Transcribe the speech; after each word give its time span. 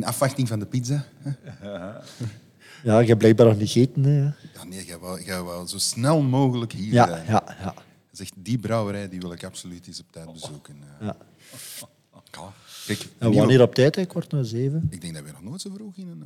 In 0.00 0.04
afwachting 0.06 0.48
van 0.48 0.58
de 0.58 0.66
pizza. 0.66 1.04
hè. 1.22 1.30
Ja, 2.84 2.98
je 2.98 3.06
hebt 3.06 3.18
blijkbaar 3.18 3.46
nog 3.46 3.56
niet 3.56 3.70
gegeten. 3.70 4.04
Hè. 4.04 4.22
Ja, 4.22 4.64
nee, 4.68 4.84
jij 4.84 4.98
wou, 4.98 5.22
jij 5.24 5.42
wou 5.42 5.66
zo 5.66 5.78
snel 5.78 6.20
mogelijk 6.22 6.72
hier 6.72 6.92
Ja, 6.92 7.06
zijn. 7.06 7.24
ja, 7.26 7.42
ja. 7.62 7.74
Zegt, 8.12 8.32
die 8.36 8.58
brouwerij 8.58 9.08
die 9.08 9.20
wil 9.20 9.32
ik 9.32 9.44
absoluut 9.44 9.86
eens 9.86 10.00
op 10.00 10.06
tijd 10.12 10.32
bezoeken. 10.32 10.76
Ja. 11.00 11.06
ja. 11.06 11.16
Kijk, 12.86 13.08
En 13.18 13.32
wanneer 13.34 13.62
op 13.62 13.74
tijd? 13.74 13.94
hè? 13.94 14.04
Kwart 14.04 14.32
na 14.32 14.42
zeven. 14.42 14.86
Ik 14.90 15.00
denk 15.00 15.14
dat 15.14 15.22
we 15.24 15.30
nog 15.32 15.42
nooit 15.42 15.60
zo 15.60 15.70
vroeg 15.74 15.96
in 15.96 16.08
een... 16.08 16.22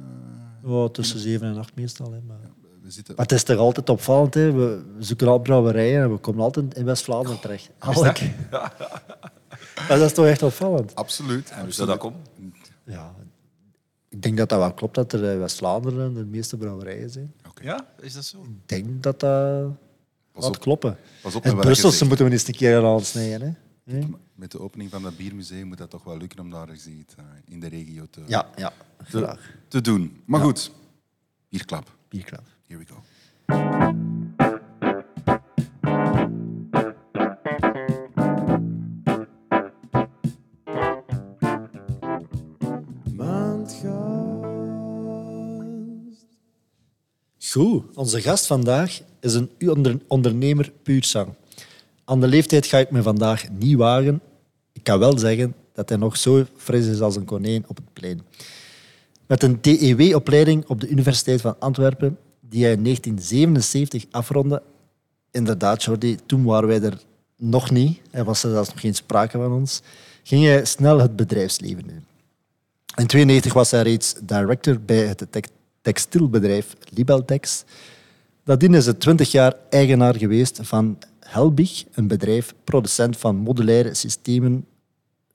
eh, 0.64 0.70
Oh, 0.70 0.90
tussen 0.90 1.18
zeven 1.18 1.46
en 1.48 1.56
acht 1.58 1.74
meestal. 1.74 2.12
Hè. 2.12 2.20
Maar... 2.26 2.36
we 2.82 2.90
zitten... 2.90 3.14
maar 3.16 3.24
het 3.24 3.34
is 3.34 3.42
toch 3.42 3.58
altijd 3.58 3.88
opvallend. 3.88 4.34
Hè. 4.34 4.52
We, 4.52 4.82
zoeken 4.98 5.28
al 5.28 5.38
brouwerijen 5.38 6.02
en 6.02 6.10
we 6.12 6.16
komen 6.18 6.42
altijd 6.44 6.74
in 6.76 6.84
West-Vlaanderen 6.84 7.40
terecht. 7.40 7.70
Maar 9.88 9.98
dat 9.98 10.00
is 10.00 10.12
toch 10.12 10.26
echt 10.26 10.42
opvallend? 10.42 10.94
Absoluut. 10.94 11.50
En 11.50 11.62
hoe 11.62 11.72
zou 11.72 11.88
dat 11.88 11.98
komen? 11.98 12.20
Ja. 12.84 13.14
Ik 14.12 14.22
denk 14.22 14.36
dat 14.36 14.48
dat 14.48 14.58
wel 14.58 14.72
klopt 14.74 14.94
dat 14.94 15.12
er 15.12 15.24
in 15.32 15.38
West-Vlaanderen 15.38 16.14
de 16.14 16.24
meeste 16.24 16.56
brouwerijen 16.56 17.10
zijn. 17.10 17.32
Ja, 17.62 17.86
is 18.00 18.14
dat 18.14 18.24
zo? 18.24 18.42
Ik 18.42 18.68
denk 18.68 19.02
dat 19.02 19.20
dat 19.20 19.70
Pas 20.32 20.44
wat 20.44 20.56
op, 20.56 20.60
kloppen. 20.60 20.96
pas 21.22 21.34
op 21.34 21.44
je 21.44 21.54
Brusselse 21.56 22.04
moeten 22.06 22.24
we 22.26 22.32
eens 22.32 22.48
een 22.48 22.54
keer 22.54 22.84
aan 22.84 23.00
snijden. 23.00 23.58
Hè. 23.84 23.94
Hè? 23.98 24.06
Met 24.34 24.50
de 24.50 24.60
opening 24.60 24.90
van 24.90 25.02
dat 25.02 25.16
biermuseum 25.16 25.66
moet 25.66 25.78
dat 25.78 25.90
toch 25.90 26.04
wel 26.04 26.16
lukken 26.16 26.40
om 26.40 26.50
daar 26.50 26.68
eens 26.68 26.86
iets, 26.86 27.14
eh, 27.14 27.24
in 27.48 27.60
de 27.60 27.66
regio 27.68 28.06
te, 28.10 28.20
Ja, 28.26 28.46
ja. 28.56 28.72
te, 29.10 29.16
Graag. 29.18 29.50
te 29.68 29.80
doen. 29.80 30.22
Maar 30.24 30.40
goed, 30.40 30.70
bierklap. 31.48 31.96
Bierklap. 32.08 32.44
Here 32.66 32.78
we 32.78 32.86
go. 32.86 34.21
Goed, 47.52 47.84
onze 47.94 48.20
gast 48.20 48.46
vandaag 48.46 49.00
is 49.20 49.34
een 49.34 49.50
onder- 49.58 49.98
ondernemer 50.06 50.72
puur 50.82 51.04
zang. 51.04 51.28
Aan 52.04 52.20
de 52.20 52.26
leeftijd 52.26 52.66
ga 52.66 52.78
ik 52.78 52.90
me 52.90 53.02
vandaag 53.02 53.44
niet 53.58 53.76
wagen. 53.76 54.20
Ik 54.72 54.82
kan 54.82 54.98
wel 54.98 55.18
zeggen 55.18 55.54
dat 55.72 55.88
hij 55.88 55.98
nog 55.98 56.16
zo 56.16 56.44
fris 56.56 56.86
is 56.86 57.00
als 57.00 57.16
een 57.16 57.24
konijn 57.24 57.64
op 57.66 57.76
het 57.76 57.92
plein. 57.92 58.22
Met 59.26 59.42
een 59.42 59.60
TEW-opleiding 59.60 60.64
op 60.66 60.80
de 60.80 60.88
Universiteit 60.88 61.40
van 61.40 61.56
Antwerpen, 61.58 62.18
die 62.40 62.62
hij 62.62 62.72
in 62.72 62.82
1977 62.82 64.04
afronde. 64.10 64.62
Inderdaad, 65.30 65.82
Jordi, 65.82 66.16
toen 66.26 66.44
waren 66.44 66.68
wij 66.68 66.82
er 66.82 67.00
nog 67.36 67.70
niet. 67.70 68.00
Er 68.10 68.24
was 68.24 68.42
er 68.42 68.50
zelfs 68.50 68.70
nog 68.70 68.80
geen 68.80 68.94
sprake 68.94 69.38
van 69.38 69.52
ons. 69.52 69.82
Ging 70.22 70.44
hij 70.44 70.64
snel 70.64 70.98
het 71.00 71.16
bedrijfsleven 71.16 71.82
in. 71.88 72.04
In 72.96 73.06
1992 73.06 73.52
was 73.52 73.70
hij 73.70 73.82
reeds 73.82 74.14
director 74.22 74.80
bij 74.80 75.06
het 75.06 75.20
textielbedrijf 75.82 76.76
Libeltex. 76.94 77.64
Nadien 78.44 78.74
is 78.74 78.84
hij 78.84 78.94
20 78.94 79.30
jaar 79.30 79.54
eigenaar 79.70 80.16
geweest 80.16 80.58
van 80.62 80.98
Helbig, 81.20 81.84
een 81.94 82.06
bedrijf 82.06 82.54
producent 82.64 83.16
van 83.16 83.36
modulaire 83.36 83.94
systemen 83.94 84.66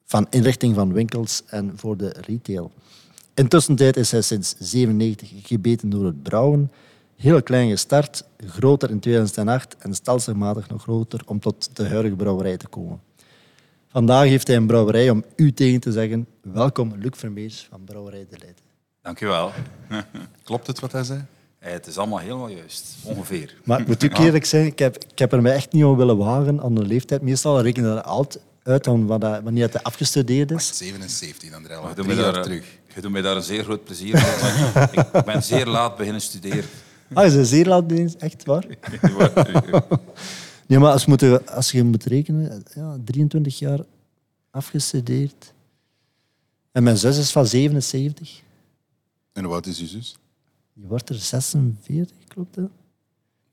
van 0.06 0.28
inrichting 0.30 0.76
van 0.76 0.94
winkels 0.94 1.44
en 1.46 1.72
voor 1.76 1.98
de 1.98 2.16
retail. 2.22 2.72
Intussen 3.34 3.78
is 3.78 4.12
hij 4.12 4.22
sinds 4.22 4.56
97 4.60 5.30
gebeten 5.48 5.90
door 5.90 6.06
het 6.06 6.24
brouwen. 6.24 6.72
Heel 7.16 7.44
klein 7.44 7.70
gestart, 7.70 8.24
groter 8.38 8.90
in 8.90 9.00
2008 9.00 9.76
en 9.78 9.94
stelselmatig 9.94 10.70
nog 10.70 10.82
groter 10.82 11.22
om 11.26 11.40
tot 11.40 11.76
de 11.76 11.88
huidige 11.88 12.16
brouwerij 12.16 12.58
te 12.58 12.68
komen. 12.68 13.02
Vandaag 13.88 14.28
heeft 14.28 14.48
hij 14.48 14.56
een 14.56 14.68
brouwerij 14.68 15.10
om 15.10 15.24
u 15.36 15.54
tegen 15.54 15.80
te 15.80 15.92
zeggen. 15.92 16.28
Welkom, 16.42 16.94
Luc 16.98 17.12
Vermeers 17.16 17.68
van 17.70 17.84
Brouwerij 17.84 18.26
De 18.30 18.38
Leiden. 18.40 18.67
Dank 19.08 19.22
u 19.22 19.28
wel. 19.28 19.52
Klopt 20.44 20.68
het 20.68 20.80
wat 20.80 20.92
hij 20.92 21.04
zei? 21.04 21.26
Eh, 21.60 21.72
Het 21.72 21.88
is 21.88 21.98
allemaal 21.98 22.18
helemaal 22.20 22.48
juist, 22.50 22.86
ongeveer. 23.04 23.56
Maar 23.64 23.80
ik 23.80 23.88
moet 23.88 24.04
ook 24.06 24.18
eerlijk 24.18 24.46
zijn, 24.46 24.66
ik 24.66 24.80
heb, 24.80 24.98
ik 25.12 25.20
heb 25.20 25.34
er 25.34 25.42
mij 25.42 25.54
echt 25.54 25.72
niet 25.72 25.84
op 25.84 25.98
willen 25.98 26.18
wagen 26.18 26.62
aan 26.62 26.76
de 26.76 26.86
leeftijd. 26.86 27.22
Meestal 27.22 27.62
reken 27.62 27.84
ik 27.84 27.90
dat 27.90 28.04
altijd 28.04 28.44
uit 28.64 28.86
hij- 28.86 29.42
wanneer 29.44 29.70
hij 29.72 29.82
afgestudeerd 29.82 30.52
is. 30.52 30.78
77, 30.78 31.54
André, 31.54 31.76
al 31.76 31.90
Je 31.90 31.96
doet, 31.96 32.06
drie 32.06 32.18
jaar 32.18 32.34
daar, 32.34 32.44
terug. 32.44 32.66
je 32.96 33.02
doet 33.02 33.12
mij 33.12 33.22
daar 33.22 33.36
een 33.36 33.42
zeer 33.44 33.64
groot 33.64 33.84
plezier 33.84 34.14
mee. 34.14 34.88
ik 34.92 35.26
ben 35.26 35.44
zeer 35.44 35.66
laat 35.66 35.98
beginnen 35.98 36.22
studeren. 36.22 36.66
Ah, 37.14 37.26
is 37.26 37.34
een 37.34 37.46
zeer 37.46 37.66
laat 37.66 37.88
bezig, 37.88 38.16
echt 38.22 38.46
waar? 38.46 38.66
Nee, 40.68 40.80
maar 40.80 40.92
als, 40.92 41.04
je 41.04 41.10
moet, 41.10 41.48
als 41.50 41.72
je 41.72 41.84
moet 41.84 42.04
rekenen, 42.04 42.64
ja, 42.76 42.98
23 43.04 43.60
jaar 43.60 43.80
afgestudeerd. 44.52 45.54
En 46.72 46.84
mijn 46.84 46.98
zus 46.98 47.18
is 47.18 47.32
van 47.32 47.46
77. 47.48 48.42
En 49.38 49.46
oud 49.46 49.66
is 49.66 49.80
uw 49.80 49.88
zus? 49.88 50.18
Die 50.74 50.88
wordt 50.88 51.10
er 51.10 51.16
46, 51.16 52.16
klopt 52.28 52.56
dat? 52.56 52.70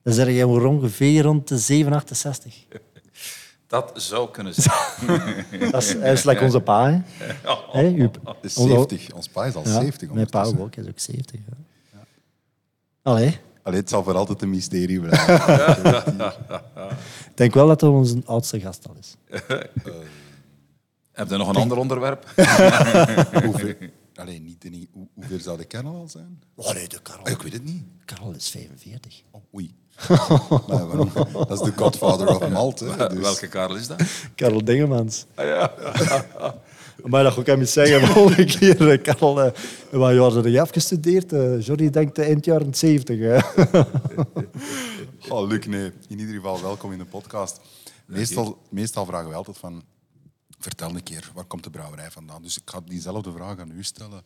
Dan 0.02 0.12
zeg 0.12 0.28
je 0.28 0.46
ongeveer 0.46 1.22
rond 1.22 1.48
de 1.48 1.58
7, 1.58 1.92
68. 1.92 2.54
Dat 3.66 3.92
zou 3.94 4.30
kunnen 4.30 4.54
zijn. 4.54 5.44
Dat 5.70 5.82
is, 5.82 5.92
hij 5.92 6.12
is 6.12 6.24
like 6.24 6.44
onze 6.44 6.60
pa, 6.60 6.90
hè? 6.90 7.00
Hè, 7.80 7.88
uw- 7.88 8.10
Is 8.42 8.56
onze- 8.56 8.72
70. 8.72 9.12
Ons 9.12 9.28
pa 9.28 9.44
is 9.44 9.54
al 9.54 9.62
Ja, 9.64 9.72
70 9.80 10.10
Mijn 10.10 10.28
pa 10.30 10.44
ook, 10.44 10.76
is 10.76 10.86
ook 10.88 10.98
70. 10.98 11.40
Ja. 11.92 11.98
Allee, 13.02 13.38
Allee, 13.62 13.80
het 13.80 13.88
zal 13.88 14.02
voor 14.04 14.14
altijd 14.16 14.42
een 14.42 14.50
mysterie 14.50 15.00
blijven. 15.00 15.34
ik 17.30 17.36
denk 17.36 17.54
wel 17.54 17.66
dat 17.66 17.80
hij 17.80 17.90
onze 17.90 18.22
oudste 18.24 18.60
gast 18.60 18.88
al 18.88 18.96
is. 19.00 19.16
Heb 21.12 21.30
je 21.30 21.36
nog 21.36 21.48
een 21.48 21.56
ander 21.56 21.76
onderwerp? 21.76 22.32
Hoeveel, 23.44 23.74
allee, 24.14 24.41
niet, 24.41 24.70
niet, 24.70 24.88
hoe, 24.92 25.06
hoeveel 25.14 25.41
zou 25.41 25.58
de 25.58 25.64
kernel 25.64 25.94
al 25.94 26.08
zijn? 26.08 26.42
Oh 26.54 26.72
nee, 26.72 26.88
de 26.88 27.02
Karel. 27.02 27.25
Ah, 27.25 27.32
ik 27.32 27.42
weet 27.42 27.52
het 27.52 27.64
niet. 27.64 27.82
Karel 28.04 28.32
is 28.32 28.48
45. 28.48 29.22
Oh, 29.30 29.42
oei. 29.54 29.75
Maar 30.69 30.86
waarom? 30.86 31.10
dat 31.32 31.50
is 31.50 31.60
de 31.60 31.72
godfather 31.76 32.28
of 32.28 32.48
Malt. 32.48 32.80
Hè, 32.80 33.08
dus. 33.08 33.19
Welke 33.19 33.48
Karel 33.48 33.76
is 33.76 33.86
dat? 33.86 34.02
Karel 34.34 34.64
Dingemans. 34.64 35.25
Maar 37.02 37.22
dat 37.22 37.38
ook 37.38 37.48
aan 37.48 37.58
me 37.58 37.64
zeggen, 37.64 38.08
volgende 38.08 38.44
keer, 38.44 38.91
eh, 38.91 39.02
Karel, 39.02 39.42
eh, 39.42 39.52
wat 39.91 40.14
jaar 40.14 40.48
je 40.48 40.60
afgestudeerd? 40.60 41.32
Eh 41.32 41.60
Johnny 41.60 41.91
denkt 41.91 42.19
eind 42.19 42.44
jaren 42.44 42.75
70. 42.75 43.19
Hè. 43.19 43.38
Oh, 45.28 45.48
Luc, 45.48 45.66
nee. 45.66 45.92
In 46.08 46.19
ieder 46.19 46.34
geval, 46.34 46.62
welkom 46.62 46.92
in 46.92 46.98
de 46.98 47.04
podcast. 47.04 47.60
Meestal, 48.06 48.58
meestal 48.70 49.06
vragen 49.06 49.28
we 49.28 49.34
altijd 49.34 49.58
van... 49.58 49.82
Vertel 50.59 50.94
een 50.94 51.03
keer, 51.03 51.31
waar 51.34 51.44
komt 51.44 51.65
de 51.65 51.70
brouwerij 51.70 52.10
vandaan? 52.10 52.42
Dus 52.42 52.56
ik 52.56 52.62
ga 52.65 52.81
diezelfde 52.84 53.32
vraag 53.32 53.59
aan 53.59 53.70
u 53.70 53.82
stellen. 53.84 54.22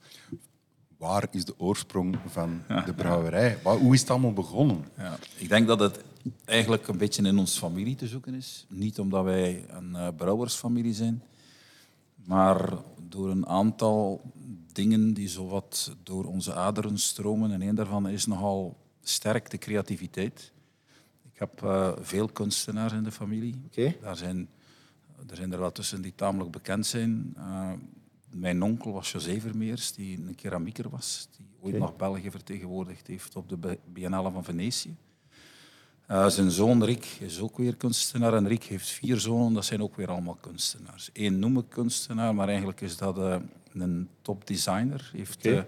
Waar 0.96 1.28
is 1.30 1.44
de 1.44 1.54
oorsprong 1.58 2.16
van 2.26 2.62
de 2.86 2.94
brouwerij? 2.94 3.58
Waar- 3.62 3.76
Hoe 3.76 3.94
is 3.94 4.00
het 4.00 4.10
allemaal 4.10 4.32
begonnen? 4.32 4.84
Ja, 4.96 5.18
ik 5.36 5.48
denk 5.48 5.66
dat 5.66 5.80
het 5.80 6.00
eigenlijk 6.44 6.88
een 6.88 6.98
beetje 6.98 7.22
in 7.22 7.38
ons 7.38 7.58
familie 7.58 7.94
te 7.94 8.06
zoeken 8.06 8.34
is. 8.34 8.66
Niet 8.68 8.98
omdat 8.98 9.24
wij 9.24 9.64
een 9.68 9.96
eh, 9.96 10.08
brouwersfamilie 10.16 10.94
zijn, 10.94 11.22
maar 12.14 12.72
door 13.08 13.30
een 13.30 13.46
aantal 13.46 14.20
dingen 14.72 15.14
die 15.14 15.28
zowat 15.28 15.94
door 16.02 16.24
onze 16.24 16.54
aderen 16.54 16.98
stromen. 16.98 17.52
En 17.52 17.62
een 17.62 17.74
daarvan 17.74 18.08
is 18.08 18.26
nogal 18.26 18.76
sterk 19.02 19.50
de 19.50 19.58
creativiteit. 19.58 20.52
Ik 21.32 21.38
heb 21.38 21.62
eh, 21.62 21.92
veel 22.00 22.28
kunstenaars 22.28 22.92
in 22.92 23.02
de 23.02 23.12
familie. 23.12 23.62
Oké. 23.66 23.94
Daar 24.02 24.16
zijn, 24.16 24.48
er 25.26 25.36
zijn 25.36 25.52
er 25.52 25.58
wel 25.58 25.72
tussen 25.72 26.02
die 26.02 26.14
tamelijk 26.14 26.50
bekend 26.50 26.86
zijn. 26.86 27.32
Eh, 27.36 27.72
mijn 28.30 28.62
onkel 28.62 28.92
was 28.92 29.12
José 29.12 29.40
Vermeers, 29.40 29.92
die 29.92 30.18
een 30.18 30.34
keramieker 30.34 30.88
was, 30.88 31.28
die 31.36 31.46
ooit 31.60 31.78
nog 31.78 31.96
België 31.96 32.30
vertegenwoordigd 32.30 33.06
heeft 33.06 33.36
op 33.36 33.48
de 33.48 33.78
Biennale 33.92 34.30
van 34.30 34.44
Venetië. 34.44 34.96
Eh, 36.06 36.26
zijn 36.26 36.50
zoon 36.50 36.84
Rick 36.84 37.04
is 37.20 37.40
ook 37.40 37.56
weer 37.56 37.76
kunstenaar 37.76 38.34
en 38.34 38.48
Rick 38.48 38.64
heeft 38.64 38.88
vier 38.88 39.20
zonen, 39.20 39.52
dat 39.52 39.64
zijn 39.64 39.82
ook 39.82 39.96
weer 39.96 40.10
allemaal 40.10 40.38
kunstenaars. 40.40 41.10
Eén 41.12 41.38
noem 41.38 41.58
ik 41.58 41.68
kunstenaar, 41.68 42.34
maar 42.34 42.48
eigenlijk 42.48 42.80
is 42.80 42.96
dat 42.96 43.18
eh, 43.18 43.36
een 43.72 44.08
topdesigner. 44.22 45.10
Heeft, 45.12 45.44
ik 45.44 45.52
weet 45.52 45.64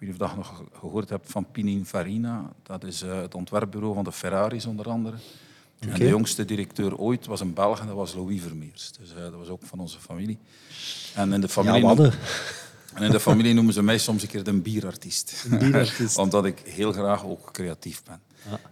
niet 0.00 0.10
of 0.10 0.16
je 0.16 0.18
dat 0.18 0.36
nog 0.36 0.64
gehoord 0.72 1.08
hebt 1.08 1.30
van 1.30 1.50
Pininfarina. 1.50 2.52
Dat 2.62 2.84
is 2.84 3.00
het 3.00 3.34
ontwerpbureau 3.34 3.94
van 3.94 4.04
de 4.04 4.12
Ferraris 4.12 4.66
onder 4.66 4.88
andere. 4.88 5.16
En 5.78 5.98
de 5.98 6.08
jongste 6.08 6.44
directeur 6.44 6.96
ooit 6.96 7.26
was 7.26 7.40
een 7.40 7.54
Belg 7.54 7.80
en 7.80 7.86
dat 7.86 7.96
was 7.96 8.14
Louis 8.14 8.40
Vermeers. 8.42 8.92
Dus 9.00 9.14
eh, 9.14 9.22
dat 9.22 9.34
was 9.34 9.48
ook 9.48 9.62
van 9.62 9.78
onze 9.78 9.98
familie. 9.98 10.38
En 11.14 11.32
in 11.32 11.40
de 11.40 11.48
familie, 11.48 11.80
Ja, 11.80 11.86
noem- 11.86 11.96
wat? 11.96 12.14
En 12.94 13.02
in 13.02 13.10
de 13.10 13.20
familie 13.20 13.54
noemen 13.54 13.72
ze 13.74 13.82
mij 13.82 13.98
soms 13.98 14.22
een 14.22 14.28
keer 14.28 14.44
de 14.44 14.52
bierartiest. 14.52 15.46
bierartiest. 15.58 16.18
Omdat 16.24 16.44
ik 16.44 16.62
heel 16.64 16.92
graag 16.92 17.24
ook 17.24 17.52
creatief 17.52 18.02
ben. 18.02 18.20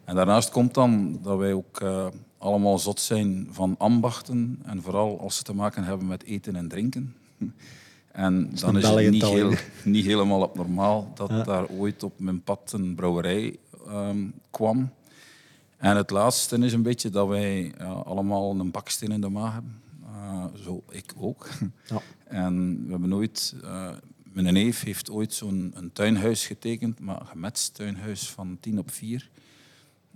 En 0.04 0.14
daarnaast 0.14 0.50
komt 0.50 0.74
dan 0.74 1.18
dat 1.22 1.38
wij 1.38 1.52
ook 1.52 1.80
eh, 1.80 2.06
allemaal 2.38 2.78
zot 2.78 3.00
zijn 3.00 3.48
van 3.50 3.74
ambachten. 3.78 4.58
En 4.64 4.82
vooral 4.82 5.20
als 5.20 5.36
ze 5.36 5.42
te 5.42 5.54
maken 5.54 5.84
hebben 5.84 6.06
met 6.06 6.24
eten 6.24 6.56
en 6.56 6.68
drinken. 6.68 7.14
En 8.12 8.50
dan 8.60 8.74
een 8.74 8.82
is 8.82 8.88
het 8.88 9.10
niet, 9.10 9.22
heel, 9.24 9.52
niet 9.84 10.04
helemaal 10.04 10.42
abnormaal 10.42 11.12
dat 11.14 11.44
daar 11.44 11.66
ooit 11.68 12.02
op 12.02 12.12
mijn 12.18 12.42
pad 12.42 12.72
een 12.72 12.94
brouwerij 12.94 13.56
ehm, 13.86 14.18
kwam. 14.50 14.90
En 15.76 15.96
het 15.96 16.10
laatste 16.10 16.58
is 16.58 16.72
een 16.72 16.82
beetje 16.82 17.10
dat 17.10 17.28
wij 17.28 17.74
ja, 17.78 17.84
allemaal 17.84 18.60
een 18.60 18.70
baksteen 18.70 19.12
in 19.12 19.20
de 19.20 19.28
maag 19.28 19.52
hebben. 19.52 19.80
Eh, 20.04 20.44
zo, 20.54 20.84
ik 20.90 21.12
ook. 21.16 21.48
Ja. 21.88 22.00
En 22.24 22.84
we 22.84 22.90
hebben 22.90 23.12
ooit... 23.12 23.54
eh, 23.62 23.88
mijn 24.32 24.54
neef 24.54 24.82
heeft 24.82 25.10
ooit 25.10 25.34
zo'n 25.34 25.72
een 25.74 25.92
tuinhuis 25.92 26.46
getekend, 26.46 27.00
maar 27.00 27.20
een 27.20 27.26
gemetst 27.26 27.74
tuinhuis 27.74 28.30
van 28.30 28.56
10 28.60 28.78
op 28.78 28.90
4. 28.90 29.30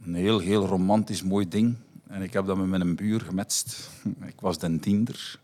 Een 0.04 0.14
heel, 0.14 0.38
heel 0.38 0.66
romantisch 0.66 1.22
mooi 1.22 1.48
ding. 1.48 1.76
En 2.06 2.22
ik 2.22 2.32
heb 2.32 2.46
dat 2.46 2.56
met 2.56 2.66
mijn 2.66 2.96
buur 2.96 3.20
gemetst. 3.20 3.90
Ik 4.32 4.40
was 4.40 4.58
den 4.58 4.80
tiender. 4.80 5.40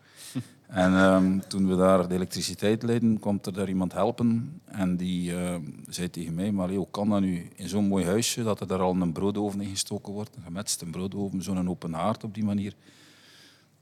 En 0.67 0.95
ehm, 0.95 1.39
toen 1.49 1.69
we 1.69 1.77
daar 1.77 2.09
de 2.09 2.15
elektriciteit 2.15 2.83
leidden, 2.83 3.19
kwam 3.19 3.39
er 3.43 3.53
daar 3.53 3.69
iemand 3.69 3.93
helpen. 3.93 4.61
En 4.65 4.97
die 4.97 5.37
ehm, 5.37 5.63
zei 5.89 6.11
tegen 6.11 6.35
mij, 6.35 6.53
maar 6.53 6.71
hoe 6.71 6.87
kan 6.91 7.09
dat 7.09 7.21
nu 7.21 7.49
in 7.55 7.69
zo'n 7.69 7.89
mooi 7.89 8.05
huisje, 8.05 8.43
dat 8.43 8.61
er 8.61 8.67
daar 8.67 8.81
al 8.81 8.95
een 8.95 9.13
broodoven 9.13 9.61
in 9.61 9.69
gestoken 9.69 10.13
wordt, 10.13 10.37
een 10.37 10.43
gemetst 10.43 10.83
een 10.83 10.91
broodoven, 10.91 11.43
zo'n 11.43 11.69
open 11.69 11.93
haard 11.93 12.25
op 12.25 12.35
die 12.35 12.45
manier. 12.45 12.75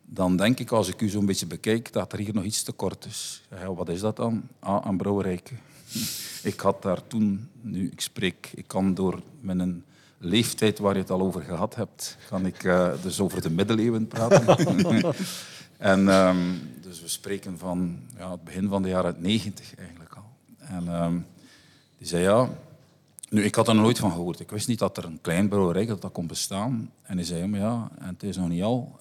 Dan 0.06 0.36
denk 0.36 0.58
ik, 0.60 0.70
als 0.70 0.88
ik 0.88 1.00
u 1.00 1.08
zo'n 1.08 1.26
beetje 1.26 1.46
bekijk, 1.46 1.92
dat 1.92 2.12
er 2.12 2.18
hier 2.18 2.34
nog 2.34 2.44
iets 2.44 2.62
tekort 2.62 3.04
is. 3.04 3.42
Ik 3.42 3.56
zeg, 3.56 3.66
Ja, 3.66 3.74
wat 3.74 3.88
is 3.88 4.00
dat 4.00 4.16
dan? 4.16 4.42
Ah, 4.58 4.84
een 4.86 4.96
brouwerijke. 4.96 5.54
Ik 6.42 6.60
had 6.60 6.82
daar 6.82 7.06
toen, 7.06 7.48
nu 7.60 7.90
ik 7.90 8.00
spreek, 8.00 8.50
ik 8.54 8.66
kan 8.66 8.94
door 8.94 9.22
mijn 9.40 9.84
leeftijd 10.18 10.78
waar 10.78 10.94
je 10.94 11.00
het 11.00 11.10
al 11.10 11.20
over 11.20 11.42
gehad 11.42 11.74
hebt, 11.74 12.16
kan 12.28 12.46
ik 12.46 12.64
eh, 12.64 12.92
dus 13.02 13.20
over 13.20 13.42
de 13.42 13.50
middeleeuwen 13.50 14.08
praten. 14.08 14.46
en 15.78 16.08
ehm, 16.08 16.38
dus 16.80 17.00
we 17.00 17.08
spreken 17.08 17.58
van 17.58 17.98
ja, 18.16 18.30
het 18.30 18.44
begin 18.44 18.68
van 18.68 18.82
de 18.82 18.88
jaren 18.88 19.16
90 19.18 19.74
eigenlijk 19.74 20.14
al. 20.14 20.30
En 20.58 20.88
ehm, 20.88 21.18
die 21.98 22.06
zei 22.06 22.22
ja, 22.22 22.48
nu 23.28 23.44
ik 23.44 23.54
had 23.54 23.68
er 23.68 23.74
nooit 23.74 23.98
van 23.98 24.10
gehoord. 24.10 24.40
Ik 24.40 24.50
wist 24.50 24.68
niet 24.68 24.78
dat 24.78 24.96
er 24.96 25.04
een 25.04 25.20
klein 25.20 25.48
brouwerij 25.48 25.86
dat, 25.86 26.02
dat 26.02 26.12
kon 26.12 26.26
bestaan. 26.26 26.90
En 27.02 27.16
hij 27.16 27.26
zei 27.26 27.40
ja, 27.40 27.46
maar 27.46 27.60
ja, 27.60 27.90
en 27.98 28.06
het 28.06 28.22
is 28.22 28.36
nog 28.36 28.48
niet 28.48 28.62
al. 28.62 28.96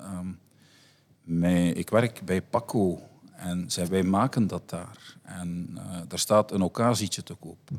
Mij, 1.23 1.69
ik 1.69 1.89
werk 1.89 2.21
bij 2.25 2.41
Paco 2.41 3.01
en 3.35 3.71
zij, 3.71 3.87
wij 3.87 4.03
maken 4.03 4.47
dat 4.47 4.69
daar. 4.69 5.15
En 5.21 5.69
eh 5.77 6.01
daar 6.07 6.19
staat 6.19 6.51
een 6.51 6.61
ocasietje 6.61 7.23
te 7.23 7.33
koop. 7.33 7.69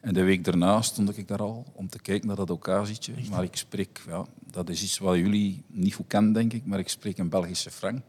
En 0.00 0.14
de 0.14 0.22
week 0.22 0.44
daarna 0.44 0.82
stond 0.82 1.16
ik 1.18 1.28
daar 1.28 1.38
al 1.42 1.64
om 1.72 1.88
te 1.88 1.98
kijken 1.98 2.26
naar 2.26 2.36
dat 2.36 2.50
ocasietje. 2.50 3.12
Maar 3.30 3.42
ik 3.42 3.56
spreek, 3.56 4.00
ja, 4.08 4.24
dat 4.50 4.68
is 4.68 4.82
iets 4.82 4.98
wat 4.98 5.16
jullie 5.16 5.62
niet 5.66 5.94
goed 5.94 6.06
kennen, 6.06 6.32
denk 6.32 6.52
ik, 6.52 6.66
maar 6.66 6.78
ik 6.78 6.88
spreek 6.88 7.18
een 7.18 7.28
Belgische 7.28 7.70
frank. 7.70 8.00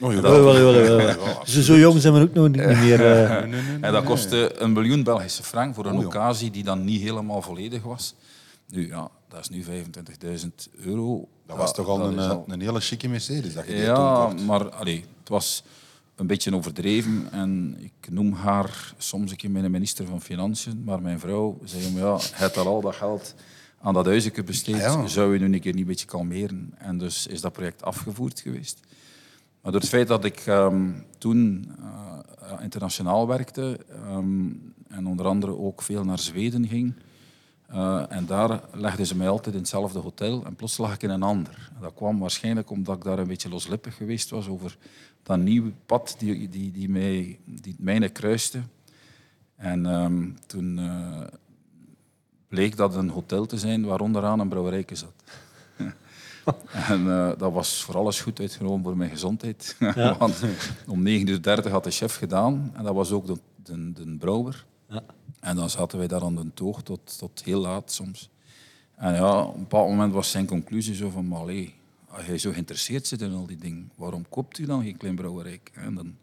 Oh, 0.00 0.14
Wel, 0.14 0.22
wel, 0.22 0.42
wel, 0.44 0.72
wel, 0.72 0.96
wel. 0.96 1.16
Zo, 1.46 1.60
zo 1.60 1.76
jong 1.78 2.00
zijn 2.00 2.14
we 2.14 2.20
ook 2.20 2.32
nog 2.34 2.48
niet 2.48 2.56
meer. 2.56 3.00
eh. 3.06 3.42
En 3.80 3.92
dat 3.92 4.04
kostte 4.04 4.54
een 4.60 4.72
miljoen 4.72 5.02
Belgische 5.02 5.42
frank 5.42 5.74
voor 5.74 5.86
een 5.86 5.94
Oh, 5.94 6.00
ja. 6.00 6.06
occasie 6.06 6.50
die 6.50 6.64
dan 6.64 6.84
niet 6.84 7.00
helemaal 7.00 7.42
volledig 7.42 7.82
was. 7.82 8.14
Nu, 8.68 8.86
ja, 8.88 9.10
dat 9.28 9.40
is 9.40 9.48
nu 9.48 9.64
25.000 9.64 10.48
euro. 10.84 11.28
Dat 11.46 11.56
Ja, 11.56 11.62
was 11.62 11.74
toch 11.74 11.86
al 11.88 11.98
dat 11.98 12.06
een, 12.46 12.60
eh, 12.60 12.66
hele 12.66 12.80
chique 12.80 13.08
Mercedes 13.08 13.54
dat 13.54 13.66
je 13.66 13.72
toen 13.72 13.82
Ja, 13.82 14.24
kocht. 14.30 14.46
maar 14.46 14.70
allee, 14.70 15.04
het 15.20 15.28
was 15.28 15.62
een 16.16 16.26
beetje 16.26 16.54
overdreven. 16.54 17.28
En 17.30 17.76
ik 17.78 18.10
noem 18.10 18.32
haar 18.32 18.94
soms 18.98 19.30
een 19.30 19.36
keer 19.36 19.50
mijn 19.50 19.70
minister 19.70 20.06
van 20.06 20.20
Financiën. 20.20 20.82
Maar 20.84 21.02
mijn 21.02 21.20
vrouw 21.20 21.58
zei, 21.64 21.92
maar 21.92 22.02
ja, 22.02 22.16
je 22.16 22.34
hebt 22.34 22.56
al 22.56 22.66
al 22.66 22.80
dat 22.80 22.94
geld 22.94 23.34
aan 23.80 23.94
dat 23.94 24.06
huisje 24.06 24.42
besteed. 24.44 24.74
Ah, 24.74 24.80
ja. 24.80 25.06
Zou 25.06 25.32
je 25.32 25.38
nu 25.38 25.54
een 25.54 25.60
keer 25.60 25.72
niet 25.72 25.80
een 25.80 25.88
beetje 25.88 26.06
kalmeren? 26.06 26.74
En 26.78 26.98
dus 26.98 27.26
is 27.26 27.40
dat 27.40 27.52
project 27.52 27.82
afgevoerd 27.82 28.40
geweest. 28.40 28.80
Maar 29.62 29.72
door 29.72 29.80
het 29.80 29.90
feit 29.90 30.08
dat 30.08 30.24
ik 30.24 30.42
ehm, 30.46 30.90
toen 31.18 31.70
eh, 31.78 32.62
internationaal 32.62 33.26
werkte 33.26 33.78
ehm, 33.88 34.46
en 34.88 35.06
onder 35.06 35.26
andere 35.26 35.58
ook 35.58 35.82
veel 35.82 36.04
naar 36.04 36.18
Zweden 36.18 36.68
ging, 36.68 36.94
eh, 37.66 38.02
en 38.08 38.26
daar 38.26 38.60
legden 38.72 39.06
ze 39.06 39.16
mij 39.16 39.28
altijd 39.28 39.54
in 39.54 39.60
hetzelfde 39.60 39.98
hotel 39.98 40.44
en 40.44 40.56
plots 40.56 40.76
lag 40.76 40.94
ik 40.94 41.02
in 41.02 41.10
een 41.10 41.22
ander. 41.22 41.70
En 41.74 41.80
dat 41.80 41.94
kwam 41.94 42.18
waarschijnlijk 42.18 42.70
omdat 42.70 42.96
ik 42.96 43.04
daar 43.04 43.18
een 43.18 43.26
beetje 43.26 43.48
loslippig 43.48 43.96
geweest 43.96 44.30
was 44.30 44.48
over 44.48 44.76
dat 45.26 45.38
nieuwe 45.38 45.72
pad 45.86 46.14
die, 46.18 46.48
die, 46.48 46.70
die, 46.70 46.88
mij, 46.88 47.38
die 47.44 47.72
het 47.72 47.82
mijne 47.82 48.08
kruiste. 48.08 48.60
En 49.56 49.86
ehm, 49.86 50.28
toen 50.46 50.78
eh, 50.78 51.20
bleek 52.48 52.76
dat 52.76 52.94
een 52.94 53.08
hotel 53.08 53.46
te 53.46 53.58
zijn 53.58 53.84
waar 53.84 54.00
onderaan 54.00 54.40
een 54.40 54.48
brouwerijke 54.48 54.94
zat. 54.94 55.14
En 56.88 57.10
eh, 57.10 57.30
dat 57.38 57.52
was 57.52 57.82
voor 57.82 57.96
alles 57.96 58.20
goed 58.20 58.40
uitgenomen 58.40 58.82
voor 58.82 58.96
mijn 58.96 59.10
gezondheid. 59.10 59.76
Want 60.18 60.42
om 60.86 61.06
9.30 61.06 61.10
uur 61.24 61.70
had 61.70 61.84
de 61.84 61.90
chef 61.90 62.16
gedaan 62.16 62.72
en 62.74 62.84
dat 62.84 62.94
was 62.94 63.10
ook 63.10 63.26
de, 63.26 63.38
de, 63.62 63.92
de 63.92 64.16
brouwer. 64.18 64.64
Ja. 64.88 65.02
En 65.40 65.56
dan 65.56 65.70
zaten 65.70 65.98
wij 65.98 66.06
daar 66.06 66.22
aan 66.22 66.34
de 66.34 66.54
toog 66.54 66.82
tot, 66.82 67.18
tot 67.18 67.42
heel 67.44 67.60
laat 67.60 67.92
soms. 67.92 68.30
En 68.94 69.14
ja, 69.14 69.42
op 69.42 69.54
een 69.54 69.60
bepaald 69.60 69.88
moment 69.88 70.12
was 70.12 70.30
zijn 70.30 70.46
conclusie 70.46 70.94
zo 70.94 71.10
van, 71.10 71.28
maar 71.28 71.38
allee, 71.38 71.74
als 72.16 72.26
jij 72.26 72.38
zo 72.38 72.52
geïnteresseerd 72.52 73.06
zit 73.06 73.20
in 73.20 73.32
al 73.32 73.46
die 73.46 73.58
dingen, 73.58 73.90
waarom 73.94 74.28
koopt 74.28 74.58
u 74.58 74.66
dan 74.66 74.82
geen 74.82 74.96
klein 74.96 75.14
brouwerij? 75.14 75.60
En 75.72 75.94
dan 75.94 76.16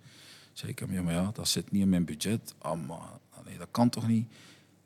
zei 0.54 0.72
ik 0.72 0.80
hem, 0.80 0.94
ja, 0.94 1.02
maar 1.02 1.14
ja, 1.14 1.32
dat 1.34 1.48
zit 1.48 1.72
niet 1.72 1.82
in 1.82 1.90
mijn 1.90 2.06
budget. 2.06 2.54
Ah, 2.58 2.88
maar 2.88 3.20
allee, 3.30 3.58
dat 3.58 3.68
kan 3.72 3.90
toch 3.90 4.08
niet? 4.08 4.28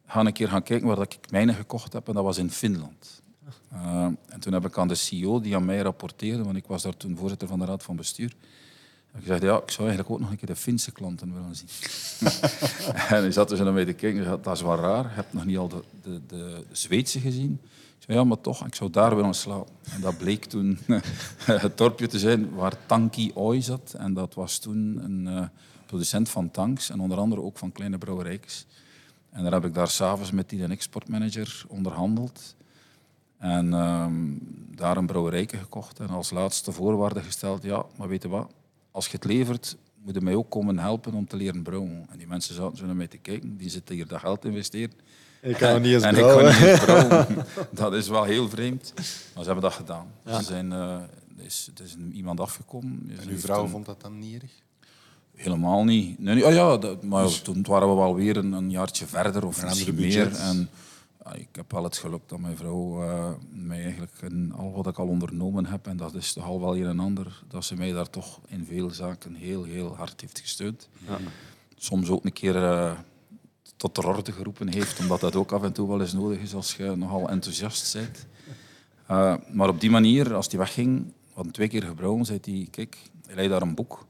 Ga 0.06 0.26
een 0.26 0.34
keer 0.34 0.50
gaan 0.50 0.64
kijken 0.64 0.88
waar 0.88 0.96
dat 0.96 1.14
ik 1.14 1.32
mijne 1.32 1.54
gekocht 1.54 1.94
heb 1.94 2.08
en 2.08 2.14
dat 2.14 2.24
was 2.24 2.38
in 2.38 2.52
Finland. 2.52 3.22
Uh, 3.74 4.04
en 4.04 4.40
toen 4.40 4.54
heb 4.54 4.66
ik 4.66 4.78
aan 4.78 4.88
de 4.88 4.96
CEO 4.96 5.42
die 5.42 5.56
aan 5.56 5.66
mij 5.66 5.80
rapporteerde, 5.80 6.44
want 6.44 6.58
ik 6.58 6.66
was 6.66 6.84
daar 6.84 6.98
toen 6.98 7.18
voorzitter 7.18 7.48
van 7.48 7.60
de 7.60 7.66
raad 7.66 7.84
van 7.84 7.96
bestuur, 7.96 8.36
ik 9.14 9.24
gezegd, 9.24 9.42
ja, 9.42 9.58
ik 9.58 9.72
zou 9.72 9.88
eigenlijk 9.88 10.10
ook 10.10 10.20
nog 10.20 10.30
een 10.30 10.38
keer 10.38 10.48
de 10.48 10.56
Finse 10.56 10.92
klanten 10.92 11.34
willen 11.34 11.56
zien. 11.56 11.70
en 13.10 13.22
hij 13.22 13.32
zat 13.32 13.50
dus 13.50 13.60
naar 13.60 13.74
mij 13.74 13.86
te 13.86 13.94
kijken 13.94 14.20
en 14.20 14.26
zei, 14.26 14.42
dat 14.42 14.56
is 14.56 14.62
wel 14.62 14.76
raar, 14.76 15.04
je 15.04 15.10
hebt 15.10 15.34
nog 15.34 15.46
niet 15.46 15.58
al 15.58 15.68
de, 15.68 15.84
de, 16.02 16.22
de 16.28 16.64
Zweedse 16.72 17.20
gezien. 17.20 17.60
Ja, 18.08 18.24
maar 18.24 18.42
toch, 18.42 18.66
ik 18.66 18.76
zou 18.76 18.90
daar 18.90 19.16
willen 19.16 19.34
slapen. 19.34 19.74
En 19.92 20.02
dat 20.02 20.18
bleek 20.18 20.46
toen 20.46 20.80
het 21.44 21.78
dorpje 21.78 22.08
te 22.08 22.20
zijn 22.20 22.56
waar 22.56 22.86
Tanki 22.86 23.32
Ooi 23.34 23.62
zat. 23.62 23.96
En 23.98 24.14
dat 24.14 24.34
was 24.34 24.60
toen 24.60 25.00
een 25.04 25.26
uh, 25.28 25.48
producent 25.86 26.30
van 26.30 26.52
tanks 26.52 26.90
en 26.90 27.00
onder 27.00 27.18
andere 27.18 27.42
ook 27.42 27.58
van 27.58 27.72
kleine 27.72 27.98
brouwerijkjes. 27.98 28.66
En 29.30 29.44
daar 29.44 29.52
heb 29.52 29.66
ik 29.66 29.74
daar 29.74 29.88
s'avonds 29.88 30.32
met 30.32 30.50
die 30.50 30.68
exportmanager 30.68 31.66
onderhandeld. 31.68 32.56
En 33.38 33.74
um, 33.74 34.40
daar 34.76 34.98
een 34.98 35.06
brouwerijke 35.06 35.58
gekocht 35.58 36.00
en 36.00 36.10
als 36.10 36.30
laatste 36.30 36.72
voorwaarde 36.72 37.22
gesteld, 37.22 37.64
ja, 37.64 37.86
maar 37.98 38.08
weet 38.08 38.22
je 38.24 38.30
wat, 38.30 38.52
als 38.92 39.06
je 39.06 39.12
het 39.12 39.26
levert, 39.26 39.78
moet 40.04 40.14
je 40.14 40.22
mij 40.22 40.36
ook 40.36 40.50
komen 40.50 40.80
helpen 40.80 41.14
om 41.14 41.28
te 41.28 41.36
leren 41.36 41.64
brouwen. 41.64 42.06
En 42.10 42.18
die 42.18 42.28
mensen 42.28 42.56
zaten 42.56 42.78
zo 42.78 42.86
naar 42.86 42.96
mij 42.96 43.08
te 43.08 43.18
kijken, 43.18 43.58
die 43.58 43.70
zitten 43.70 43.96
hier 43.96 44.08
dat 44.08 44.20
geld 44.20 44.42
te 44.42 44.48
investeren. 44.48 44.94
Ik 45.42 45.58
kan 45.58 45.74
het 45.74 45.82
niet 45.82 45.94
eens 45.94 46.04
en 46.04 46.14
brouwen. 46.14 46.48
ik 46.48 46.52
kan 46.52 46.60
niet 46.60 46.70
eens 46.70 46.84
brouwen. 46.84 47.46
Dat 47.72 47.94
is 47.94 48.08
wel 48.08 48.24
heel 48.24 48.50
vreemd. 48.50 48.94
Maar 48.96 49.44
ze 49.44 49.52
hebben 49.52 49.62
dat 49.62 49.74
gedaan. 49.74 50.08
Ja. 50.26 50.40
Ze 50.40 50.44
zijn, 50.44 50.72
uh, 50.72 50.94
er 51.38 51.46
is, 51.46 51.70
er 51.78 51.84
is 51.84 51.96
iemand 52.12 52.40
afgekomen. 52.40 53.12
En 53.20 53.30
uw 53.30 53.38
vrouw 53.38 53.68
vond 53.68 53.86
dat 53.86 54.02
dan 54.02 54.20
niet 54.20 54.42
erg? 54.42 54.52
Helemaal 55.36 55.84
niet. 55.84 56.20
Nee, 56.20 56.36
nee, 56.36 56.46
oh 56.46 56.54
ja, 56.54 56.78
dat, 56.78 57.04
maar 57.04 57.24
dus, 57.24 57.40
toen 57.40 57.66
waren 57.68 57.90
we 57.90 57.96
wel 57.96 58.16
weer 58.16 58.38
een, 58.38 58.52
een 58.52 58.72
jaartje 58.72 59.06
verder 59.06 59.46
of 59.46 59.64
misschien 59.64 59.96
meer. 59.96 60.36
En, 60.36 60.70
ja, 61.26 61.34
ik 61.34 61.48
heb 61.52 61.72
wel 61.72 61.84
het 61.84 61.98
geluk 61.98 62.22
dat 62.26 62.40
mijn 62.40 62.58
vrouw 62.58 63.04
uh, 63.04 63.30
mij 63.50 63.84
eigenlijk 63.84 64.12
in 64.22 64.54
al 64.58 64.72
wat 64.72 64.88
ik 64.88 64.98
al 65.00 65.08
ondernomen 65.08 65.66
heb, 65.66 65.88
en 65.88 65.98
dat 65.98 66.16
is 66.16 66.34
toch 66.34 66.44
al 66.44 66.60
wel 66.60 66.74
hier 66.74 66.88
een 66.88 67.00
ander, 67.00 67.44
dat 67.48 67.66
ze 67.66 67.76
mij 67.76 67.92
daar 67.92 68.10
toch 68.10 68.40
in 68.48 68.66
veel 68.66 68.90
zaken 68.90 69.36
heel, 69.36 69.64
heel 69.64 69.96
hard 69.96 70.22
heeft 70.22 70.40
gesteund. 70.40 70.90
Ja. 71.08 71.18
Soms 71.78 72.10
ook 72.10 72.26
een 72.26 72.34
keer 72.34 72.56
uh, 72.56 72.92
tot 73.78 73.96
de 73.96 74.06
orde 74.06 74.32
geroepen 74.32 74.74
heeft, 74.74 75.00
omdat 75.00 75.20
dat 75.20 75.36
ook 75.36 75.52
af 75.52 75.64
en 75.64 75.74
toe 75.74 75.88
wel 75.88 76.02
eens 76.02 76.14
nodig 76.14 76.40
is 76.40 76.54
als 76.54 76.76
je 76.76 76.96
nogal 76.96 77.30
enthousiast 77.30 77.94
bent. 77.94 78.26
Uh, 79.12 79.36
maar 79.52 79.70
op 79.70 79.80
die 79.80 79.90
manier, 79.90 80.34
als 80.34 80.50
die 80.50 80.60
wegging, 80.60 81.06
we 81.06 81.34
hadden 81.34 81.54
twee 81.54 81.68
keer 81.68 81.84
gebrouwen, 81.84 82.26
zei 82.26 82.40
hij, 82.44 82.68
kijk, 82.72 82.98
hij 83.26 83.36
leidt 83.36 83.52
daar 83.52 83.62
een 83.62 83.76
boek. 83.76 84.06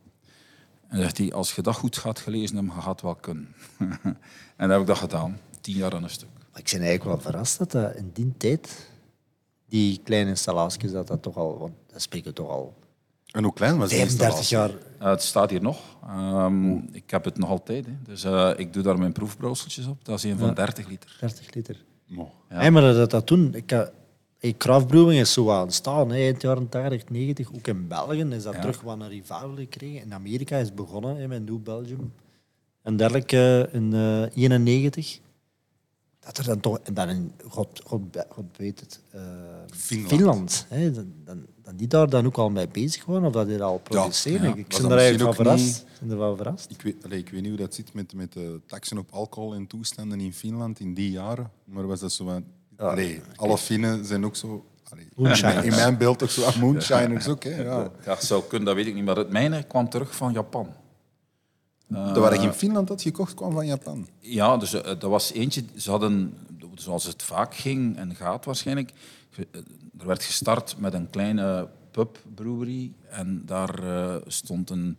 En 0.87 0.97
zegt 0.97 1.17
hij, 1.17 1.33
als 1.33 1.55
je 1.55 1.61
dat 1.61 1.75
goed 1.75 1.97
gaat 1.97 2.19
gelezen 2.19 2.55
hebben, 2.55 2.73
gaat 2.73 2.85
het 2.85 3.01
wel 3.01 3.15
kunnen. 3.15 3.55
en 4.03 4.17
dan 4.57 4.69
heb 4.69 4.81
ik 4.81 4.87
dat 4.87 4.97
gedaan, 4.97 5.39
tien 5.61 5.75
jaar 5.75 5.93
aan 5.93 6.03
een 6.03 6.09
stuk. 6.09 6.29
Ik 6.55 6.69
ben 6.71 6.81
eigenlijk 6.81 7.03
wel 7.03 7.19
verrast 7.19 7.57
dat 7.57 7.71
dat 7.71 7.95
in 7.95 8.11
die 8.13 8.33
tijd, 8.37 8.89
die 9.69 10.01
kleine 10.03 10.29
installaties, 10.29 10.91
dat 10.91 11.07
dat 11.07 11.21
toch 11.21 11.35
al, 11.35 11.57
want 11.57 11.73
dat 11.91 12.01
spreken 12.01 12.33
toch 12.33 12.49
al 12.49 12.77
En 13.37 13.43
hoe 13.43 13.53
klein 13.53 13.77
was 13.77 13.89
die 13.89 13.97
35 13.97 14.49
jaar. 14.49 14.69
Uh, 14.69 14.75
het 15.09 15.21
staat 15.23 15.49
hier 15.49 15.61
nog. 15.61 15.79
Um, 16.09 16.89
ik 16.91 17.09
heb 17.09 17.23
het 17.25 17.37
nog 17.37 17.49
altijd. 17.49 17.85
Hè. 17.85 17.91
Dus 18.03 18.25
uh, 18.25 18.51
ik 18.55 18.73
doe 18.73 18.83
daar 18.83 18.97
mijn 18.97 19.11
proefbrouwseltjes 19.11 19.85
op. 19.85 20.05
Dat 20.05 20.17
is 20.17 20.23
een 20.23 20.37
van 20.37 20.47
Ja. 20.47 20.53
30 20.53 20.87
liter. 20.87 21.17
30 21.19 21.53
liter. 21.53 21.83
Oh. 22.17 22.29
Ja. 22.49 22.55
Hey, 22.55 22.71
maar 22.71 22.81
dat 22.81 23.09
dat 23.09 23.25
toen, 23.25 23.55
ik, 24.39 24.57
craftbrewing 24.57 25.19
is 25.19 25.33
zo 25.33 25.51
aan 25.51 25.65
het 25.65 25.73
staan, 25.73 26.11
eind 26.11 26.41
jaren 26.41 26.69
80, 26.69 27.09
90. 27.09 27.53
Ook 27.55 27.67
in 27.67 27.87
België 27.87 28.21
is 28.29 28.43
dat 28.43 28.53
Ja. 28.53 28.59
terug 28.59 28.81
wat 28.81 28.99
een 28.99 29.07
revival 29.09 29.55
gekregen. 29.55 30.01
In 30.01 30.13
Amerika 30.13 30.57
is 30.57 30.65
het 30.65 30.75
begonnen 30.75 31.17
hè, 31.17 31.27
met 31.27 31.45
New 31.45 31.59
Belgium. 31.63 32.13
en 32.81 32.97
dergelijke 32.97 33.69
in 33.71 33.93
eh 33.93 34.43
91. 34.43 35.19
Dat 36.19 36.37
er 36.37 36.43
dan 36.43 36.59
toch, 36.59 36.79
en 36.83 36.93
dan 36.93 37.09
in, 37.09 37.31
God, 37.47 37.81
God, 37.85 38.01
God 38.29 38.45
weet 38.57 38.79
het, 38.79 39.01
eh, 39.11 39.21
Finland. 39.73 40.09
Finland 40.09 40.65
hè, 40.69 40.91
dan, 40.91 41.13
dan, 41.23 41.45
dan 41.67 41.75
die 41.75 41.87
daar 41.87 42.09
dan 42.09 42.25
ook 42.25 42.37
al 42.37 42.49
mee 42.49 42.67
bezig 42.67 43.05
waren, 43.05 43.25
of 43.25 43.33
dat 43.33 43.47
die 43.47 43.57
dat 43.57 43.67
al 43.67 43.77
produceren. 43.77 44.41
ja. 44.41 44.55
Ik 44.55 44.67
ben 44.67 44.81
dat 44.81 44.91
er 44.91 44.97
eigenlijk 44.97 45.35
van 45.35 45.45
verrast. 45.45 45.85
Er 46.09 46.17
wel 46.17 46.35
verrast. 46.35 46.69
Ik 46.69 46.81
weet, 46.81 46.95
allee, 47.05 47.19
ik 47.19 47.29
weet 47.29 47.41
niet 47.41 47.49
hoe 47.49 47.59
dat 47.59 47.75
zit 47.75 47.93
met, 47.93 48.13
met 48.13 48.33
de 48.33 48.59
taxen 48.65 48.97
op 48.97 49.07
alcohol 49.11 49.53
en 49.53 49.67
toestanden 49.67 50.19
in 50.19 50.33
Finland 50.33 50.79
in 50.79 50.93
die 50.93 51.11
jaren. 51.11 51.51
Maar 51.63 51.87
was 51.87 51.99
dat 51.99 52.11
zo 52.11 52.25
wat... 52.25 52.41
Allee, 52.77 53.21
alle 53.35 53.57
Finnen 53.57 54.05
zijn 54.05 54.25
ook 54.25 54.35
zo... 54.35 54.65
Allee, 54.89 55.63
in 55.63 55.69
mijn 55.69 55.97
beeld 55.97 56.23
ook 56.23 56.29
zo 56.29 56.41
wat 56.41 56.55
moonshiners 56.55 57.27
ook. 57.27 57.43
Hè, 57.43 57.61
ja. 57.61 57.91
Ja, 58.05 58.15
zou 58.19 58.43
kunnen, 58.47 58.67
dat 58.67 58.75
weet 58.75 58.87
ik 58.87 58.93
niet. 58.93 59.05
Maar 59.05 59.15
het 59.15 59.29
mijne 59.29 59.63
kwam 59.63 59.89
terug 59.89 60.15
van 60.15 60.33
Japan. 60.33 60.67
Dat 61.87 62.17
waar 62.17 62.33
ik 62.33 62.41
in 62.41 62.53
Finland 62.53 62.89
had 62.89 63.01
gekocht, 63.01 63.33
kwam 63.33 63.51
van 63.51 63.65
Japan. 63.65 64.07
Ja, 64.19 64.57
dus 64.57 64.73
eh, 64.73 65.01
er 65.01 65.09
was 65.09 65.31
eentje, 65.31 65.63
ze 65.75 65.89
hadden, 65.89 66.33
zoals 66.79 67.03
het 67.03 67.23
vaak 67.23 67.55
ging 67.55 67.97
en 67.97 68.15
gaat 68.15 68.45
waarschijnlijk, 68.45 68.91
eh, 69.35 69.39
er 69.99 70.07
werd 70.07 70.23
gestart 70.23 70.77
met 70.77 70.93
een 70.93 71.09
kleine 71.09 71.69
pubbrouwerie 71.91 72.93
en 73.09 73.41
daar 73.45 73.83
eh, 73.83 74.15
stond 74.27 74.69
een, 74.69 74.97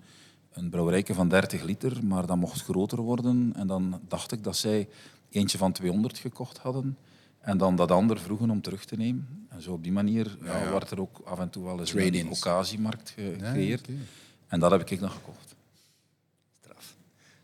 een 0.53 0.71
brouwerijke 0.71 1.15
van 1.15 1.29
30 1.29 1.63
liter, 1.63 2.05
maar 2.07 2.27
dat 2.27 2.37
mocht 2.37 2.63
groter 2.63 3.01
worden. 3.01 3.53
En 3.57 3.67
dan 3.67 4.01
dacht 4.09 4.33
ik 4.33 4.45
dat 4.45 4.57
zij 4.57 4.89
eentje 5.31 5.59
van 5.59 5.73
200 5.73 6.19
gekocht 6.19 6.59
hadden 6.59 6.97
en 7.41 7.59
dan 7.59 7.77
dat 7.77 7.91
ander 7.91 8.19
vroegen 8.21 8.51
om 8.51 8.61
terug 8.63 8.85
te 8.85 8.97
nemen. 8.97 9.47
En 9.49 9.63
zo 9.63 9.73
op 9.73 9.83
die 9.83 9.93
manier 9.93 10.37
ja, 10.45 10.71
werd 10.71 10.91
er 10.91 11.01
ook 11.01 11.21
af 11.25 11.39
en 11.39 11.51
toe 11.51 11.65
wel 11.65 11.79
eens 11.81 11.91
een 11.91 11.97
occasiemarkt 12.31 13.11
ge- 13.11 13.23
Ja, 13.23 13.47
gecreëerd. 13.47 13.89
En 14.47 14.61
dat 14.61 14.71
heb 14.71 14.81
ik 14.91 15.01
nog 15.01 15.13
gekocht. 15.13 15.48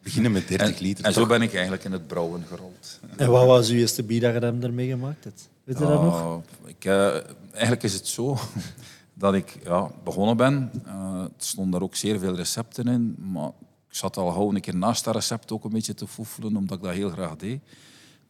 Beginnen 0.04 0.32
met 0.32 0.48
30 0.48 0.68
En, 0.68 0.82
liter. 0.82 1.04
en 1.04 1.12
zo 1.12 1.26
ben 1.26 1.42
ik 1.42 1.52
eigenlijk 1.52 1.84
in 1.84 1.92
het 1.92 2.06
brouwen 2.06 2.44
gerold. 2.48 3.00
En 3.16 3.30
wat 3.30 3.46
was 3.46 3.70
uw 3.70 3.76
eerste 3.76 4.02
bier 4.02 4.20
dat 4.20 4.34
je 4.34 4.38
hem 4.38 4.62
ermee 4.62 4.88
gemaakt 4.88 5.24
hebt? 5.24 5.48
Weet 5.64 5.78
je 5.78 5.84
dat 5.84 6.02
nog? 6.02 6.20
Ah, 6.20 6.36
ik, 6.66 6.84
eh, 6.84 7.14
eigenlijk 7.52 7.82
is 7.82 7.92
het 7.92 8.06
zo 8.06 8.36
dat 9.14 9.34
ik 9.34 9.58
ja, 9.64 9.90
begonnen 10.04 10.36
ben. 10.36 10.70
Eh, 10.86 11.20
er 11.22 11.30
stonden 11.36 11.72
daar 11.72 11.82
ook 11.82 11.96
zeer 11.96 12.18
veel 12.18 12.34
recepten 12.36 12.86
in. 12.88 13.16
Maar 13.32 13.48
ik 13.88 13.94
zat 13.96 14.16
al 14.16 14.30
gauw 14.30 14.54
een 14.54 14.60
keer 14.60 14.76
naast 14.76 15.04
dat 15.04 15.14
recept 15.14 15.52
ook 15.52 15.64
een 15.64 15.70
beetje 15.70 15.94
te 15.94 16.06
foefelen, 16.06 16.56
omdat 16.56 16.76
ik 16.76 16.84
dat 16.84 16.92
heel 16.92 17.10
graag 17.10 17.36
deed. 17.36 17.60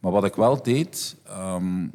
Maar 0.00 0.12
wat 0.12 0.24
ik 0.24 0.34
wel 0.34 0.62
deed, 0.62 1.16
ehm, 1.26 1.82
eh, 1.82 1.88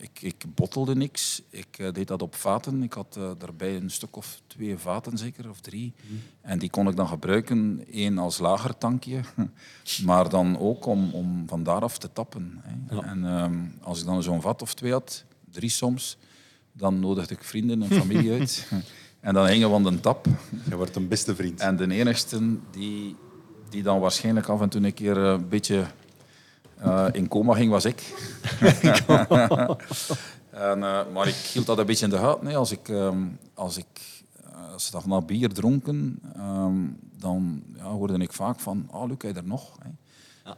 ik, 0.00 0.22
ik 0.22 0.44
bottelde 0.54 0.94
niks. 0.94 1.42
Ik 1.50 1.78
eh, 1.78 1.92
deed 1.92 2.08
dat 2.08 2.22
op 2.22 2.34
vaten. 2.34 2.82
Ik 2.82 2.92
had 2.92 3.16
eh, 3.18 3.30
daarbij 3.38 3.76
een 3.76 3.90
stuk 3.90 4.16
of 4.16 4.40
twee 4.46 4.78
vaten 4.78 5.18
zeker, 5.18 5.50
of 5.50 5.60
drie. 5.60 5.92
En 6.40 6.58
die 6.58 6.70
kon 6.70 6.88
ik 6.88 6.96
dan 6.96 7.08
gebruiken, 7.08 7.84
één 7.90 8.18
als 8.18 8.38
lagertankje, 8.38 9.20
maar 10.06 10.28
dan 10.28 10.58
ook 10.58 10.86
om, 10.86 11.10
om 11.14 11.44
van 11.46 11.62
daaraf 11.62 11.98
te 11.98 12.12
tappen. 12.12 12.60
Hè. 12.62 13.00
En 13.00 13.24
ehm, 13.24 13.64
als 13.80 14.00
ik 14.00 14.06
dan 14.06 14.22
zo'n 14.22 14.40
vat 14.40 14.62
of 14.62 14.74
twee 14.74 14.92
had, 14.92 15.24
drie 15.50 15.70
soms, 15.70 16.16
dan 16.72 17.00
nodigde 17.00 17.34
ik 17.34 17.44
vrienden 17.44 17.82
en 17.82 17.90
familie 17.90 18.32
uit. 18.32 18.68
En 19.20 19.34
dan 19.34 19.46
gingen 19.46 19.68
we 19.68 19.74
aan 19.74 19.82
de 19.82 20.00
tap. 20.00 20.26
Je 20.68 20.76
wordt 20.76 20.96
een 20.96 21.08
beste 21.08 21.34
vriend. 21.34 21.60
En 21.60 21.76
de 21.76 21.94
enigste 21.94 22.56
die, 22.70 23.16
die 23.68 23.82
dan 23.82 24.00
waarschijnlijk 24.00 24.48
af 24.48 24.60
en 24.60 24.68
toe 24.68 24.84
een 24.84 24.94
keer 24.94 25.24
eh, 25.24 25.30
een 25.30 25.48
beetje 25.48 25.84
eh, 26.80 27.06
in 27.12 27.28
coma 27.28 27.54
ging, 27.54 27.70
was 27.70 27.84
ik. 27.84 28.00
en, 30.50 30.82
eh, 30.82 31.00
maar 31.12 31.28
ik 31.28 31.34
hield 31.34 31.66
dat 31.66 31.78
een 31.78 31.86
beetje 31.86 32.04
in 32.04 32.10
de 32.10 32.18
gaten. 32.18 32.46
hè. 32.46 32.56
Als, 32.56 32.70
ik, 32.70 32.88
ehm, 32.88 33.22
als, 33.54 33.76
ik, 33.76 34.24
eh, 34.44 34.72
als 34.72 34.84
ze 34.86 34.90
dan 34.90 35.02
na 35.06 35.20
bier 35.20 35.52
dronken, 35.52 36.18
ehm, 36.36 36.76
dan 37.16 37.62
ja, 37.76 37.84
hoorde 37.84 38.18
ik 38.18 38.32
vaak 38.32 38.60
van, 38.60 38.88
ah, 38.90 39.08
Luc, 39.08 39.16
heb 39.18 39.34
je 39.34 39.40
er 39.40 39.46
nog? 39.46 39.78
Hè? 39.82 39.90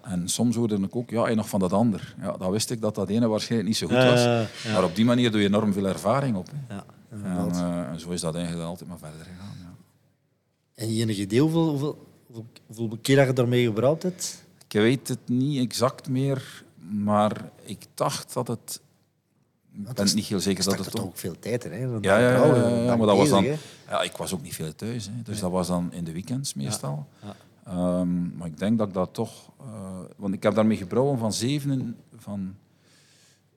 En 0.03 0.29
soms 0.29 0.57
hoorde 0.57 0.77
ik 0.77 0.97
ook, 0.97 1.11
ja, 1.11 1.29
je 1.29 1.35
nog 1.35 1.49
van 1.49 1.61
dat 1.61 1.73
ander? 1.73 2.15
Ja, 2.21 2.37
dan 2.37 2.50
wist 2.50 2.71
ik 2.71 2.81
dat 2.81 2.95
dat 2.95 3.09
ene 3.09 3.29
waarschijnlijk 3.29 3.69
niet 3.69 3.79
zo 3.79 3.87
goed 3.87 3.97
was. 3.97 4.23
Ja, 4.23 4.41
ja. 4.41 4.73
Maar 4.73 4.85
op 4.85 4.95
die 4.95 5.05
manier 5.05 5.31
doe 5.31 5.41
je 5.41 5.47
enorm 5.47 5.73
veel 5.73 5.87
ervaring 5.87 6.37
op. 6.37 6.47
Hè. 6.50 6.75
Ja, 6.75 6.85
En, 7.11 7.50
eh, 7.50 7.97
zo 7.97 8.11
is 8.11 8.21
dat 8.21 8.35
eigenlijk 8.35 8.67
altijd 8.67 8.89
maar 8.89 8.99
verder 8.99 9.21
gegaan. 9.21 9.57
Ja. 9.61 9.75
En 10.75 10.89
enige 10.89 11.21
idee 11.21 11.41
hoeveel, 11.41 11.69
hoeveel, 11.69 12.07
hoeveel, 12.67 12.99
keer 13.03 13.17
dat 13.17 13.27
je 13.27 13.33
daarmee 13.33 13.65
gebrouwd 13.65 14.03
hebt? 14.03 14.45
Ik 14.73 14.81
weet 14.81 15.09
het 15.09 15.29
niet 15.29 15.61
exact 15.61 16.09
meer, 16.09 16.65
maar 16.91 17.50
ik 17.62 17.87
dacht 17.95 18.33
dat 18.33 18.49
het... 18.49 18.81
Ik 19.73 19.93
ben 19.95 20.05
is- 20.05 20.15
niet 20.15 20.25
heel 20.27 20.41
zeker 20.41 20.65
Dat 20.65 20.73
dat 20.77 20.81
is 20.81 20.87
het 20.87 20.95
toch 20.95 21.05
ook... 21.05 21.11
ook 21.11 21.17
veel 21.19 21.39
tijd 21.39 21.65
in, 21.65 21.73
hè? 21.73 21.79
Ja, 21.79 22.19
ja, 22.19 22.45
ja, 22.85 22.97
maar 22.97 23.07
dat 23.07 23.17
was 23.17 23.29
dan... 23.29 23.45
Ja, 23.89 24.03
ik 24.03 24.17
was 24.17 24.35
ook 24.35 24.43
niet 24.43 24.55
veel 24.55 24.75
thuis, 24.75 25.07
hè, 25.07 25.23
dus 25.23 25.41
dat 25.41 25.50
was 25.50 25.67
dan 25.67 25.93
in 25.93 26.05
de 26.05 26.12
weekends 26.12 26.55
meestal. 26.55 27.07
ja. 27.23 27.37
Ehm, 27.65 28.37
maar 28.37 28.47
ik 28.47 28.59
denk 28.59 28.79
dat 28.79 28.89
ik 28.89 28.95
dat 28.95 29.15
toch... 29.15 29.50
eh, 29.61 29.99
want 30.17 30.35
ik 30.35 30.43
heb 30.43 30.55
daarmee 30.55 30.77
gebrouwen 30.77 31.19
van, 31.19 31.33
zeven, 31.33 31.97
van 32.17 32.55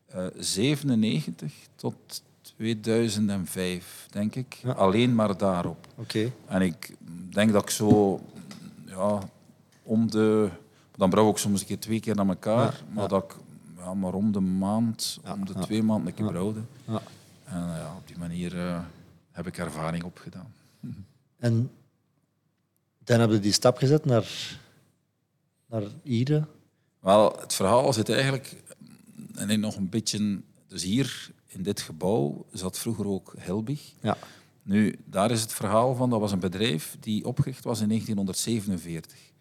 eh 0.08 0.26
97 0.38 1.54
tot 1.76 2.22
2005, 2.42 4.08
denk 4.10 4.36
ik. 4.36 4.54
Ja. 4.64 4.72
Alleen 4.72 5.16
maar 5.16 5.38
daarop. 5.38 5.88
Oké. 5.96 6.32
En 6.46 6.62
ik 6.62 6.96
denk 7.30 7.52
dat 7.52 7.62
ik 7.64 7.70
zo 7.70 8.20
ja, 8.86 9.20
om 9.84 10.12
de. 10.12 10.50
Dan 11.04 11.12
brouw 11.12 11.30
ik 11.30 11.38
soms 11.38 11.62
een 11.62 11.68
keer 11.68 11.80
twee 11.80 12.00
keer 12.00 12.16
naar 12.16 12.28
elkaar, 12.28 12.82
maar 12.94 13.08
dat 13.08 13.24
ik 13.24 13.36
ja, 13.78 13.94
maar 13.94 14.14
om 14.14 14.32
de 14.32 14.40
maand, 14.40 15.20
om 15.34 15.46
de 15.46 15.54
twee 15.54 15.84
maanden 15.84 16.08
een 16.08 16.14
keer 16.14 16.26
brouwde. 16.26 16.60
Ja. 16.88 17.02
En 17.44 17.60
ja, 17.60 17.96
op 17.98 18.08
die 18.08 18.18
manier 18.18 18.58
eh, 18.58 18.80
heb 19.32 19.48
ik 19.48 19.58
ervaring 19.58 20.04
opgedaan. 20.04 20.54
En 21.40 21.72
dan 23.04 23.20
heb 23.20 23.32
je 23.32 23.40
die 23.40 23.52
stap 23.52 23.78
gezet 23.78 24.06
naar, 24.06 24.58
naar 25.66 25.84
Ire. 26.04 26.46
Wel, 27.00 27.36
het 27.40 27.54
verhaal 27.54 27.94
zit 27.94 28.10
eigenlijk 28.10 28.64
en 29.36 29.50
ik 29.50 29.60
nog 29.60 29.76
een 29.76 29.90
beetje. 29.90 30.42
Dus 30.68 30.84
hier 30.84 31.32
in 31.48 31.64
dit 31.64 31.82
gebouw 31.82 32.46
zat 32.52 32.80
vroeger 32.80 33.08
ook 33.08 33.34
Helbig. 33.38 33.94
Ja. 34.02 34.18
Nu, 34.62 34.96
daar 35.06 35.32
is 35.32 35.42
het 35.42 35.54
verhaal 35.54 35.96
van, 35.96 36.10
dat 36.10 36.20
was 36.20 36.32
een 36.32 36.40
bedrijf 36.40 36.98
die 37.00 37.26
opgericht 37.26 37.64
was 37.64 37.82
in 37.82 37.88
1947. 37.88 39.32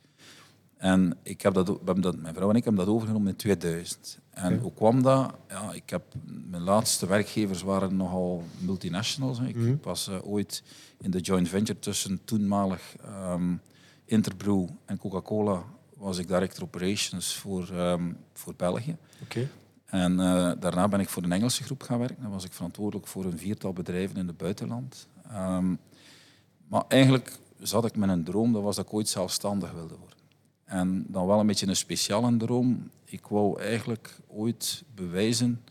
En 0.83 1.17
ik 1.23 1.43
heb 1.43 1.55
dat, 1.55 1.69
we 1.69 1.79
hebben 1.85 2.03
dat, 2.03 2.17
mijn 2.17 2.35
vrouw 2.35 2.51
en 2.51 2.57
ik 2.57 2.65
hebben 2.65 2.85
dat 2.85 2.95
overgenomen 2.95 3.29
in 3.29 3.37
2000. 3.37 4.19
En 4.31 4.59
hoe 4.59 4.73
kwam 4.73 5.03
dat? 5.03 5.35
Ja, 5.49 5.73
ik 5.73 5.91
heb, 5.91 6.03
mijn 6.51 6.63
laatste 6.63 7.07
werkgevers 7.07 7.63
waren 7.63 7.97
nogal 7.97 8.45
multinationals. 8.59 9.39
Ik 9.41 9.57
was 9.83 10.09
eh, 10.09 10.17
ooit 10.23 10.63
in 11.01 11.11
de 11.11 11.21
joint 11.21 11.49
venture 11.49 11.79
tussen 11.79 12.21
toenmalig 12.25 12.97
ehm 13.05 13.55
Interbrew 14.05 14.69
en 14.85 14.99
Coca-Cola 14.99 15.65
was 15.97 16.19
ik 16.19 16.29
director 16.29 16.63
operations 16.63 17.37
voor, 17.37 17.69
ehm, 17.73 18.13
voor 18.33 18.55
België. 18.57 18.97
Oké. 19.23 19.49
En 19.87 20.21
eh, 20.21 20.53
daarna 20.61 20.89
ben 20.89 21.01
ik 21.01 21.09
voor 21.09 21.23
een 21.23 21.33
Engelse 21.33 21.63
groep 21.63 21.83
gaan 21.83 21.99
werken. 21.99 22.23
Dan 22.23 22.31
was 22.31 22.45
ik 22.45 22.53
verantwoordelijk 22.53 23.07
voor 23.07 23.25
een 23.25 23.39
viertal 23.39 23.73
bedrijven 23.73 24.17
in 24.17 24.27
het 24.27 24.37
buitenland. 24.37 25.09
Ehm, 25.29 25.75
maar 26.69 26.85
eigenlijk 26.89 27.39
zat 27.59 27.85
ik 27.85 27.97
met 27.97 28.09
een 28.09 28.25
droom, 28.25 28.53
dat 28.53 28.63
was 28.63 28.77
dat 28.77 28.87
ik 28.87 28.95
ooit 28.95 29.09
zelfstandig 29.09 29.73
wilde 29.73 29.97
worden. 29.99 30.19
En 30.73 31.05
dan 31.09 31.27
wel 31.27 31.41
een 31.41 31.47
beetje 31.47 31.67
een 31.67 31.77
speciale 31.77 32.37
droom. 32.37 32.91
Ik 33.05 33.27
wou 33.27 33.61
eigenlijk 33.61 34.17
ooit 34.27 34.85
bewijzen 34.95 35.63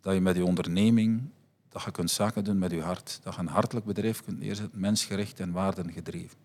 dat 0.00 0.14
je 0.14 0.20
met 0.20 0.36
je 0.36 0.44
onderneming, 0.44 1.22
dat 1.68 1.82
je 1.82 1.90
kunt 1.90 2.10
zaken 2.10 2.44
doen 2.44 2.58
met 2.58 2.70
je 2.70 2.80
hart. 2.80 3.20
Dat 3.22 3.34
je 3.34 3.40
een 3.40 3.46
hartelijk 3.46 3.86
bedrijf 3.86 4.22
kunt 4.24 4.38
neerzetten, 4.38 4.80
mensgericht 4.80 5.40
en 5.40 5.52
waardengedreven. 5.52 6.38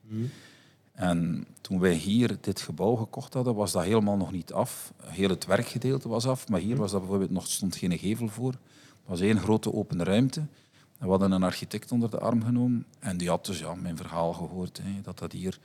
En 0.92 1.46
toen 1.62 1.80
wij 1.80 1.94
hier 1.94 2.38
dit 2.42 2.62
gebouw 2.62 2.96
gekocht 2.96 3.34
hadden, 3.34 3.56
was 3.56 3.72
dat 3.72 3.84
helemaal 3.84 4.18
nog 4.18 4.32
niet 4.32 4.54
af. 4.54 4.94
Heel 5.04 5.30
het 5.30 5.46
werkgedeelte 5.46 6.10
was 6.10 6.28
af, 6.28 6.48
maar 6.48 6.60
hier 6.60 6.76
was 6.76 6.92
dat 6.92 7.00
bijvoorbeeld 7.00 7.32
nog, 7.32 7.48
stond 7.48 7.76
geen 7.76 7.98
gevel 7.98 8.28
voor. 8.28 8.52
Het 8.52 9.06
was 9.06 9.20
één 9.20 9.40
grote 9.40 9.74
open 9.74 10.04
ruimte. 10.04 10.40
En 10.40 11.06
we 11.06 11.10
hadden 11.10 11.32
een 11.32 11.44
architect 11.44 11.92
onder 11.92 12.10
de 12.10 12.20
arm 12.20 12.44
genomen 12.44 12.86
en 13.00 13.18
die 13.18 13.30
had 13.30 13.46
dus 13.46 13.60
ja, 13.60 13.76
mijn 13.76 13.98
verhaal 13.98 14.34
gehoord, 14.34 14.80
hè, 14.84 15.02
dat 15.02 15.20
dat 15.20 15.32
hier 15.32 15.60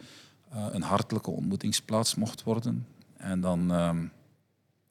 een 0.54 0.82
hartelijke 0.82 1.30
ontmoetingsplaats 1.30 2.14
mocht 2.14 2.42
worden. 2.42 2.87
En 3.16 3.40
dan 3.40 3.73
ehm, 3.73 4.06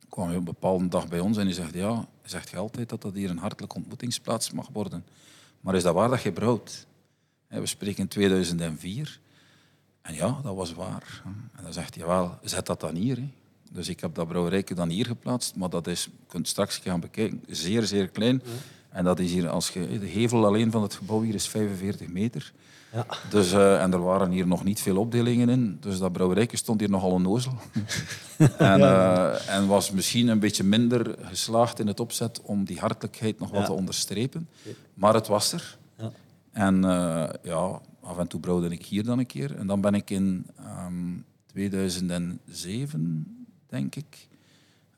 kwam 0.09 0.27
hij 0.27 0.35
op 0.35 0.39
een 0.39 0.53
bepaalde 0.53 0.87
dag 0.87 1.07
bij 1.07 1.19
ons 1.19 1.37
en 1.37 1.45
hij 1.45 1.53
zegt, 1.53 1.73
ja, 1.73 2.07
zegt 2.23 2.49
je 2.49 2.57
altijd 2.57 2.89
dat 2.89 3.01
dat 3.01 3.13
hier 3.13 3.29
een 3.29 3.37
hartelijke 3.37 3.75
ontmoetingsplaats 3.75 4.51
mag 4.51 4.69
worden. 4.73 5.05
Maar 5.61 5.75
is 5.75 5.83
dat 5.83 5.93
waar 5.93 6.09
dat 6.09 6.21
je 6.21 6.31
brouwt? 6.31 6.87
We 7.47 7.65
spreken 7.65 8.01
in 8.01 8.07
2004. 8.07 9.19
En 10.01 10.13
ja, 10.13 10.39
dat 10.43 10.55
was 10.55 10.73
waar. 10.73 11.21
En 11.55 11.63
dan 11.63 11.73
zegt 11.73 11.95
hij, 11.95 12.05
wel, 12.05 12.37
zet 12.41 12.65
dat 12.65 12.79
dan 12.79 12.95
hier. 12.95 13.15
Hè. 13.15 13.29
Dus 13.71 13.89
ik 13.89 13.99
heb 13.99 14.15
dat 14.15 14.27
brouwerijke 14.27 14.73
dan 14.73 14.89
hier 14.89 15.05
geplaatst, 15.05 15.55
maar 15.55 15.69
dat 15.69 15.87
is, 15.87 16.03
je 16.03 16.11
kunt 16.27 16.47
straks 16.47 16.77
gaan 16.77 16.99
bekijken, 16.99 17.43
zeer, 17.47 17.83
zeer 17.83 18.07
klein. 18.09 18.41
En 18.93 19.03
dat 19.03 19.19
is 19.19 19.31
hier, 19.31 19.49
als 19.49 19.69
je, 19.69 19.99
de 19.99 20.05
hevel 20.05 20.45
alleen 20.45 20.71
van 20.71 20.81
het 20.81 20.93
gebouw 20.93 21.21
hier 21.21 21.33
is 21.33 21.47
45 21.47 22.07
meter. 22.07 22.53
Ja. 22.93 23.05
Dus, 23.29 23.51
eh, 23.51 23.81
en 23.81 23.93
er 23.93 24.01
waren 24.03 24.31
hier 24.31 24.47
nog 24.47 24.63
niet 24.63 24.79
veel 24.81 24.97
opdelingen 24.97 25.49
in, 25.49 25.77
dus 25.79 25.97
dat 25.99 26.11
brouwerijke 26.11 26.57
stond 26.57 26.79
hier 26.79 26.89
nogal 26.89 27.15
een 27.15 27.27
ozel. 27.27 27.53
en, 28.57 28.81
eh, 28.81 29.55
en 29.55 29.67
was 29.67 29.91
misschien 29.91 30.27
een 30.27 30.39
beetje 30.39 30.63
minder 30.63 31.15
geslaagd 31.21 31.79
in 31.79 31.87
het 31.87 31.99
opzet 31.99 32.41
om 32.41 32.63
die 32.65 32.79
hartelijkheid 32.79 33.39
nog 33.39 33.49
wat 33.49 33.59
Ja. 33.59 33.65
te 33.65 33.73
onderstrepen. 33.73 34.49
Maar 34.93 35.13
het 35.13 35.27
was 35.27 35.51
er. 35.53 35.77
Ja. 35.97 36.11
En 36.51 36.83
eh, 36.83 37.29
ja, 37.43 37.81
af 38.01 38.17
en 38.17 38.27
toe 38.27 38.39
brouwde 38.39 38.69
ik 38.69 38.85
hier 38.85 39.03
dan 39.03 39.19
een 39.19 39.25
keer. 39.25 39.55
En 39.55 39.67
dan 39.67 39.81
ben 39.81 39.93
ik 39.93 40.09
in 40.09 40.45
ehm 40.57 41.17
2007, 41.47 43.45
denk 43.67 43.95
ik, 43.95 44.27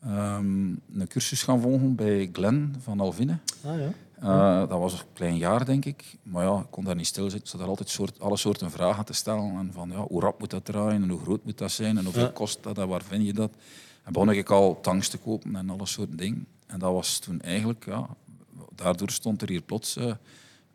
ehm, 0.06 0.68
een 1.00 1.08
cursus 1.08 1.44
gaan 1.44 1.62
volgen 1.62 1.96
bij 1.96 2.30
Glen 2.34 2.76
van 2.80 3.00
Alvine. 3.00 3.38
Ah, 3.66 3.80
ja. 3.80 3.90
Eh, 4.20 4.70
dat 4.70 4.80
was 4.80 4.94
een 4.94 5.06
klein 5.14 5.38
jaar, 5.38 5.66
denk 5.66 5.86
ik. 5.86 6.18
Maar 6.24 6.44
ja, 6.46 6.60
ik 6.60 6.66
kon 6.70 6.84
daar 6.84 6.96
niet 6.96 7.08
stilzitten. 7.08 7.42
Ik 7.44 7.48
zat 7.48 7.60
daar 7.60 7.70
altijd 7.70 7.90
soort, 7.90 8.20
alle 8.20 8.38
soorten 8.38 8.72
vragen 8.72 9.06
te 9.06 9.14
stellen. 9.14 9.58
En 9.58 9.70
van, 9.74 9.90
ja, 9.90 10.02
hoe 10.08 10.22
rap 10.22 10.40
moet 10.40 10.50
dat 10.50 10.66
draaien 10.66 11.04
en 11.04 11.10
hoe 11.10 11.22
groot 11.22 11.44
moet 11.46 11.58
dat 11.58 11.72
zijn 11.72 11.98
en 11.98 12.04
hoeveel 12.04 12.22
Ja. 12.24 12.32
kost 12.34 12.64
dat 12.64 12.78
en 12.78 12.88
waar 12.88 13.04
vind 13.04 13.26
je 13.26 13.34
dat? 13.34 13.52
En 14.04 14.14
begon 14.14 14.30
ik 14.32 14.50
al 14.50 14.80
tanks 14.82 15.08
te 15.10 15.18
kopen 15.18 15.56
en 15.56 15.70
alle 15.70 15.86
soorten 15.86 16.18
dingen. 16.18 16.48
En 16.68 16.80
dat 16.80 16.94
was 16.94 17.20
toen 17.20 17.42
eigenlijk, 17.42 17.86
ja, 17.86 18.08
daardoor 18.76 19.10
stond 19.10 19.42
er 19.42 19.50
hier 19.50 19.62
plots 19.62 19.96
eh, 19.98 20.12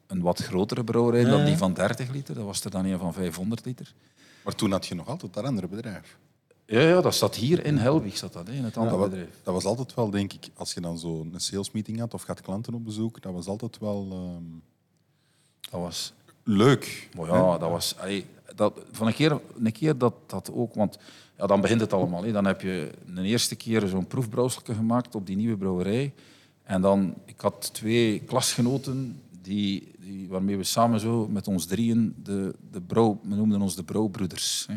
een 0.06 0.20
wat 0.20 0.38
grotere 0.38 0.84
brouwerij 0.84 1.24
dan 1.24 1.38
Ja. 1.38 1.44
die 1.44 1.56
van 1.56 1.74
30 1.74 2.10
liter. 2.10 2.34
Dat 2.34 2.44
was 2.44 2.64
er 2.64 2.70
dan 2.70 2.84
een 2.84 2.98
van 2.98 3.12
500 3.12 3.64
liter. 3.64 3.94
Maar 4.44 4.54
toen 4.54 4.70
had 4.70 4.86
je 4.86 4.94
nog 4.94 5.08
altijd 5.08 5.34
dat 5.34 5.44
andere 5.44 5.68
bedrijf. 5.68 6.18
Ja, 6.70 6.80
ja 6.80 7.00
dat 7.00 7.14
zat 7.14 7.36
hier 7.36 7.64
in 7.64 7.76
Helwig, 7.76 8.16
zat 8.16 8.32
dat, 8.32 8.46
hè, 8.46 8.52
in 8.52 8.64
het 8.64 8.76
andere 8.76 8.98
dat, 8.98 9.10
bedrijf. 9.10 9.30
dat 9.42 9.54
was 9.54 9.64
altijd 9.64 9.94
wel, 9.94 10.10
denk 10.10 10.32
ik, 10.32 10.48
als 10.56 10.74
je 10.74 10.80
dan 10.80 10.98
zo 10.98 11.20
een 11.32 11.40
salesmeeting 11.40 11.98
had 11.98 12.14
of 12.14 12.22
gaat 12.22 12.40
klanten 12.40 12.74
op 12.74 12.84
bezoek, 12.84 13.22
dat 13.22 13.32
was 13.32 13.46
altijd 13.46 13.78
wel 13.78 14.08
ehm, 14.10 14.44
Dat 15.70 15.80
was 15.80 16.12
leuk. 16.42 17.08
Maar 17.16 17.26
ja, 17.26 17.58
dat 17.58 17.70
was... 17.70 17.96
allee, 17.98 18.26
dat, 18.54 18.80
van 18.92 19.06
een 19.06 19.14
keer, 19.14 19.40
een 19.58 19.72
keer 19.72 19.98
dat, 19.98 20.14
dat 20.26 20.50
ook... 20.52 20.74
Want 20.74 20.98
ja, 21.36 21.46
dan 21.46 21.60
begint 21.60 21.80
het 21.80 21.92
allemaal. 21.92 22.24
Hè. 22.24 22.32
Dan 22.32 22.44
heb 22.44 22.60
je 22.60 22.90
een 23.06 23.24
eerste 23.24 23.56
keer 23.56 23.86
zo'n 23.86 24.06
proefbrouwsel 24.06 24.62
gemaakt 24.64 25.14
op 25.14 25.26
die 25.26 25.36
nieuwe 25.36 25.56
brouwerij. 25.56 26.12
En 26.62 26.80
dan... 26.80 27.14
Ik 27.24 27.40
had 27.40 27.70
twee 27.72 28.20
klasgenoten 28.20 29.20
die, 29.42 29.92
die, 29.98 30.28
waarmee 30.28 30.56
we 30.56 30.64
samen 30.64 31.00
zo 31.00 31.28
met 31.28 31.48
ons 31.48 31.66
drieën 31.66 32.14
de, 32.22 32.54
de 32.70 32.80
brouw... 32.80 33.20
We 33.22 33.34
noemden 33.34 33.62
ons 33.62 33.76
de 33.76 33.84
brouwbroeders. 33.84 34.66
Hè. 34.68 34.74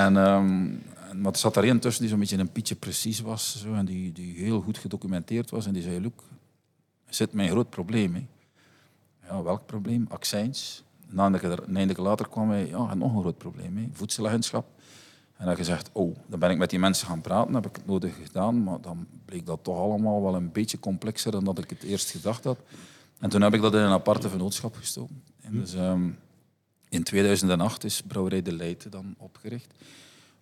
En, 0.00 0.16
ehm, 0.16 0.66
en, 1.14 1.26
er 1.26 1.36
zat 1.36 1.56
er 1.56 1.64
één 1.64 1.78
tussen 1.78 2.00
die 2.00 2.10
zo'n 2.10 2.18
beetje 2.18 2.38
een 2.38 2.52
pietje 2.52 2.74
precies 2.74 3.20
was. 3.20 3.60
Zo, 3.60 3.74
en 3.74 3.84
die, 3.84 4.12
die 4.12 4.36
heel 4.36 4.60
goed 4.60 4.78
gedocumenteerd 4.78 5.50
was. 5.50 5.66
En 5.66 5.72
die 5.72 5.82
zei, 5.82 6.00
Luc, 6.00 6.12
zit 7.08 7.32
mij 7.32 7.44
een 7.44 7.50
groot 7.50 7.70
probleem. 7.70 8.14
Hè. 8.14 8.26
Ja, 9.28 9.42
welk 9.42 9.66
probleem? 9.66 10.06
Accijns. 10.08 10.82
Een 11.10 11.18
eindelijk 11.18 11.98
later 11.98 12.28
kwam 12.28 12.50
hij, 12.50 12.66
ja, 12.66 12.90
en 12.90 12.98
nog 12.98 13.14
een 13.14 13.20
groot 13.20 13.38
probleem, 13.38 13.76
hè. 13.76 13.88
voedselagentschap. 13.92 14.66
En 15.36 15.46
dan 15.46 15.56
gezegd, 15.56 15.90
oh, 15.92 16.16
dan 16.26 16.38
ben 16.38 16.50
ik 16.50 16.58
met 16.58 16.70
die 16.70 16.78
mensen 16.78 17.06
gaan 17.06 17.20
praten, 17.20 17.54
heb 17.54 17.66
ik 17.66 17.76
het 17.76 17.86
nodig 17.86 18.14
gedaan, 18.22 18.62
maar 18.62 18.80
dan 18.80 19.06
bleek 19.24 19.46
dat 19.46 19.58
toch 19.62 19.78
allemaal 19.78 20.22
wel 20.22 20.34
een 20.34 20.52
beetje 20.52 20.78
complexer 20.78 21.32
dan 21.32 21.44
dat 21.44 21.58
ik 21.58 21.70
het 21.70 21.82
eerst 21.82 22.10
gedacht 22.10 22.44
had. 22.44 22.58
En 23.18 23.30
toen 23.30 23.40
heb 23.40 23.54
ik 23.54 23.60
dat 23.60 23.74
in 23.74 23.80
een 23.80 23.90
aparte 23.90 24.28
vennootschap 24.28 24.74
gestoken. 24.74 25.22
En 25.40 25.52
dus, 25.52 25.74
ehm, 25.74 26.10
in 26.88 27.02
2008 27.02 27.84
is 27.84 28.02
Brouwerij 28.02 28.42
De 28.42 28.52
Leijten 28.52 28.90
dan 28.90 29.14
opgericht. 29.18 29.74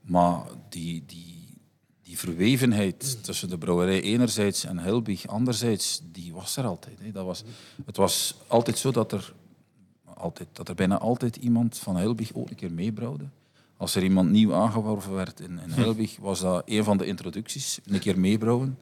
Maar 0.03 0.45
die, 0.69 1.05
die, 1.07 1.59
die 2.03 2.19
verwevenheid 2.19 3.25
tussen 3.25 3.49
de 3.49 3.59
brouwerij 3.59 4.01
enerzijds 4.01 4.65
en 4.65 4.79
Helbig 4.79 5.27
anderzijds, 5.27 6.03
die 6.13 6.33
was 6.33 6.57
er 6.57 6.65
altijd. 6.65 6.99
Hè. 7.01 7.13
Dat 7.13 7.25
was, 7.25 7.45
het 7.87 7.97
was 7.97 8.35
altijd 8.47 8.79
zo 8.79 8.91
dat 8.91 9.13
er, 9.13 9.35
altijd, 10.05 10.49
dat 10.53 10.69
er 10.69 10.75
bijna 10.75 10.99
altijd 10.99 11.37
iemand 11.37 11.79
van 11.79 11.97
Helbig 11.97 12.35
ook 12.35 12.51
een 12.51 12.57
keer 12.57 12.73
meebrouwde. 12.73 13.25
Als 13.77 13.95
er 13.95 14.03
iemand 14.03 14.31
nieuw 14.31 14.55
aangeworven 14.55 15.15
werd 15.15 15.41
in, 15.41 15.59
in 15.59 15.71
Helbig, 15.83 16.17
was 16.17 16.41
dat 16.41 16.63
een 16.67 16.85
van 16.85 16.97
de 16.97 17.07
introducties. 17.07 17.81
Een 17.85 18.01
keer 18.01 18.19
meebrouwen. 18.19 18.79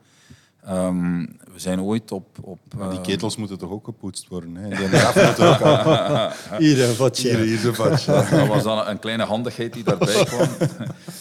Ehm, 0.64 1.20
we 1.52 1.58
zijn 1.58 1.80
ooit 1.80 2.12
op... 2.12 2.38
op 2.40 2.58
Maar 2.76 2.88
die 2.88 2.98
eh, 2.98 3.04
ketels 3.04 3.36
moeten 3.36 3.58
toch 3.58 3.70
ook 3.70 3.84
gepoetst 3.84 4.28
worden? 4.28 4.54
Hè? 4.54 4.68
Die 4.68 4.86
eraf 4.86 5.26
moeten 5.26 5.48
ook 5.48 5.60
al. 5.60 6.58
Hier 6.62 6.88
een 6.88 6.94
vatje. 6.94 7.28
Hier, 7.28 7.38
hier 7.38 7.58
zo'n 7.58 7.74
vatje. 7.74 8.12
Dat 8.30 8.46
was 8.46 8.62
dan 8.62 8.86
een 8.86 8.98
kleine 8.98 9.24
handigheid 9.24 9.72
die 9.72 9.84
daarbij 9.84 10.24
kwam. 10.24 10.48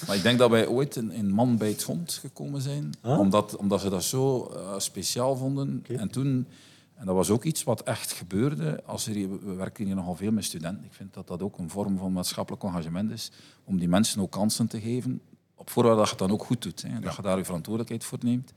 maar 0.07 0.15
ik 0.15 0.23
denk 0.23 0.39
dat 0.39 0.49
wij 0.49 0.67
ooit 0.67 0.95
in, 0.95 1.11
in 1.11 1.31
Man 1.31 1.57
bij 1.57 1.67
het 1.67 1.83
Hond 1.83 2.13
gekomen 2.21 2.61
zijn. 2.61 2.93
Ah. 3.01 3.19
Omdat, 3.19 3.55
omdat 3.55 3.81
ze 3.81 3.89
dat 3.89 4.03
zo 4.03 4.45
eh, 4.45 4.73
speciaal 4.77 5.35
vonden. 5.35 5.83
En 5.87 6.09
toen... 6.09 6.47
En 6.95 7.05
dat 7.05 7.15
was 7.15 7.29
ook 7.29 7.43
iets 7.43 7.63
wat 7.63 7.83
echt 7.83 8.11
gebeurde. 8.11 8.83
Als 8.85 9.07
er, 9.07 9.13
we 9.13 9.53
werken 9.53 9.85
hier 9.85 9.95
nogal 9.95 10.15
veel 10.15 10.31
met 10.31 10.43
studenten. 10.43 10.85
Ik 10.85 10.93
vind 10.93 11.13
dat 11.13 11.27
dat 11.27 11.41
ook 11.41 11.57
een 11.57 11.69
vorm 11.69 11.97
van 11.97 12.11
maatschappelijk 12.11 12.63
engagement 12.63 13.11
is. 13.11 13.31
Om 13.63 13.77
die 13.77 13.87
mensen 13.87 14.21
ook 14.21 14.31
kansen 14.31 14.67
te 14.67 14.79
geven. 14.79 15.21
Op 15.55 15.69
voorwaarde 15.69 15.97
dat 15.99 16.05
je 16.09 16.15
het 16.15 16.27
dan 16.27 16.31
ook 16.31 16.43
goed 16.43 16.61
doet. 16.61 16.81
Hè, 16.81 16.99
dat 16.99 17.15
je 17.15 17.21
daar 17.21 17.37
je 17.37 17.45
verantwoordelijkheid 17.45 18.03
voor 18.03 18.17
neemt. 18.21 18.53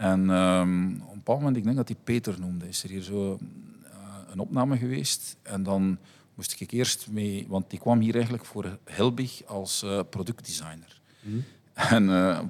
En 0.00 0.30
ehm, 0.30 0.92
op 1.02 1.10
een 1.10 1.14
bepaald 1.14 1.38
moment, 1.38 1.56
ik 1.56 1.64
denk 1.64 1.76
dat 1.76 1.88
hij 1.88 1.96
Peter 2.04 2.40
noemde, 2.40 2.68
is 2.68 2.82
er 2.82 2.88
hier 2.88 3.02
zo 3.02 3.38
eh, 3.84 3.90
een 4.32 4.38
opname 4.38 4.76
geweest. 4.76 5.36
En 5.42 5.62
dan 5.62 5.98
moest 6.34 6.60
ik 6.60 6.70
eerst 6.70 7.06
mee, 7.10 7.46
want 7.48 7.70
die 7.70 7.78
kwam 7.78 8.00
hier 8.00 8.14
eigenlijk 8.14 8.44
voor 8.44 8.78
Helbig 8.84 9.42
als 9.46 9.82
eh, 9.82 10.00
productdesigner. 10.10 11.00
En 11.74 12.10
eh, 12.10 12.40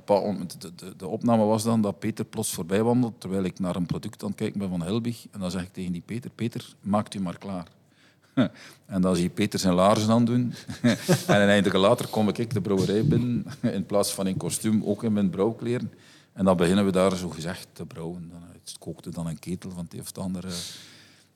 de, 0.58 0.96
de 0.96 1.06
opname 1.06 1.44
was 1.44 1.62
dan 1.62 1.80
dat 1.80 1.98
Peter 1.98 2.24
plots 2.24 2.54
voorbij 2.54 2.82
wandelt, 2.82 3.20
terwijl 3.20 3.44
ik 3.44 3.58
naar 3.58 3.76
een 3.76 3.86
product 3.86 4.22
aan 4.22 4.28
het 4.28 4.38
kijken 4.38 4.58
ben 4.58 4.68
van 4.68 4.82
Helbig. 4.82 5.26
En 5.30 5.40
dan 5.40 5.50
zeg 5.50 5.62
ik 5.62 5.72
tegen 5.72 5.92
die 5.92 6.02
Peter, 6.06 6.30
Peter, 6.30 6.74
maakt 6.80 7.14
u 7.14 7.20
maar 7.20 7.38
klaar. 7.38 7.66
En 8.86 9.00
dan 9.00 9.14
zie 9.14 9.24
je 9.24 9.30
Peter 9.30 9.58
zijn 9.58 9.74
laarzen 9.74 10.10
aan 10.10 10.24
doen. 10.24 10.54
en 11.26 11.40
een 11.40 11.48
eindelijk 11.48 11.74
later 11.74 12.08
kom 12.08 12.28
ik 12.28 12.54
de 12.54 12.60
brouwerij 12.60 13.04
binnen, 13.04 13.46
in 13.60 13.86
plaats 13.86 14.12
van 14.12 14.26
in 14.26 14.36
kostuum, 14.36 14.84
ook 14.84 15.04
in 15.04 15.12
mijn 15.12 15.30
brouwkleren. 15.30 15.92
En 16.32 16.44
dan 16.44 16.56
beginnen 16.56 16.84
we 16.84 16.92
daar 16.92 17.16
zo 17.16 17.28
gezegd 17.28 17.68
te 17.72 17.86
brouwen. 17.86 18.28
Dan, 18.30 18.42
het 18.52 18.76
kookte 18.78 19.10
dan 19.10 19.26
een 19.26 19.38
ketel 19.38 19.70
van 19.70 19.84
het 19.84 19.94
een 19.94 20.00
of 20.00 20.06
het 20.06 20.18
ander. 20.18 20.44
eh. 20.46 20.52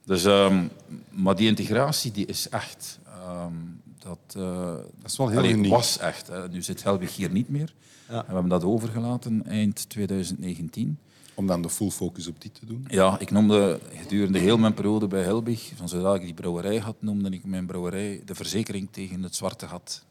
Dus, 0.04 0.24
ehm, 0.24 0.64
maar 1.10 1.36
die 1.36 1.48
integratie 1.48 2.10
die 2.12 2.26
is 2.26 2.48
echt. 2.48 2.98
Ehm, 3.06 3.52
dat, 3.98 4.18
eh, 4.36 4.74
Dat 4.74 5.10
is 5.10 5.16
wel 5.16 5.28
heel 5.28 5.38
allee, 5.38 5.68
was 5.68 5.98
echt. 5.98 6.26
Hè. 6.26 6.48
Nu 6.48 6.62
zit 6.62 6.82
Helwig 6.82 7.16
hier 7.16 7.30
niet 7.30 7.48
meer. 7.48 7.74
Ja. 8.08 8.14
En 8.14 8.26
we 8.26 8.32
hebben 8.32 8.48
dat 8.50 8.64
overgelaten 8.64 9.46
eind 9.46 9.88
2019. 9.88 10.98
Om 11.34 11.46
dan 11.46 11.62
de 11.62 11.70
full 11.70 11.90
focus 11.90 12.26
op 12.26 12.40
dit 12.42 12.54
te 12.54 12.66
doen. 12.66 12.84
Ja, 12.88 13.18
ik 13.18 13.30
noemde 13.30 13.80
gedurende 13.94 14.38
heel 14.38 14.58
mijn 14.58 14.74
periode 14.74 15.06
bij 15.06 15.22
Helbig, 15.22 15.72
van 15.76 15.88
zodra 15.88 16.14
ik 16.14 16.22
die 16.22 16.34
brouwerij 16.34 16.78
had, 16.78 16.96
noemde 16.98 17.30
ik 17.30 17.44
mijn 17.44 17.66
brouwerij 17.66 18.22
de 18.24 18.34
verzekering 18.34 18.88
tegen 18.90 19.22
het 19.22 19.34
zwarte 19.34 19.68
gat. 19.68 20.04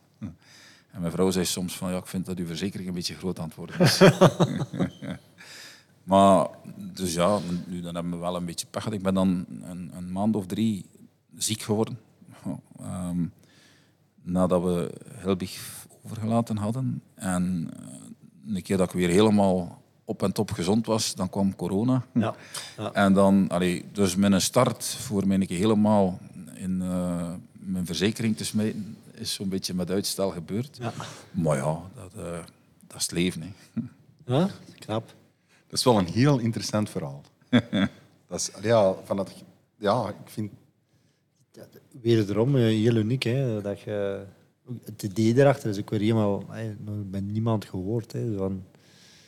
En 0.94 1.00
mijn 1.00 1.12
vrouw 1.12 1.32
zei 1.32 1.46
soms 1.46 1.78
van, 1.78 1.92
ja, 1.92 1.98
ik 1.98 2.08
vind 2.08 2.26
dat 2.26 2.38
uw 2.38 2.46
verzekering 2.46 2.88
een 2.88 2.94
beetje 2.94 3.16
groot 3.16 3.40
aan 3.40 3.46
het 3.46 3.56
worden 3.56 3.80
is. 3.80 4.02
maar, 6.04 6.48
dus 6.76 7.14
ja, 7.14 7.40
nu 7.68 7.82
dan 7.82 7.96
hebben 7.96 8.12
we 8.12 8.18
wel 8.18 8.36
een 8.36 8.46
beetje 8.46 8.68
pech. 8.70 8.92
Ik 8.92 9.02
ben 9.02 9.14
dan 9.14 9.46
een, 9.62 9.92
een 9.96 10.12
maand 10.12 10.36
of 10.36 10.46
drie 10.46 10.86
ziek 11.38 11.62
geworden. 11.62 12.00
Ehm, 12.80 13.26
nadat 14.22 14.64
we 14.64 14.92
Helbig 15.14 15.86
overgelaten 16.04 16.58
hadden. 16.58 17.02
En 17.16 17.70
eh, 17.78 18.56
een 18.56 18.62
keer 18.62 18.78
dat 18.78 18.88
ik 18.88 18.94
weer 19.00 19.10
helemaal 19.10 19.82
op 20.06 20.24
en 20.24 20.32
top 20.32 20.52
gezond 20.52 20.86
was, 20.86 21.16
dan 21.16 21.30
kwam 21.30 21.56
corona. 21.56 22.04
Ja. 22.14 22.36
Ja. 22.78 22.92
En 22.92 23.14
dan, 23.14 23.48
allee, 23.50 23.86
dus 23.92 24.16
mijn 24.16 24.42
start 24.42 24.86
voor 24.86 25.28
mij 25.28 25.36
een 25.38 25.48
keer 25.48 25.58
helemaal 25.58 26.20
in 26.54 26.82
eh, 26.82 27.32
mijn 27.52 27.86
verzekering 27.86 28.38
te 28.38 28.46
smijten, 28.46 28.98
is 29.16 29.34
zo'n 29.34 29.50
beetje 29.50 29.74
met 29.74 29.90
uitstel 29.90 30.30
gebeurd. 30.30 30.78
Ja. 30.78 30.94
Maar 31.32 31.58
ja, 31.58 31.82
dat, 31.96 32.14
eh, 32.14 32.44
dat 32.88 32.98
is 32.98 33.02
het 33.02 33.12
leven. 33.12 33.42
Hè. 33.42 33.52
Ja, 34.26 34.50
knap. 34.80 35.14
Dat 35.68 35.80
is 35.80 35.84
wel 35.84 35.98
een 35.98 36.08
heel 36.08 36.38
interessant 36.40 36.90
verhaal. 36.90 37.22
dat 38.28 38.40
is, 38.40 38.52
ja, 38.62 38.94
van 39.04 39.18
dat, 39.18 39.34
ja, 39.78 40.08
ik 40.10 40.30
vind... 40.30 40.52
Wederom 42.02 42.56
eh, 42.56 42.62
heel 42.62 42.96
uniek. 42.96 43.24
Hè, 43.24 43.62
dat 43.62 43.80
je, 43.80 44.26
het 44.86 45.04
idee 45.04 45.36
erachter 45.38 45.70
is 45.70 45.80
ook 45.80 45.90
weer 45.90 46.00
helemaal 46.00 46.44
hè, 46.50 46.76
nog 46.80 46.96
bij 47.06 47.20
niemand 47.20 47.66
gehoord. 47.66 48.12
Hè, 48.12 48.38
van, 48.38 48.64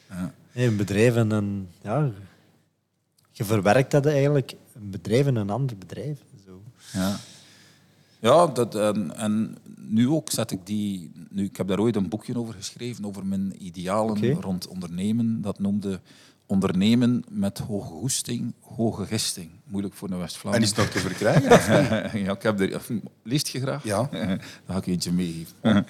Ja. 0.09 0.33
een 0.53 0.77
bedrijf 0.77 1.15
en 1.15 1.31
een... 1.31 1.69
Ja, 1.81 2.11
je 3.31 3.43
verwerkt 3.43 3.91
dat 3.91 4.05
eigenlijk, 4.05 4.55
een 4.73 4.89
bedrijf 4.89 5.25
en 5.27 5.35
een 5.35 5.49
ander 5.49 5.77
bedrijf. 5.77 6.19
Zo. 6.45 6.61
Ja, 6.93 7.17
ja 8.25 8.47
dat, 8.47 8.75
en, 8.75 9.15
en 9.17 9.57
nu 9.75 10.09
ook 10.09 10.31
zet 10.31 10.51
ik 10.51 10.65
die... 10.65 11.11
Nu, 11.29 11.43
ik 11.43 11.57
heb 11.57 11.67
daar 11.67 11.79
ooit 11.79 11.95
een 11.95 12.09
boekje 12.09 12.37
over 12.37 12.53
geschreven, 12.53 13.05
over 13.05 13.25
mijn 13.25 13.65
idealen 13.65 14.41
rond 14.41 14.67
ondernemen. 14.67 15.41
Dat 15.41 15.59
noemde 15.59 15.99
ondernemen 16.45 17.23
met 17.29 17.57
hoge 17.57 17.87
goesting, 17.87 18.53
hoge 18.61 19.05
gisting. 19.05 19.49
Moeilijk 19.63 19.93
voor 19.93 20.07
een 20.07 20.13
En 20.13 20.19
West-Vlaanderen. 20.19 20.67
is 20.67 20.75
het 20.75 20.85
nog 20.85 20.93
te 20.93 20.99
verkrijgen? 20.99 22.19
ja, 22.25 22.31
ik 22.31 22.41
heb 22.41 22.59
er... 22.59 22.81
Leest 23.23 23.47
je 23.47 23.59
graag? 23.59 23.83
Ja. 23.83 24.07
Dan 24.11 24.39
ga 24.67 24.77
ik 24.77 24.85
je 24.85 24.91
eentje 24.91 25.11
meegeven. 25.11 25.55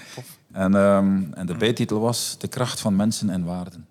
en, 0.51 0.75
ehm, 0.75 1.23
en 1.33 1.45
de 1.45 1.55
bijtitel 1.57 1.99
was 1.99 2.35
De 2.37 2.47
kracht 2.47 2.79
van 2.79 2.95
mensen 2.95 3.29
en 3.29 3.43
waarden. 3.43 3.87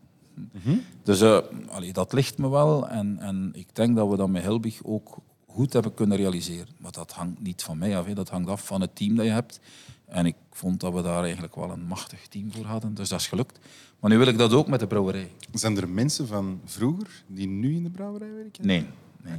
Dus 1.03 1.21
eh, 1.21 1.39
allee, 1.69 1.93
dat 1.93 2.13
ligt 2.13 2.39
me 2.39 2.49
wel. 2.49 2.89
En, 2.89 3.19
en 3.21 3.51
ik 3.55 3.69
denk 3.73 3.97
dat 3.97 4.09
we 4.09 4.17
dat 4.17 4.29
met 4.29 4.43
Helbig 4.43 4.81
ook 4.83 5.19
goed 5.55 5.73
hebben 5.73 5.95
kunnen 5.95 6.17
realiseren. 6.17 6.69
Maar 6.79 6.93
dat 6.93 7.13
hangt 7.13 7.41
niet 7.43 7.63
van 7.63 7.79
mij 7.79 7.99
af. 7.99 8.07
Hè. 8.07 8.15
Dat 8.15 8.29
hangt 8.29 8.49
af 8.49 8.67
van 8.67 8.81
het 8.81 8.97
team 8.97 9.15
dat 9.17 9.25
je 9.25 9.31
hebt. 9.31 9.61
En 10.07 10.27
ik 10.27 10.35
vond 10.51 10.81
dat 10.81 10.93
we 10.95 11.03
daar 11.03 11.23
eigenlijk 11.23 11.55
wel 11.55 11.71
een 11.71 11.85
machtig 11.87 12.27
team 12.29 12.53
voor 12.53 12.65
hadden. 12.65 12.95
Dus 12.95 13.09
dat 13.09 13.21
is 13.21 13.27
gelukt. 13.27 13.59
Maar 14.01 14.11
nu 14.11 14.19
wil 14.19 14.27
ik 14.27 14.39
dat 14.39 14.53
ook 14.53 14.67
met 14.67 14.81
de 14.81 14.87
brouwerij. 14.87 15.31
Zijn 15.53 15.77
er 15.77 15.89
mensen 15.89 16.27
van 16.27 16.61
vroeger 16.65 17.09
die 17.27 17.47
nu 17.47 17.75
in 17.77 17.83
de 17.83 17.91
brouwerij 17.91 18.33
werken? 18.33 18.67
Nee. 18.67 18.87
nee, 19.23 19.39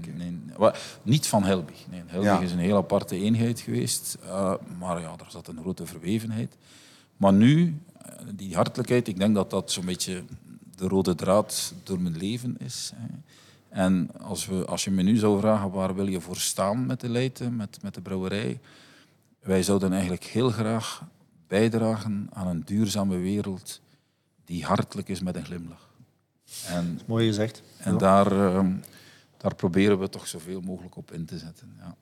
nee. 0.58 0.72
Niet 1.04 1.28
van 1.28 1.44
Helbig. 1.44 1.86
Nee, 1.92 2.02
Helbig 2.06 2.30
Ja. 2.30 2.40
is 2.40 2.52
een 2.52 2.58
heel 2.60 2.78
aparte 2.78 3.16
eenheid 3.16 3.60
geweest. 3.60 4.18
eh, 4.24 4.54
maar 4.80 5.02
ja, 5.02 5.12
er 5.12 5.26
zat 5.32 5.48
een 5.48 5.60
grote 5.62 5.86
verwevenheid. 5.86 6.58
Maar 7.18 7.34
nu, 7.34 7.80
eh, 8.02 8.10
die 8.36 8.56
hartelijkheid, 8.56 9.08
ik 9.08 9.18
denk 9.20 9.36
dat 9.36 9.50
dat 9.50 9.72
zo'n 9.72 9.86
beetje 9.86 10.24
de 10.76 10.88
rode 10.88 11.16
draad 11.16 11.74
door 11.84 12.00
mijn 12.02 12.18
leven 12.18 12.56
is. 12.60 12.92
Hè. 12.96 13.08
En 13.76 14.10
als, 14.22 14.46
we, 14.46 14.66
als 14.66 14.84
je 14.84 14.92
me 14.92 15.02
nu 15.02 15.16
zou 15.18 15.40
vragen 15.40 15.72
waar 15.72 15.96
wil 15.96 16.08
je 16.08 16.22
voor 16.22 16.38
staan 16.38 16.86
met 16.86 17.00
de 17.00 17.10
Leiden, 17.10 17.56
met, 17.56 17.82
met 17.82 17.94
de 17.94 18.02
brouwerij, 18.02 18.60
wij 19.40 19.64
zouden 19.64 19.92
eigenlijk 19.92 20.24
heel 20.24 20.50
graag 20.50 21.04
bijdragen 21.48 22.28
aan 22.34 22.48
een 22.48 22.62
duurzame 22.66 23.18
wereld 23.18 23.82
die 24.46 24.64
hartelijk 24.66 25.10
is 25.10 25.20
met 25.22 25.36
een 25.36 25.46
glimlach. 25.46 25.90
En, 26.68 27.00
Mooi 27.06 27.28
gezegd. 27.28 27.62
en 27.78 27.92
Ja. 27.92 27.98
daar, 27.98 28.32
ehm, 28.32 28.72
daar 29.38 29.56
proberen 29.56 30.00
we 30.00 30.10
toch 30.10 30.28
zoveel 30.28 30.62
mogelijk 30.62 30.96
op 30.98 31.12
in 31.12 31.26
te 31.26 31.38
zetten. 31.38 31.74
Ja. 31.78 31.96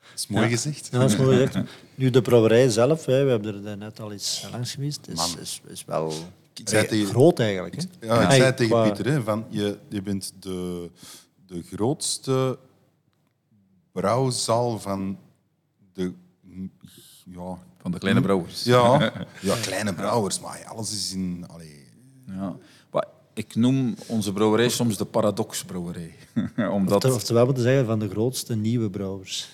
Dat 0.00 0.18
is 0.18 0.26
mooi 0.26 0.44
Ja. 0.44 0.50
gezegd. 0.50 0.88
Ja, 0.92 0.98
dat 0.98 1.10
is 1.10 1.16
mooi 1.16 1.46
gezegd. 1.46 1.66
Nu, 1.94 2.10
de 2.10 2.22
brouwerij 2.22 2.68
zelf, 2.68 3.04
hè, 3.04 3.24
we 3.24 3.30
hebben 3.30 3.66
er 3.66 3.76
net 3.76 4.00
al 4.00 4.12
eens 4.12 4.48
langs 4.52 4.72
geweest, 4.74 5.06
is, 5.06 5.36
is, 5.36 5.60
is 5.66 5.84
wel 5.84 6.12
Ik 6.58 6.68
zei 6.68 6.86
tegen- 6.86 7.06
groot 7.06 7.38
eigenlijk. 7.38 7.74
Hè? 7.76 8.06
Ja, 8.06 8.20
ik 8.30 8.30
zei 8.30 8.54
tegen 8.54 8.72
qua- 8.76 8.90
Pieter, 8.90 9.12
hè, 9.12 9.22
van, 9.22 9.44
je, 9.48 9.78
je 9.88 10.02
bent 10.02 10.32
de, 10.40 10.90
de 11.46 11.62
grootste 11.62 12.58
brouwzaal 13.92 14.78
van 14.78 15.18
de... 15.92 16.12
Ja, 17.24 17.58
Van 17.80 17.90
de 17.90 17.98
kleine 17.98 18.20
brouwers. 18.20 18.64
ja, 18.64 19.12
ja 19.40 19.56
kleine 19.62 19.94
brouwers, 19.94 20.40
maar 20.40 20.64
alles 20.66 20.92
is 20.92 21.12
in... 21.12 21.44
Allee, 21.48 21.86
Ja. 22.26 22.56
Maar 22.90 23.04
ik 23.34 23.54
noem 23.54 23.94
onze 24.06 24.32
brouwerij 24.32 24.68
soms 24.68 24.96
de 24.96 25.04
paradoxbrouwerij. 25.04 26.14
Omdat... 26.72 27.04
Of, 27.04 27.14
oftewel 27.14 27.44
moeten 27.44 27.62
zeggen 27.62 27.86
van 27.86 27.98
de 27.98 28.08
grootste 28.08 28.56
nieuwe 28.56 28.90
brouwers. 28.90 29.48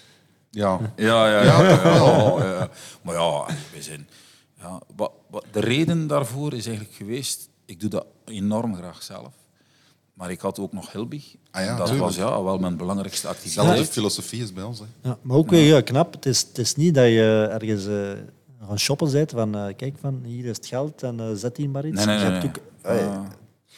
ja. 0.50 0.92
Ja, 0.96 1.28
ja, 1.28 1.42
ja. 1.42 1.62
ja, 1.62 1.82
ja, 1.84 2.44
ja. 2.58 2.70
Maar 3.02 3.14
ja, 3.14 3.46
we 3.72 3.82
zijn... 3.82 4.08
Ja, 4.64 4.80
wat, 4.96 5.12
wat, 5.30 5.44
de 5.52 5.60
reden 5.60 6.06
daarvoor 6.06 6.52
is 6.54 6.66
eigenlijk 6.66 6.96
geweest... 6.96 7.48
Ik 7.64 7.80
doe 7.80 7.90
dat 7.90 8.06
enorm 8.24 8.74
graag 8.76 9.02
zelf. 9.02 9.32
Maar 10.14 10.30
ik 10.30 10.40
had 10.40 10.58
ook 10.58 10.72
nog 10.72 10.92
Hilbig. 10.92 11.34
Ah 11.50 11.64
ja, 11.64 11.76
dat 11.76 11.96
was 11.96 12.16
ja, 12.16 12.42
wel 12.42 12.58
mijn 12.58 12.76
belangrijkste 12.76 13.20
Zelfde 13.26 13.38
activiteit. 13.48 13.88
filosofie 13.90 14.42
is 14.42 14.52
bij 14.52 14.62
ons. 14.62 14.78
Hè. 14.78 14.84
Ja, 15.02 15.18
maar 15.22 15.36
ook 15.36 15.50
weer 15.50 15.74
ja, 15.74 15.80
knap. 15.80 16.12
Het 16.12 16.26
is, 16.26 16.40
het 16.42 16.58
is 16.58 16.74
niet 16.74 16.94
dat 16.94 17.04
je 17.04 17.48
ergens 17.60 17.86
eh, 17.86 18.10
gaan 18.66 18.78
shoppen 18.78 19.12
bent 19.12 19.30
van 19.30 19.54
eh, 19.56 19.74
kijk 19.76 19.94
van 20.00 20.20
hier 20.24 20.44
is 20.44 20.56
het 20.56 20.66
geld 20.66 21.02
en 21.02 21.20
eh, 21.20 21.26
zet 21.34 21.56
hier 21.56 21.70
maar 21.70 21.86
iets. 21.86 21.96
Nee, 22.04 22.06
nee, 22.06 22.24
Je 22.24 22.30
nee. 22.30 22.40
hebt 22.40 22.60
nee. 22.82 22.92
ook- 23.02 23.08
Ah. 23.10 23.24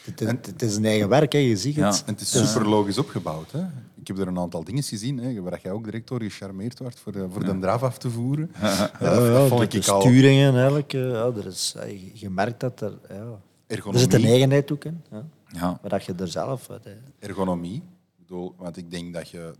Het, 0.09 0.21
is- 0.21 0.27
het 0.51 0.61
is 0.61 0.75
een 0.75 0.85
eigen 0.85 1.09
werk, 1.09 1.31
hè. 1.31 1.37
je 1.39 1.57
ziet 1.57 1.75
Ja. 1.75 1.87
het. 1.87 2.03
En 2.05 2.13
het 2.13 2.21
is 2.21 2.29
super 2.51 2.67
logisch 2.69 2.97
opgebouwd. 2.97 3.51
Hè. 3.51 3.65
Ik 3.95 4.07
heb 4.07 4.17
er 4.17 4.27
een 4.27 4.39
aantal 4.39 4.63
dingen 4.63 4.83
gezien, 4.83 5.17
hè, 5.17 5.41
waar 5.41 5.59
jij 5.63 5.71
ook 5.71 5.83
direct 5.83 6.07
door 6.07 6.21
gecharmeerd 6.21 6.79
werd 6.79 6.99
voor, 6.99 7.11
de, 7.11 7.27
voor 7.29 7.43
de 7.45 7.59
draf 7.59 7.83
af 7.83 7.97
te 7.97 8.09
voeren. 8.09 8.51
Ja, 8.61 8.91
Ja, 8.99 9.47
dat, 9.49 9.71
de, 9.71 9.81
sturingen 9.81 10.55
eigenlijk. 10.55 10.93
eh, 10.93 11.01
ja, 11.11 11.31
er 11.37 11.45
is, 11.45 11.75
eh, 11.77 12.19
je, 12.19 12.29
merkt 12.29 12.59
dat 12.59 12.81
er... 12.81 12.97
Ja, 13.09 13.39
er 13.67 13.99
zit 13.99 14.13
een 14.13 14.25
eigenheid 14.25 14.71
ook 14.71 14.83
in. 14.85 15.01
Ja, 15.11 15.25
Ja. 15.47 15.79
maar 15.81 15.89
dat 15.89 16.05
je 16.05 16.13
er 16.19 16.27
zelf... 16.27 16.69
uit, 16.69 16.87
ergonomie. 17.19 17.83
Bedoel, 18.19 18.53
want 18.57 18.77
ik 18.77 18.91
denk 18.91 19.13
dat 19.13 19.29
je 19.29 19.53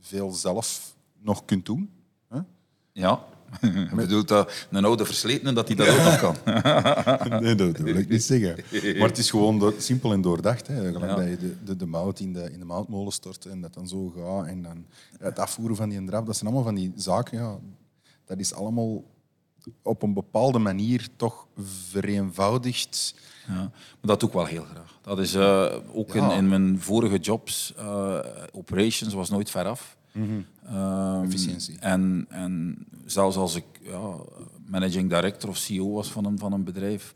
veel 0.00 0.30
zelf 0.30 0.94
nog 1.22 1.44
kunt 1.44 1.66
doen. 1.66 1.90
Hè? 2.28 2.38
Ja. 2.92 3.24
Je 3.60 3.88
bedoelt 3.94 4.28
dat 4.28 4.66
een 4.70 4.84
oude 4.84 5.04
versletene 5.04 5.52
dat 5.52 5.66
hij 5.68 5.76
dat 5.76 5.88
ook 5.88 5.96
nog 6.02 6.18
kan. 6.20 6.36
Nee, 7.42 7.54
dat 7.54 7.76
wil 7.78 7.96
ik 7.96 8.08
niet 8.08 8.22
zeggen. 8.22 8.56
Maar 8.98 9.08
het 9.08 9.18
is 9.18 9.30
gewoon 9.30 9.58
door- 9.58 9.74
simpel 9.78 10.12
en 10.12 10.20
doordacht. 10.20 10.66
Hè. 10.66 10.74
Gelijk 10.92 10.98
Ja. 11.04 11.14
dat 11.14 11.28
je 11.28 11.36
de, 11.36 11.54
de, 11.64 11.76
de 11.76 11.86
mout 11.86 12.20
in 12.20 12.32
de, 12.32 12.52
in 12.52 12.58
de 12.58 12.64
moutmolen 12.64 13.12
stort 13.12 13.46
en 13.46 13.60
dat 13.60 13.74
dan 13.74 13.88
zo 13.88 14.12
gaat. 14.16 14.46
En 14.46 14.62
dan 14.62 14.84
het 15.18 15.38
afvoeren 15.38 15.76
van 15.76 15.88
die 15.88 16.04
draf. 16.04 16.24
Dat 16.24 16.36
zijn 16.36 16.46
allemaal 16.46 16.66
van 16.66 16.74
die 16.74 16.92
zaken. 16.96 17.38
Ja, 17.38 17.58
dat 18.24 18.38
is 18.38 18.54
allemaal 18.54 19.04
op 19.82 20.02
een 20.02 20.14
bepaalde 20.14 20.58
manier 20.58 21.08
toch 21.16 21.46
vereenvoudigd. 22.08 23.14
Ja, 23.46 23.54
maar 23.54 23.70
dat 24.00 24.20
doe 24.20 24.28
ik 24.28 24.34
wel 24.34 24.44
heel 24.44 24.64
graag. 24.64 24.98
Dat 25.02 25.18
is 25.18 25.34
eh, 25.34 25.74
ook 25.92 26.14
in, 26.14 26.22
Ja. 26.22 26.34
in 26.34 26.48
mijn 26.48 26.80
vorige 26.80 27.18
jobs. 27.18 27.74
eh, 27.76 28.18
operations 28.52 29.14
was 29.14 29.30
nooit 29.30 29.50
veraf. 29.50 29.96
Ehm, 30.12 31.22
Efficiëntie. 31.24 31.78
En, 31.78 32.26
en 32.28 32.86
zelfs 33.04 33.36
als 33.36 33.54
ik 33.54 33.64
ja, 33.82 34.14
managing 34.66 35.08
director 35.10 35.50
of 35.50 35.56
CEO 35.56 35.92
was 35.92 36.12
van 36.12 36.24
een, 36.24 36.38
van 36.38 36.52
een 36.52 36.64
bedrijf, 36.64 37.14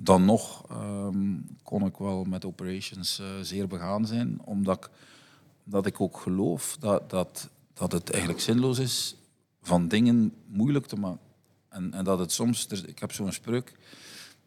dan 0.00 0.24
nog 0.24 0.64
ehm, 0.70 1.36
kon 1.62 1.86
ik 1.86 1.96
wel 1.96 2.24
met 2.24 2.44
operations 2.44 3.18
eh, 3.18 3.26
zeer 3.42 3.66
begaan 3.66 4.06
zijn, 4.06 4.40
omdat 4.44 4.76
ik, 4.76 4.90
omdat 5.66 5.86
ik 5.86 6.00
ook 6.00 6.16
geloof 6.18 6.76
dat, 6.80 7.10
dat, 7.10 7.48
dat 7.74 7.92
het 7.92 8.10
eigenlijk 8.10 8.42
zinloos 8.42 8.78
is 8.78 9.16
van 9.62 9.88
dingen 9.88 10.32
moeilijk 10.46 10.86
te 10.86 10.96
maken. 10.96 11.20
En, 11.68 11.92
en 11.94 12.04
dat 12.04 12.18
het 12.18 12.32
soms, 12.32 12.66
er- 12.68 12.88
ik 12.88 12.98
heb 12.98 13.12
zo'n 13.12 13.32
spreuk 13.32 13.72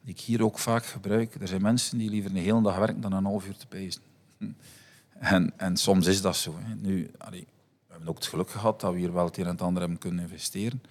die 0.01 0.13
ik 0.13 0.19
hier 0.19 0.43
ook 0.43 0.59
vaak 0.59 0.85
gebruik. 0.85 1.35
Er 1.41 1.47
zijn 1.47 1.61
mensen 1.61 1.97
die 1.97 2.09
liever 2.09 2.31
een 2.31 2.37
hele 2.37 2.61
dag 2.61 2.77
werken 2.77 3.01
dan 3.01 3.13
een 3.13 3.25
half 3.25 3.47
uur 3.47 3.57
te 3.57 3.67
pijzen. 3.67 4.01
En, 5.19 5.53
en 5.57 5.77
soms 5.77 6.07
is 6.07 6.21
dat 6.21 6.35
zo. 6.37 6.55
Hè. 6.59 6.75
Nu, 6.75 7.11
allee, 7.17 7.47
hebben 7.97 8.15
ook 8.15 8.17
het 8.17 8.27
geluk 8.33 8.49
gehad 8.49 8.81
dat 8.81 8.93
we 8.93 8.99
hier 8.99 9.13
wel 9.13 9.25
het 9.25 9.37
een 9.37 9.43
en 9.43 9.49
het 9.49 9.61
ander 9.61 9.81
hebben 9.81 9.99
kunnen 9.99 10.23
investeren. 10.23 10.81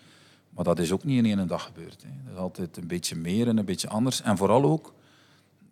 Maar 0.50 0.64
dat 0.64 0.78
is 0.78 0.92
ook 0.92 1.04
niet 1.04 1.24
in 1.24 1.38
één 1.38 1.48
dag 1.48 1.64
gebeurd. 1.64 2.02
Hè. 2.02 2.08
Dat 2.24 2.32
is 2.32 2.38
altijd 2.38 2.76
een 2.76 2.86
beetje 2.86 3.16
meer 3.16 3.48
en 3.48 3.56
een 3.56 3.64
beetje 3.64 3.88
anders. 3.88 4.22
En 4.22 4.36
vooral 4.36 4.64
ook, 4.64 4.94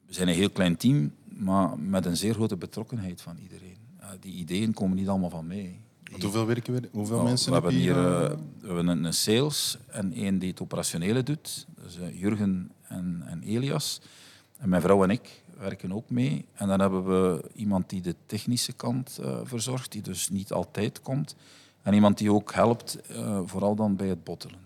we 0.07 0.14
zijn 0.14 0.29
een 0.29 0.35
heel 0.35 0.51
klein 0.51 0.77
team, 0.77 1.12
maar 1.25 1.79
met 1.79 2.07
een 2.07 2.16
zeer 2.16 2.35
grote 2.35 2.57
betrokkenheid 2.57 3.23
van 3.23 3.37
iedereen. 3.42 3.77
Die 4.20 4.35
ideeën 4.35 4.75
komen 4.75 4.97
niet 4.97 5.09
allemaal 5.09 5.31
van 5.31 5.47
mij. 5.47 5.81
Hoeveel 6.20 6.47
werken 6.47 6.75
we? 6.75 6.88
Hoeveel 6.92 7.16
nou, 7.16 7.29
mensen 7.29 7.49
we 7.49 7.55
heb 7.55 7.62
hebben 7.62 7.81
hier 7.81 7.94
hier? 7.94 8.23
eh, 8.25 8.37
we 8.61 8.66
hebben 8.66 9.05
een, 9.05 9.14
sales 9.14 9.79
en 9.87 10.12
één 10.12 10.38
die 10.38 10.51
het 10.51 10.61
operationele 10.61 11.23
doet. 11.23 11.66
Dus 11.83 11.99
eh, 11.99 12.20
Jurgen 12.20 12.70
en, 12.88 13.23
en 13.27 13.42
Elias. 13.42 14.01
En 14.59 14.68
mijn 14.68 14.83
vrouw 14.83 15.03
en 15.03 15.11
ik 15.11 15.42
werken 15.59 15.93
ook 15.93 16.11
mee. 16.11 16.45
En 16.55 16.69
dan 16.69 16.81
hebben 16.81 17.05
we 17.05 17.51
iemand 17.55 17.90
die 17.90 18.01
de 18.01 18.14
technische 18.27 18.73
kant 18.73 19.19
eh, 19.19 19.38
verzorgt, 19.43 19.93
die 19.93 20.03
dus 20.03 20.29
niet 20.29 20.53
altijd 20.53 21.01
komt. 21.01 21.37
En 21.83 21.95
iemand 21.95 22.19
die 22.19 22.33
ook 22.33 22.53
helpt, 22.53 23.01
eh, 23.01 23.40
vooral 23.45 23.75
dan 23.75 23.97
bij 23.97 24.09
het 24.09 24.25
bottelen. 24.25 24.59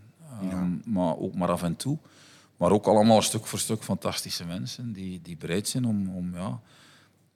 Ehm, 0.42 0.76
Maar 0.84 1.18
ook 1.18 1.34
maar 1.34 1.50
af 1.50 1.62
en 1.62 1.76
toe. 1.76 1.98
Maar 2.56 2.70
ook 2.70 2.86
allemaal 2.86 3.22
stuk 3.22 3.46
voor 3.46 3.58
stuk 3.58 3.82
fantastische 3.82 4.44
mensen 4.44 4.92
die, 4.92 5.20
die 5.22 5.36
bereid 5.36 5.68
zijn 5.68 5.84
om, 5.84 6.08
om 6.16 6.34
ja, 6.34 6.60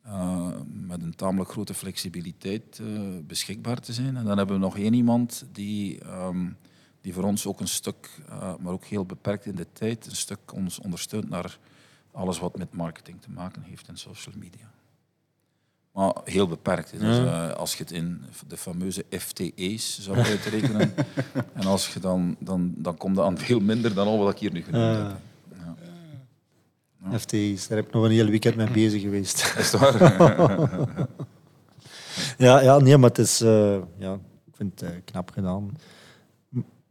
eh, 0.02 0.50
met 0.72 1.02
een 1.02 1.14
tamelijk 1.14 1.50
grote 1.50 1.74
flexibiliteit 1.74 2.80
beschikbaar 3.26 3.80
te 3.80 3.92
zijn. 3.92 4.16
En 4.16 4.24
dan 4.24 4.36
hebben 4.36 4.56
we 4.56 4.62
nog 4.62 4.78
één 4.78 4.94
iemand 4.94 5.44
die, 5.52 6.00
ehm, 6.00 6.48
die 7.00 7.12
voor 7.12 7.24
ons 7.24 7.46
ook 7.46 7.60
een 7.60 7.68
stuk, 7.68 8.08
maar 8.60 8.72
ook 8.72 8.84
heel 8.84 9.06
beperkt 9.06 9.46
in 9.46 9.54
de 9.54 9.66
tijd, 9.72 10.06
een 10.06 10.16
stuk 10.16 10.52
ons 10.52 10.78
ondersteunt 10.78 11.28
naar 11.28 11.58
alles 12.12 12.38
wat 12.38 12.58
met 12.58 12.72
marketing 12.74 13.20
te 13.20 13.30
maken 13.30 13.62
heeft 13.62 13.88
en 13.88 13.96
social 13.96 14.34
media. 14.38 14.70
Maar 15.92 16.12
heel 16.24 16.48
beperkt. 16.48 16.90
Dus, 17.00 17.18
eh, 17.18 17.50
als 17.52 17.72
je 17.74 17.82
het 17.82 17.92
in 17.92 18.22
de 18.48 18.56
fameuze 18.56 19.04
FTE's 19.10 19.98
zou 20.00 20.16
uitrekenen, 20.18 20.94
en 21.54 21.66
als 21.66 21.92
je 21.92 22.00
dan, 22.00 22.36
dan, 22.38 22.72
dan 22.76 22.96
komt 22.96 23.16
dat 23.16 23.24
aan 23.24 23.38
veel 23.38 23.60
minder 23.60 23.94
dan 23.94 24.06
al 24.06 24.18
wat 24.18 24.32
ik 24.32 24.38
hier 24.38 24.52
nu 24.52 24.62
genoemd 24.62 24.96
Ah. 24.96 25.06
heb. 25.08 25.16
Ja. 27.10 27.18
FTI's, 27.18 27.68
daar 27.68 27.78
heb 27.78 27.86
ik 27.86 27.92
nog 27.92 28.04
een 28.04 28.10
heel 28.10 28.26
weekend 28.26 28.56
mee 28.56 28.70
bezig 28.70 29.00
geweest. 29.02 29.54
Is 29.58 29.70
waar? 29.70 29.98
ja, 32.38 32.60
ja, 32.60 32.78
nee, 32.78 32.96
maar 32.96 33.08
het 33.08 33.18
is... 33.18 33.40
eh, 33.40 33.78
ja, 33.98 34.12
ik 34.46 34.56
vind 34.56 34.80
het 34.80 34.90
eh, 34.90 34.96
knap 35.04 35.30
gedaan. 35.30 35.76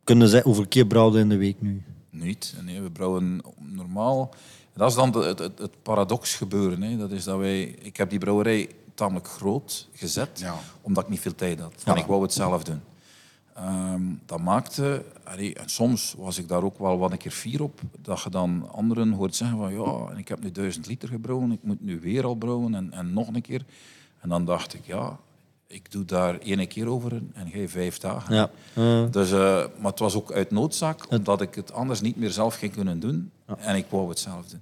Kunnen 0.03 0.27
ze 0.27 0.41
hoeveel 0.43 0.67
keer 0.67 0.85
brouwde 0.85 1.19
in 1.19 1.29
de 1.29 1.37
week 1.37 1.61
nu? 1.61 1.83
Niet. 2.09 2.55
Nee, 2.61 2.81
we 2.81 2.91
brouwen 2.91 3.41
normaal. 3.59 4.33
Dat 4.73 4.89
is 4.89 4.95
dan 4.95 5.15
het, 5.15 5.39
het, 5.39 5.59
het 5.59 5.81
paradox 5.81 6.35
gebeuren. 6.35 6.81
Hè. 6.81 6.97
Dat 6.97 7.11
is 7.11 7.23
dat 7.23 7.37
wij, 7.37 7.61
ik 7.63 7.97
heb 7.97 8.09
die 8.09 8.19
brouwerij 8.19 8.69
tamelijk 8.95 9.27
groot 9.27 9.87
gezet, 9.93 10.39
Ja. 10.39 10.55
omdat 10.81 11.03
ik 11.03 11.09
niet 11.09 11.19
veel 11.19 11.35
tijd 11.35 11.59
had. 11.59 11.73
En 11.85 11.95
ik 11.95 12.05
wou 12.05 12.21
het 12.21 12.33
zelf 12.33 12.63
doen. 12.63 12.81
Ehm, 13.55 14.01
dat 14.25 14.39
maakte, 14.39 15.03
allee, 15.23 15.55
en 15.55 15.69
soms 15.69 16.15
was 16.17 16.37
ik 16.37 16.47
daar 16.47 16.63
ook 16.63 16.79
wel 16.79 16.97
wat 16.97 17.11
een 17.11 17.17
keer 17.17 17.31
fier 17.31 17.63
op, 17.63 17.81
dat 18.01 18.21
je 18.21 18.29
dan 18.29 18.69
anderen 18.71 19.11
hoort 19.11 19.35
zeggen 19.35 19.57
van 19.57 19.73
ja, 19.73 20.11
en 20.11 20.17
ik 20.17 20.27
heb 20.27 20.43
nu 20.43 20.51
duizend 20.51 20.87
liter 20.87 21.09
gebrouwen, 21.09 21.51
ik 21.51 21.59
moet 21.63 21.81
nu 21.81 21.99
weer 21.99 22.25
al 22.25 22.35
brouwen 22.35 22.75
en, 22.75 22.91
en 22.93 23.13
nog 23.13 23.27
een 23.27 23.41
keer. 23.41 23.65
En 24.19 24.29
dan 24.29 24.45
dacht 24.45 24.73
ik, 24.73 24.85
ja, 24.85 25.17
ik 25.67 25.91
doe 25.91 26.05
daar 26.05 26.39
één 26.39 26.67
keer 26.67 26.87
over 26.87 27.21
en 27.33 27.47
jij 27.47 27.69
vijf 27.69 27.97
dagen. 27.97 28.35
Ja. 28.35 28.49
Dus, 29.07 29.31
eh, 29.31 29.37
maar 29.79 29.91
het 29.91 29.99
was 29.99 30.15
ook 30.15 30.31
uit 30.31 30.51
noodzaak, 30.51 31.05
omdat 31.09 31.41
ik 31.41 31.55
het 31.55 31.73
anders 31.73 32.01
niet 32.01 32.15
meer 32.15 32.31
zelf 32.31 32.55
ging 32.55 32.73
kunnen 32.73 32.99
doen. 32.99 33.31
En 33.57 33.75
ik 33.75 33.85
wou 33.89 34.09
het 34.09 34.19
zelf 34.19 34.45
doen. 34.45 34.61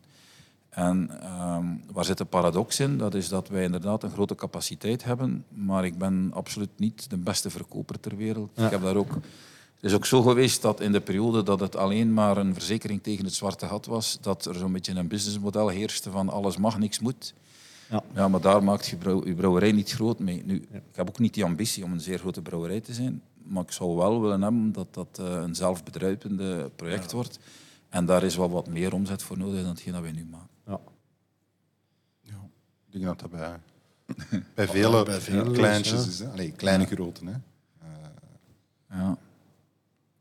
En 0.70 1.22
ehm, 1.22 1.66
waar 1.92 2.06
zit 2.06 2.18
de 2.18 2.26
paradox 2.26 2.80
in? 2.80 2.98
Dat 2.98 3.14
is 3.14 3.30
dat 3.30 3.48
wij 3.48 3.64
inderdaad 3.64 4.04
een 4.04 4.12
grote 4.12 4.36
capaciteit 4.36 5.04
hebben, 5.04 5.46
maar 5.50 5.86
ik 5.86 5.98
ben 5.98 6.32
absoluut 6.34 6.70
niet 6.76 7.10
de 7.10 7.18
beste 7.18 7.50
verkoper 7.50 8.00
ter 8.00 8.18
wereld. 8.18 8.50
Ik 8.56 8.70
heb 8.70 8.82
daar 8.82 8.96
ook... 8.96 9.14
Het 9.76 9.90
is 9.90 9.94
ook 9.94 10.06
zo 10.06 10.22
geweest 10.22 10.62
dat 10.62 10.82
in 10.82 10.92
de 10.92 11.02
periode 11.02 11.44
dat 11.44 11.60
het 11.60 11.76
alleen 11.76 12.14
maar 12.14 12.38
een 12.38 12.54
verzekering 12.54 13.04
tegen 13.04 13.26
het 13.26 13.34
zwarte 13.34 13.66
gat 13.66 13.86
was, 13.86 14.18
dat 14.22 14.46
er 14.46 14.56
zo'n 14.56 14.72
beetje 14.72 14.94
een 14.94 15.08
businessmodel 15.08 15.68
heerste 15.68 16.12
van 16.12 16.30
alles 16.30 16.58
mag, 16.58 16.78
niks 16.78 17.00
moet. 17.00 17.34
Ja. 17.90 18.04
Ja, 18.16 18.28
maar 18.28 18.42
daar 18.42 18.64
maakt 18.64 18.88
je 18.88 18.98
brouwerij 19.36 19.72
niet 19.72 19.92
groot 19.92 20.20
mee. 20.20 20.44
Nu, 20.46 20.56
Ik 20.72 20.82
heb 20.96 21.08
ook 21.08 21.20
niet 21.20 21.34
die 21.34 21.44
ambitie 21.44 21.84
om 21.84 21.92
een 21.92 22.02
zeer 22.02 22.20
grote 22.20 22.42
brouwerij 22.42 22.82
te 22.82 22.94
zijn, 22.94 23.22
maar 23.44 23.64
ik 23.64 23.72
zou 23.72 23.96
wel 23.96 24.22
willen 24.22 24.42
hebben 24.42 24.72
dat 24.72 24.88
dat 24.92 25.20
eh, 25.20 25.26
een 25.26 25.56
zelfbedruipende 25.56 26.70
project 26.76 27.12
wordt. 27.12 27.40
En 27.90 28.06
daar 28.06 28.24
is 28.24 28.36
wel 28.36 28.50
wat 28.50 28.68
meer 28.68 28.94
omzet 28.94 29.24
voor 29.24 29.38
nodig 29.38 29.62
dan 29.62 29.70
hetgeen 29.70 29.94
dat 29.94 30.02
wij 30.02 30.12
nu 30.12 30.26
maken. 30.26 30.50
Ja. 30.66 30.80
Ja, 32.22 32.50
ik 32.86 32.92
denk 32.92 33.04
dat 33.06 33.20
dat 33.20 33.30
bij, 33.30 33.60
bij 34.56 34.68
vele 34.68 35.04
bij 35.04 35.52
kleintjes 35.54 36.04
ja. 36.04 36.08
is. 36.10 36.20
Hè? 36.20 36.28
Allee, 36.30 36.52
kleine 36.52 36.86
groten. 36.86 37.28
Hè? 37.28 37.36
Ja. 38.90 39.18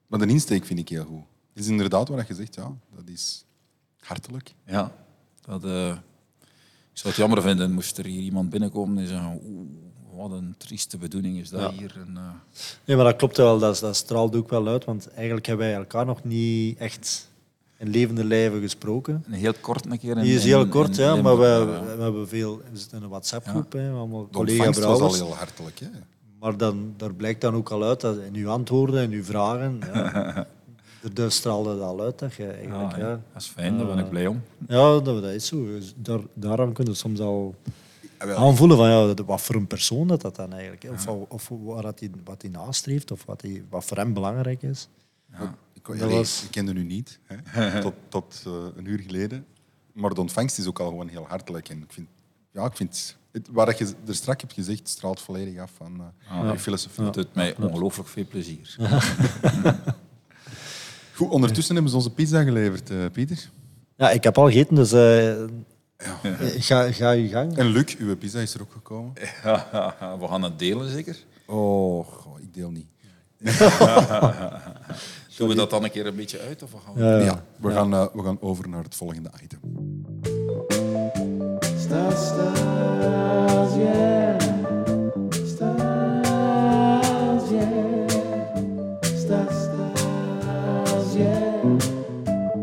Maar 0.07 0.19
de 0.19 0.27
insteek 0.27 0.65
vind 0.65 0.79
ik 0.79 0.89
heel 0.89 1.05
goed. 1.05 1.25
Het 1.53 1.63
is 1.65 1.69
inderdaad 1.69 2.09
wat 2.09 2.27
je 2.27 2.35
zegt, 2.35 2.55
ja, 2.55 2.73
dat 2.95 3.09
is 3.09 3.45
hartelijk. 4.01 4.55
Ja, 4.65 4.93
dat, 5.41 5.65
eh, 5.65 5.89
ik 5.89 7.05
zou 7.05 7.09
het 7.09 7.17
jammer 7.17 7.43
vinden 7.43 7.73
moest 7.73 7.99
er 7.99 8.05
hier 8.05 8.23
iemand 8.23 8.51
binnenkomen 8.51 8.99
en 8.99 9.07
zeggen 9.07 9.41
oeh, 9.45 9.69
wat 10.13 10.31
een 10.31 10.55
trieste 10.59 10.99
bedoeling 10.99 11.39
is 11.39 11.51
dat 11.51 11.61
Ja. 11.61 11.71
hier. 11.71 11.95
En, 11.97 12.17
eh, 12.17 12.31
Nee, 12.85 12.97
maar 12.97 13.05
dat 13.05 13.17
klopt 13.17 13.37
wel. 13.37 13.59
Dat, 13.59 13.79
dat 13.79 13.97
straalt 13.97 14.37
ook 14.37 14.49
wel 14.49 14.69
uit. 14.69 14.85
Want 14.85 15.09
eigenlijk 15.11 15.47
hebben 15.47 15.67
wij 15.67 15.77
elkaar 15.77 16.07
nog 16.07 16.25
niet 16.25 16.79
echt 16.79 17.31
in 17.79 17.89
levende 17.89 18.25
lijven 18.25 18.61
gesproken. 18.61 19.25
een 19.27 19.33
heel 19.33 19.55
kort 19.61 19.87
een 19.87 19.99
keer. 19.99 20.17
in- 20.17 20.23
Die 20.23 20.35
is 20.35 20.41
in- 20.43 20.47
heel 20.49 20.69
kort, 20.69 20.99
in 20.99 21.05
ja, 21.05 21.23
maar 21.23 21.39
we, 21.39 21.65
we 21.87 21.93
ja. 21.97 22.03
hebben 22.03 22.29
veel... 22.29 22.57
We 22.73 22.79
zitten 22.79 22.97
in 22.99 23.05
een 23.05 23.09
WhatsApp-groep, 23.11 23.73
hè, 23.73 23.91
allemaal 23.91 24.23
De 24.25 24.33
collega 24.33 24.67
ontvangst 24.67 25.01
was 25.01 25.21
al 25.21 25.27
heel 25.27 25.35
hartelijk. 25.37 25.79
Hè? 25.79 25.87
Maar 26.41 26.57
dan, 26.57 26.95
daar 26.97 27.15
blijkt 27.15 27.41
dan 27.41 27.55
ook 27.55 27.71
al 27.71 27.85
uit 27.85 28.01
dat 28.01 28.17
in 28.19 28.35
uw 28.35 28.49
antwoorden 28.49 29.01
en 29.03 29.11
uw 29.11 29.25
vragen... 29.25 29.79
Ja, 29.93 30.13
er, 31.03 31.15
daar 31.15 31.31
straalde 31.31 31.71
het 31.71 31.81
al 31.81 32.01
uit 32.01 32.19
dat 32.19 32.35
je 32.35 32.47
eigenlijk... 32.47 32.91
Ja, 32.93 32.99
Ja, 32.99 33.09
ja. 33.09 33.21
Dat 33.33 33.43
is 33.43 33.47
fijn, 33.49 33.79
daar 33.79 33.87
ben 33.87 33.99
ik 33.99 34.09
blij 34.11 34.27
om. 34.27 34.43
ja 34.69 34.99
dat, 35.01 35.05
dat 35.05 35.25
is 35.25 35.47
zo. 35.47 35.65
Dus 35.65 35.95
daar, 35.97 36.21
daaraan 36.35 36.73
kun 36.73 36.85
je 36.85 36.95
soms 36.95 37.21
al 37.21 37.55
aanvoelen 38.19 38.77
van 38.77 38.89
ja, 38.89 39.07
dat- 39.15 39.27
wat 39.27 39.41
voor 39.41 39.55
een 39.55 39.67
persoon 39.67 40.07
dat, 40.09 40.21
dat 40.21 40.37
dan 40.37 40.53
eigenlijk 40.53 40.85
is. 40.85 41.07
Of, 41.07 41.25
of 41.29 41.83
dat 41.83 42.01
hij, 42.01 42.11
wat 42.25 42.43
hij 42.43 42.51
nastreeft, 42.51 43.11
of 43.11 43.25
wat, 43.25 43.43
hij, 43.43 43.63
wat 43.71 43.85
voor 43.85 43.97
hem 43.97 44.13
belangrijk 44.13 44.63
is. 44.63 44.89
Ik, 45.79 45.89
allee, 46.03 46.17
was- 46.17 46.43
ik 46.45 46.51
kende 46.51 46.73
u 46.73 46.85
niet, 46.85 47.19
hè, 47.25 47.81
tot, 47.87 47.95
tot 48.09 48.43
eh, 48.47 48.53
een 48.77 48.87
uur 48.87 48.99
geleden. 48.99 49.47
Maar 49.93 50.15
de 50.15 50.21
ontvangst 50.21 50.59
is 50.59 50.67
ook 50.67 50.79
al 50.81 50.89
gewoon 50.89 51.09
heel 51.09 51.27
hartelijk. 51.29 51.69
En 51.69 51.83
ik 51.83 51.93
vind, 51.93 52.09
ja, 52.53 52.65
ik 52.65 52.77
vind 52.77 53.17
het, 53.33 53.49
wat 53.51 53.79
je 53.79 53.95
er 54.07 54.15
straks 54.15 54.41
hebt 54.43 54.53
gezegd, 54.55 54.89
straalt 54.89 55.21
volledig 55.21 55.59
af 55.61 55.71
van 55.77 56.01
eh 56.29 56.51
je 56.53 56.59
filosofie. 56.59 57.05
Het 57.05 57.15
doet 57.15 57.35
mij 57.35 57.57
ongelooflijk 57.57 58.09
veel 58.09 58.27
plezier. 58.27 58.77
Goed, 61.15 61.29
ondertussen 61.31 61.75
hebben 61.75 61.91
ze 61.93 61.97
onze 61.99 62.11
pizza 62.13 62.43
geleverd, 62.43 62.91
eh, 62.91 62.97
Pieter. 63.13 63.51
Ja, 63.97 64.11
ik 64.11 64.25
heb 64.25 64.39
al 64.39 64.47
gegeten, 64.47 64.75
dus 64.75 64.93
eh, 64.93 65.45
ga, 66.63 66.93
ga 66.93 67.11
je 67.11 67.29
gang. 67.29 67.57
En 67.57 67.67
Luc, 67.67 67.97
uw 67.97 68.17
pizza 68.17 68.41
is 68.41 68.55
er 68.55 68.61
ook 68.63 68.73
gekomen. 68.73 69.13
We 70.21 70.27
gaan 70.29 70.43
het 70.43 70.59
delen, 70.59 70.91
zeker? 70.91 71.25
Oh, 71.47 72.07
goh, 72.07 72.41
ik 72.41 72.55
deel 72.55 72.71
niet. 72.71 72.87
Doen 75.39 75.49
we 75.49 75.55
dat 75.55 75.71
dan 75.71 75.85
een 75.85 75.91
keer 75.91 76.07
een 76.07 76.17
beetje 76.17 76.39
uit? 76.41 76.63
Of 76.63 76.71
gaan 76.85 76.95
we? 76.95 77.05
Ja, 77.05 77.17
Ja, 77.19 77.45
we, 77.57 77.71
Gaan, 77.71 77.95
eh, 77.95 78.07
we 78.13 78.23
gaan 78.23 78.41
over 78.41 78.69
naar 78.69 78.83
het 78.83 78.95
volgende 78.95 79.31
item. 79.43 79.61
Stars, 81.79 82.27
stars, 82.27 83.75
yeah. 83.75 84.41
Stars, 85.47 86.29
yeah. 87.51 88.09
Stars, 89.01 89.55
stars, 89.63 91.13
yeah. 91.13 91.79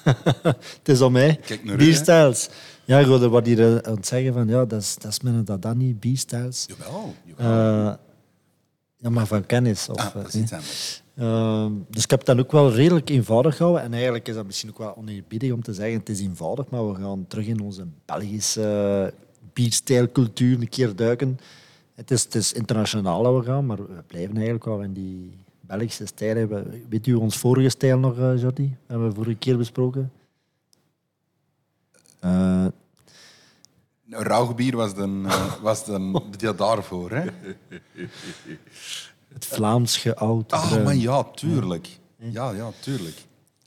het 0.77 0.89
is 0.89 1.01
om 1.01 1.11
mij. 1.11 1.39
Kijk 1.45 1.63
naar. 1.63 1.75
B-styles. 1.77 2.49
Ja, 2.87 2.99
ik 2.99 3.05
wilde 3.05 3.29
wat 3.29 3.45
hier 3.45 3.59
eh, 3.59 3.89
aan 3.89 3.95
het 3.95 4.07
zeggen 4.07 4.33
van 4.33 4.47
ja, 4.47 4.65
dat 4.65 4.81
is, 4.81 4.95
dat 4.95 5.11
is 5.11 5.19
mijn 5.21 5.45
Dadani, 5.45 5.95
B-styles. 5.95 6.65
Jawel, 6.67 7.13
jawel. 7.25 7.87
Eh, 7.91 7.93
ja, 8.97 9.09
maar 9.09 9.27
van 9.27 9.45
kennis. 9.45 9.89
Of, 9.89 9.97
ah, 9.97 10.05
eh, 10.05 10.13
dat 10.13 10.27
is 10.27 10.33
nee. 10.33 10.43
iets 10.43 10.51
anders. 10.53 11.03
Ehm, 11.17 11.71
dus 11.89 12.03
ik 12.03 12.09
heb 12.09 12.25
dat 12.25 12.39
ook 12.39 12.51
wel 12.51 12.71
redelijk 12.73 13.09
eenvoudig 13.09 13.55
gehouden. 13.55 13.83
En 13.83 13.93
eigenlijk 13.93 14.27
is 14.27 14.35
dat 14.35 14.45
misschien 14.45 14.69
ook 14.69 14.77
wel 14.77 14.97
oneerbiedig 14.97 15.51
om 15.51 15.61
te 15.63 15.73
zeggen, 15.73 15.99
het 15.99 16.09
is 16.09 16.19
eenvoudig, 16.21 16.69
maar 16.69 16.87
we 16.91 16.95
gaan 17.01 17.25
terug 17.27 17.45
in 17.47 17.59
onze 17.59 17.85
Belgische 18.05 19.13
beatstijlcultuur 19.53 20.59
een 20.59 20.69
keer 20.69 20.95
duiken. 20.95 21.39
Het 21.95 22.11
is, 22.11 22.23
het 22.23 22.35
is 22.35 22.53
internationaal 22.53 23.23
dat 23.23 23.35
we 23.39 23.43
gaan, 23.43 23.65
maar 23.65 23.77
we 23.77 24.03
blijven 24.07 24.35
eigenlijk 24.35 24.65
wel 24.65 24.81
in 24.81 24.93
die 24.93 25.31
Belgische 25.61 26.05
stijlen. 26.05 26.47
We- 26.49 26.81
Weet 26.89 27.07
u 27.07 27.13
ons 27.13 27.37
vorige 27.37 27.69
stijl 27.69 27.99
nog, 27.99 28.17
Jordi? 28.17 28.63
Dat 28.67 28.77
hebben 28.87 29.07
we 29.07 29.13
vorige 29.15 29.35
keer 29.37 29.57
besproken. 29.57 30.11
Eh, 32.19 32.65
Nou, 34.05 34.23
Rauwbier 34.23 34.75
was 34.75 34.93
de, 34.95 35.21
eh, 35.27 35.53
was 35.61 35.85
de, 35.85 36.21
de 36.37 36.55
daarvoor, 36.55 37.11
hè? 37.11 37.25
het 39.33 39.45
Vlaams 39.45 39.97
geoud. 39.97 40.51
Ah, 40.51 40.67
bruin. 40.67 40.83
maar 40.83 40.95
ja, 40.95 41.23
tuurlijk. 41.23 41.87
Ja, 42.17 42.51
ja, 42.51 42.71
tuurlijk. 42.79 43.15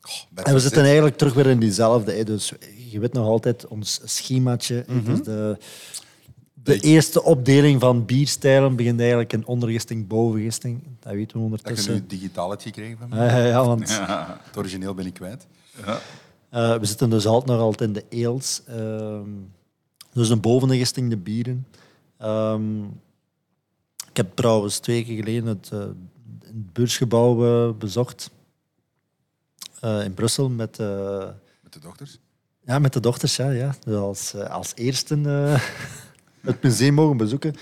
Oh, 0.02 0.12
En 0.34 0.44
we 0.44 0.50
het 0.50 0.62
zitten 0.62 0.84
eigenlijk 0.84 1.16
terug 1.16 1.34
weer 1.34 1.46
in 1.46 1.58
diezelfde. 1.60 2.12
hè. 2.12 2.24
Dus 2.24 2.52
je 2.90 3.00
weet 3.00 3.12
nog 3.12 3.26
altijd 3.26 3.66
ons 3.66 4.00
schemaatje. 4.04 4.84
hè. 4.86 5.02
Dus 5.02 5.22
de, 5.22 5.58
de 6.54 6.80
eerste 6.80 7.22
opdeling 7.22 7.80
van 7.80 8.04
bierstijlen 8.04 8.76
begint 8.76 9.00
eigenlijk 9.00 9.32
in 9.32 9.46
ondergisting, 9.46 10.06
bovengisting. 10.06 10.82
Dat 11.00 11.12
weten 11.12 11.16
we 11.16 11.22
Dat 11.22 11.32
je 11.32 11.38
ondertussen. 11.38 11.92
nu 11.94 12.06
digitaal 12.06 12.50
hebt 12.50 12.62
gekregen 12.62 12.98
van 12.98 13.08
mij. 13.08 13.26
Ja, 13.26 13.36
ja, 13.36 13.44
ja, 13.46 13.64
want 13.64 13.98
Het 14.46 14.56
origineel 14.56 14.94
ben 14.94 15.06
ik 15.06 15.14
kwijt. 15.14 15.46
Eh, 16.50 16.78
we 16.78 16.84
zitten 16.84 17.10
dus 17.10 17.26
altijd 17.26 17.46
nog 17.46 17.60
altijd 17.60 17.96
in 17.96 18.04
de 18.08 18.26
ales. 18.26 18.62
Ehm, 18.66 19.30
dus 20.12 20.28
de 20.28 20.36
bovengisting, 20.36 21.10
de 21.10 21.16
bieren. 21.16 21.66
Ehm, 22.16 22.84
ik 24.08 24.16
heb 24.16 24.34
trouwens 24.34 24.78
twee 24.78 25.04
keer 25.04 25.16
geleden 25.16 25.46
het, 25.46 25.70
eh, 25.72 25.78
het 25.78 26.72
beursgebouw 26.72 27.44
eh, 27.44 27.76
bezocht. 27.76 28.30
in 29.80 30.14
Brussel 30.14 30.48
met... 30.48 30.78
Met 30.78 31.72
de 31.72 31.80
dochters. 31.80 32.18
Ja, 32.64 32.78
met 32.78 32.92
de 32.92 33.00
dochters, 33.00 33.36
ja. 33.36 33.50
ja. 33.50 33.74
Dus 33.84 33.96
als, 33.96 34.34
als 34.34 34.72
eerste 34.74 35.16
het 36.40 36.62
museum 36.62 36.94
mogen 36.94 37.16
bezoeken. 37.16 37.54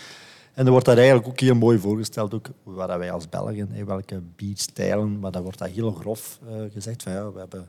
En 0.54 0.64
er 0.64 0.70
wordt 0.70 0.86
daar 0.86 0.96
eigenlijk 0.96 1.28
ook 1.28 1.40
heel 1.40 1.54
mooi 1.54 1.78
voorgesteld, 1.78 2.34
ook 2.34 2.48
wat 2.62 2.96
wij 2.96 3.12
als 3.12 3.28
Belgen, 3.28 3.68
hè, 3.70 3.84
welke 3.84 4.22
bierstijlen, 4.36 5.18
maar 5.18 5.30
dan 5.30 5.42
wordt 5.42 5.58
dat 5.58 5.68
heel 5.68 5.92
grof 5.92 6.38
gezegd. 6.72 7.02
Van, 7.02 7.12
ja, 7.12 7.32
we, 7.32 7.38
hebben, 7.38 7.68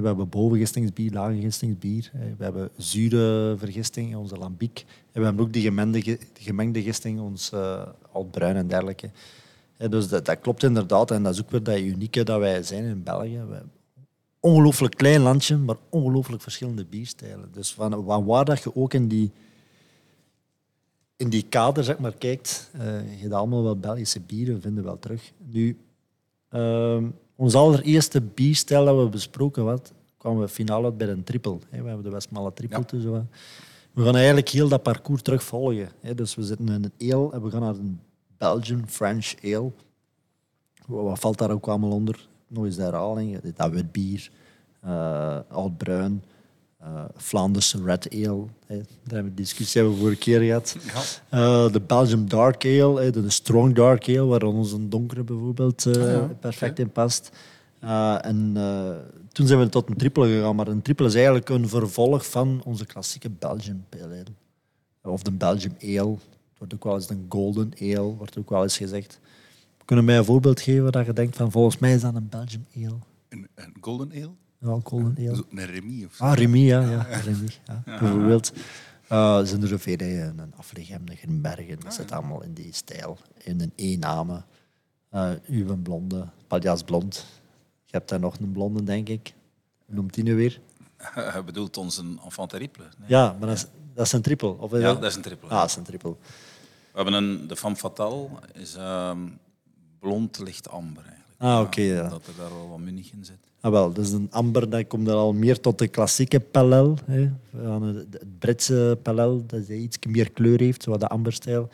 we 0.00 0.06
hebben 0.06 0.28
bovengistingsbier, 0.28 1.12
lagegistingsbier, 1.12 2.10
hè, 2.12 2.34
we 2.36 2.44
hebben 2.44 2.70
zure 2.76 3.56
vergisting, 3.58 4.16
onze 4.16 4.36
lambiek. 4.36 4.84
En 5.12 5.20
we 5.20 5.26
hebben 5.26 5.44
ook 5.44 5.52
die 5.52 5.62
gemengde, 5.62 6.02
ge- 6.02 6.18
gemengde 6.38 6.82
gisting, 6.82 7.20
ons 7.20 7.52
uh, 7.54 7.86
altbruin 8.12 8.56
en 8.56 8.66
dergelijke. 8.66 9.10
Dus 9.76 10.08
dat, 10.08 10.24
dat 10.24 10.40
klopt 10.40 10.62
inderdaad. 10.62 11.10
En 11.10 11.22
dat 11.22 11.34
is 11.34 11.40
ook 11.40 11.50
weer 11.50 11.62
dat 11.62 11.78
unieke 11.78 12.24
dat 12.24 12.38
wij 12.38 12.62
zijn 12.62 12.84
in 12.84 13.02
België. 13.02 13.42
We, 13.48 13.62
ongelooflijk 14.40 14.94
klein 14.96 15.20
landje, 15.20 15.56
maar 15.56 15.76
ongelooflijk 15.88 16.42
verschillende 16.42 16.84
bierstijlen. 16.84 17.48
Dus 17.52 17.74
van, 17.74 18.04
waar 18.04 18.44
dat 18.44 18.62
je 18.62 18.76
ook 18.76 18.94
in 18.94 19.08
die, 19.08 19.30
in 21.16 21.28
die 21.28 21.42
kader 21.48 21.84
zeg 21.84 21.98
maar, 21.98 22.14
kijkt, 22.14 22.70
eh, 22.72 23.14
je 23.14 23.20
hebt 23.20 23.32
allemaal 23.32 23.62
wel 23.62 23.76
Belgische 23.78 24.20
bieren 24.20 24.60
vinden 24.60 24.84
wel 24.84 24.98
terug. 24.98 25.32
Nu, 25.50 25.76
ehm, 26.48 27.04
ons 27.36 27.54
allereerste 27.54 28.20
bierstijl 28.20 28.84
dat 28.84 28.96
we 29.02 29.08
besproken 29.08 29.62
hadden, 29.64 29.86
kwamen 30.16 30.40
we 30.40 30.48
finaal 30.48 30.84
uit 30.84 30.98
bij 30.98 31.08
een 31.08 31.24
triple. 31.24 31.58
We 31.70 31.76
hebben 31.76 32.02
de 32.02 32.10
Westmalle 32.10 32.52
triple 32.52 32.84
Ja. 32.90 33.08
wat. 33.10 33.22
We 33.92 34.04
gaan 34.04 34.16
eigenlijk 34.16 34.48
heel 34.48 34.68
dat 34.68 34.82
parcours 34.82 35.22
terugvolgen. 35.22 35.88
Dus 36.14 36.34
we 36.34 36.42
zitten 36.42 36.68
in 36.68 36.84
een 36.84 37.12
ale 37.12 37.32
en 37.32 37.42
we 37.42 37.50
gaan 37.50 37.60
naar 37.60 37.74
een 37.74 38.00
Belgian 38.38 38.88
French 38.88 39.34
ale. 39.44 39.70
Wat 40.86 41.04
wat 41.04 41.18
valt 41.18 41.38
daar 41.38 41.50
ook 41.50 41.66
allemaal 41.68 41.90
onder? 41.90 42.28
Nog 42.48 42.64
eens 42.64 42.76
de 42.76 42.82
herhaling. 42.82 43.40
Dat 43.54 43.70
wit 43.70 43.92
bier, 43.92 44.30
eh 44.80 45.38
oud-bruin, 45.48 46.22
eh 46.86 47.04
Vlaamse 47.16 47.82
red 47.84 48.08
ale. 48.10 48.44
Hè. 48.66 48.76
Daar 48.76 48.86
hebben 49.02 49.22
we 49.22 49.28
een 49.28 49.34
discussie 49.34 49.80
hebben 49.80 49.98
we 49.98 50.04
vorige 50.04 50.20
keer 50.20 50.40
gehad. 50.40 50.76
Ja. 51.28 51.64
Eh, 51.64 51.72
de 51.72 51.80
Belgium 51.80 52.28
dark 52.28 52.64
ale, 52.64 53.00
hè, 53.00 53.10
de, 53.10 53.30
strong 53.30 53.74
dark 53.74 54.08
ale, 54.08 54.24
waar 54.24 54.42
onze 54.42 54.88
donkere 54.88 55.22
bijvoorbeeld 55.22 55.86
eh, 55.86 56.02
Ah 56.02 56.10
ja, 56.10 56.30
perfect 56.40 56.78
in 56.78 56.90
past. 56.90 57.30
Eh, 57.80 58.24
en 58.24 58.52
eh, 58.56 58.90
toen 59.32 59.46
zijn 59.46 59.58
we 59.58 59.68
tot 59.68 59.88
een 59.88 59.96
triple 59.96 60.28
gegaan, 60.28 60.56
maar 60.56 60.68
een 60.68 60.82
triple 60.82 61.06
is 61.06 61.14
eigenlijk 61.14 61.48
een 61.48 61.68
vervolg 61.68 62.26
van 62.30 62.60
onze 62.64 62.86
klassieke 62.86 63.30
Belgian 63.30 63.84
pale 63.88 64.04
ale. 64.04 65.12
Of 65.12 65.22
de 65.22 65.32
Belgium 65.32 65.74
ale. 65.80 66.12
Het 66.12 66.58
wordt 66.58 66.74
ook 66.74 66.84
wel 66.84 66.94
eens 66.94 67.10
een 67.10 67.26
golden 67.28 67.72
ale, 67.80 68.14
wordt 68.16 68.38
ook 68.38 68.50
wel 68.50 68.62
eens 68.62 68.76
gezegd. 68.76 69.20
Kunnen 69.84 70.04
mij 70.04 70.18
een 70.18 70.24
voorbeeld 70.24 70.60
geven 70.60 70.92
dat 70.92 71.06
je 71.06 71.12
denkt 71.12 71.36
van 71.36 71.50
volgens 71.50 71.78
mij 71.78 71.94
is 71.94 72.00
dat 72.00 72.14
een 72.14 72.28
Belgium 72.28 72.66
ale. 72.76 72.98
Een, 73.28 73.48
een 73.54 73.74
golden 73.80 74.10
ale? 74.12 74.30
Zo, 75.34 75.46
Een 75.50 76.06
of 76.06 76.14
zo. 76.14 76.24
Ah, 76.24 76.34
Remy, 76.34 76.58
ja. 76.58 76.80
ja, 76.80 77.02
Remy, 77.02 77.48
ja. 77.66 77.82
Bijvoorbeeld. 77.84 78.52
Eh, 79.08 79.40
zijn 79.42 79.62
er 79.62 79.68
zoveel, 79.68 79.96
hè. 79.96 80.26
een 80.26 80.52
Aflegem, 80.56 81.02
een 81.04 81.16
Grimbergen, 81.16 81.80
dat 81.80 81.94
zit 81.94 82.12
allemaal 82.12 82.42
in 82.42 82.52
die 82.52 82.72
stijl. 82.72 83.18
In 83.38 83.60
een 83.60 83.72
E-namen. 83.76 84.44
Uh, 85.12 85.30
uw 85.48 85.76
blonde, 85.82 86.28
Paljas 86.46 86.82
blond. 86.82 87.26
Je 87.84 87.96
hebt 87.96 88.08
daar 88.08 88.20
nog 88.20 88.38
een 88.38 88.52
blonde, 88.52 88.82
denk 88.84 89.08
ik. 89.08 89.34
Hoe 89.86 89.94
noemt 89.94 90.14
die 90.14 90.24
nu 90.24 90.34
weer? 90.34 90.60
Je 91.34 91.42
bedoelt 91.44 91.76
ons 91.76 91.98
een 91.98 92.20
enfant 92.24 92.50
terrible. 92.50 92.84
Nee. 92.98 93.08
Ja, 93.08 93.36
maar 93.38 93.48
dat 93.48 93.56
is, 93.56 93.66
dat 93.94 94.06
is 94.06 94.12
een 94.12 94.22
triple. 94.22 94.48
Of 94.58 94.72
Ja, 94.72 94.94
dat 94.94 95.04
is 95.04 95.14
een 95.14 95.22
triple. 95.22 95.48
Ah, 95.48 95.60
dat 95.60 95.68
is 95.68 95.76
een 95.76 95.82
triple. 95.82 96.10
We 96.10 97.02
hebben 97.02 97.14
een, 97.14 97.46
de 97.48 97.56
femme 97.56 97.76
fatale 97.76 98.28
is 98.52 98.74
ehm, 98.74 99.18
blond 99.98 100.38
licht 100.38 100.68
amber 100.68 101.04
eigenlijk. 101.04 101.40
Ah, 101.42 101.60
oké, 101.60 101.80
ja. 101.80 102.08
Dat 102.08 102.26
er 102.26 102.36
daar 102.36 102.54
wel 102.54 102.68
wat 102.68 102.78
munich 102.78 103.12
in 103.12 103.24
zit. 103.24 103.38
Ah, 103.66 103.72
wel, 103.72 103.92
dus 103.92 104.10
een 104.10 104.28
amber 104.30 104.70
dat 104.70 104.86
komt 104.86 105.08
er 105.08 105.14
al 105.14 105.32
meer 105.32 105.60
tot 105.60 105.78
de 105.78 105.88
klassieke. 105.88 106.42
Hè. 107.04 107.30
Van 107.64 107.82
het 107.82 107.96
het 108.12 108.38
Britse 108.38 108.98
pelel, 109.02 109.46
dat 109.46 109.68
iets 109.68 109.98
meer 110.08 110.30
kleur 110.30 110.60
heeft, 110.60 110.82
zo 110.82 110.90
wat 110.90 111.00
de 111.00 111.08
amberstijl. 111.08 111.68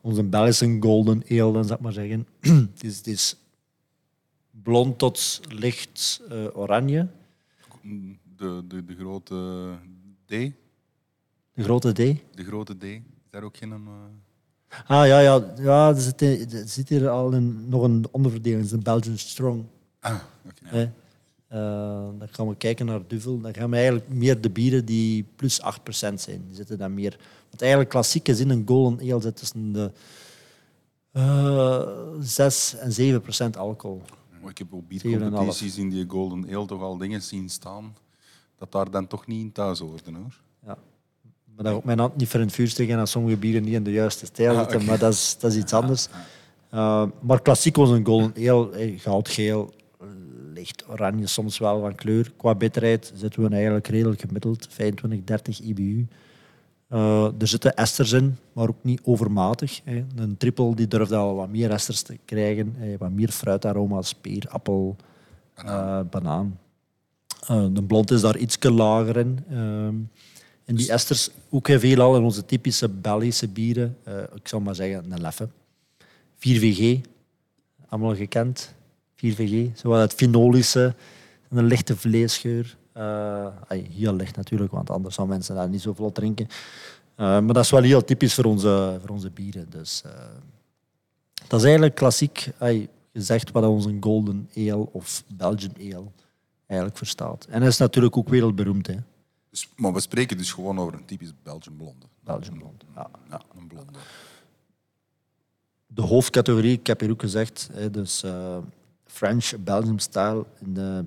Onze 0.00 0.22
Belgische 0.22 0.76
golden 0.80 1.22
ale, 1.28 1.52
dan 1.52 1.64
zou 1.64 1.74
ik 1.74 1.80
maar 1.80 1.92
zeggen. 1.92 2.26
het, 2.72 2.82
is, 2.84 2.96
het 2.96 3.06
is 3.06 3.36
blond 4.50 4.98
tot 4.98 5.40
licht 5.48 6.22
eh, 6.28 6.36
oranje. 6.56 7.08
De, 8.36 8.62
de, 8.68 8.84
de 8.84 8.94
grote 8.94 9.68
D. 10.26 10.30
De 10.30 10.52
grote 11.62 11.92
D. 11.92 11.96
De 12.36 12.44
grote 12.44 12.76
D. 12.78 12.82
Is 12.82 13.00
daar 13.30 13.42
ook 13.42 13.56
geen... 13.56 13.72
eh, 13.72 13.78
Ah 14.86 15.06
ja, 15.06 15.18
ja, 15.20 15.54
ja 15.58 15.88
er, 15.88 16.00
zit, 16.00 16.20
er 16.22 16.68
zit 16.68 16.88
hier 16.88 17.08
al 17.08 17.34
een, 17.34 17.68
nog 17.68 17.82
een 17.82 18.04
onderverdeling, 18.10 18.60
dat 18.60 18.70
is 18.70 18.76
een 18.76 18.82
Belgian 18.82 19.18
Strong. 19.18 19.64
Ah, 20.00 20.20
oké. 20.46 20.92
Eh, 21.52 21.58
dan 22.18 22.28
gaan 22.30 22.48
we 22.48 22.56
kijken 22.56 22.86
naar 22.86 23.00
Duvel. 23.06 23.40
Dan 23.40 23.54
gaan 23.54 23.70
we 23.70 23.76
eigenlijk 23.76 24.08
meer 24.08 24.40
de 24.40 24.50
bieren 24.50 24.84
die 24.84 25.24
plus 25.36 25.60
8% 25.60 26.20
zijn. 26.20 26.44
Die 26.46 26.54
zitten 26.54 26.78
dan 26.78 26.94
meer. 26.94 27.18
Want 27.48 27.60
eigenlijk 27.60 27.90
klassiek 27.90 28.28
is 28.28 28.40
in 28.40 28.50
een 28.50 28.62
golden 28.66 29.12
ale 29.12 29.20
zit 29.20 29.36
tussen 29.36 29.72
de 29.72 29.90
eh 31.12 31.86
6 32.20 32.76
en 32.76 32.92
7% 32.92 33.56
alcohol. 33.56 34.02
Maar 34.40 34.50
ik 34.50 34.58
heb 34.58 34.72
op 34.72 34.84
en 34.90 34.96
een 34.96 35.18
biercompetities 35.18 35.76
in 35.78 35.90
die 35.90 36.04
Golden 36.08 36.54
Ale 36.54 36.66
toch 36.66 36.82
al 36.82 36.96
dingen 36.96 37.22
zien 37.22 37.48
staan 37.48 37.94
dat 38.58 38.72
daar 38.72 38.90
dan 38.90 39.06
toch 39.06 39.26
niet 39.26 39.40
in 39.40 39.52
thuis 39.52 39.78
hoorden 39.78 40.14
hoor. 40.14 40.40
Ja. 40.66 40.78
Maar 41.54 41.64
daar 41.64 41.74
ook 41.74 41.84
mijn 41.84 41.98
hand 41.98 42.16
niet 42.16 42.28
voor 42.28 42.40
in 42.40 42.46
het 42.46 42.54
vuur 42.54 42.68
steken 42.68 42.98
als 42.98 43.10
sommige 43.10 43.36
bieren 43.36 43.62
niet 43.62 43.74
in 43.74 43.82
de 43.82 43.92
juiste 43.92 44.26
stijl 44.26 44.56
Ah, 44.56 44.58
zitten. 44.58 44.84
Maar 44.84 44.98
dat 44.98 45.12
is, 45.12 45.36
dat 45.38 45.52
is 45.52 45.58
iets 45.58 45.72
anders. 45.72 46.08
Eh, 46.70 47.04
maar 47.20 47.42
klassiek 47.42 47.76
was 47.76 47.90
een 47.90 48.06
golden 48.06 48.32
ale. 48.48 48.98
Goudgeel, 48.98 49.72
oranje 50.88 51.26
soms 51.26 51.58
wel 51.58 51.80
van 51.80 51.94
kleur. 51.94 52.32
Qua 52.36 52.54
bitterheid 52.54 53.12
zitten 53.14 53.42
we 53.42 53.48
eigenlijk 53.48 53.86
redelijk 53.86 54.20
gemiddeld. 54.20 54.66
25, 54.70 55.24
30 55.24 55.60
IBU. 55.60 56.06
Er 57.38 57.48
zitten 57.48 57.74
esters 57.74 58.12
in, 58.12 58.36
maar 58.52 58.68
ook 58.68 58.82
niet 58.82 59.00
overmatig. 59.04 59.80
Hè. 59.84 60.04
Een 60.16 60.36
triple 60.36 60.74
die 60.74 60.88
durft 60.88 61.12
al 61.12 61.34
wat 61.34 61.48
meer 61.48 61.70
esters 61.70 62.02
te 62.02 62.18
krijgen. 62.24 62.74
hè. 62.76 62.96
Wat 62.96 63.10
meer 63.10 63.30
fruitaroma's, 63.30 64.14
peer, 64.14 64.44
appel, 64.48 64.96
banaan. 65.54 66.08
banaan. 66.08 66.58
Eh, 67.46 67.66
de 67.72 67.82
blond 67.82 68.10
is 68.10 68.20
daar 68.20 68.36
iets 68.36 68.56
lager 68.60 69.16
in. 69.16 69.38
Ehm, 69.50 69.94
en 70.64 70.74
die 70.74 70.92
esters, 70.92 71.30
ook 71.50 71.68
heel 71.68 71.78
veel 71.78 72.00
al 72.00 72.16
in 72.16 72.22
onze 72.22 72.44
typische 72.44 72.88
Belgische 72.88 73.48
bieren. 73.48 73.96
Eh, 74.04 74.18
ik 74.34 74.48
zou 74.48 74.62
maar 74.62 74.74
zeggen, 74.74 75.12
een 75.12 75.20
leffe. 75.20 75.48
4VG, 76.36 77.00
allemaal 77.88 78.14
gekend. 78.14 78.74
4VG, 79.22 79.76
zo 79.76 79.88
wat 79.88 80.00
het 80.00 80.14
finolische, 80.14 80.94
een 81.48 81.64
lichte 81.64 81.96
vleesgeur. 81.96 82.76
Ay, 83.68 83.86
heel 83.90 84.14
licht 84.14 84.36
natuurlijk, 84.36 84.72
want 84.72 84.90
anders 84.90 85.14
zouden 85.14 85.36
mensen 85.36 85.54
daar 85.54 85.68
niet 85.68 85.80
zo 85.80 85.92
vlot 85.92 86.14
drinken. 86.14 86.46
Eh, 87.14 87.26
maar 87.26 87.54
dat 87.54 87.64
is 87.64 87.70
wel 87.70 87.82
heel 87.82 88.04
typisch 88.04 88.34
voor 88.34 88.44
onze, 88.44 88.98
voor 89.00 89.10
onze 89.10 89.30
bieren. 89.30 89.70
Dus, 89.70 90.02
eh, 90.04 90.12
dat 91.46 91.58
is 91.58 91.64
eigenlijk 91.64 91.94
klassiek 91.94 92.50
gezegd 93.12 93.50
wat 93.50 93.64
onze 93.64 93.96
Golden 94.00 94.48
Ale 94.56 94.92
of 94.92 95.24
Belgian 95.26 95.74
Ale 95.76 96.06
eigenlijk 96.66 96.98
verstaat. 96.98 97.46
En 97.50 97.60
dat 97.60 97.68
is 97.68 97.78
natuurlijk 97.78 98.16
ook 98.16 98.28
wereldberoemd, 98.28 98.86
hè. 98.86 98.96
Dus, 99.50 99.68
maar 99.76 99.92
we 99.92 100.00
spreken 100.00 100.36
dus 100.36 100.52
gewoon 100.52 100.78
over 100.78 100.94
een 100.94 101.04
typisch 101.04 101.32
Belgian 101.42 101.76
blonde. 101.76 102.06
Belgian 102.20 102.58
blond. 102.58 102.84
Ja. 102.94 103.10
Ja, 103.30 103.40
een 103.58 103.66
blonde. 103.66 103.92
de 105.86 106.02
hoofdcategorie, 106.02 106.78
ik 106.78 106.86
heb 106.86 107.00
hier 107.00 107.10
ook 107.10 107.20
gezegd, 107.20 107.68
hè, 107.72 107.90
dus 107.90 108.24
French, 109.12 109.52
Belgium 109.60 109.98
style. 109.98 110.44
In 110.60 110.74
de 110.74 111.04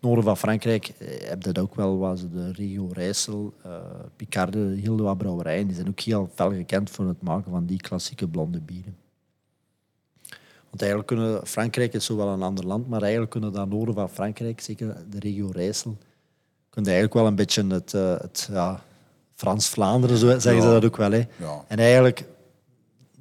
noorden 0.00 0.24
van 0.24 0.36
Frankrijk 0.36 0.88
eh, 0.88 1.28
heb 1.28 1.42
je 1.42 1.52
dat 1.52 1.58
ook 1.64 1.74
wel, 1.74 2.16
ze 2.16 2.30
de 2.30 2.52
regio 2.52 2.88
Rijssel, 2.92 3.54
eh 3.62 3.76
Picarde, 4.16 4.58
heel 4.58 5.00
wat 5.00 5.18
brouwerijen, 5.18 5.66
die 5.66 5.76
zijn 5.76 5.88
ook 5.88 6.00
heel 6.00 6.30
fel 6.34 6.52
gekend 6.52 6.90
voor 6.90 7.06
het 7.06 7.22
maken 7.22 7.50
van 7.50 7.66
die 7.66 7.80
klassieke 7.80 8.28
blonde 8.28 8.60
bieren. 8.60 8.96
Want 10.70 10.82
eigenlijk 10.82 11.06
kunnen, 11.06 11.46
Frankrijk 11.46 11.92
is 11.92 12.04
zo 12.04 12.16
wel 12.16 12.28
een 12.28 12.42
ander 12.42 12.66
land, 12.66 12.88
maar 12.88 13.00
eigenlijk 13.00 13.30
kunnen 13.30 13.52
dat 13.52 13.68
noorden 13.68 13.94
van 13.94 14.10
Frankrijk, 14.10 14.60
zeker 14.60 14.96
de 15.10 15.18
regio 15.18 15.50
Rijssel, 15.52 15.96
kunnen 16.70 16.90
eigenlijk 16.92 17.20
wel 17.20 17.26
een 17.26 17.34
beetje 17.34 17.66
het, 17.66 17.94
eh, 17.94 18.18
het 18.18 18.48
ja, 18.52 18.82
Frans-Vlaanderen, 19.34 20.16
zo 20.16 20.38
zeggen 20.38 20.62
ze 20.62 20.68
dat 20.68 20.84
ook 20.84 20.96
wel. 20.96 21.10
Hè. 21.10 21.26
Ja. 21.36 21.64
En 21.68 21.78
eigenlijk, 21.78 22.24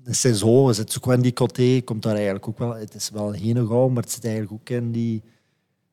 is 0.10 0.78
het 0.78 0.98
ook 1.02 1.14
in 1.14 1.22
die 1.22 1.34
coté, 1.34 1.82
komt 1.82 2.04
daar 2.04 2.16
eigenlijk 2.16 2.48
ook 2.48 2.58
wel, 2.58 2.76
het 2.76 2.96
is 2.96 3.10
wel 3.14 3.32
Henegouw, 3.32 3.88
maar 3.88 4.04
het 4.04 4.12
zit 4.12 4.24
eigenlijk 4.24 4.54
ook 4.54 4.70
in 4.70 4.92
die, 4.92 5.24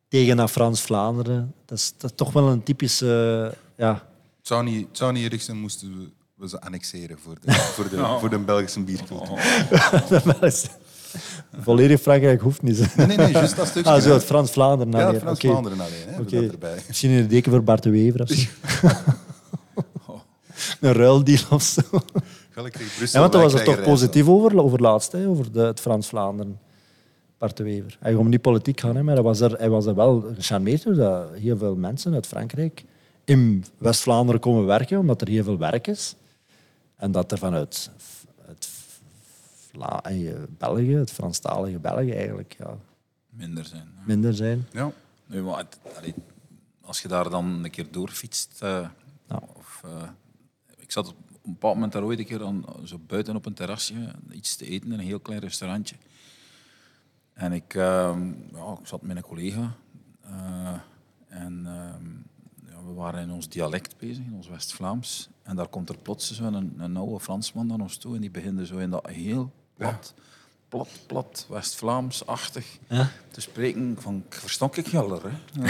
tegen 0.08 0.36
naar 0.36 0.48
Frans-Vlaanderen. 0.48 1.54
Dat 1.64 1.78
is, 1.78 1.94
dat 1.98 2.10
is 2.10 2.16
toch 2.16 2.32
wel 2.32 2.48
een 2.48 2.62
typische, 2.62 3.54
ja, 3.76 3.92
Het 4.38 4.46
zou 4.46 4.64
niet, 4.64 4.86
het 4.88 4.96
zou 4.96 5.12
niet 5.12 5.32
erg 5.32 5.42
zijn 5.42 5.60
moesten 5.60 5.98
we, 5.98 6.08
we 6.34 6.48
ze 6.48 6.60
annexeren 6.60 7.18
voor 7.18 7.36
de, 7.40 7.52
voor 7.52 7.88
de, 7.88 8.16
voor 8.20 8.30
de 8.30 8.38
Belgische 8.38 8.80
biercultuur. 8.80 9.66
dat 10.24 10.42
is- 10.42 10.66
volledig 11.60 12.00
Frankrijk 12.00 12.40
hoeft 12.40 12.62
niet. 12.62 12.76
zo. 12.76 12.84
Nee, 12.96 13.06
nee, 13.06 13.16
nee, 13.16 13.32
juist 13.32 13.56
dat 13.56 13.66
stukje. 13.66 13.90
Ah, 13.90 14.02
zo 14.02 14.12
het 14.12 14.24
Frans-Vlaanderen. 14.24 14.92
Ja, 14.92 15.06
alleen. 15.06 15.20
Frans-Vlaanderen 15.20 15.80
alleen. 15.80 16.06
Hè, 16.06 16.20
okay. 16.20 16.48
erbij. 16.48 16.78
Misschien 16.86 17.10
een 17.10 17.28
deken 17.28 17.52
voor 17.52 17.62
Bart 17.62 17.82
de 17.82 17.90
Wever 17.90 18.22
of 18.22 18.28
zo. 18.28 18.48
een 20.80 20.92
ruildeal 20.92 21.44
of 21.50 21.62
zo. 21.62 21.82
Gelijk 22.56 22.74
kreeg 22.74 22.96
Brussel. 22.96 23.20
Ja, 23.20 23.20
want 23.20 23.32
daar 23.32 23.42
was 23.42 23.60
er 23.60 23.64
toch 23.64 23.82
positief 23.82 24.28
over, 24.28 24.62
over 24.62 24.80
laatst, 24.80 25.12
hè, 25.12 25.28
over 25.28 25.52
de, 25.52 25.60
het 25.60 25.80
Frans-Vlaanderen. 25.80 26.60
Bart 27.38 27.56
de 27.56 27.62
Wever. 27.62 27.96
Hij 28.00 28.14
ging 28.14 28.28
niet 28.28 28.40
politiek 28.40 28.80
gaan, 28.80 28.96
hè, 28.96 29.02
maar 29.02 29.14
hij 29.14 29.22
was, 29.22 29.40
er, 29.40 29.50
hij 29.58 29.68
was 29.68 29.86
er 29.86 29.94
wel 29.94 30.20
gecharmeerd 30.34 30.82
door 30.82 30.94
dat 30.94 31.32
heel 31.34 31.56
veel 31.56 31.76
mensen 31.76 32.14
uit 32.14 32.26
Frankrijk 32.26 32.84
in 33.24 33.64
West-Vlaanderen 33.78 34.40
komen 34.40 34.66
werken, 34.66 34.98
omdat 34.98 35.20
er 35.20 35.28
heel 35.28 35.44
veel 35.44 35.58
werk 35.58 35.86
is. 35.86 36.16
En 36.96 37.12
dat 37.12 37.32
er 37.32 37.38
vanuit 37.38 37.90
het 38.46 38.68
Vla 39.70 40.02
eh, 40.02 40.34
België, 40.58 40.94
het 40.94 41.10
Franstalige 41.10 41.78
België, 41.78 42.12
eigenlijk 42.12 42.54
ja, 42.58 42.76
Minder 43.30 43.64
zijn. 43.64 43.88
ja. 43.96 44.02
minder 44.06 44.34
zijn. 44.34 44.66
Ja. 44.72 44.92
Nee, 45.26 45.40
maar 45.42 45.58
het- 45.58 45.78
allee, 45.96 46.14
als 46.80 47.02
je 47.02 47.08
daar 47.08 47.30
dan 47.30 47.64
een 47.64 47.70
keer 47.70 47.86
doorfietst, 47.90 48.62
eh, 48.62 48.88
Ja. 49.28 49.40
of, 49.56 49.82
eh, 49.84 50.08
ik 50.76 50.92
zat 50.92 51.08
op 51.08 51.16
een 51.46 51.52
bepaald 51.52 51.74
moment 51.74 51.92
daar 51.92 52.02
ooit 52.04 52.18
een 52.18 52.24
keer 52.24 52.44
aan, 52.44 52.64
zo 52.84 52.98
buiten 53.06 53.36
op 53.36 53.46
een 53.46 53.54
terrasje 53.54 53.94
iets 54.30 54.56
te 54.56 54.66
eten 54.66 54.92
in 54.92 54.98
een 54.98 55.04
heel 55.04 55.20
klein 55.20 55.40
restaurantje. 55.40 55.96
En 57.32 57.52
ik, 57.52 57.74
ehm, 57.74 58.28
ja, 58.52 58.76
ik 58.80 58.86
zat 58.86 59.02
met 59.02 59.16
een 59.16 59.22
collega 59.22 59.74
eh, 60.20 60.74
en 61.28 61.62
ehm, 61.66 62.70
ja, 62.70 62.84
we 62.86 62.92
waren 62.94 63.20
in 63.22 63.30
ons 63.30 63.48
dialect 63.48 63.98
bezig, 63.98 64.24
in 64.24 64.34
ons 64.34 64.48
West-Vlaams. 64.48 65.28
En 65.42 65.56
daar 65.56 65.68
komt 65.68 65.88
er 65.88 65.98
plots 65.98 66.32
zo'n 66.32 66.54
een, 66.54 66.74
een 66.78 66.96
oude 66.96 67.20
Fransman 67.20 67.66
naar 67.66 67.80
ons 67.80 67.96
toe 67.96 68.14
en 68.14 68.20
die 68.20 68.30
begint 68.30 68.66
zo 68.66 68.76
in 68.76 68.90
dat 68.90 69.06
heel 69.08 69.52
plat, 69.74 70.14
plat, 70.68 70.88
plat, 71.06 71.46
West-Vlaams-achtig 71.48 72.78
Ja. 72.88 73.08
te 73.30 73.40
spreken 73.40 73.96
van 74.00 74.24
ik 74.26 74.34
verstok 74.34 74.76
ik 74.76 74.86
jeller. 74.86 75.22
Hè. 75.22 75.62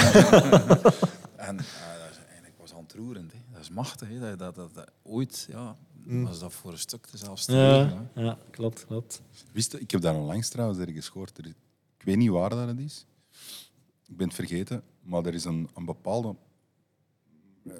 en 1.48 1.58
eh, 1.58 1.64
dat 1.98 2.10
is 2.10 2.16
eigenlijk 2.28 2.54
was 2.56 2.72
ontroerend. 2.92 3.32
Hè. 3.32 3.38
Dat 3.52 3.60
is 3.60 3.70
machtig. 3.70 4.08
Hè. 4.08 4.18
Dat, 4.18 4.38
dat, 4.38 4.54
dat, 4.54 4.74
dat- 4.74 4.90
ooit 5.02 5.46
ja, 5.50 5.76
was 6.04 6.38
dat 6.38 6.52
voor 6.52 6.72
een 6.72 6.78
stuk 6.78 7.06
zelfs 7.12 7.44
te 7.44 7.52
Ja, 7.52 8.10
ja 8.14 8.38
klopt, 8.50 8.86
klopt. 8.86 9.22
Wist 9.52 9.72
je, 9.72 9.80
ik 9.80 9.90
heb 9.90 10.00
daar 10.00 10.14
onlangs 10.14 10.48
trouwens 10.48 10.78
ergens 10.80 11.08
gehoord. 11.08 11.38
Er, 11.38 11.46
ik 11.46 12.04
weet 12.04 12.16
niet 12.16 12.30
waar 12.30 12.50
dat 12.50 12.68
het 12.68 12.78
is. 12.78 13.06
Ik 14.06 14.16
ben 14.16 14.26
het 14.26 14.36
vergeten. 14.36 14.82
Maar 15.02 15.24
er 15.24 15.34
is 15.34 15.44
een, 15.44 15.68
een 15.74 15.84
bepaalde 15.84 16.36
eh, 17.66 17.72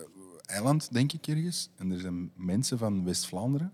eiland, 0.46 0.92
denk 0.92 1.12
ik, 1.12 1.26
ergens. 1.26 1.70
En 1.76 1.90
er 1.90 2.00
zijn 2.00 2.32
mensen 2.34 2.78
van 2.78 3.04
West-Vlaanderen 3.04 3.72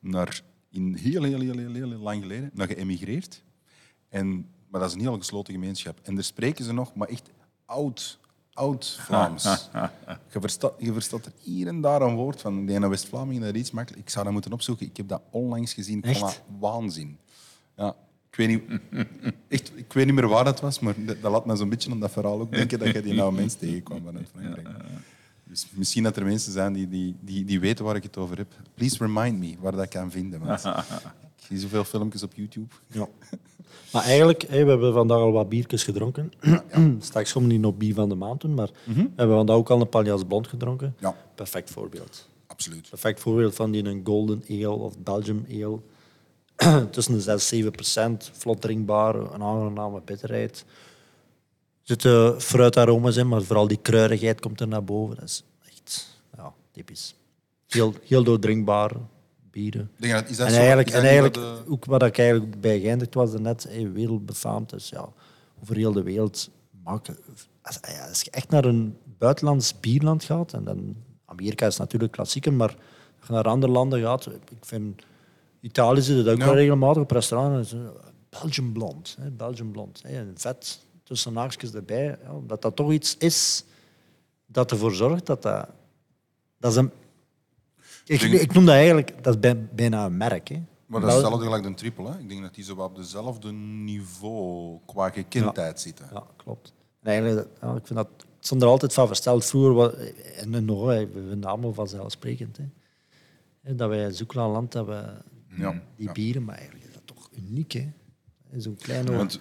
naar 0.00 0.42
in 0.70 0.94
heel, 0.94 1.22
heel, 1.22 1.40
heel, 1.40 1.56
heel, 1.58 1.72
heel 1.72 1.88
lang 1.88 2.22
geleden 2.22 2.50
naar 2.54 2.66
geëmigreerd. 2.66 3.42
En, 4.08 4.48
maar 4.68 4.80
dat 4.80 4.88
is 4.88 4.94
een 4.94 5.00
heel 5.00 5.16
gesloten 5.18 5.52
gemeenschap. 5.52 6.00
En 6.02 6.14
daar 6.14 6.24
spreken 6.24 6.64
ze 6.64 6.72
nog, 6.72 6.94
maar 6.94 7.08
echt 7.08 7.30
oud, 7.64 8.18
oud 8.58 8.98
Vlaams. 9.00 9.42
je, 10.32 10.40
verstaat, 10.40 10.72
je 10.78 10.92
verstaat 10.92 11.26
er 11.26 11.32
hier 11.42 11.66
en 11.66 11.80
daar 11.80 12.02
een 12.02 12.14
woord 12.14 12.40
van. 12.40 12.66
Die 12.66 12.76
ene 12.76 12.88
West-Vlamingen, 12.88 13.42
dat 13.42 13.54
is 13.54 13.60
iets 13.60 13.70
makkelijk. 13.70 14.02
Ik 14.02 14.10
zou 14.10 14.24
dat 14.24 14.32
moeten 14.32 14.52
opzoeken. 14.52 14.86
Ik 14.86 14.96
heb 14.96 15.08
dat 15.08 15.22
onlangs 15.30 15.72
gezien. 15.72 16.02
Echt? 16.02 16.42
waanzin. 16.58 17.18
Ja, 17.76 17.96
ik 18.30 18.36
weet, 18.36 18.48
niet, 18.48 18.80
echt, 19.48 19.72
ik 19.74 19.92
weet 19.92 20.06
niet 20.06 20.14
meer 20.14 20.28
waar 20.28 20.44
dat 20.44 20.60
was, 20.60 20.78
maar 20.78 20.94
dat, 20.96 21.22
dat 21.22 21.32
laat 21.32 21.46
me 21.46 21.56
zo'n 21.56 21.68
beetje 21.68 21.90
aan 21.90 22.00
dat 22.00 22.10
verhaal 22.10 22.40
ook 22.40 22.52
denken 22.52 22.78
dat 22.78 22.92
je 22.92 23.02
die 23.02 23.14
nou 23.14 23.32
mens 23.32 23.54
tegenkwam 23.54 24.02
vanuit 24.04 24.28
Frankrijk. 24.34 24.68
Dus 25.44 25.66
misschien 25.70 26.02
dat 26.02 26.16
er 26.16 26.24
mensen 26.24 26.52
zijn 26.52 26.72
die, 26.72 26.88
die, 26.88 27.16
die, 27.20 27.44
die 27.44 27.60
weten 27.60 27.84
waar 27.84 27.96
ik 27.96 28.02
het 28.02 28.16
over 28.16 28.36
heb. 28.36 28.54
Please 28.74 28.96
remind 28.98 29.38
me 29.38 29.56
waar 29.60 29.72
dat 29.72 29.88
kan 29.88 30.10
vinden. 30.10 30.40
Want 30.40 30.62
zie 31.48 31.58
zoveel 31.58 31.84
filmpjes 31.84 32.22
op 32.22 32.34
YouTube. 32.34 32.74
Ja. 32.86 33.08
Maar 33.92 34.02
eigenlijk, 34.02 34.42
hè, 34.42 34.64
we 34.64 34.70
hebben 34.70 34.92
vandaag 34.92 35.18
al 35.18 35.32
wat 35.32 35.48
biertjes 35.48 35.84
gedronken. 35.84 36.32
Straks 37.00 37.32
komen 37.32 37.48
we 37.48 37.54
niet 37.54 37.64
nog 37.64 37.76
bier 37.76 37.94
van 37.94 38.08
de 38.08 38.14
maand 38.14 38.40
doen, 38.40 38.54
maar 38.54 38.70
we 38.84 39.10
hebben 39.16 39.36
vandaag 39.36 39.56
ook 39.56 39.70
al 39.70 39.80
een 39.80 39.88
paljas 39.88 40.24
blond 40.24 40.46
gedronken. 40.46 40.94
Ja. 40.98 41.16
Perfect 41.34 41.70
voorbeeld. 41.70 42.28
Absoluut. 42.46 42.88
perfect 42.88 43.20
voorbeeld 43.20 43.54
van 43.54 43.70
die 43.70 43.84
een 43.84 44.00
Golden 44.04 44.44
Ale 44.48 44.68
of 44.68 44.98
Belgium 44.98 45.46
Ale. 45.50 45.78
Tussen 46.90 47.14
de 47.14 47.20
6 47.20 47.32
en 47.32 47.40
7 47.40 47.70
procent, 47.70 48.30
vlot 48.32 48.60
drinkbaar, 48.60 49.14
een 49.14 49.42
aangename 49.42 50.00
bitterheid. 50.04 50.64
Er 50.68 51.94
zitten 51.94 52.40
fruitaroma's 52.40 53.16
in, 53.16 53.28
maar 53.28 53.42
vooral 53.42 53.68
die 53.68 53.78
kruidigheid 53.82 54.40
komt 54.40 54.60
er 54.60 54.68
naar 54.68 54.84
boven. 54.84 55.16
Dat 55.16 55.24
is 55.24 55.44
echt 55.68 56.20
ja, 56.36 56.52
typisch. 56.72 57.14
Heel, 57.66 57.94
heel 58.02 58.24
doordrinkbaar 58.24 58.92
dat- 59.66 60.28
is 60.28 60.36
dat 60.36 60.46
En 60.46 60.52
zo- 60.52 60.58
eigenlijk, 60.58 60.88
en 60.88 60.94
dat 60.94 61.02
eigenlijk 61.04 61.34
de- 61.34 61.62
ook 61.68 61.84
wat 61.84 62.02
ik 62.02 62.18
eigenlijk 62.18 62.60
bij 62.60 62.80
geëindigd 62.80 63.14
was 63.14 63.32
net, 63.38 63.66
hey, 63.68 63.92
wereldbefaamd. 63.92 64.70
Dus 64.70 64.88
ja, 64.88 65.08
over 65.62 65.76
heel 65.76 65.92
de 65.92 66.02
wereld 66.02 66.50
maken. 66.84 67.16
Als, 67.62 67.78
ja, 67.82 68.08
als 68.08 68.20
je 68.20 68.30
echt 68.30 68.50
naar 68.50 68.64
een 68.64 68.96
buitenlands 69.18 69.80
bierland 69.80 70.24
gaat, 70.24 70.52
en 70.52 70.64
dan 70.64 70.96
Amerika 71.24 71.66
is 71.66 71.76
natuurlijk 71.76 72.12
klassieker, 72.12 72.52
maar 72.52 72.74
als 73.18 73.26
je 73.26 73.32
naar 73.32 73.44
andere 73.44 73.72
landen 73.72 74.00
gaat, 74.00 74.26
ik 74.26 74.40
vind 74.60 75.02
Italië 75.60 76.00
zit 76.00 76.16
het 76.16 76.28
ook 76.28 76.38
Ja. 76.38 76.44
wel 76.44 76.54
regelmatig 76.54 77.02
op 77.02 77.10
restaurants. 77.10 77.74
Belgian 78.28 78.72
blond, 78.72 79.16
hè, 79.20 79.30
Belgian 79.30 79.70
blond. 79.70 80.02
Hè, 80.02 80.18
en 80.18 80.32
vet 80.36 80.78
tussen 81.02 81.36
haakjes 81.36 81.74
erbij. 81.74 82.18
Ja, 82.24 82.32
omdat 82.34 82.62
dat 82.62 82.76
toch 82.76 82.92
iets 82.92 83.16
is 83.16 83.64
dat 84.46 84.70
ervoor 84.70 84.94
zorgt 84.94 85.26
dat 85.26 85.42
dat... 85.42 85.68
Dat 86.58 86.70
is 86.70 86.76
een, 86.76 86.90
ik, 88.08 88.22
ik 88.22 88.52
noem 88.52 88.64
dat 88.64 88.74
eigenlijk, 88.74 89.22
dat 89.24 89.34
is 89.34 89.40
bij- 89.40 89.68
bijna 89.74 90.04
een 90.04 90.16
merk. 90.16 90.48
Hè. 90.48 90.62
Maar 90.86 91.00
dat 91.00 91.08
is 91.10 91.14
hetzelfde 91.16 91.44
gelijk 91.44 91.62
de 91.62 91.74
triple. 91.74 92.10
Hè? 92.10 92.18
Ik 92.18 92.28
denk 92.28 92.42
dat 92.42 92.54
die 92.54 92.64
zo 92.64 92.74
op 92.74 92.96
dezelfde 92.96 93.52
niveau 93.52 94.78
qua 94.86 95.10
gekendheid 95.10 95.80
zitten. 95.80 96.08
Ja, 96.12 96.26
klopt. 96.36 96.72
En 97.02 97.10
eigenlijk, 97.10 97.48
ja, 97.60 97.74
ik 97.74 97.86
vind 97.86 97.98
dat, 97.98 98.08
ik 98.18 98.24
stond 98.44 98.62
er 98.62 98.68
altijd 98.68 98.92
van 98.92 99.06
versteld. 99.06 99.44
Vroeger, 99.44 100.14
en 100.36 100.50
nu 100.50 100.60
nog, 100.60 100.86
hè, 100.88 101.06
we 101.06 101.12
vinden 101.12 101.30
het 101.36 101.46
allemaal 101.46 101.72
vanzelfsprekend. 101.72 102.56
Hè. 102.56 103.74
Dat 103.74 103.88
wij 103.88 104.12
zoeken 104.12 104.36
naar 104.38 104.46
een 104.46 104.52
land 104.52 104.72
dat 104.72 104.86
we 104.86 105.04
Ja. 105.56 105.82
die 105.96 106.12
bieren, 106.12 106.44
maar 106.44 106.54
eigenlijk 106.56 106.86
is 106.86 106.92
dat 106.94 107.06
toch 107.06 107.28
uniek. 107.36 107.72
Hè. 107.72 107.88
Zo'n 108.56 108.76
kleine... 108.76 109.16
Want 109.16 109.40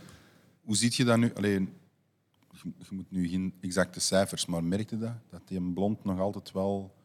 hoe 0.64 0.76
ziet 0.76 0.96
je 0.96 1.04
dat 1.04 1.18
nu? 1.18 1.32
Alleen, 1.34 1.70
je, 2.52 2.60
je 2.90 2.96
moet 2.96 3.12
nu 3.12 3.28
geen 3.28 3.54
exacte 3.62 4.00
cijfers, 4.00 4.46
maar 4.46 4.64
merk 4.64 4.90
je 4.90 4.98
dat? 4.98 5.14
Dat 5.30 5.42
die 5.46 5.58
een 5.58 5.74
blond 5.74 6.04
nog 6.04 6.20
altijd 6.20 6.52
wel 6.52 6.96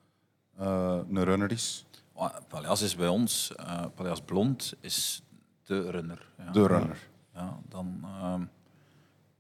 een 0.67 1.25
runner 1.25 1.51
is? 1.53 1.87
Ah, 2.15 2.35
Paljas 2.49 2.83
is 2.83 2.97
bij 2.97 3.09
ons, 3.09 3.55
eh 3.55 3.85
Paljas 3.95 4.21
Blond 4.21 4.75
is 4.81 5.23
de 5.63 5.91
runner. 5.91 6.29
Ja. 6.39 6.51
De 6.51 6.67
runner. 6.67 7.09
Ja, 7.35 7.59
dan... 7.69 8.01
ehm, 8.05 8.45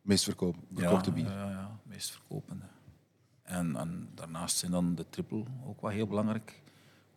Meest 0.03 0.25
verkoop, 0.25 0.57
verkochte 0.75 1.09
ja, 1.11 1.15
bier. 1.17 1.25
Ja, 1.31 1.51
ja, 1.51 1.77
meest 1.83 2.11
verkopende. 2.11 2.65
En, 3.43 3.77
en 3.77 4.09
daarnaast 4.15 4.57
zijn 4.57 4.71
dan 4.73 4.95
de 4.95 5.09
triple 5.09 5.45
ook 5.67 5.81
wel 5.81 5.91
heel 5.91 6.07
belangrijk. 6.07 6.63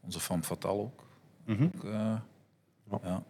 Onze 0.02 0.20
Femme 0.20 0.44
Fatale 0.44 0.80
ook. 0.82 1.04
Mhm. 1.46 1.64
ook 1.64 1.84
eh, 1.84 2.18
ja. 3.04 3.24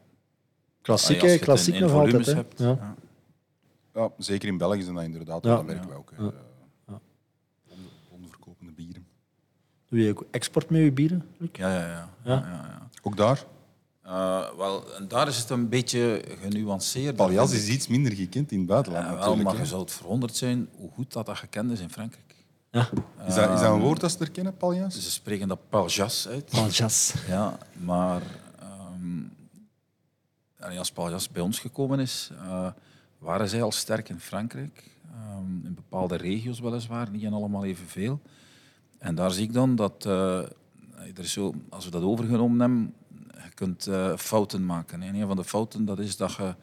klassiek, 0.82 1.21
Als 1.21 1.23
je 1.23 1.26
hè, 1.28 1.32
het 1.32 1.39
in- 1.39 1.45
klassiek 1.45 1.76
in 1.76 1.82
nog 1.82 1.91
altijd. 1.91 2.09
volumes 2.11 2.28
Hè. 2.28 2.34
hebt, 2.34 2.59
Ja. 2.59 2.67
ja. 2.69 2.95
Ja, 4.01 4.09
zeker 4.17 4.47
in 4.47 4.57
België 4.57 4.82
zijn 4.82 4.95
dat 4.95 5.03
inderdaad, 5.03 5.43
Ja. 5.43 5.49
wel, 5.49 5.57
dat 5.57 5.65
merken 5.65 5.88
Ja. 5.88 5.93
we 5.93 5.99
ook. 5.99 6.11
hè. 6.15 6.23
Ja. 6.23 6.30
Eh, 6.30 6.34
Ja. 6.88 6.99
blonde- 7.65 7.89
blonde 8.09 8.28
verkopende 8.28 8.71
bieren. 8.71 9.07
Doe 9.89 9.99
je 9.99 10.09
ook 10.09 10.25
export 10.31 10.69
met 10.69 10.81
je 10.81 10.91
bieren, 10.91 11.25
Luc? 11.38 11.49
Ja, 11.53 11.69
ja, 11.73 11.79
ja. 11.88 12.09
ja. 12.23 12.33
ja, 12.33 12.47
ja, 12.47 12.89
Ook 13.01 13.17
daar, 13.17 13.45
Eh, 14.01 14.47
wel, 14.57 14.95
en 14.95 15.07
daar 15.07 15.27
is 15.27 15.38
het 15.38 15.49
een 15.49 15.69
beetje 15.69 16.23
genuanceerd. 16.41 17.15
Paljas 17.15 17.51
is 17.51 17.67
iets 17.67 17.88
minder 17.88 18.13
gekend 18.13 18.51
in 18.51 18.57
het 18.57 18.67
buitenland 18.67 19.05
Ja, 19.05 19.09
wel, 19.11 19.19
natuurlijk. 19.19 19.49
maar 19.49 19.57
je 19.59 19.65
zou 19.67 19.81
het 19.81 19.91
verwonderd 19.91 20.36
zijn 20.36 20.69
hoe 20.77 20.89
goed 20.91 21.13
dat, 21.13 21.25
dat 21.25 21.38
gekend 21.38 21.71
is 21.71 21.79
in 21.79 21.89
Frankrijk. 21.89 22.36
Ja. 22.71 22.89
Is 23.27 23.36
dat, 23.36 23.53
is 23.53 23.59
dat 23.59 23.73
een 23.73 23.79
woord 23.79 23.99
dat 23.99 24.11
ze 24.11 24.17
herkennen, 24.17 24.57
Paljas? 24.57 24.93
Ze 24.93 25.11
spreken 25.11 25.47
dat 25.47 25.59
Paljas 25.69 26.27
uit. 26.27 26.45
Paljas. 26.49 27.13
Ja, 27.27 27.57
maar 27.73 28.21
ehm, 28.59 29.23
allee, 30.59 30.77
als 30.79 30.91
Paljas 30.91 31.29
bij 31.29 31.41
ons 31.41 31.59
gekomen 31.59 31.99
is, 31.99 32.29
eh, 32.38 32.67
waren 33.17 33.49
zij 33.49 33.61
al 33.61 33.71
sterk 33.71 34.09
in 34.09 34.19
Frankrijk. 34.19 34.83
Ehm, 35.11 35.65
in 35.65 35.73
bepaalde 35.75 36.15
regio's 36.15 36.59
weliswaar, 36.59 37.09
niet 37.09 37.21
in 37.23 37.33
allemaal 37.33 37.65
evenveel. 37.65 38.19
En 39.05 39.15
daar 39.15 39.31
zie 39.31 39.43
ik 39.43 39.53
dan 39.53 39.75
dat, 39.75 40.05
eh, 40.05 40.39
er 40.97 41.19
is 41.19 41.31
zo, 41.31 41.53
als 41.69 41.85
we 41.85 41.91
dat 41.91 42.01
overgenomen 42.01 42.59
hebben, 42.59 42.93
je 43.43 43.53
kunt 43.53 43.87
eh, 43.87 44.17
fouten 44.17 44.65
maken. 44.65 45.01
En 45.01 45.15
een 45.15 45.27
van 45.27 45.35
de 45.35 45.43
fouten 45.43 45.85
dat 45.85 45.99
is 45.99 46.17
dat 46.17 46.33
je 46.33 46.55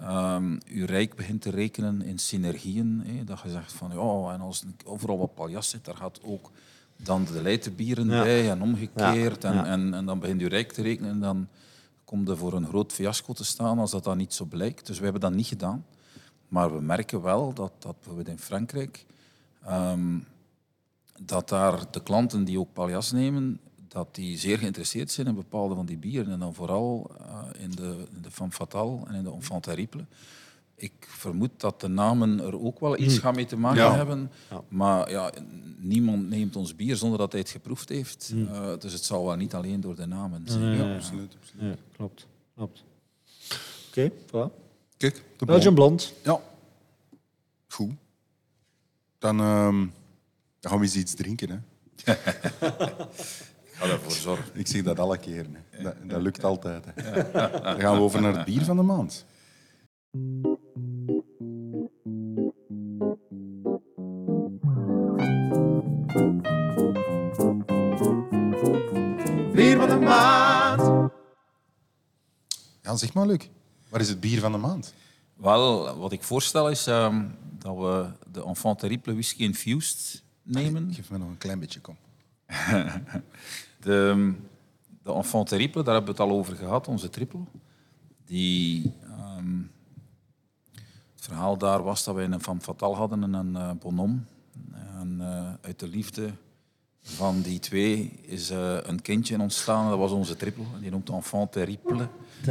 ehm, 0.00 0.52
je 0.66 0.86
rijk 0.86 1.14
begint 1.14 1.42
te 1.42 1.50
rekenen 1.50 2.02
in 2.02 2.18
synergieën. 2.18 3.02
Hè. 3.06 3.24
Dat 3.24 3.40
je 3.42 3.50
zegt 3.50 3.72
van, 3.72 3.90
ja, 3.90 4.32
en 4.34 4.40
als 4.40 4.64
overal 4.84 5.18
wat 5.18 5.34
paljas 5.34 5.68
zit, 5.68 5.84
daar 5.84 5.96
gaat 5.96 6.20
ook 6.22 6.50
dan 6.96 7.24
de 7.24 7.42
leitenbieren 7.42 8.08
Ja. 8.08 8.22
bij 8.22 8.50
en 8.50 8.62
omgekeerd. 8.62 9.42
Ja, 9.42 9.48
En, 9.48 9.54
ja. 9.54 9.64
En, 9.66 9.94
en 9.94 10.06
dan 10.06 10.18
begint 10.18 10.40
je 10.40 10.48
rijk 10.48 10.72
te 10.72 10.82
rekenen 10.82 11.10
en 11.10 11.20
dan 11.20 11.48
komt 12.04 12.28
er 12.28 12.36
voor 12.36 12.52
een 12.52 12.66
groot 12.66 12.92
fiasco 12.92 13.32
te 13.32 13.44
staan 13.44 13.78
als 13.78 13.90
dat 13.90 14.04
dan 14.04 14.16
niet 14.16 14.34
zo 14.34 14.44
blijkt. 14.44 14.86
Dus 14.86 14.96
we 14.98 15.02
hebben 15.04 15.20
dat 15.22 15.32
niet 15.32 15.46
gedaan. 15.46 15.84
Maar 16.48 16.74
we 16.74 16.80
merken 16.80 17.22
wel 17.22 17.52
dat, 17.52 17.72
dat 17.78 17.94
bijvoorbeeld 17.96 18.28
in 18.28 18.38
Frankrijk, 18.38 19.06
ehm, 19.64 20.18
dat 21.28 21.48
daar 21.48 21.90
de 21.90 22.02
klanten 22.02 22.44
die 22.44 22.58
ook 22.58 22.72
paljas 22.72 23.12
nemen, 23.12 23.60
dat 23.88 24.14
die 24.14 24.38
zeer 24.38 24.58
geïnteresseerd 24.58 25.10
zijn 25.10 25.26
in 25.26 25.34
bepaalde 25.34 25.74
van 25.74 25.86
die 25.86 25.96
bieren. 25.96 26.32
En 26.32 26.38
dan 26.38 26.54
vooral 26.54 27.10
eh, 27.20 27.62
in 27.62 27.70
de, 27.70 28.06
in 28.14 28.22
de 28.22 28.30
Femme 28.30 28.52
Fatale 28.52 28.98
en 29.06 29.14
in 29.14 29.24
de 29.24 29.32
Enfant 29.32 29.62
Terrible. 29.62 30.04
Ik 30.76 30.92
vermoed 30.98 31.50
dat 31.56 31.80
de 31.80 31.88
namen 31.88 32.40
er 32.40 32.60
ook 32.60 32.80
wel 32.80 32.98
iets 32.98 33.18
gaan 33.18 33.34
mee 33.34 33.46
te 33.46 33.56
maken 33.56 33.82
Ja. 33.82 33.94
hebben. 33.94 34.30
Maar 34.68 35.10
ja, 35.10 35.32
niemand 35.78 36.28
neemt 36.28 36.56
ons 36.56 36.76
bier 36.76 36.96
zonder 36.96 37.18
dat 37.18 37.32
hij 37.32 37.40
het 37.40 37.50
geproefd 37.50 37.88
heeft. 37.88 38.32
Eh, 38.52 38.72
dus 38.78 38.92
het 38.92 39.04
zal 39.04 39.24
wel 39.26 39.36
niet 39.36 39.54
alleen 39.54 39.80
door 39.80 39.94
de 39.96 40.06
namen 40.06 40.42
zijn. 40.44 40.62
Ja, 40.76 40.94
absoluut. 40.94 41.36
absoluut. 41.40 41.68
Ja, 41.68 41.74
klopt. 41.96 42.26
klopt. 42.54 42.84
Oké, 43.88 44.10
voilà. 44.26 44.52
Kijk, 44.96 45.24
de 45.36 45.44
Belgian 45.44 45.74
blond. 45.74 46.12
blond. 46.22 46.40
Ja. 46.40 46.46
Goed. 47.68 47.90
Dan, 49.18 49.40
ehm, 49.40 49.86
dan 50.60 50.70
gaan 50.70 50.80
we 50.80 50.86
eens 50.86 50.96
iets 50.96 51.14
drinken. 51.14 51.50
Hè. 51.50 51.56
Ik 53.78 53.84
ga 53.84 53.86
daarvoor 53.86 54.12
zorgen. 54.12 54.44
Ik 54.54 54.66
zeg 54.66 54.82
dat 54.82 54.98
alle 54.98 55.18
keren. 55.18 55.56
Hè. 55.70 55.82
Dat, 55.82 55.94
dat 56.04 56.22
lukt 56.22 56.44
altijd. 56.44 56.84
Hè. 56.94 57.12
Dan 57.62 57.80
gaan 57.80 57.94
we 57.94 58.00
over 58.00 58.20
naar 58.20 58.36
het 58.36 58.44
bier 58.44 58.64
van 58.64 58.76
de 58.76 58.82
maand. 58.82 59.24
Bier 69.52 69.76
van 69.76 69.88
de 69.88 69.98
maand. 70.02 71.10
Ja, 72.82 72.96
zeg 72.96 73.14
maar, 73.14 73.26
Luc. 73.26 73.48
Waar 73.88 74.00
is 74.00 74.08
het 74.08 74.20
bier 74.20 74.40
van 74.40 74.52
de 74.52 74.58
maand? 74.58 74.94
Wel, 75.36 75.98
wat 75.98 76.12
ik 76.12 76.22
voorstel 76.22 76.70
is 76.70 76.86
ehm, 76.86 77.24
dat 77.58 77.76
we 77.76 78.10
de 78.32 78.44
Enfant 78.44 78.78
Terrible 78.78 79.12
Whisky 79.12 79.42
Infused 79.42 80.22
nemen. 80.48 80.94
Geef 80.94 81.10
me 81.10 81.18
nog 81.18 81.28
een 81.28 81.38
klein 81.38 81.58
beetje, 81.58 81.80
kom. 81.80 81.96
De, 83.80 84.34
de 85.02 85.12
Enfant 85.12 85.48
Terrible, 85.48 85.82
daar 85.82 85.94
hebben 85.94 86.14
we 86.14 86.22
het 86.22 86.30
al 86.30 86.38
over 86.38 86.56
gehad, 86.56 86.88
onze 86.88 87.10
triple. 87.10 87.40
Die, 88.24 88.92
ehm, 89.02 89.62
het 91.14 91.24
verhaal 91.24 91.58
daar 91.58 91.82
was 91.82 92.04
dat 92.04 92.14
wij 92.14 92.24
een 92.24 92.40
femme 92.40 92.60
fatale 92.60 92.94
hadden 92.94 93.22
en 93.22 93.32
een 93.32 93.56
eh, 93.56 93.70
bonhomme. 93.78 94.18
En 94.98 95.16
eh, 95.20 95.52
uit 95.60 95.78
de 95.78 95.88
liefde 95.88 96.32
van 97.02 97.40
die 97.40 97.58
twee 97.58 98.20
is 98.22 98.50
eh, 98.50 98.76
een 98.82 99.02
kindje 99.02 99.38
ontstaan. 99.40 99.88
Dat 99.88 99.98
was 99.98 100.10
onze 100.10 100.36
triple. 100.36 100.64
Die 100.80 100.90
noemt 100.90 101.08
Enfant 101.10 101.52
Terrible. 101.52 102.08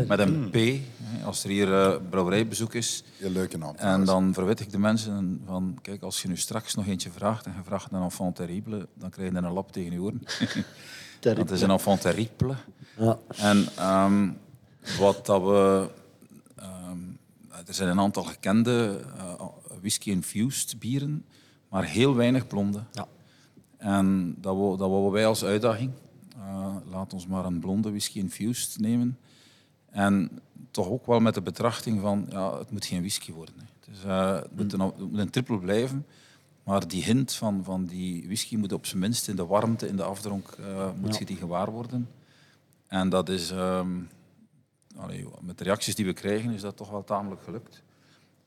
Met 0.08 0.20
een 0.20 0.50
P. 0.50 0.54
hè, 0.56 1.26
Als 1.26 1.44
er 1.44 1.50
hier 1.50 1.74
eh, 1.82 1.96
brouwerijbezoek 2.10 2.74
is, 2.74 3.04
Heel 3.18 3.30
leuke 3.30 3.58
naam. 3.58 3.76
en 3.76 4.06
dan 4.06 4.34
verwit 4.34 4.60
ik 4.60 4.72
de 4.72 4.80
mensen 4.80 5.42
van, 5.46 5.78
kijk, 5.82 6.02
als 6.02 6.22
je 6.22 6.28
nu 6.28 6.38
straks 6.38 6.76
nog 6.76 6.88
eentje 6.88 7.12
vraagt 7.12 7.46
en 7.46 7.54
je 7.58 7.64
vraagt 7.64 7.92
een 7.92 8.02
enfant 8.02 8.36
terrible, 8.36 8.88
dan 8.94 9.10
krijg 9.10 9.32
je 9.32 9.38
een 9.38 9.52
lap 9.54 9.72
tegen 9.72 9.92
je 9.92 10.02
oren. 10.02 10.22
Dat 11.20 11.52
is 11.52 11.62
een 11.62 11.70
enfant 11.72 12.02
terrible. 12.02 12.56
Ja. 12.98 13.20
En 13.36 13.68
ehm, 13.76 14.30
wat 15.00 15.26
dat 15.26 15.42
we... 15.42 15.90
ehm, 16.56 16.98
er 17.68 17.74
zijn 17.74 17.90
een 17.90 18.00
aantal 18.00 18.24
gekende 18.24 19.00
eh, 19.18 19.34
whisky-infused 19.82 20.80
bieren, 20.80 21.26
maar 21.70 21.84
heel 21.86 22.16
weinig 22.16 22.48
blonde. 22.48 22.84
Ja. 22.92 23.08
En 23.78 24.36
dat 24.42 24.56
wou, 24.56 24.78
dat 24.78 24.90
wouden 24.90 25.12
wij 25.12 25.26
als 25.28 25.44
uitdaging. 25.44 25.92
Eh, 26.38 26.76
laat 26.90 27.14
ons 27.14 27.28
maar 27.28 27.46
een 27.46 27.60
blonde 27.60 27.90
whisky-infused 27.90 28.80
nemen. 28.80 29.18
En 29.90 30.40
toch 30.72 30.88
ook 30.88 31.06
wel 31.06 31.20
met 31.20 31.34
de 31.34 31.42
betrachting 31.42 32.02
van, 32.02 32.26
ja, 32.30 32.58
het 32.58 32.72
moet 32.72 32.86
geen 32.86 33.00
whisky 33.00 33.32
worden. 33.32 33.56
Hè. 33.58 33.66
Dus, 33.92 34.04
het, 34.04 34.56
moet 34.56 34.74
een, 34.74 34.80
het 34.80 35.00
moet 35.12 35.20
een 35.20 35.30
triple 35.30 35.60
blijven. 35.60 36.06
Maar 36.64 36.88
die 36.88 37.04
hint 37.04 37.34
van, 37.34 37.64
van 37.64 37.86
die 37.86 38.26
whisky 38.26 38.56
moet 38.56 38.72
op 38.72 38.86
zijn 38.86 39.00
minst 39.00 39.28
in 39.28 39.36
de 39.36 39.46
warmte, 39.46 39.88
in 39.88 39.96
de 39.96 40.04
afdronk, 40.04 40.48
eh, 40.50 40.90
moet 41.02 41.14
Ja. 41.14 41.20
je 41.20 41.26
die 41.26 41.36
gewaar 41.38 41.72
worden. 41.72 42.10
En 42.88 43.10
dat 43.10 43.30
is, 43.30 43.52
ehm, 43.52 43.90
allee, 44.96 45.26
met 45.42 45.58
de 45.58 45.64
reacties 45.64 45.96
die 45.96 46.06
we 46.06 46.14
krijgen, 46.14 46.52
is 46.52 46.62
dat 46.62 46.78
toch 46.78 46.90
wel 46.90 47.04
tamelijk 47.04 47.42
gelukt. 47.44 47.84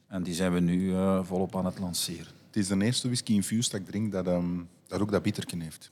En 0.06 0.22
die 0.22 0.34
zijn 0.34 0.52
we 0.52 0.60
nu 0.60 0.94
volop 1.22 1.56
aan 1.56 1.64
het 1.64 1.78
lanceren. 1.78 2.32
Het 2.50 2.56
is 2.58 2.68
de 2.68 2.84
eerste 2.84 3.06
whisky 3.06 3.32
infused 3.32 3.70
dat 3.72 3.80
ik 3.80 3.86
drink 3.86 4.12
dat, 4.12 4.26
ehm, 4.26 4.58
dat 4.86 5.00
ook 5.00 5.10
dat 5.10 5.22
bitterken 5.22 5.60
heeft. 5.60 5.90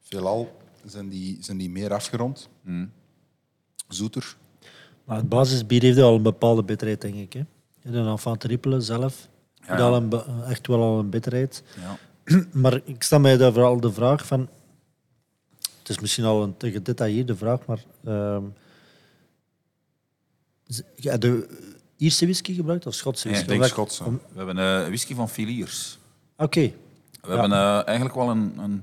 Veelal 0.00 0.56
zijn 0.84 1.08
die, 1.08 1.36
zijn 1.40 1.58
die 1.58 1.70
meer 1.70 1.92
afgerond. 1.92 2.48
Zoeter. 3.88 4.36
Maar 5.04 5.16
het 5.16 5.28
basisbier 5.28 5.82
heeft 5.82 5.98
al 5.98 6.14
een 6.16 6.22
bepaalde 6.22 6.62
bitterheid, 6.62 7.00
denk 7.00 7.14
ik. 7.14 7.32
Hè. 7.32 7.42
En 7.82 7.92
dan 7.92 8.18
van 8.18 8.38
triple 8.38 8.80
zelf. 8.80 9.28
ja. 9.66 9.76
al 9.78 9.96
een, 9.96 10.08
be- 10.08 10.44
echt 10.48 10.66
wel 10.66 10.80
al 10.82 10.98
een 10.98 11.10
bitterheid. 11.10 11.62
Ja. 11.80 11.98
Maar 12.62 12.80
ik 12.84 13.02
stel 13.02 13.20
mij 13.20 13.36
daar 13.36 13.52
vooral 13.52 13.80
de 13.80 13.92
vraag 13.92 14.26
van... 14.26 14.48
Het 15.78 15.88
is 15.88 15.98
misschien 16.00 16.24
al 16.24 16.42
een 16.42 16.56
te 16.56 16.70
gedetailleerde 16.70 17.36
vraag, 17.36 17.66
maar... 17.66 17.84
ehm 18.04 18.44
ja, 20.96 21.16
de 21.16 21.48
Ierse 22.02 22.24
whisky 22.24 22.54
gebruikt 22.54 22.86
of 22.86 22.94
Schotse 22.94 23.28
whisky? 23.28 23.42
ik 23.52 23.58
denk 23.58 23.64
Schotse. 23.72 24.04
om- 24.04 24.20
We 24.32 24.36
hebben 24.42 24.58
eh 24.58 24.86
whisky 24.86 25.14
van 25.14 25.28
Filiers. 25.28 25.98
Oké. 26.36 26.72
We 27.20 27.28
hebben 27.30 27.52
eh, 27.52 27.86
eigenlijk 27.86 28.14
wel 28.16 28.30
een, 28.30 28.58
een 28.58 28.82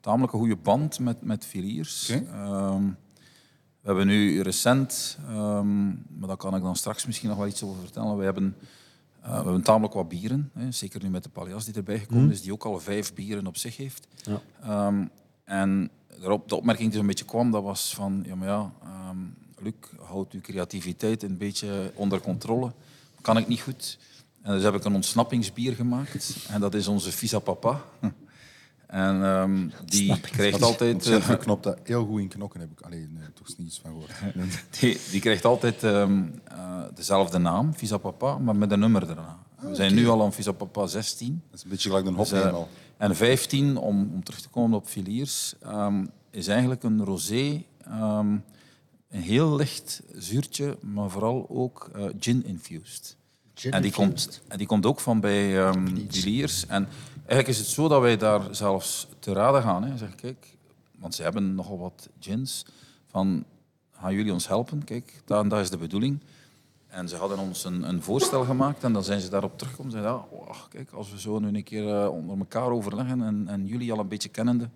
tamelijke 0.00 0.36
goede 0.36 0.56
band 0.56 0.98
met, 0.98 1.22
met 1.22 1.44
Filiers. 1.46 2.08
Ehm, 2.08 2.82
we 3.80 3.86
hebben 3.86 4.06
nu 4.06 4.40
recent, 4.42 5.18
ehm, 5.28 5.86
maar 5.86 6.26
daar 6.28 6.36
kan 6.36 6.54
ik 6.56 6.62
dan 6.62 6.76
straks 6.76 7.06
misschien 7.06 7.28
nog 7.28 7.38
wel 7.38 7.46
iets 7.46 7.62
over 7.62 7.80
vertellen. 7.82 8.16
We 8.16 8.24
hebben, 8.24 8.56
eh, 9.22 9.28
we 9.28 9.34
hebben 9.44 9.62
tamelijk 9.62 9.94
wat 9.94 10.08
bieren. 10.08 10.50
Hè, 10.54 10.70
zeker 10.72 11.02
nu 11.02 11.08
met 11.10 11.22
de 11.22 11.28
Pallias 11.28 11.64
die 11.64 11.74
erbij 11.74 11.98
gekomen 11.98 12.30
is, 12.30 12.42
die 12.42 12.52
ook 12.52 12.64
al 12.64 12.80
vijf 12.80 13.14
bieren 13.14 13.46
op 13.46 13.56
zich 13.56 13.76
heeft. 13.76 14.06
Ja. 14.22 14.40
Ehm, 14.62 15.04
en 15.44 15.90
daarop, 16.20 16.48
de 16.48 16.56
opmerking 16.56 16.88
die 16.88 16.98
zo'n 16.98 17.06
beetje 17.06 17.24
kwam, 17.24 17.50
dat 17.50 17.62
was 17.62 17.94
van, 17.94 18.22
ja 18.26 18.34
maar 18.34 18.48
ja, 18.48 18.72
ehm, 18.82 19.16
Luc, 19.60 19.74
houd 20.00 20.32
uw 20.32 20.40
creativiteit 20.40 21.22
een 21.22 21.36
beetje 21.36 21.92
onder 21.94 22.20
controle. 22.20 22.72
Kan 23.20 23.36
ik 23.36 23.48
niet 23.48 23.60
goed. 23.60 23.98
En 24.42 24.54
dus 24.54 24.62
heb 24.62 24.74
ik 24.74 24.84
een 24.84 24.94
ontsnappingsbier 24.94 25.74
gemaakt. 25.74 26.36
En 26.48 26.60
dat 26.60 26.74
is 26.74 26.86
onze 26.86 27.12
Visa 27.12 27.38
Papa. 27.38 27.80
En 28.88 29.24
ehm, 29.24 29.68
die 29.84 30.20
krijgt 30.20 30.62
altijd... 30.62 30.94
Ontzettend 30.94 31.24
eh, 31.24 31.30
geknopt, 31.30 31.62
dat 31.62 31.78
heel 31.82 32.04
goed 32.06 32.20
in 32.20 32.28
knokken 32.28 32.60
heb 32.60 32.70
ik 32.70 32.80
alleen 32.80 33.12
nee, 33.12 33.32
toch 33.34 33.56
niets 33.58 33.80
van 33.80 33.90
gehoord. 33.90 34.34
die, 34.80 35.00
die 35.10 35.20
krijgt 35.20 35.44
altijd 35.44 35.84
ehm, 35.84 36.22
eh, 36.44 36.82
dezelfde 36.94 37.38
naam, 37.38 37.74
Visa 37.74 37.96
Papa, 37.96 38.38
maar 38.38 38.56
met 38.56 38.72
een 38.72 38.78
nummer 38.78 39.08
erna. 39.08 39.38
We 39.60 39.74
zijn 39.74 39.94
nu 39.94 40.08
al 40.08 40.22
aan 40.22 40.32
Visa 40.32 40.52
Papa 40.52 40.86
16. 40.86 41.42
Dat 41.50 41.58
is 41.58 41.64
een 41.64 41.70
beetje 41.70 41.88
gelijk 41.88 42.06
een 42.06 42.16
Dus, 42.16 42.30
hop 42.30 42.40
eh, 42.40 43.06
en 43.06 43.16
15, 43.16 43.76
om, 43.76 44.10
om 44.14 44.24
terug 44.24 44.40
te 44.40 44.48
komen 44.48 44.78
op 44.78 44.86
Filiers, 44.86 45.54
ehm, 45.62 46.04
is 46.30 46.46
eigenlijk 46.46 46.82
een 46.82 47.04
rosé. 47.04 47.64
Een 49.10 49.20
heel 49.20 49.56
licht 49.56 50.02
zuurtje, 50.14 50.78
maar 50.80 51.10
vooral 51.10 51.46
ook 51.48 51.90
eh, 51.94 52.04
gin-infused. 52.20 53.16
Gin 53.54 53.72
En 53.72 53.82
die, 53.82 53.92
komt, 53.92 54.40
en 54.48 54.58
die 54.58 54.66
komt 54.66 54.86
ook 54.86 55.00
van 55.00 55.20
bij 55.20 55.72
Filiers. 56.08 56.66
En 56.66 56.88
eigenlijk 57.16 57.48
is 57.48 57.58
het 57.58 57.66
zo 57.66 57.88
dat 57.88 58.00
wij 58.00 58.16
daar 58.16 58.54
zelfs 58.54 59.06
te 59.18 59.32
raden 59.32 59.62
gaan. 59.62 59.84
Hè. 59.84 59.96
Zeg, 59.96 60.14
kijk, 60.14 60.56
want 60.98 61.14
ze 61.14 61.22
hebben 61.22 61.54
nogal 61.54 61.78
wat 61.78 62.08
gins. 62.20 62.64
Van, 63.06 63.44
gaan 63.92 64.14
jullie 64.14 64.32
ons 64.32 64.48
helpen? 64.48 64.84
Kijk, 64.84 65.22
dat, 65.24 65.42
en 65.42 65.48
dat 65.48 65.60
is 65.60 65.70
de 65.70 65.76
bedoeling. 65.76 66.20
En 66.88 67.08
ze 67.08 67.16
hadden 67.16 67.38
ons 67.38 67.64
een, 67.64 67.88
een 67.88 68.02
voorstel 68.02 68.44
gemaakt 68.44 68.84
en 68.84 68.92
dan 68.92 69.04
zijn 69.04 69.20
ze 69.20 69.28
daarop 69.28 69.58
teruggekomen. 69.58 69.92
Ze 69.92 69.98
zeiden, 69.98 70.20
ja, 70.30 70.36
oh, 70.36 70.56
kijk, 70.68 70.90
als 70.90 71.10
we 71.10 71.20
zo 71.20 71.38
nu 71.38 71.48
een 71.48 71.62
keer 71.62 72.02
eh, 72.02 72.10
onder 72.10 72.38
elkaar 72.38 72.70
overleggen 72.70 73.22
en, 73.22 73.48
en 73.48 73.66
jullie 73.66 73.92
al 73.92 73.98
een 73.98 74.08
beetje 74.08 74.28
kennende, 74.28 74.68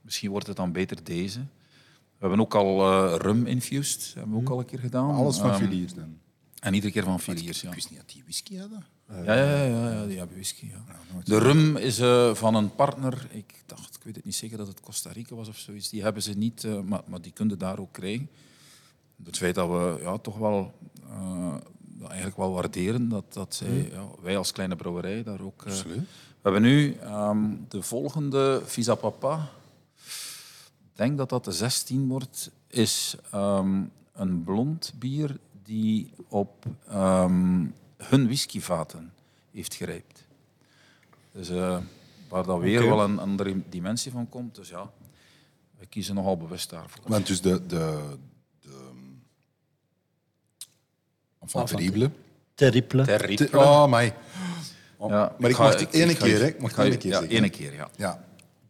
misschien 0.00 0.30
wordt 0.30 0.46
het 0.46 0.56
dan 0.56 0.72
beter 0.72 1.04
deze. 1.04 1.40
We 2.18 2.26
hebben 2.26 2.40
ook 2.40 2.54
al 2.54 2.80
eh, 2.92 3.14
rum 3.18 3.46
infused, 3.46 4.12
hebben 4.14 4.32
we 4.34 4.40
ook 4.40 4.48
al 4.48 4.58
een 4.58 4.64
keer 4.64 4.78
gedaan. 4.78 5.14
Alles 5.14 5.38
van 5.38 5.50
Ehm, 5.50 5.58
Filiers 5.62 5.94
dan. 5.94 6.18
En 6.60 6.74
iedere 6.74 6.92
keer 6.92 7.02
van 7.04 7.20
Filiers, 7.20 7.60
ja. 7.60 7.68
Ik 7.68 7.74
wist 7.74 7.90
niet 7.90 7.98
dat 7.98 8.08
die 8.08 8.22
whisky 8.22 8.56
hadden. 8.56 8.84
Ja, 9.08 9.22
ja, 9.34 9.34
ja, 9.34 9.62
ja, 9.64 9.90
ja, 9.92 10.06
die 10.06 10.18
hebben 10.18 10.36
whisky. 10.36 10.66
Ja. 10.66 10.84
De 11.24 11.38
rum 11.38 11.76
is 11.76 11.98
eh, 11.98 12.34
van 12.34 12.54
een 12.54 12.74
partner, 12.74 13.26
ik 13.30 13.62
dacht, 13.66 13.94
ik 13.96 14.02
weet 14.02 14.16
het 14.16 14.24
niet 14.24 14.34
zeker 14.34 14.56
dat 14.58 14.66
het 14.66 14.80
Costa 14.80 15.10
Rica 15.12 15.34
was 15.34 15.48
of 15.48 15.56
zoiets. 15.56 15.88
Die 15.88 16.02
hebben 16.02 16.22
ze 16.22 16.32
niet, 16.32 16.64
eh, 16.64 16.80
maar, 16.80 17.02
maar 17.06 17.20
die 17.20 17.32
kunnen 17.32 17.58
daar 17.58 17.78
ook 17.78 17.92
krijgen. 17.92 18.30
Het 19.24 19.36
feit 19.36 19.54
dat 19.54 19.68
we 19.68 19.98
ja, 20.02 20.18
toch 20.18 20.38
wel 20.38 20.74
eh, 21.08 21.54
eigenlijk 22.06 22.36
wel 22.36 22.52
waarderen 22.52 23.08
dat, 23.08 23.24
dat 23.32 23.54
zij, 23.54 23.88
ja, 23.92 24.06
wij 24.22 24.36
als 24.36 24.52
kleine 24.52 24.76
brouwerij 24.76 25.22
daar 25.22 25.40
ook. 25.40 25.62
eh, 25.64 25.72
Absoluut. 25.72 25.96
we 25.96 26.04
hebben 26.42 26.62
nu 26.62 26.94
ehm, 26.94 27.40
de 27.68 27.82
volgende 27.82 28.62
Visa 28.64 28.94
Papa. 28.94 29.48
Ik 30.96 31.02
denk 31.02 31.18
dat 31.18 31.28
dat 31.28 31.44
de 31.44 31.52
16 31.52 32.08
wordt. 32.08 32.50
Is 32.68 33.16
ehm, 33.30 33.82
een 34.12 34.44
blond 34.44 34.92
bier 34.98 35.36
die 35.62 36.12
op 36.28 36.64
ehm, 36.88 37.64
hun 37.96 38.24
whiskyvaten 38.26 39.12
heeft 39.52 39.74
gerijpt. 39.74 40.24
Dus 41.32 41.48
eh, 41.48 41.78
waar 42.28 42.44
dat 42.44 42.60
weer 42.60 42.86
wel 42.86 43.00
een 43.02 43.18
andere 43.18 43.62
dimensie 43.68 44.12
van 44.12 44.28
komt. 44.28 44.54
Dus 44.54 44.68
ja, 44.68 44.90
we 45.78 45.86
kiezen 45.86 46.14
nogal 46.14 46.36
bewust 46.36 46.70
daarvoor. 46.70 47.04
Want 47.06 47.26
dus 47.26 47.40
de... 47.40 47.66
de, 47.66 48.16
de 48.60 48.90
Enfant 51.40 51.68
terrible. 51.68 52.10
Terrible. 52.54 53.04
Terrible. 53.04 53.48
Te- 53.48 53.56
Oh, 53.58 53.86
my. 53.92 54.14
Oh, 54.96 55.10
Ja, 55.10 55.34
maar 55.38 55.50
ik 55.50 55.56
ga- 55.56 55.62
mag 55.62 55.80
het 55.80 55.92
ene 55.92 56.14
ga- 56.14 56.24
keer, 56.24 56.38
hè. 56.40 56.46
Ik 56.46 56.60
mag 56.60 56.76
ene 56.78 56.96
keer 56.96 57.10
ja, 57.10 57.18
zeggen. 57.18 57.36
ene 57.36 57.48
keer, 57.48 57.74
ja. 57.74 57.88
Ja. 57.96 58.24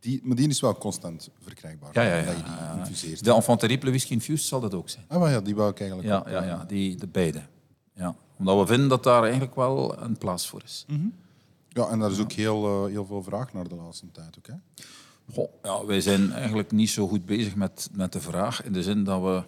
Die, 0.06 0.20
maar 0.24 0.36
die 0.36 0.48
is 0.48 0.60
wel 0.60 0.78
constant 0.78 1.30
verkrijgbaar. 1.40 1.90
Ja, 1.92 2.02
ja, 2.02 2.16
ja. 2.16 2.24
Dat 2.24 2.36
je 2.36 2.42
die 2.42 2.78
infuseert. 2.78 3.24
De 3.24 3.32
Enfant 3.32 3.60
Terrible 3.60 3.90
Whisky 3.90 4.12
Infused 4.12 4.46
zal 4.46 4.60
dat 4.60 4.74
ook 4.74 4.88
zijn. 4.88 5.04
Ah, 5.08 5.20
maar 5.20 5.30
ja, 5.30 5.40
die 5.40 5.54
wou 5.54 5.70
ik 5.70 5.80
eigenlijk 5.80 6.08
Ja, 6.10 6.18
ook, 6.18 6.28
ja, 6.28 6.40
eh, 6.40 6.46
ja 6.46 6.64
die, 6.64 6.96
de 6.96 7.06
beide. 7.06 7.42
Ja. 7.92 8.14
Omdat 8.36 8.58
we 8.58 8.66
vinden 8.66 8.88
dat 8.88 9.02
daar 9.02 9.22
eigenlijk 9.22 9.54
wel 9.54 10.02
een 10.02 10.18
plaats 10.18 10.48
voor 10.48 10.62
is. 10.64 10.86
Ja, 11.68 11.88
en 11.88 11.98
daar 11.98 12.10
is 12.10 12.20
ook 12.20 12.32
heel, 12.32 12.84
eh, 12.84 12.90
heel 12.92 13.06
veel 13.06 13.22
vraag 13.22 13.52
naar 13.52 13.68
de 13.68 13.74
laatste 13.74 14.10
tijd. 14.12 14.38
Ook, 14.38 14.46
hè? 14.46 14.54
Goh, 15.32 15.48
ja, 15.62 15.84
wij 15.86 16.00
zijn 16.00 16.32
eigenlijk 16.32 16.72
niet 16.72 16.90
zo 16.90 17.08
goed 17.08 17.26
bezig 17.26 17.54
met, 17.54 17.88
met 17.92 18.12
de 18.12 18.20
vraag. 18.20 18.64
In 18.64 18.72
de 18.72 18.82
zin 18.82 19.04
dat, 19.04 19.22
we, 19.22 19.42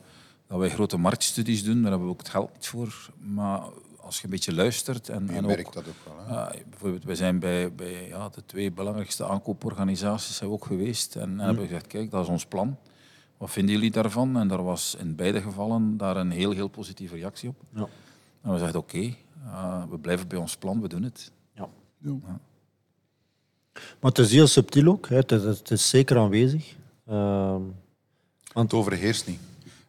dat 0.47 0.59
wij 0.59 0.71
grote 0.71 0.97
marktstudies 0.97 1.65
doen. 1.65 1.83
Daar 1.83 1.91
hebben 1.91 2.09
we 2.09 2.13
ook 2.13 2.21
het 2.21 2.29
geld 2.29 2.53
niet 2.55 2.67
voor. 2.67 3.11
Maar 3.19 3.63
als 4.09 4.17
je 4.19 4.25
een 4.25 4.31
beetje 4.31 4.55
luistert... 4.55 5.09
En, 5.09 5.27
Je 5.27 5.33
en 5.33 5.47
merkt 5.47 5.67
ook, 5.67 5.73
dat 5.73 5.85
ook 5.89 5.95
wel. 6.05 6.27
Hè? 6.27 6.33
Ja, 6.35 6.53
bijvoorbeeld, 6.71 7.05
wij 7.05 7.15
zijn 7.15 7.39
bij, 7.39 7.75
bij 7.75 8.09
ja, 8.09 8.29
de 8.29 8.45
twee 8.47 8.73
belangrijkste 8.73 9.25
aankooporganisaties 9.25 10.37
zijn 10.37 10.49
we 10.49 10.55
ook 10.57 10.65
geweest. 10.67 11.17
En, 11.17 11.23
en 11.23 11.39
hebben 11.39 11.67
gezegd, 11.67 11.87
kijk, 11.87 12.11
dat 12.11 12.23
is 12.23 12.29
ons 12.29 12.47
plan. 12.47 12.77
Wat 13.37 13.51
vinden 13.51 13.75
jullie 13.75 13.91
daarvan? 13.91 14.37
En 14.37 14.49
daar 14.49 14.63
was 14.63 14.95
in 14.95 15.15
beide 15.17 15.41
gevallen 15.43 15.97
daar 15.97 16.17
een 16.17 16.31
heel, 16.31 16.51
heel 16.51 16.69
positieve 16.69 17.15
reactie 17.15 17.49
op. 17.49 17.63
Ja. 17.75 17.87
En 18.41 18.53
we 18.53 18.59
zeiden, 18.59 18.81
oké, 18.81 19.15
eh, 19.45 19.83
we 19.91 19.99
blijven 19.99 20.29
bij 20.29 20.39
ons 20.39 20.57
plan, 20.57 20.81
we 20.81 20.89
doen 20.89 21.03
het. 21.03 21.33
Ja. 21.55 21.69
Ja. 21.99 22.19
Maar 23.73 24.11
het 24.11 24.19
is 24.19 24.33
heel 24.33 24.47
subtiel 24.47 24.87
ook. 24.87 25.09
Hè. 25.09 25.17
Het, 25.17 25.33
is, 25.33 25.43
het 25.43 25.71
is 25.71 25.89
zeker 25.89 26.19
aanwezig. 26.19 26.77
Ehm, 27.07 27.63
Het 28.53 28.73
overheerst 28.75 29.27
niet. 29.27 29.41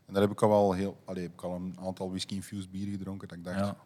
En 0.06 0.14
daar 0.14 0.22
heb 0.22 0.32
ik 0.32 0.42
al, 0.42 0.50
wel 0.50 0.74
heel, 0.74 0.98
allee, 1.06 1.24
heb 1.24 1.34
ik 1.34 1.42
al 1.42 1.56
een 1.56 1.78
aantal 1.80 2.10
whisky-infused 2.10 2.72
bieren 2.72 2.92
gedronken. 2.98 3.28
Dat 3.28 3.38
ik 3.38 3.44
dacht, 3.44 3.60
Ja. 3.60 3.78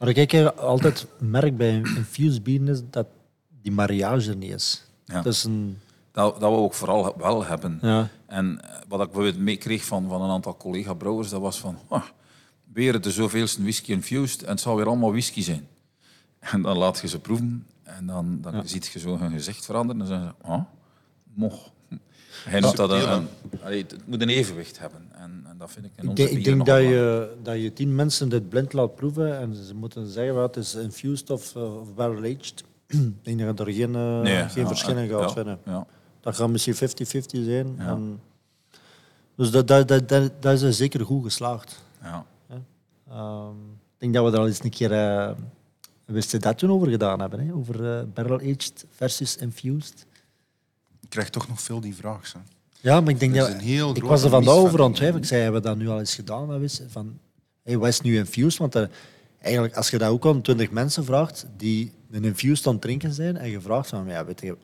Maar 0.00 0.08
wat 0.08 0.16
ik 0.16 0.32
eigenlijk 0.32 0.58
altijd 0.58 1.06
merk 1.18 1.56
bij 1.56 1.74
een 1.74 1.96
infused 1.96 2.42
bier 2.42 2.68
is 2.68 2.80
dat 2.90 3.06
die 3.62 3.72
mariage 3.72 4.30
er 4.30 4.36
niet 4.36 4.52
is. 4.52 4.84
Ja. 5.04 5.14
Het 5.16 5.26
is 5.26 5.44
een... 5.44 5.78
Dat, 6.12 6.40
dat 6.40 6.50
we 6.50 6.56
ook 6.56 6.74
vooral 6.74 7.14
wel 7.18 7.44
hebben. 7.44 7.78
Ja. 7.82 8.08
En 8.26 8.60
eh, 8.62 8.70
wat 8.88 9.00
ik 9.00 9.06
bijvoorbeeld 9.06 9.38
meekreeg 9.38 9.84
van, 9.84 10.08
van 10.08 10.22
een 10.22 10.30
aantal 10.30 10.56
collega-brouwers, 10.56 11.28
dat 11.28 11.40
was 11.40 11.58
van, 11.58 11.78
"Ah, 11.88 12.02
weer 12.72 13.00
de 13.00 13.10
zoveelste 13.10 13.62
whisky 13.62 13.90
infused 13.92 14.42
en 14.42 14.50
het 14.50 14.60
zal 14.60 14.76
weer 14.76 14.86
allemaal 14.86 15.10
whisky 15.10 15.42
zijn. 15.42 15.68
En 16.38 16.62
dan 16.62 16.76
laat 16.76 17.00
je 17.00 17.08
ze 17.08 17.18
proeven 17.18 17.66
en 17.82 18.06
dan, 18.06 18.38
dan 18.40 18.68
ziet 18.68 18.86
je 18.86 18.98
zo 18.98 19.18
hun 19.18 19.30
gezicht 19.30 19.64
veranderen 19.64 20.02
en 20.02 20.08
dan 20.08 20.18
zeggen 20.18 20.36
ze, 20.44 20.60
moch. 21.34 21.70
Hij 22.44 22.60
noemt 22.60 22.76
dat 22.76 22.90
een, 22.90 23.10
een- 23.12 23.28
allee, 23.62 23.82
het 23.88 24.06
moet 24.06 24.22
een 24.22 24.28
evenwicht 24.28 24.78
hebben. 24.78 25.08
En, 25.12 25.44
en 25.48 25.58
dat 25.58 25.70
vind 25.70 25.84
ik 25.86 25.92
in 25.96 26.02
Ik 26.02 26.08
onze 26.08 26.22
denk, 26.22 26.36
ik 26.36 26.42
bieren 26.44 26.64
denk 26.64 26.78
dat, 26.78 26.88
je, 26.88 27.36
dat 27.42 27.62
je 27.62 27.72
tien 27.72 27.94
mensen 27.94 28.28
dit 28.28 28.48
blind 28.48 28.72
laat 28.72 28.94
proeven 28.94 29.38
en 29.38 29.54
ze 29.54 29.74
moeten 29.74 30.06
zeggen 30.06 30.34
wat 30.34 30.54
het 30.54 30.64
is 30.64 30.74
infused 30.74 31.30
of, 31.30 31.54
uh, 31.56 31.80
of 31.80 31.94
barrel-aged. 31.94 32.64
ik 32.86 33.24
denk 33.24 33.38
dat 33.40 33.60
er 33.60 33.72
geen, 33.72 33.94
uh, 33.94 34.20
Nee, 34.20 34.48
geen 34.48 34.62
ja, 34.62 34.68
verschil 34.68 34.96
in 34.96 35.04
ja, 35.08 35.18
gaat 35.18 35.28
ja, 35.28 35.34
vinden. 35.34 35.58
Ja. 35.64 35.86
Dat 36.20 36.36
gaat 36.36 36.48
misschien 36.48 36.74
50-50 36.74 36.78
zijn. 37.44 37.74
En, 37.78 38.20
dus 39.36 39.50
dat, 39.50 39.66
dat, 39.68 39.88
dat, 39.88 40.08
dat, 40.08 40.32
dat 40.42 40.62
is 40.62 40.76
zeker 40.76 41.04
goed 41.04 41.24
geslaagd. 41.24 41.84
Ja. 42.02 42.26
Ehm, 43.10 43.54
ik 43.98 43.98
denk 43.98 44.14
dat 44.14 44.24
we 44.24 44.30
er 44.32 44.38
al 44.38 44.46
eens 44.46 44.64
een 44.64 44.70
keer 44.70 44.92
uh, 44.92 45.30
wist 46.04 46.40
dat 46.42 46.58
toen 46.58 46.70
over 46.70 46.88
gedaan 46.88 47.20
hebben. 47.20 47.46
Hè? 47.46 47.52
Over 47.54 47.80
uh, 47.80 48.02
barrel-aged 48.14 48.86
versus 48.90 49.36
infused. 49.36 50.06
Ik 51.10 51.16
krijg 51.16 51.30
toch 51.30 51.48
nog 51.48 51.60
veel 51.60 51.80
die 51.80 51.94
vraag. 51.94 52.32
Hè. 52.32 52.38
Ja, 52.80 53.00
maar 53.00 53.10
ik 53.10 53.20
denk 53.20 53.34
dat... 53.34 53.52
heel 53.52 53.96
Ik 53.96 54.02
was 54.02 54.22
er 54.22 54.30
vandaag 54.30 54.54
over 54.54 54.82
aan. 54.82 54.90
Ik 54.90 55.24
zei, 55.24 55.42
hebben 55.42 55.62
we 55.62 55.68
dat 55.68 55.76
nu 55.76 55.88
al 55.88 55.98
eens 55.98 56.14
gedaan? 56.14 56.68
Van, 56.88 57.18
hey, 57.62 57.78
wat 57.78 57.88
is 57.88 58.00
nu 58.00 58.16
infused? 58.16 58.58
Want 58.58 58.74
er, 58.74 58.90
eigenlijk, 59.40 59.76
als 59.76 59.90
je 59.90 59.98
dat 59.98 60.10
ook 60.10 60.26
aan 60.26 60.42
20 60.42 60.70
mensen 60.70 61.04
vraagt 61.04 61.46
die 61.56 61.92
een 62.10 62.24
infused 62.24 62.66
aan 62.66 62.72
het 62.72 62.82
drinken 62.82 63.12
zijn 63.12 63.36
en 63.36 63.50
je 63.50 63.60
vraagt 63.60 63.88
van, 63.88 64.06
ja, 64.06 64.24
weet 64.24 64.40
je, 64.40 64.56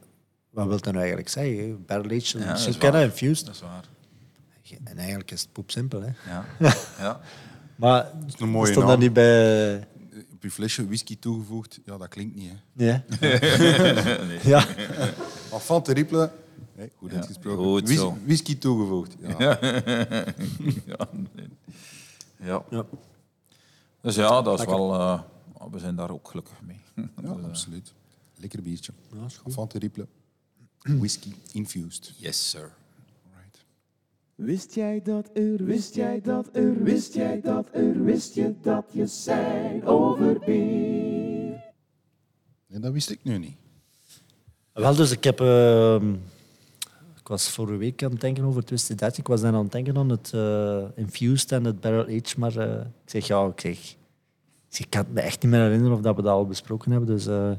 wat 0.50 0.66
wil 0.66 0.74
dat 0.76 0.84
nou 0.84 0.96
eigenlijk 0.96 1.28
zeggen? 1.28 1.84
Barrel-aged, 1.86 2.30
Ja, 2.30 2.46
dat 2.46 2.60
zo 2.60 2.68
is 2.68 2.78
kennen, 2.78 3.02
infused. 3.02 3.46
Dat 3.46 3.54
is 3.54 3.60
waar. 3.60 3.84
En 4.84 4.96
eigenlijk 4.98 5.30
is 5.30 5.40
het 5.40 5.52
poepsimpel. 5.52 6.02
Hè? 6.02 6.10
Ja. 6.28 6.44
ja. 6.98 7.20
Maar 7.76 8.10
mooie 8.38 8.70
stond 8.70 8.86
dat 8.86 8.98
niet 8.98 9.12
bij... 9.12 9.76
Op 10.32 10.42
je 10.42 10.50
flesje 10.50 10.86
whisky 10.86 11.18
toegevoegd, 11.18 11.80
ja, 11.84 11.96
dat 11.96 12.08
klinkt 12.08 12.34
niet. 12.34 12.50
Hè. 12.50 12.56
Nee. 12.72 13.02
ja. 14.52 14.66
Enfant 15.56 15.84
terrible, 15.84 16.30
Hey, 16.74 16.90
goed 16.96 17.12
uitgesproken. 17.12 17.64
goed 17.64 17.82
Whis- 17.88 17.98
zo. 17.98 18.16
whisky 18.24 18.58
toegevoegd. 18.58 19.14
Ja. 19.18 19.36
ja, 20.86 21.08
nee. 21.34 21.48
ja. 22.40 22.62
Ja. 22.70 22.84
Dus 24.00 24.14
ja, 24.14 24.42
dat 24.42 24.58
is 24.60 24.64
wel... 24.66 24.94
eh, 24.94 25.20
we 25.70 25.78
zijn 25.78 25.96
daar 25.96 26.10
ook 26.10 26.28
gelukkig 26.28 26.60
mee. 26.62 26.80
Ja, 27.22 27.30
absoluut. 27.30 27.92
Lekker 28.36 28.62
biertje. 28.62 28.92
Ja, 29.12 29.24
is 29.24 29.36
goed. 29.36 29.72
Whisky 31.00 31.32
infused. 31.52 32.12
Yes, 32.16 32.50
sir. 32.50 32.72
Right. 33.34 33.64
Wist 34.34 34.74
jij 34.74 35.02
dat 35.02 35.30
er, 35.34 35.64
wist 35.64 35.94
jij 35.94 36.20
dat 36.20 36.48
er, 36.52 36.82
wist 36.82 37.14
jij 37.14 37.40
dat 37.40 37.68
er, 37.72 38.04
wist 38.04 38.34
je 38.34 38.54
dat 38.62 38.84
je 38.92 39.06
zijn 39.06 39.84
over 39.86 40.38
bier? 40.38 41.64
Nee, 42.66 42.80
dat 42.80 42.92
wist 42.92 43.10
ik 43.10 43.24
nu 43.24 43.38
niet. 43.38 43.56
Wel, 44.76 44.94
dus 44.94 45.10
ik 45.10 45.24
heb... 45.24 45.40
ehm, 45.40 46.12
ik 47.20 47.28
was 47.32 47.50
vorige 47.50 47.76
week 47.76 48.02
aan 48.04 48.10
het 48.10 48.20
denken 48.20 48.44
over 48.44 48.64
Twisted 48.64 48.98
Dutch. 48.98 49.18
Ik 49.18 49.26
was 49.26 49.40
dan 49.40 49.54
aan 49.54 49.62
het 49.62 49.72
denken 49.72 49.96
aan 49.96 50.08
het 50.08 50.30
eh, 50.34 50.82
Infused 50.94 51.52
en 51.52 51.64
het 51.64 51.80
Barrel 51.80 52.02
Age. 52.04 52.34
Maar 52.38 52.56
eh, 52.56 52.80
ik 52.80 53.10
zeg, 53.10 53.26
ja, 53.26 53.46
ik 53.46 53.60
zeg... 53.60 53.94
Ik 54.78 54.86
kan 54.90 55.04
me 55.12 55.20
echt 55.20 55.42
niet 55.42 55.52
meer 55.52 55.60
herinneren 55.60 55.96
of 55.96 56.00
dat 56.02 56.16
we 56.16 56.22
dat 56.22 56.32
al 56.32 56.46
besproken 56.46 56.90
hebben. 56.90 57.08
Dus 57.08 57.26
eh, 57.26 57.50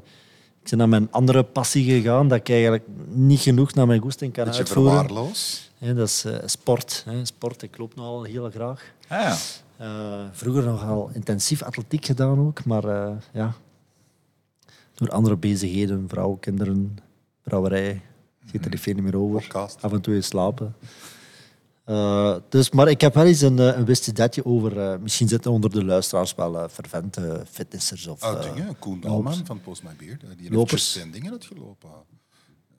ik 0.64 0.70
ben 0.70 0.78
naar 0.78 0.90
mijn 0.90 1.12
andere 1.12 1.44
passie 1.44 1.84
gegaan, 1.84 2.28
dat 2.28 2.38
ik 2.38 2.50
eigenlijk 2.50 2.84
niet 3.08 3.40
genoeg 3.40 3.74
naar 3.74 3.88
mijn 3.88 4.02
goesting 4.02 4.34
kan 4.34 4.44
Beetje 4.46 4.60
uitvoeren. 4.60 4.94
verwaarloos. 4.94 5.72
Hè, 5.78 5.94
dat 5.94 6.08
is 6.08 6.26
sport. 6.46 7.04
Hè. 7.06 7.26
Sport, 7.26 7.62
ik 7.62 7.78
loop 7.78 7.96
nogal 7.96 8.24
heel 8.24 8.50
graag. 8.50 8.94
Ah, 9.08 9.34
ja. 9.78 10.30
Vroeger 10.32 10.64
nogal 10.64 11.10
intensief 11.14 11.64
atletiek 11.64 12.06
gedaan 12.06 12.40
ook, 12.40 12.66
maar 12.66 12.84
ja, 13.34 13.54
door 14.94 15.10
andere 15.10 15.36
bezigheden, 15.38 16.06
vrouwen, 16.10 16.40
kinderen, 16.40 16.98
brouwerij, 17.48 18.02
zit 18.52 18.66
er 18.66 18.78
veel 18.78 18.94
niet 18.94 19.04
meer 19.04 19.18
over. 19.18 19.42
Podcast. 19.42 19.82
Af 19.82 19.92
en 19.92 20.02
toe 20.02 20.14
eens 20.16 20.28
slapen. 20.28 20.76
Eh, 21.84 22.36
dus, 22.50 22.72
maar 22.72 22.88
ik 22.88 23.02
heb 23.02 23.14
wel 23.14 23.26
eens 23.26 23.42
een, 23.42 23.60
eh, 23.60 23.78
een 23.78 23.86
wistedetje 23.86 24.46
over, 24.46 24.80
eh, 24.80 25.00
misschien 25.00 25.28
zitten 25.28 25.52
onder 25.52 25.70
de 25.70 25.86
luisteraars 25.86 26.36
wel 26.36 26.70
fervente 26.70 27.44
fitnessers 27.50 28.08
of... 28.08 28.24
Oh, 28.24 28.32
eh, 28.32 28.54
dingen. 28.54 28.80
Koen. 28.80 29.00
Dalman 29.00 29.46
van 29.46 29.62
Post 29.62 29.84
My 29.84 29.90
Beard. 29.98 30.20
Die 30.20 30.30
heeft 30.38 30.54
Lopers. 30.54 30.92
zijn 30.92 31.12
dingen 31.12 31.32
uitgelopen. 31.32 31.90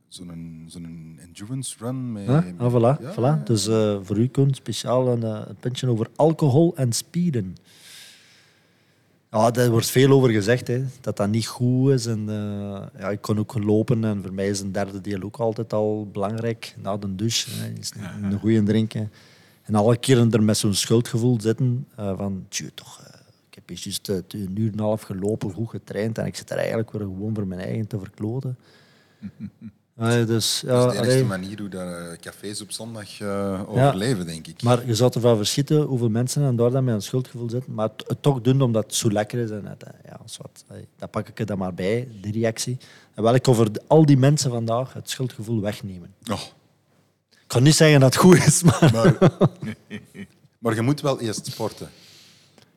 Zo'n 0.09 0.65
zo'n 0.67 1.19
endurance 1.23 1.77
run. 1.79 2.13
Met, 2.13 2.27
Huh? 2.27 2.43
Ah, 2.59 2.73
voilà, 2.73 3.03
ja, 3.03 3.13
voilà. 3.15 3.43
Dus 3.45 3.65
voor 4.07 4.19
u, 4.19 4.29
Koen, 4.29 4.55
speciaal 4.55 5.09
een, 5.09 5.23
een 5.23 5.57
puntje 5.61 5.89
over 5.89 6.07
alcohol 6.17 6.77
en 6.77 6.93
spieren. 6.93 7.57
Ja, 9.31 9.51
daar 9.51 9.71
wordt 9.71 9.91
veel 9.91 10.11
over 10.11 10.31
gezegd, 10.31 10.67
hè, 10.67 10.85
dat 11.01 11.17
dat 11.17 11.29
niet 11.29 11.47
goed 11.47 11.93
is. 11.93 12.07
En, 12.07 12.29
eh, 12.29 13.01
ja, 13.01 13.11
ik 13.11 13.21
kon 13.21 13.39
ook 13.39 13.65
lopen 13.65 14.05
en 14.05 14.23
voor 14.23 14.33
mij 14.33 14.49
is 14.49 14.61
een 14.61 14.73
derde 14.73 15.01
deel 15.01 15.23
ook 15.23 15.37
altijd 15.37 15.73
al 15.73 16.09
belangrijk. 16.13 16.75
Na 16.83 16.97
de 16.97 17.15
douche, 17.15 17.51
hè, 17.51 17.73
is 17.79 17.93
een, 18.23 18.39
goede 18.39 18.63
drinken. 18.63 19.13
En 19.63 19.75
alle 19.75 19.97
keren 19.97 20.31
er 20.31 20.43
met 20.43 20.57
zo'n 20.57 20.75
schuldgevoel 20.75 21.41
zitten 21.41 21.87
eh, 21.97 22.17
van, 22.17 22.47
tjoe, 22.49 22.75
toch, 22.75 23.01
eh, 23.01 23.21
ik 23.49 23.55
heb 23.55 23.79
juist 23.79 24.09
een 24.09 24.55
uur 24.55 24.67
en 24.67 24.73
een 24.73 24.85
half 24.85 25.03
gelopen, 25.03 25.53
goed 25.53 25.71
getraind 25.71 26.19
en 26.19 26.27
ik 26.27 26.37
zit 26.37 26.51
er 26.51 26.57
eigenlijk 26.57 26.91
weer 26.91 27.01
gewoon 27.01 27.35
voor 27.35 27.47
mijn 27.47 27.61
eigen 27.61 27.87
te 27.87 27.99
verkloten. 27.99 28.57
Eh, 29.99 30.27
dus, 30.27 30.61
ja, 30.61 30.69
Dat 30.69 30.93
is 30.93 30.93
de 30.93 30.97
enige 30.99 31.13
allee. 31.13 31.25
manier 31.25 31.59
hoe 31.61 31.69
dat, 31.69 31.81
eh, 31.89 32.19
cafés 32.21 32.61
op 32.63 32.73
zondag 32.73 33.21
eh, 33.21 33.61
overleven, 33.69 34.27
denk 34.27 34.47
ik. 34.47 34.63
Maar 34.63 34.87
je 34.87 34.95
zou 34.95 35.11
ervan 35.15 35.37
verschieten 35.37 35.81
hoeveel 35.83 36.09
mensen 36.09 36.43
en 36.45 36.57
daar 36.57 36.71
dan 36.71 36.85
met 36.85 36.95
een 36.95 37.03
schuldgevoel 37.03 37.51
zitten. 37.51 37.75
Maar 37.75 37.89
het, 37.97 38.05
het 38.09 38.23
toch 38.23 38.41
doen 38.41 38.61
omdat 38.61 38.85
het 38.85 38.95
zo 38.95 39.11
lekker 39.11 39.39
is. 39.39 39.51
En 39.51 39.67
het, 39.67 39.83
eh, 39.83 39.91
ja, 40.05 40.21
eh, 40.69 40.77
dat 40.99 41.11
pak 41.11 41.29
ik 41.29 41.39
er 41.39 41.47
dan 41.47 41.59
maar 41.59 41.75
bij, 41.75 42.09
die 42.21 42.33
reactie. 42.33 42.77
En 43.15 43.23
wel, 43.23 43.35
ik 43.35 43.49
over 43.49 43.73
de- 43.73 43.83
al 43.87 44.07
die 44.07 44.17
mensen 44.17 44.51
vandaag 44.51 44.93
het 44.93 45.11
schuldgevoel 45.11 45.61
wegnemen. 45.61 46.15
Oh, 46.31 46.41
Ik 47.31 47.39
kan 47.47 47.63
niet 47.63 47.75
zeggen 47.75 48.01
dat 48.01 48.15
het 48.15 48.23
goed 48.23 48.37
is, 48.47 48.63
maar 48.63 48.91
maar, 48.93 49.17
maar 50.59 50.75
je 50.75 50.83
moet 50.83 51.01
wel 51.01 51.21
eerst 51.21 51.47
sporten. 51.47 51.89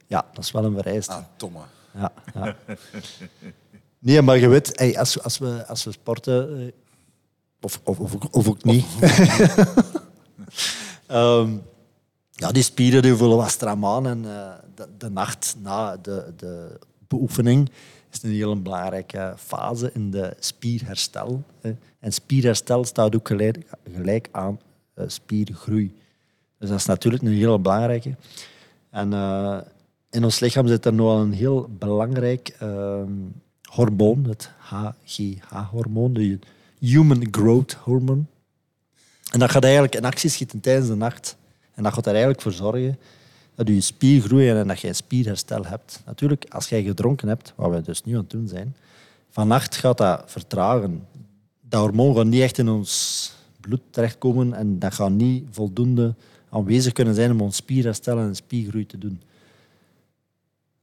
ja, 0.08 0.26
dat 0.34 0.44
is 0.44 0.52
wel 0.52 0.64
een 0.66 0.74
vereiste. 0.76 1.14
Ah, 1.14 1.24
Tomme. 1.38 1.60
Ja, 1.96 2.12
ja. 2.34 2.56
Nee, 4.00 4.22
maar 4.22 4.38
je 4.38 4.48
weet, 4.48 4.80
hey, 4.80 4.98
als, 5.00 5.14
we- 5.16 5.22
als, 5.22 5.38
we, 5.38 5.68
als 5.68 5.84
we 5.84 5.92
sporten, 5.92 6.72
of, 7.62 7.82
of, 7.84 7.99
of, 8.32 8.47
ook- 8.47 8.64
niet. 8.64 8.86
Ehm, 11.07 11.57
ja, 12.32 12.51
die 12.51 12.64
spieren 12.64 13.01
die 13.01 13.16
voelen 13.16 13.38
wat 13.38 13.49
stram 13.49 13.86
aan. 13.86 14.07
En 14.07 14.26
eh, 14.26 14.51
de, 14.76 14.88
de 14.97 15.09
nacht 15.09 15.55
na 15.62 15.97
de, 15.97 16.34
de 16.38 16.80
beoefening 17.07 17.70
is 18.12 18.24
een 18.24 18.32
heel 18.32 18.62
belangrijke 18.62 19.34
fase 19.38 19.91
in 19.93 20.12
de 20.12 20.36
spierherstel. 20.39 21.43
En 21.99 22.12
spierherstel 22.12 22.86
staat 22.86 23.16
ook 23.16 23.28
gelijk, 23.28 23.57
gelijk 23.93 24.28
aan 24.32 24.59
eh, 24.93 25.03
spiergroei. 25.07 25.93
Dus 26.57 26.70
dat 26.70 26.80
is 26.80 26.86
natuurlijk 26.86 27.24
een 27.24 27.34
heel 27.34 27.62
belangrijke. 27.62 28.16
En 28.89 29.14
eh, 29.14 29.57
in 30.09 30.24
ons 30.24 30.39
lichaam 30.39 30.68
zit 30.68 30.86
er 30.86 30.93
nog 30.93 31.20
een 31.22 31.34
heel 31.34 31.70
belangrijk 31.78 32.55
ehm, 32.59 33.12
hormoon, 33.64 34.26
het 34.26 34.51
HGH-hormoon, 34.57 36.39
Human 36.82 37.28
Growth 37.32 37.74
Hormone. 37.74 38.24
En 39.32 39.40
dat 39.40 39.52
gaat 39.52 39.64
eigenlijk 39.64 39.96
in 39.96 40.06
actie 40.06 40.30
schieten 40.30 40.60
tijdens 40.60 40.88
de 40.88 40.96
nacht. 40.96 41.38
En 41.74 41.84
dat 41.84 41.94
gaat 41.94 42.06
er 42.06 42.12
eigenlijk 42.12 42.42
voor 42.42 42.52
zorgen 42.52 43.00
dat 43.56 43.68
je 43.68 43.82
spier 43.82 44.22
groeit 44.22 44.56
en 44.56 44.68
dat 44.68 44.80
je 44.80 44.94
spierherstel 44.94 45.66
hebt. 45.66 46.02
Natuurlijk, 46.06 46.46
als 46.50 46.70
jij 46.70 46.84
gedronken 46.84 47.28
hebt, 47.28 47.54
wat 47.56 47.72
we 47.72 47.82
dus 47.82 48.04
nu 48.04 48.14
aan 48.14 48.20
het 48.20 48.30
doen 48.30 48.48
zijn, 48.48 48.76
vannacht 49.30 49.76
gaat 49.76 49.98
dat 49.98 50.24
vertragen. 50.26 51.08
Dat 51.62 51.82
hormoon 51.82 52.16
gaat 52.16 52.26
niet 52.26 52.42
echt 52.42 52.58
in 52.58 52.70
ons 52.70 53.34
bloed 53.60 53.82
terechtkomen 53.90 54.54
en 54.54 54.80
dat 54.80 54.94
gaat 54.94 55.12
niet 55.12 55.48
voldoende 55.52 56.16
aanwezig 56.50 56.94
kunnen 56.94 57.16
zijn 57.16 57.32
om 57.32 57.42
ons 57.42 57.56
spierherstel 57.56 58.18
en 58.18 58.36
spiergroei 58.36 58.86
te 58.86 58.98
doen. 58.98 59.22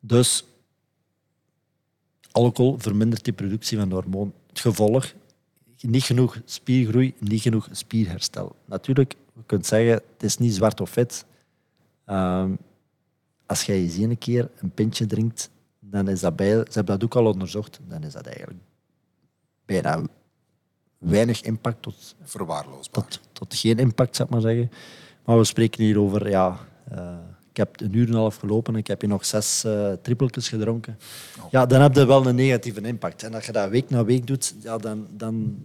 Dus 0.01 0.44
alcohol 2.30 2.78
vermindert 2.78 3.24
die 3.24 3.32
productie 3.32 3.78
van 3.78 3.86
het 3.90 4.03
hormoon. 4.03 4.32
Het 4.49 4.61
gevolg, 4.61 5.12
niet 5.80 6.02
genoeg 6.02 6.40
spiergroei, 6.44 7.14
niet 7.18 7.42
genoeg 7.42 7.68
spierherstel. 7.70 8.56
Natuurlijk, 8.64 9.14
je 9.34 9.42
kunt 9.46 9.66
zeggen, 9.66 9.92
het 9.92 10.22
is 10.22 10.38
niet 10.38 10.54
zwart 10.54 10.80
of 10.80 10.94
wit. 10.94 11.24
Ehm, 12.04 12.52
als 13.46 13.62
jij 13.62 13.76
eens 13.76 13.96
een 13.96 14.18
keer 14.18 14.50
een 14.58 14.70
pintje 14.70 15.06
drinkt, 15.06 15.50
dan 15.80 16.08
is 16.08 16.20
dat 16.20 16.36
bij, 16.36 16.50
ze 16.50 16.72
hebben 16.72 16.98
dat 16.98 17.04
ook 17.04 17.14
al 17.14 17.32
onderzocht, 17.32 17.80
dan 17.88 18.02
is 18.02 18.12
dat 18.12 18.26
eigenlijk 18.26 18.58
bijna 19.64 20.02
weinig 20.98 21.40
impact 21.42 21.82
tot 21.82 22.16
Verwaarloosbaar. 22.22 23.04
tot, 23.04 23.20
tot 23.32 23.54
geen 23.54 23.78
impact, 23.78 24.16
zou 24.16 24.28
ik 24.28 24.34
maar 24.34 24.44
zeggen. 24.44 24.70
Maar 25.24 25.38
we 25.38 25.44
spreken 25.44 25.84
hier 25.84 26.00
over, 26.00 26.28
ja, 26.28 26.58
eh, 26.90 27.18
heb 27.59 27.80
een 27.80 27.96
uur 27.96 28.06
en 28.06 28.12
een 28.12 28.18
half 28.18 28.36
gelopen 28.36 28.72
en 28.72 28.78
ik 28.78 28.86
heb 28.86 29.00
hier 29.00 29.11
nog 29.11 29.24
zes 29.24 29.64
eh 29.64 29.92
trippeltjes 30.02 30.48
gedronken. 30.48 30.98
Ja, 31.50 31.66
dan 31.66 31.80
heb 31.80 31.94
je 31.94 32.06
wel 32.06 32.26
een 32.26 32.34
negatieve 32.34 32.80
impact. 32.80 33.22
En 33.22 33.34
als 33.34 33.46
je 33.46 33.52
dat 33.52 33.70
week 33.70 33.90
na 33.90 34.04
week 34.04 34.26
doet, 34.26 34.54
ja, 34.62 34.78
dan, 34.78 35.06
dan, 35.11 35.56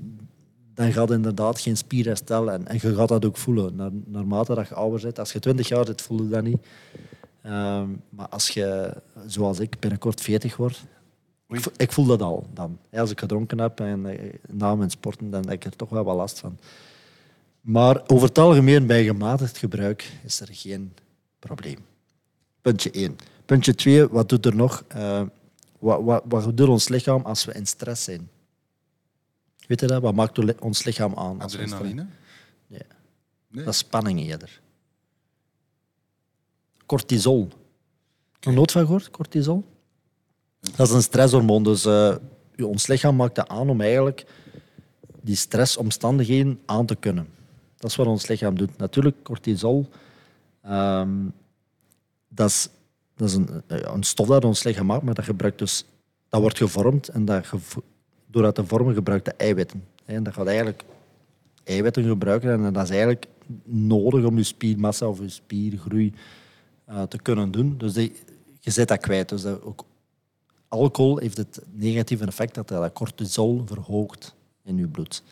dan 0.74 0.92
gaat 0.92 1.12
inderdaad 1.12 1.60
geen 1.60 1.78
spierherstel. 1.78 2.52
En, 2.52 2.68
en 2.68 2.78
je 2.82 2.96
gaat 2.96 3.08
dat 3.08 3.26
ook 3.26 3.38
voelen. 3.38 3.76
Naar, 3.76 3.92
naarmate 4.06 4.56
dat 4.56 4.68
je 4.68 4.76
ouder 4.76 5.02
bent. 5.02 5.20
Als 5.20 5.34
je 5.34 5.40
twintig 5.40 5.68
jaar 5.68 5.86
zit, 5.86 6.02
voel 6.02 6.24
je 6.24 6.30
dat 6.30 6.44
niet. 6.44 6.66
Ehm, 7.42 7.88
maar 8.10 8.28
als 8.30 8.50
je, 8.50 8.94
zoals 9.26 9.60
ik, 9.60 9.80
binnenkort 9.80 10.22
40 10.22 10.56
wordt, 10.56 10.84
ik, 11.48 11.66
ik 11.78 11.92
voel 11.92 12.06
dat 12.06 12.22
al 12.22 12.48
dan. 12.54 12.78
Als 12.92 13.12
ik 13.12 13.20
gedronken 13.20 13.60
heb 13.60 13.80
en 13.80 14.06
eh, 14.06 14.34
na 14.50 14.76
mijn 14.76 14.90
sporten, 14.90 15.30
dan 15.30 15.42
heb 15.42 15.54
ik 15.54 15.66
er 15.66 15.76
toch 15.76 15.90
wel 15.90 16.04
wat 16.04 16.16
last 16.16 16.40
van. 16.40 16.58
Maar 17.62 18.02
over 18.08 18.28
het 18.28 18.38
algemeen, 18.38 18.88
bij 18.88 19.04
gematigd 19.04 19.58
gebruik, 19.58 20.12
is 20.24 20.40
er 20.40 20.48
geen 20.52 20.94
probleem. 21.46 21.80
Puntje 22.62 22.92
1. 22.92 23.16
Puntje 23.46 23.76
2, 23.76 24.08
wat 24.08 24.30
doet 24.30 24.46
er 24.46 24.56
nog? 24.56 24.84
Eh, 24.88 25.22
wat, 25.80 26.04
wat, 26.04 26.24
wat 26.28 26.58
doet 26.58 26.68
ons 26.68 26.88
lichaam 26.90 27.22
als 27.22 27.46
we 27.46 27.54
in 27.54 27.66
stress 27.66 28.04
zijn? 28.04 28.30
Weet 29.68 29.80
je 29.80 29.88
dat? 29.88 30.02
Wat 30.02 30.14
maakt 30.14 30.60
ons 30.60 30.84
lichaam 30.84 31.16
aan? 31.16 31.42
Adrenaline? 31.42 32.06
Nee. 32.68 32.82
Nee. 33.48 33.64
Dat 33.64 33.74
is 33.74 33.80
spanning 33.80 34.20
eerder. 34.20 34.62
Cortisol. 36.86 37.50
Nog 38.42 38.54
nooit 38.54 38.72
van 38.72 38.86
gehoord, 38.86 39.10
cortisol? 39.10 39.64
Dat 40.60 40.88
is 40.88 40.94
een 40.94 41.02
stresshormoon. 41.02 41.64
Dus 41.64 41.86
eh, 41.86 42.16
ons 42.62 42.88
lichaam 42.88 43.16
maakt 43.16 43.36
dat 43.36 43.48
aan 43.48 43.70
om 43.70 43.82
eigenlijk 43.82 44.26
die 45.22 45.36
stressomstandigheden 45.36 46.60
aan 46.66 46.86
te 46.86 46.96
kunnen. 46.96 47.28
Dat 47.78 47.90
is 47.90 47.96
wat 47.96 48.08
ons 48.08 48.28
lichaam 48.28 48.58
doet. 48.58 48.78
Natuurlijk, 48.78 49.24
cortisol, 49.24 49.90
ehm, 50.64 51.28
dat 52.28 52.50
is, 52.50 52.70
dat 53.16 53.28
is 53.28 53.36
een, 53.36 53.62
eh, 53.68 53.96
stof 54.00 54.28
dat 54.28 54.46
ons 54.46 54.64
lichaam 54.64 54.86
maakt, 54.86 55.04
maar 55.04 55.14
dat, 55.14 55.26
gebruikt 55.26 55.60
dus, 55.60 55.86
dat 56.30 56.42
wordt 56.42 56.58
gevormd 56.58 57.08
en 57.08 57.26
dat 57.26 57.48
gevo- 57.48 57.84
te 58.32 58.66
vormen 58.66 58.94
gebruikt 58.94 59.26
de 59.26 59.34
eiwitten. 59.34 59.84
En 60.06 60.24
dat 60.24 60.34
gaat 60.34 60.48
eigenlijk 60.48 60.84
eiwitten 61.64 62.04
gebruiken 62.04 62.52
en 62.52 62.74
dat 62.74 62.84
is 62.84 62.90
eigenlijk 62.90 63.28
nodig 63.64 64.26
om 64.26 64.38
je 64.38 64.44
spiermassa 64.44 65.08
of 65.08 65.20
je 65.20 65.30
spiergroei 65.30 66.14
eh, 66.86 67.02
te 67.02 67.22
kunnen 67.22 67.52
doen. 67.52 67.78
Dus 67.78 67.94
je 68.60 68.72
zet 68.72 68.88
dat 68.88 69.00
kwijt. 69.00 69.30
Dus 69.30 69.42
dat 69.42 69.62
ook, 69.62 69.86
alcohol 70.68 71.18
heeft 71.18 71.38
het 71.38 71.62
negatieve 71.72 72.26
effect 72.26 72.56
dat 72.56 72.68
dat 72.68 72.94
cortisol 72.94 73.64
verhoogt 73.66 74.36
in 74.64 74.78
je 74.78 74.88
bloed. 74.88 75.24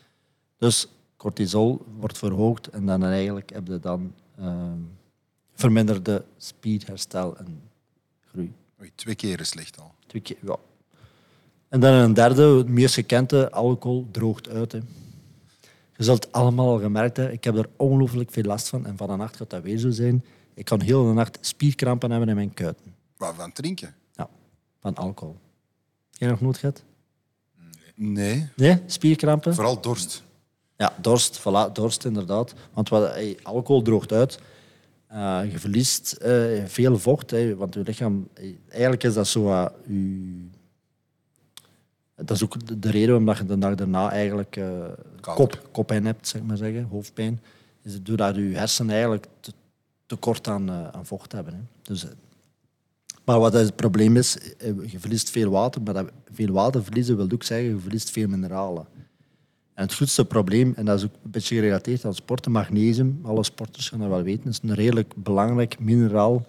Dus 0.58 0.88
cortisol 1.18 1.82
wordt 1.98 2.18
verhoogd 2.18 2.68
en 2.68 2.86
dan 2.86 3.04
eigenlijk 3.04 3.50
heb 3.54 3.68
je 3.68 3.80
dan 3.80 4.14
ehm, 4.38 4.80
verminderde 5.56 6.24
spierherstel 6.38 7.38
en 7.38 7.62
groei. 8.32 8.54
Oei, 8.82 8.92
twee 8.96 9.16
keer 9.16 9.40
is 9.40 9.50
slecht 9.50 9.80
al. 9.80 9.92
Twee 10.08 10.22
keer, 10.22 10.38
ja. 10.42 10.56
En 11.70 11.80
dan 11.80 11.94
een 11.94 12.14
derde, 12.14 12.44
het 12.58 12.68
meest 12.70 12.94
gekende, 12.94 13.52
alcohol 13.52 14.08
droogt 14.12 14.50
uit. 14.50 14.72
Hè. 14.72 14.80
Je 15.98 16.04
zult 16.04 16.24
het 16.24 16.34
allemaal 16.34 16.70
al 16.70 16.80
gemerkt 16.80 17.18
hebben. 17.18 17.36
Ik 17.36 17.44
heb 17.44 17.56
er 17.58 17.70
ongelooflijk 17.76 18.32
veel 18.32 18.44
last 18.44 18.70
van. 18.70 18.86
En 18.86 18.98
van 18.98 19.08
de 19.08 19.16
nacht 19.16 19.36
gaat 19.36 19.50
dat 19.50 19.64
weer 19.64 19.78
zo 19.78 19.90
zijn. 19.90 20.26
Ik 20.54 20.66
kan 20.66 20.82
heel 20.82 21.06
de 21.08 21.14
nacht 21.14 21.38
spierkrampen 21.42 22.12
hebben 22.12 22.30
in 22.30 22.36
mijn 22.36 22.54
kuiten. 22.54 22.96
Wat 23.18 23.34
van 23.36 23.52
drinken? 23.52 23.96
Ja, 24.14 24.30
van 24.82 24.96
alcohol. 24.96 25.38
Heb 26.12 26.20
je 26.20 26.28
nog 26.28 26.42
nooit 26.42 26.58
gehad? 26.58 26.84
Nee, 27.96 28.48
Nee, 28.56 28.82
spierkrampen? 28.86 29.54
vooral 29.54 29.82
dorst. 29.82 30.24
Ja, 30.78 30.94
dorst, 31.02 31.40
voilà, 31.40 31.72
dorst 31.74 32.06
inderdaad. 32.06 32.54
Want 32.74 32.90
wat, 32.90 33.14
hey, 33.14 33.38
alcohol 33.44 33.82
droogt 33.82 34.12
uit. 34.12 34.40
Eh, 35.12 35.42
je 35.52 35.60
verliest 35.60 36.12
eh, 36.12 36.66
veel 36.66 37.00
vocht, 37.00 37.32
hè, 37.32 37.56
want 37.56 37.74
je 37.74 37.80
lichaam... 37.84 38.28
eigenlijk 38.70 39.04
is 39.04 39.14
dat 39.14 39.28
zo... 39.28 39.50
je- 39.88 40.50
dat 42.16 42.32
is 42.36 42.44
ook 42.44 42.68
de- 42.68 42.80
de 42.80 42.90
reden 42.92 43.26
waarom 43.26 43.48
je 43.48 43.54
de 43.54 43.58
dag 43.60 43.76
daarna 43.76 44.12
eigenlijk 44.12 44.60
kop, 45.36 45.70
koppijn 45.72 46.06
hebt, 46.06 46.28
zeg 46.28 46.42
maar 46.44 46.58
zeggen, 46.58 46.84
hoofdpijn. 46.84 47.42
Is 47.82 47.94
het 47.94 48.06
doordat 48.06 48.36
je 48.36 48.42
hersenen 48.42 48.92
eigenlijk 48.94 49.28
te, 49.40 49.52
tekort 50.06 50.48
aan, 50.48 50.72
aan 50.72 51.06
vocht 51.06 51.32
hebben. 51.32 51.54
Hè. 51.54 51.60
Dus, 51.82 52.06
maar 53.26 53.40
wat 53.40 53.54
het 53.54 53.76
probleem 53.76 54.18
is, 54.18 54.38
je 54.88 55.00
verliest 55.00 55.30
veel 55.30 55.50
water, 55.50 55.82
maar 55.82 55.94
dat 55.94 56.12
veel 56.32 56.52
water 56.54 56.84
verliezen 56.84 57.18
wil 57.18 57.30
ook 57.34 57.44
zeggen, 57.44 57.68
je 57.70 57.80
verliest 57.80 58.10
veel 58.12 58.28
mineralen. 58.28 58.86
En 59.82 59.88
het 59.88 59.96
grootste 59.96 60.26
probleem, 60.26 60.74
en 60.76 60.86
dat 60.86 60.98
is 60.98 61.06
ook 61.06 61.14
een 61.24 61.32
beetje 61.32 61.56
gerelateerd 61.56 62.06
aan 62.06 62.14
sporten, 62.14 62.52
magnesium, 62.52 63.20
alle 63.24 63.44
sporters 63.44 63.90
gaan 63.90 64.00
dat 64.00 64.10
wel 64.10 64.24
weten, 64.24 64.50
is 64.50 64.60
een 64.64 64.74
redelijk 64.74 65.14
belangrijk 65.16 65.80
mineraal. 65.80 66.46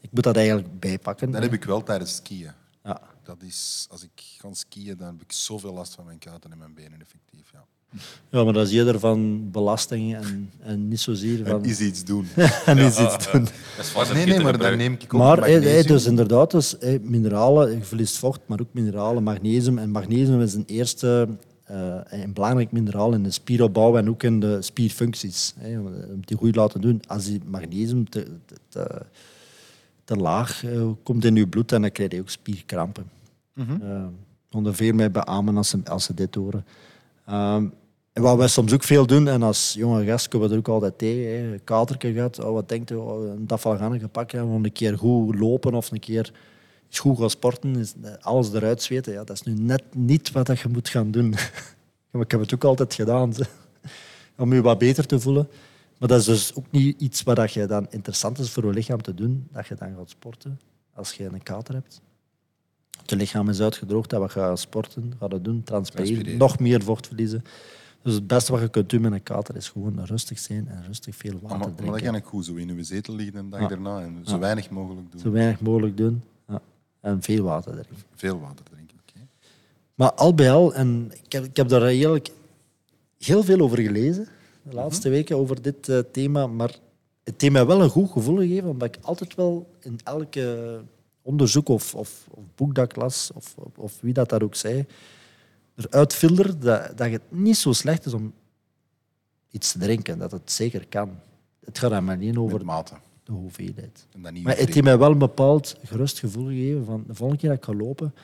Ik 0.00 0.08
moet 0.12 0.24
dat 0.24 0.36
eigenlijk 0.36 0.80
bijpakken. 0.80 1.30
Dat 1.30 1.42
heb 1.42 1.52
ik 1.52 1.64
wel 1.64 1.82
tijdens 1.82 2.14
skiën. 2.14 2.52
Ja. 2.84 3.00
Dat 3.22 3.36
is, 3.46 3.86
als 3.90 4.02
ik 4.02 4.10
ga 4.38 4.48
skiën, 4.52 4.96
dan 4.96 5.06
heb 5.06 5.22
ik 5.22 5.32
zoveel 5.32 5.72
last 5.72 5.94
van 5.94 6.04
mijn 6.04 6.18
kuiten 6.18 6.52
en 6.52 6.58
mijn 6.58 6.74
benen, 6.74 7.00
effectief. 7.00 7.52
Ja. 7.52 7.64
ja, 8.28 8.44
maar 8.44 8.52
dat 8.52 8.66
is 8.66 8.72
eerder 8.72 8.98
van 8.98 9.50
belastingen 9.50 10.22
en, 10.22 10.50
en 10.60 10.88
niet 10.88 11.00
zozeer 11.00 11.46
van... 11.46 11.62
En 11.62 11.70
is 11.70 11.80
iets 11.80 12.04
doen. 12.04 12.26
en 12.66 12.78
iets 12.78 13.00
iets 13.00 13.32
doen. 13.32 13.48
Is 13.78 13.92
nee, 14.12 14.26
nee, 14.26 14.40
maar 14.40 14.52
gebruiken. 14.52 14.78
neem 14.78 14.92
ik 14.92 15.14
ook 15.14 15.20
Maar 15.20 15.38
hey, 15.38 15.82
dus 15.82 16.04
inderdaad, 16.04 16.50
dus, 16.50 16.76
hey, 16.80 16.98
mineralen, 17.02 17.70
je 17.70 17.84
verliest 17.84 18.18
vocht, 18.18 18.40
maar 18.46 18.60
ook 18.60 18.72
mineralen, 18.72 19.22
magnesium. 19.22 19.78
En 19.78 19.90
magnesium 19.90 20.40
is 20.40 20.54
een 20.54 20.66
eerste 20.66 21.28
een 22.04 22.32
belangrijk 22.32 22.72
mineraal 22.72 23.12
in 23.12 23.22
de 23.22 23.30
spieropbouw 23.30 23.96
en 23.96 24.08
ook 24.08 24.22
in 24.22 24.40
de 24.40 24.62
spierfuncties. 24.62 25.54
Hè, 25.58 25.78
om 25.78 26.20
die 26.20 26.36
goed 26.36 26.52
te 26.52 26.58
laten 26.58 26.80
doen. 26.80 27.02
Als 27.06 27.24
die 27.24 27.40
magnesium 27.46 28.08
te, 28.08 28.26
te, 28.46 28.54
te, 28.68 29.02
te 30.04 30.16
laag 30.16 30.64
eh, 30.64 30.88
komt 31.02 31.24
in 31.24 31.34
je 31.34 31.48
bloed, 31.48 31.68
dan 31.68 31.90
krijg 31.90 32.12
je 32.12 32.20
ook 32.20 32.30
spierkrampen. 32.30 33.10
Eh, 33.54 34.04
onder 34.50 34.74
veel 34.74 34.92
mij 34.92 35.10
beamen 35.10 35.56
als 35.56 35.68
ze, 35.68 35.80
als 35.84 36.04
ze 36.04 36.14
dit 36.14 36.34
horen. 36.34 36.64
Ehm, 37.26 37.66
en 38.12 38.22
wat 38.22 38.36
wij 38.36 38.48
soms 38.48 38.72
ook 38.72 38.82
veel 38.82 39.06
doen, 39.06 39.28
en 39.28 39.42
als 39.42 39.74
jonge 39.78 40.04
gast 40.04 40.28
komen 40.28 40.48
we 40.48 40.52
er 40.52 40.60
ook 40.60 40.68
altijd 40.68 40.98
tegen, 40.98 41.60
katertje 41.64 42.12
gaat, 42.12 42.44
oh, 42.44 42.52
wat 42.52 42.68
denkt 42.68 42.90
u, 42.90 42.94
oh, 42.94 43.28
een 43.28 43.46
dafalgannetje 43.46 44.08
pakken, 44.08 44.44
om 44.44 44.64
een 44.64 44.72
keer 44.72 44.98
goed 44.98 45.38
lopen 45.38 45.74
of 45.74 45.90
een 45.90 46.00
keer 46.00 46.32
eens 46.94 46.98
goed 47.02 47.18
gaan 47.18 47.30
sporten, 47.30 47.76
is 47.76 47.94
alles 48.20 48.52
eruit 48.52 48.82
zweten. 48.82 49.12
Ja, 49.12 49.24
dat 49.24 49.36
is 49.36 49.42
nu 49.42 49.52
net 49.54 49.82
niet 49.94 50.32
wat 50.32 50.46
dat 50.46 50.60
je 50.60 50.68
moet 50.68 50.88
gaan 50.88 51.10
doen. 51.10 51.34
Maar 52.10 52.22
ik 52.22 52.30
heb 52.30 52.40
het 52.40 52.54
ook 52.54 52.64
altijd 52.64 52.94
gedaan, 52.94 53.32
ze. 53.34 53.46
om 54.36 54.52
je 54.52 54.62
wat 54.62 54.78
beter 54.78 55.06
te 55.06 55.20
voelen. 55.20 55.48
Maar 55.98 56.08
dat 56.08 56.18
is 56.20 56.24
dus 56.24 56.54
ook 56.54 56.64
niet 56.70 57.00
iets 57.00 57.22
wat 57.22 57.36
dat 57.36 57.52
je 57.52 57.66
dan 57.66 57.86
interessant 57.90 58.38
is 58.38 58.50
voor 58.50 58.64
je 58.64 58.70
lichaam 58.72 59.02
te 59.02 59.14
doen, 59.14 59.48
dat 59.52 59.66
je 59.66 59.74
dan 59.74 59.94
gaat 59.96 60.10
sporten 60.10 60.60
als 60.94 61.12
je 61.12 61.24
een 61.24 61.42
kater 61.42 61.74
hebt. 61.74 62.00
Je 63.06 63.16
lichaam 63.16 63.48
is 63.48 63.60
uitgedroogd, 63.60 64.10
dat 64.10 64.22
we 64.22 64.28
gaan 64.28 64.58
sporten, 64.58 65.12
gaan 65.18 65.30
dat 65.30 65.44
doen, 65.44 65.62
transpireren, 65.62 66.36
nog 66.36 66.58
meer 66.58 66.82
vocht 66.82 67.06
verliezen. 67.06 67.42
Dus 68.02 68.14
het 68.14 68.26
beste 68.26 68.52
wat 68.52 68.60
je 68.60 68.68
kunt 68.68 68.90
doen 68.90 69.00
met 69.00 69.12
een 69.12 69.22
kater 69.22 69.56
is 69.56 69.68
gewoon 69.68 70.04
rustig 70.04 70.38
zijn 70.38 70.68
en 70.68 70.84
rustig 70.86 71.16
veel 71.16 71.34
Ah, 71.34 71.40
water 71.40 71.48
maar, 71.58 71.58
maar 71.58 71.68
dat 71.76 71.86
drinken. 71.86 72.02
kan 72.04 72.14
ik 72.14 72.24
goed 72.24 72.44
zo 72.44 72.54
in 72.54 72.68
uw 72.70 72.84
zetel 72.84 73.14
liggen 73.14 73.36
een 73.38 73.50
dag 73.50 73.60
Ja. 73.60 73.68
daarna 73.68 74.00
en 74.00 74.20
zo 74.24 74.32
Ja. 74.32 74.38
weinig 74.38 74.70
mogelijk 74.70 75.10
doen. 75.12 75.20
Zo 75.20 75.30
weinig 75.30 75.60
mogelijk 75.60 75.96
doen. 75.96 76.22
En 77.04 77.22
veel 77.22 77.42
water 77.42 77.72
drinken. 77.72 77.96
Veel 78.14 78.40
water 78.40 78.64
drinken. 78.64 78.96
oké. 79.00 79.26
Maar 79.94 80.12
al 80.12 80.34
bij 80.34 80.52
al, 80.52 80.74
en 80.74 81.12
ik 81.24 81.32
heb, 81.32 81.44
ik 81.44 81.56
heb 81.56 81.68
daar 81.68 81.82
eigenlijk 81.82 82.30
heel 83.18 83.42
veel 83.42 83.60
over 83.60 83.78
gelezen 83.78 84.28
de 84.62 84.74
laatste 84.74 85.08
weken 85.08 85.36
over 85.36 85.62
dit 85.62 85.88
eh, 85.88 85.98
thema, 86.12 86.46
maar 86.46 86.78
het 87.24 87.40
heeft 87.40 87.52
mij 87.52 87.66
wel 87.66 87.82
een 87.82 87.88
goed 87.88 88.10
gevoel 88.10 88.36
gegeven, 88.36 88.68
omdat 88.68 88.96
ik 88.96 89.04
altijd 89.04 89.34
wel 89.34 89.70
in 89.80 89.98
elke 90.04 90.80
onderzoek 91.22 91.68
of, 91.68 91.94
of, 91.94 92.26
of 92.30 92.42
boek 92.54 92.74
dat 92.74 92.84
ik 92.84 92.96
las, 92.96 93.30
of, 93.34 93.54
of, 93.56 93.78
of 93.78 93.98
wie 94.00 94.12
dat 94.12 94.28
daar 94.28 94.42
ook 94.42 94.54
zei, 94.54 94.86
eruit 95.76 96.14
filter 96.14 96.58
dat, 96.58 96.98
dat 96.98 97.10
het 97.10 97.22
niet 97.28 97.56
zo 97.56 97.72
slecht 97.72 98.06
is 98.06 98.12
om 98.12 98.32
iets 99.50 99.72
te 99.72 99.78
drinken, 99.78 100.18
dat 100.18 100.30
het 100.30 100.52
zeker 100.52 100.86
kan. 100.88 101.18
Het 101.64 101.78
gaat 101.78 101.92
er 101.92 102.04
maar 102.04 102.16
niet 102.16 102.36
over 102.36 102.56
Met 102.56 102.66
mate. 102.66 102.94
De 103.24 103.32
hoeveelheid. 103.32 104.06
Maar 104.16 104.32
het 104.56 104.58
heeft 104.58 104.82
mij 104.82 104.98
wel 104.98 105.10
een 105.10 105.18
bepaald 105.18 105.76
gerust 105.84 106.18
gevoel 106.18 106.46
gegeven 106.46 106.84
van 106.84 107.04
de 107.06 107.14
volgende 107.14 107.40
keer 107.40 107.48
dat 107.50 107.58
ik 107.58 107.64
ga 107.64 107.72
lopen 107.74 108.14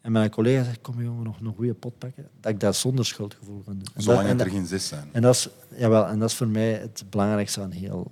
en 0.00 0.12
mijn 0.12 0.30
collega 0.30 0.64
zegt, 0.64 0.80
kom 0.80 1.02
jongen, 1.02 1.24
nog 1.24 1.40
een 1.40 1.54
goede 1.56 1.74
pot 1.74 1.98
pakken, 1.98 2.28
dat 2.40 2.52
ik 2.52 2.60
dat 2.60 2.76
zonder 2.76 3.04
schuldgevoel 3.06 3.62
kan 3.64 3.72
doen. 3.74 3.86
En 3.94 4.02
Zolang 4.02 4.28
dat- 4.28 4.38
het 4.38 4.40
er 4.46 4.52
geen 4.52 4.66
zes 4.66 4.88
zijn. 4.88 5.08
en 5.12 5.22
dat, 5.22 5.34
is, 5.34 5.48
jawel, 5.76 6.06
en 6.06 6.18
dat 6.18 6.30
is 6.30 6.36
voor 6.36 6.48
mij 6.48 6.72
het 6.72 7.04
belangrijkste 7.10 7.60
aan 7.60 7.70
heel 7.70 8.10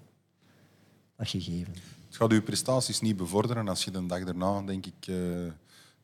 dat 1.16 1.28
gegeven. 1.28 1.72
Het 2.06 2.16
gaat 2.16 2.32
uw 2.32 2.42
prestaties 2.42 3.00
niet 3.00 3.16
bevorderen 3.16 3.68
als 3.68 3.84
je 3.84 3.90
de 3.90 4.06
dag 4.06 4.24
daarna, 4.24 4.62
denk 4.62 4.86
ik, 4.86 5.06
eh, 5.06 5.14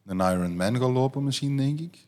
een 0.07 0.19
Ironman 0.21 0.77
gaat 0.79 0.91
lopen, 0.93 1.25
misschien, 1.25 1.57
denk 1.57 1.81
ik. 1.81 1.99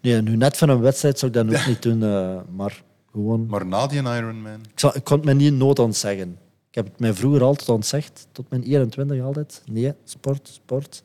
Nee, 0.00 0.22
nu 0.22 0.36
net 0.36 0.56
van 0.56 0.68
een 0.68 0.80
wedstrijd 0.80 1.18
zou 1.18 1.32
ik 1.32 1.36
dat 1.46 1.56
ook 1.60 1.66
niet 1.72 1.82
doen, 1.82 2.02
eh, 2.02 2.40
maar 2.54 2.82
gewoon... 3.10 3.46
Maar 3.46 3.66
na 3.66 3.86
die 3.86 3.98
Ironman, 4.02 4.60
Ik, 4.72 4.78
zal, 4.80 4.96
ik 4.96 5.04
kon 5.04 5.16
het 5.16 5.24
me 5.26 5.34
niet 5.34 5.52
nood 5.54 5.78
ontzeggen. 5.78 6.38
Ik 6.72 6.78
heb 6.78 6.86
het 6.86 6.98
mij 6.98 7.14
vroeger 7.14 7.42
altijd 7.42 7.68
ontzegd, 7.68 8.26
tot 8.32 8.50
mijn 8.50 8.62
21 8.62 9.20
altijd. 9.20 9.62
Nee, 9.64 9.94
sport, 10.04 10.48
sport. 10.48 11.02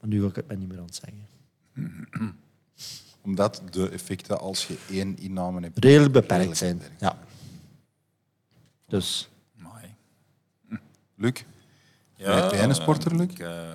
Maar 0.00 0.08
nu 0.08 0.20
ga 0.20 0.26
ik 0.26 0.34
het 0.36 0.48
me 0.48 0.56
niet 0.56 0.68
meer 0.68 0.80
ontzeggen. 0.80 1.26
omdat 3.20 3.62
de 3.70 3.88
effecten 3.88 4.40
als 4.40 4.66
je 4.66 4.76
één 4.90 5.18
inname 5.18 5.60
hebt... 5.60 5.78
Redelijk 5.84 6.12
beperkt 6.12 6.32
redelijk 6.32 6.58
zijn. 6.58 6.76
beperkt. 6.78 7.00
Ja. 7.00 7.18
Dus... 8.88 9.28
Amai. 9.58 9.94
Luc, 11.14 11.44
Ben 12.16 12.50
jij 12.50 12.64
een 12.64 12.74
sporter, 12.74 13.16
Luc? 13.16 13.30
Ik 13.30 13.38
eh, 13.38 13.74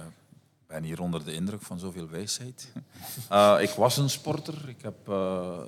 ben 0.67 0.83
hier 0.83 1.01
onder 1.01 1.25
de 1.25 1.33
indruk 1.33 1.61
van 1.61 1.79
zoveel 1.79 2.09
wijsheid. 2.09 2.71
Eh, 3.29 3.57
ik 3.61 3.69
was 3.69 3.97
een 3.97 4.09
sporter. 4.09 4.69
Ik 4.69 4.81
heb 4.81 5.07
eh, 5.09 5.59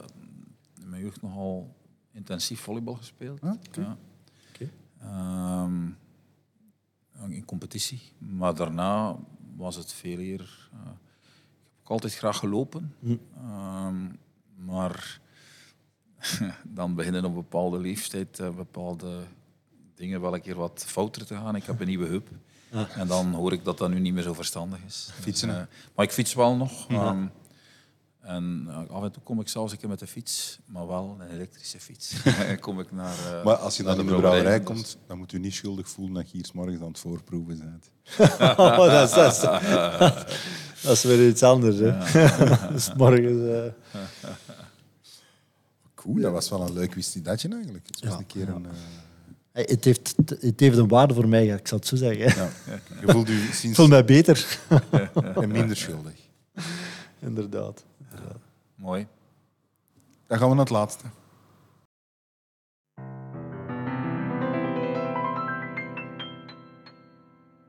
in 0.82 0.90
mijn 0.90 1.02
jeugd 1.02 1.22
nogal 1.22 1.76
intensief 2.12 2.60
volleybal 2.62 2.96
gespeeld. 2.96 3.42
Ah, 3.42 3.54
Ja. 3.72 3.98
Ehm, 5.02 5.88
in 7.28 7.46
competitie. 7.46 8.02
Maar 8.18 8.56
daarna 8.56 9.16
was 9.56 9.76
het 9.76 9.94
veel 9.94 10.18
eer... 10.20 10.70
eh, 10.74 10.80
ik 10.80 10.86
heb 10.86 11.84
ook 11.84 11.90
altijd 11.90 12.16
graag 12.16 12.38
gelopen. 12.38 12.96
Hm. 13.00 13.16
Ehm, 13.38 14.06
maar 14.56 15.20
dan 16.64 16.96
beginnen 16.96 17.24
op 17.26 17.30
een 17.30 17.36
bepaalde 17.36 17.80
leeftijd 17.80 18.40
eh, 18.40 18.50
bepaalde 18.50 19.24
dingen 19.96 20.22
wel 20.22 20.34
een 20.34 20.42
keer 20.42 20.56
wat 20.56 20.84
fouter 20.88 21.26
te 21.26 21.36
gaan. 21.36 21.56
Ik 21.56 21.64
heb 21.64 21.80
een 21.80 21.88
nieuwe 21.88 22.08
heup. 22.08 22.30
En 22.96 23.08
dan 23.08 23.34
hoor 23.34 23.54
ik 23.54 23.64
dat 23.64 23.78
dat 23.78 23.90
nu 23.90 24.00
niet 24.00 24.14
meer 24.14 24.24
zo 24.24 24.34
verstandig 24.34 24.80
is. 24.86 25.10
Fietsen, 25.14 25.48
Dus, 25.48 25.58
eh, 25.58 25.64
maar 25.96 26.06
ik 26.06 26.12
fiets 26.12 26.34
wel 26.34 26.56
nog. 26.56 26.88
ehm, 26.90 27.28
en 28.22 28.66
eh, 28.70 28.90
af 28.96 29.04
en 29.04 29.12
toe 29.12 29.24
kom 29.24 29.40
ik 29.40 29.48
zelfs 29.48 29.72
een 29.72 29.78
keer 29.78 29.90
met 29.90 30.00
de 30.00 30.08
fiets, 30.08 30.60
maar 30.66 30.88
wel 30.88 31.18
een 31.20 31.28
elektrische 31.36 31.80
fiets. 31.80 32.14
kom 32.60 32.80
ik 32.80 32.92
naar, 32.92 33.16
eh, 33.38 33.44
Maar 33.44 33.56
als 33.56 33.78
je 33.78 33.84
naar 33.84 33.96
dan 33.96 34.06
in 34.06 34.12
de 34.12 34.18
brouwerij. 34.18 34.42
brouwerij 34.60 34.74
Dus- 34.84 34.92
komt, 34.94 35.08
dan 35.08 35.18
moet 35.18 35.32
u 35.34 35.40
niet 35.40 35.54
schuldig 35.54 35.90
voelen 35.90 36.14
dat 36.14 36.26
je 36.32 36.38
hier 36.38 36.46
's 36.46 36.52
morgens 36.52 36.82
aan 36.82 36.88
het 36.88 37.00
voorproeven 37.00 37.58
bent. 37.58 37.90
Oh, 38.60 38.78
dat, 38.78 39.10
is, 39.10 39.16
dat, 39.16 39.32
is, 39.34 39.40
dat 40.84 40.92
is 40.96 41.04
weer 41.04 41.28
iets 41.28 41.44
anders. 41.44 41.78
Hè. 41.80 41.98
dus 42.72 42.94
morgens... 42.94 43.48
eh, 43.50 44.00
Cool, 45.96 46.22
dat 46.22 46.32
was 46.32 46.50
wel 46.50 46.62
een 46.62 46.74
leuk 46.74 46.94
wistidadje 46.94 47.50
eigenlijk. 47.50 47.88
Het 47.88 48.00
was 48.04 48.14
Ja, 48.14 48.18
een 48.20 48.26
keer 48.26 48.50
een... 48.50 48.66
eh, 48.66 48.72
Hey, 49.52 49.66
Het 49.70 49.86
heeft, 49.86 50.14
het 50.40 50.60
heeft 50.60 50.78
een 50.78 50.88
waarde 50.88 51.14
voor 51.14 51.28
mij, 51.28 51.48
ik 51.48 51.68
zal 51.68 51.78
het 51.78 51.88
zo 51.88 51.96
zeggen. 51.96 52.26
ja. 52.44 52.50
Je 53.02 53.08
voelt 53.12 53.30
u 53.30 53.42
Ik 53.44 53.54
sinds 53.54 53.76
voel 53.78 53.88
mij 53.88 54.06
beter. 54.06 54.60
en 55.36 55.52
minder 55.52 55.76
schuldig. 55.78 56.14
Inderdaad. 57.28 57.86
Mooi. 58.76 59.08
Dan 60.28 60.38
gaan 60.38 60.50
we 60.50 60.56
naar 60.56 60.64
het 60.64 60.74
laatste. 60.74 61.06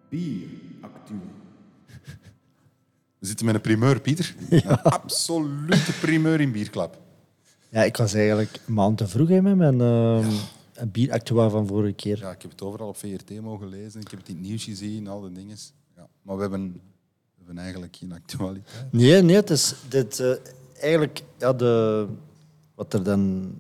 Bieractu. 0.09 1.20
We 3.18 3.26
zitten 3.26 3.46
met 3.46 3.55
een 3.55 3.61
primeur, 3.61 4.01
Pieter. 4.01 4.34
Een 4.51 4.82
absolute 4.82 5.92
primeur 6.01 6.40
in 6.40 6.53
Bierklap. 6.53 6.98
Ja, 7.68 7.82
ik 7.82 7.96
was 7.96 8.14
eigenlijk 8.14 8.61
een 8.66 8.74
maand 8.74 8.98
te 8.98 9.09
vroeg 9.09 9.28
hè, 9.28 9.42
met 9.42 9.57
mijn 9.57 9.80
ehm 9.80 10.59
een 10.80 10.90
bieractua 10.90 11.48
van 11.48 11.66
vorige 11.66 11.92
keer. 11.92 12.18
Ja, 12.18 12.30
ik 12.30 12.42
heb 12.42 12.51
het 12.51 12.62
overal 12.62 12.88
op 12.88 12.96
VRT 12.96 13.40
mogen 13.40 13.68
lezen. 13.68 14.01
Ik 14.01 14.11
heb 14.11 14.18
het 14.18 14.28
in 14.28 14.34
het 14.36 14.44
nieuws 14.44 14.64
gezien, 14.64 15.09
al 15.09 15.20
die 15.20 15.32
dingen. 15.32 15.57
Ja. 15.96 16.09
Maar 16.22 16.36
we 16.36 16.42
hebben, 16.42 16.80
hebben 17.57 17.64
eigenlijk 17.64 17.96
geen 17.96 18.12
actualiteit. 18.12 18.92
Nee, 18.92 19.22
nee, 19.22 19.36
het 19.36 19.51
is 19.51 19.74
dit, 19.88 20.20
eh, 20.20 20.32
eigenlijk 20.80 21.22
ja, 21.38 21.53
de, 21.53 22.07
wat 22.74 22.94
er 22.94 23.03
dan 23.03 23.53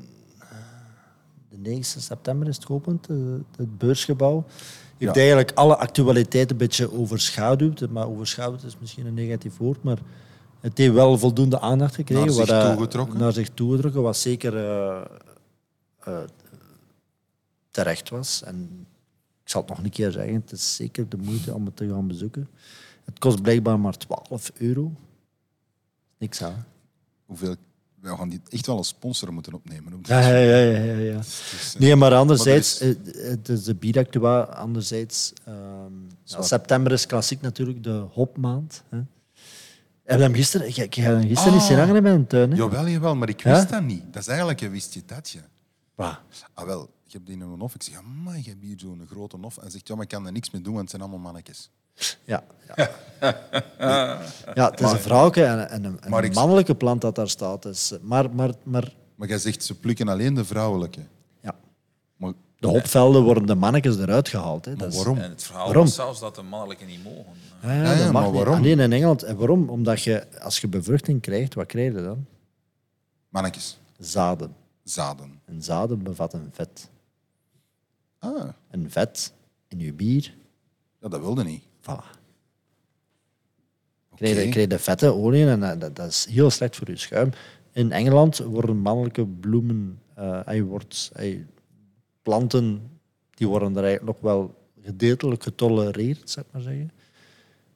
de 1.48 1.58
9 1.58 2.00
september 2.02 2.48
is 2.48 2.56
het 2.56 2.64
geopend, 2.64 3.08
eh, 3.08 3.16
het 3.56 3.78
beursgebouw. 3.78 4.44
Heeft 4.98 5.14
Ja. 5.14 5.20
eigenlijk 5.20 5.52
alle 5.54 5.76
actualiteit 5.76 6.50
een 6.50 6.56
beetje 6.56 6.92
overschaduwd. 6.92 7.88
Maar 7.90 8.08
overschaduwd 8.08 8.62
is 8.62 8.76
misschien 8.80 9.06
een 9.06 9.14
negatief 9.14 9.56
woord, 9.56 9.82
maar 9.82 9.98
het 10.60 10.78
heeft 10.78 10.92
wel 10.92 11.18
voldoende 11.18 11.60
aandacht 11.60 11.94
gekregen. 11.94 12.24
Naar 12.24 12.34
zich 12.34 12.46
wat, 12.46 12.64
eh, 12.64 12.70
toegetrokken. 12.70 13.18
Naar 13.18 13.32
zich 13.32 13.48
toegetrokken, 13.54 14.02
wat 14.02 14.16
zeker 14.16 14.52
terecht 17.70 18.08
was. 18.08 18.42
En 18.42 18.86
ik 19.42 19.48
zal 19.50 19.60
het 19.60 19.70
nog 19.70 19.78
een 19.84 19.90
keer 19.90 20.10
zeggen, 20.10 20.34
het 20.34 20.52
is 20.52 20.76
zeker 20.76 21.08
de 21.08 21.16
moeite 21.16 21.54
om 21.54 21.64
het 21.64 21.76
te 21.76 21.88
gaan 21.88 22.06
bezoeken. 22.06 22.48
Het 23.04 23.18
kost 23.18 23.42
blijkbaar 23.42 23.80
maar 23.80 23.96
12 23.96 24.50
euro. 24.54 24.92
Niks 26.18 26.42
aan. 26.42 26.64
Hoeveel, 27.26 27.56
we 28.00 28.08
gaan 28.16 28.28
die 28.28 28.40
echt 28.48 28.66
wel 28.66 28.76
als 28.76 28.88
sponsor 28.88 29.32
moeten 29.32 29.54
opnemen. 29.54 29.98
Ja, 30.02 30.20
ja, 30.20 30.36
ja. 30.36 30.56
ja, 30.56 30.82
ja, 30.84 30.92
ja. 30.98 31.16
Dus, 31.16 31.72
eh, 31.74 31.80
Nee, 31.80 31.96
maar 31.96 32.14
anderzijds, 32.14 32.80
Maar 32.80 32.88
eh, 32.88 33.30
het 33.30 33.48
is 33.48 33.64
de 33.64 33.74
bieractua. 33.74 34.40
Anderzijds, 34.42 35.32
ehm, 35.44 35.92
ja, 36.24 36.42
september 36.42 36.92
is 36.92 37.06
klassiek 37.06 37.40
natuurlijk 37.40 37.82
de 37.82 37.90
hopmaand. 38.10 38.82
Hè. 38.88 38.98
Heb 40.02 40.18
je 40.18 40.24
hem 40.24 40.34
gisteren, 40.34 40.68
ik, 40.68 40.76
ik 40.76 40.94
heb 40.94 41.12
hem 41.14 41.26
gisteren 41.28 41.52
niet 41.52 41.62
Ah. 41.62 41.68
zien 41.68 41.78
hangen 41.78 41.96
in 41.96 42.02
mijn 42.02 42.26
tuin. 42.26 42.50
Hè? 42.50 42.56
Jawel, 42.56 42.88
jawel, 42.88 43.16
maar 43.16 43.28
ik 43.28 43.42
Ja? 43.42 43.54
wist 43.54 43.68
dat 43.68 43.82
niet. 43.82 44.02
Dat 44.12 44.22
is 44.22 44.28
eigenlijk, 44.28 44.60
een 44.60 44.70
wist 44.70 44.94
je 44.94 45.02
datje. 45.06 45.40
Waar? 45.94 46.22
Ah, 46.54 46.64
wel, 46.66 46.80
je 47.04 47.12
hebt 47.12 47.26
die 47.26 47.34
in 47.34 47.40
een 47.40 47.60
hof. 47.60 47.74
Ik 47.74 47.82
zeg, 47.82 48.02
maar 48.24 48.36
je 48.36 48.48
hebt 48.48 48.62
hier 48.62 48.78
zo'n 48.78 49.06
grote 49.10 49.36
hof. 49.40 49.56
En 49.56 49.62
hij 49.62 49.70
zegt, 49.70 49.88
ja, 49.88 49.94
maar 49.94 50.02
ik 50.02 50.08
kan 50.10 50.26
er 50.26 50.32
niks 50.32 50.50
mee 50.50 50.62
doen, 50.62 50.72
want 50.74 50.80
het 50.82 50.90
zijn 50.90 51.02
allemaal 51.02 51.20
mannetjes. 51.20 51.70
Ja. 52.24 52.42
Ja, 52.76 52.90
ja 54.54 54.70
het 54.70 54.80
is 54.80 54.90
een 54.90 54.98
vrouwke 54.98 55.44
en, 55.44 55.70
en 55.70 55.84
een, 55.84 56.00
en 56.00 56.32
mannelijke 56.32 56.74
plant 56.74 57.00
dat 57.00 57.14
daar 57.14 57.28
staat. 57.28 57.62
Dus, 57.62 57.92
maar, 58.02 58.34
maar, 58.34 58.50
maar 58.62 58.92
Maar 59.14 59.28
jij 59.28 59.38
zegt, 59.38 59.64
ze 59.64 59.78
plukken 59.78 60.08
alleen 60.08 60.34
de 60.34 60.44
vrouwelijke. 60.44 61.00
ja, 61.42 61.54
Maar, 62.16 62.32
de 62.58 62.66
hopvelden 62.66 63.22
worden 63.22 63.46
de 63.46 63.54
mannetjes 63.54 63.96
eruit 63.98 64.28
gehaald. 64.28 64.64
Hè. 64.64 64.76
maar 64.76 64.90
waarom? 64.90 65.18
En 65.18 65.30
het 65.30 65.42
verhaal 65.42 65.64
Waarom? 65.64 65.84
was 65.84 65.94
zelfs 65.94 66.20
dat 66.20 66.34
de 66.34 66.42
mannelijke 66.42 66.84
niet 66.84 67.04
mogen. 67.04 67.32
Ja, 67.62 67.72
ja, 67.72 67.82
Ja, 67.82 67.92
ja, 67.92 67.96
dat 68.04 68.12
mag 68.12 68.12
maar 68.12 68.22
niet. 68.22 68.32
waarom? 68.40 68.54
Alleen 68.54 68.80
in 68.80 68.92
Engeland. 68.92 69.22
En 69.22 69.36
waarom? 69.36 69.68
Omdat 69.68 70.02
je, 70.02 70.40
als 70.40 70.60
je 70.60 70.68
bevruchting 70.68 71.20
krijgt, 71.20 71.54
wat 71.54 71.66
krijg 71.66 71.94
je 71.94 72.02
dan? 72.02 72.26
Mannetjes, 73.28 73.78
Zaden. 73.98 74.54
zaden. 74.82 75.40
En 75.44 75.62
zaden 75.62 76.02
bevatten 76.02 76.48
vet. 76.52 76.88
Ah, 78.18 78.48
En 78.70 78.90
vet 78.90 79.32
in 79.68 79.78
je 79.78 79.92
bier, 79.92 80.34
ja, 81.00 81.08
dat 81.08 81.20
wilde 81.20 81.44
niet. 81.44 81.62
Voilà. 81.80 82.18
Oké. 84.10 84.32
Krijg 84.32 84.54
je, 84.54 84.78
vette 84.78 85.14
olie 85.14 85.46
en 85.46 85.60
dat, 85.78 85.96
dat- 85.96 86.08
is 86.08 86.26
heel 86.30 86.50
slecht 86.50 86.76
voor 86.76 86.90
je 86.90 86.96
schuim. 86.96 87.30
In 87.72 87.92
Engeland 87.92 88.38
worden 88.38 88.76
mannelijke 88.76 89.26
bloemen, 89.26 90.00
eh 90.14 90.40
hij 90.44 90.62
wordt, 90.62 91.10
planten, 92.22 92.90
die 93.30 93.48
worden 93.48 93.76
er 93.76 93.84
eigenlijk 93.84 94.12
nog 94.12 94.20
wel 94.32 94.54
gedeeltelijk 94.82 95.42
getolereerd, 95.42 96.30
zeg 96.30 96.44
maar 96.52 96.62
zeggen. 96.62 96.90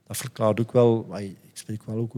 Dat 0.06 0.16
verklaart 0.16 0.60
ook 0.60 0.72
wel, 0.72 1.18
ik 1.18 1.36
spreek 1.52 1.82
wel 1.82 1.96
ook 1.96 2.12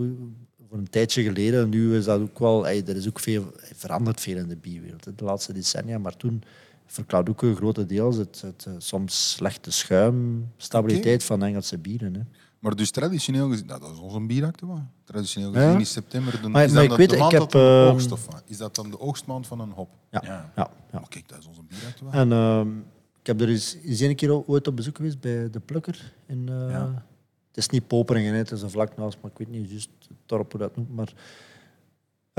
voor 0.69 0.79
een 0.79 0.91
tijdje 0.91 1.23
geleden, 1.23 1.69
nu 1.69 1.97
is 1.97 2.05
dat 2.05 2.21
ook 2.21 2.39
wel, 2.39 2.67
er 2.69 2.97
is 2.97 3.09
ook 3.09 3.21
veel, 3.21 3.53
hij 3.57 3.73
verandert 3.75 4.21
veel 4.21 4.37
in 4.37 4.49
de 4.49 4.57
bierwereld, 4.57 5.05
hè, 5.05 5.15
de 5.15 5.25
laatste 5.25 5.53
decennia, 5.53 5.99
maar 5.99 6.17
toen 6.17 6.43
verklaart 6.87 7.29
ook 7.29 7.43
een 7.43 7.57
grote 7.57 7.87
deel 7.87 8.13
het, 8.19 8.41
het, 8.41 8.65
eh, 8.69 8.73
soms 8.79 9.31
slechte 9.31 9.71
schuimstabiliteit 9.71 11.25
van 11.25 11.43
Engelse 11.43 11.79
bieren. 11.79 12.15
Hè. 12.15 12.21
Maar 12.59 12.77
dus 12.77 12.91
traditioneel 12.91 13.49
gezien, 13.49 13.67
nou, 13.67 13.81
dat 13.81 13.91
is 13.93 13.99
onze 13.99 14.21
bieractua. 14.21 14.87
Traditioneel 15.05 15.53
Ja. 15.53 15.65
gezien 15.65 15.81
is 15.81 15.93
september 15.93 16.41
de, 16.43 16.49
Maar- 16.49 16.65
is 16.65 16.73
maar 16.73 16.83
dat 16.83 16.91
ik 16.93 16.99
weet, 16.99 17.11
de 17.11 17.25
ik 17.25 17.31
heb, 17.31 17.51
de 17.51 17.87
ehm? 17.99 18.37
Is 18.47 18.57
dat 18.57 18.75
dan 18.75 18.91
de 18.91 19.01
oogstmaand 19.01 19.47
van 19.47 19.61
een 19.61 19.71
hop? 19.71 19.89
Ja, 20.11 20.21
Ja. 20.25 20.53
ja. 20.57 20.71
ja, 20.93 21.03
kijk, 21.09 21.29
dat 21.29 21.39
is 21.39 21.47
onze 21.47 21.63
bieractua. 21.63 22.13
En 22.13 22.33
ehm, 22.33 22.79
ik 23.21 23.27
heb 23.27 23.41
er 23.41 23.49
eens, 23.49 23.77
eens 23.85 24.01
een 24.01 24.17
keer 24.17 24.47
ooit 24.49 24.67
op 24.67 24.77
bezoek 24.77 24.97
geweest 24.97 25.21
bij 25.21 25.51
de 25.51 25.61
Plukker. 25.61 26.13
In, 26.27 26.49
eh, 26.49 26.71
Ja. 26.71 27.05
Het 27.49 27.65
is 27.65 27.69
niet 27.71 27.87
Poperingen, 27.87 28.35
het 28.35 28.51
is 28.51 28.63
een 28.63 28.71
vlak 28.71 28.97
naast, 28.97 29.19
maar 29.23 29.31
ik 29.31 29.39
weet 29.39 29.49
niet 29.49 29.71
juist 29.71 29.89
het 30.09 30.17
dorp 30.27 30.53
hoe 30.53 30.61
dat 30.61 30.77
noemt. 30.77 30.95
Maar 30.95 31.13
ja, 31.15 31.23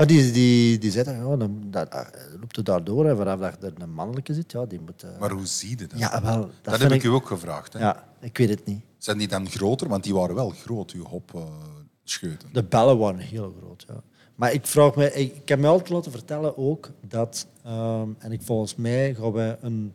die, 0.06 0.30
die, 0.32 0.78
die 0.78 0.90
zei 0.90 1.04
dat, 1.04 1.14
ja, 1.14 1.36
dan, 1.36 1.62
dat, 1.66 1.90
ah, 1.90 2.06
loopt 2.40 2.56
het 2.56 2.66
daar 2.66 2.84
door 2.84 3.06
en 3.06 3.16
vanaf 3.16 3.38
dat 3.40 3.62
er 3.62 3.82
een 3.82 3.92
mannelijke 3.92 4.34
zit, 4.34 4.52
ja, 4.52 4.66
die 4.66 4.80
moet... 4.80 5.02
eh, 5.02 5.18
Maar 5.18 5.30
hoe 5.30 5.46
zie 5.46 5.68
je 5.78 5.86
dat? 5.86 5.98
ja, 5.98 6.22
wel, 6.22 6.50
dat, 6.62 6.78
heb 6.80 6.92
ik 6.92 7.02
u 7.02 7.08
ook 7.08 7.26
gevraagd. 7.26 7.72
Hè? 7.72 7.78
Ja, 7.78 8.08
ik 8.20 8.38
weet 8.38 8.48
het 8.48 8.64
niet. 8.64 8.80
Zijn 8.98 9.18
die 9.18 9.28
dan 9.28 9.50
groter? 9.50 9.88
Want 9.88 10.04
die 10.04 10.14
waren 10.14 10.34
wel 10.34 10.50
groot, 10.50 10.90
uw 10.92 11.04
hopscheuten. 11.04 12.52
De 12.52 12.64
bellen 12.64 12.98
waren 12.98 13.18
heel 13.20 13.54
groot, 13.60 13.84
ja. 13.88 14.02
Maar 14.34 14.52
ik 14.52 14.66
vraag 14.66 14.94
me, 14.94 15.12
ik, 15.12 15.36
ik 15.36 15.48
heb 15.48 15.58
me 15.58 15.66
altijd 15.66 15.88
laten 15.90 16.10
vertellen 16.12 16.56
ook 16.56 16.90
dat, 17.00 17.46
ehm, 17.64 18.08
en 18.18 18.32
ik 18.32 18.42
volgens 18.42 18.74
mij 18.74 19.14
gaan 19.14 19.32
wij 19.32 19.56
een, 19.60 19.94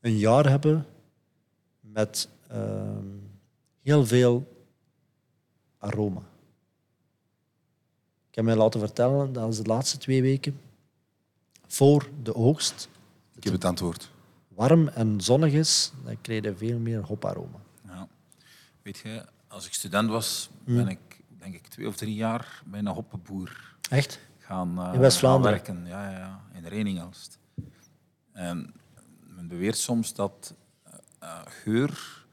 een 0.00 0.16
jaar 0.18 0.48
hebben 0.48 0.86
met 1.80 2.28
ehm, 2.48 3.04
heel 3.82 4.06
veel 4.06 4.46
aroma. 5.78 6.22
Ik 8.36 8.42
heb 8.44 8.54
mij 8.54 8.62
laten 8.64 8.80
vertellen 8.80 9.32
dat 9.32 9.42
als 9.44 9.56
de 9.56 9.64
laatste 9.64 9.98
twee 9.98 10.22
weken 10.22 10.60
voor 11.66 12.08
de 12.22 12.34
oogst 12.34 12.88
ik 13.34 13.44
heb 13.44 13.52
het 13.52 13.64
antwoord. 13.64 14.10
warm 14.48 14.88
en 14.88 15.20
zonnig 15.20 15.52
is, 15.52 15.92
dan 16.04 16.20
krijg 16.20 16.44
je 16.44 16.56
veel 16.56 16.78
meer 16.78 17.00
hoparoma. 17.02 17.58
Ja. 17.86 18.08
Weet 18.82 18.98
je, 18.98 19.24
als 19.48 19.66
ik 19.66 19.72
student 19.74 20.08
was, 20.10 20.50
Hmm. 20.64 20.74
ben 20.76 20.88
ik 20.88 20.98
denk 21.38 21.54
ik 21.54 21.66
twee 21.66 21.86
of 21.88 21.96
drie 21.96 22.14
jaar 22.14 22.62
bij 22.66 22.78
een 22.78 22.86
hoppenboer 22.86 23.74
Echt? 23.90 24.20
gaan, 24.38 24.78
eh, 24.78 24.90
In 24.94 25.00
West-Vlaanderen? 25.00 25.64
gaan 25.64 25.82
werken. 25.84 25.90
Ja, 25.90 26.10
ja, 26.10 26.18
ja, 26.18 26.40
in 26.58 26.64
Reningelst. 26.66 27.38
En 28.32 28.74
men 29.20 29.48
beweert 29.48 29.76
soms 29.78 30.14
dat 30.14 30.54
eh, 30.82 30.92
eh, 31.18 31.40
geur 31.46 32.24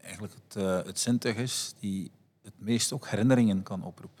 eigenlijk 0.00 0.34
het, 0.48 0.54
het 0.86 0.98
zintuig 0.98 1.36
is 1.36 1.74
die 1.80 2.10
het 2.42 2.54
meest 2.56 2.92
ook 2.92 3.08
herinneringen 3.08 3.62
kan 3.62 3.82
oproepen. 3.84 4.17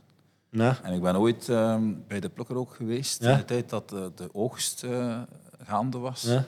Ja. 0.50 0.78
En 0.82 0.92
ik 0.92 1.00
ben 1.02 1.16
ooit 1.16 1.48
ehm, 1.48 1.92
bij 2.08 2.20
de 2.20 2.28
plukker 2.28 2.56
ook 2.56 2.74
geweest, 2.74 3.22
Ja. 3.22 3.30
in 3.32 3.36
de 3.38 3.44
tijd 3.44 3.68
dat 3.68 3.88
de, 3.88 4.12
de 4.14 4.28
oogst 4.34 4.82
eh, 4.84 5.20
gaande 5.62 5.98
was. 5.98 6.22
Ja. 6.22 6.44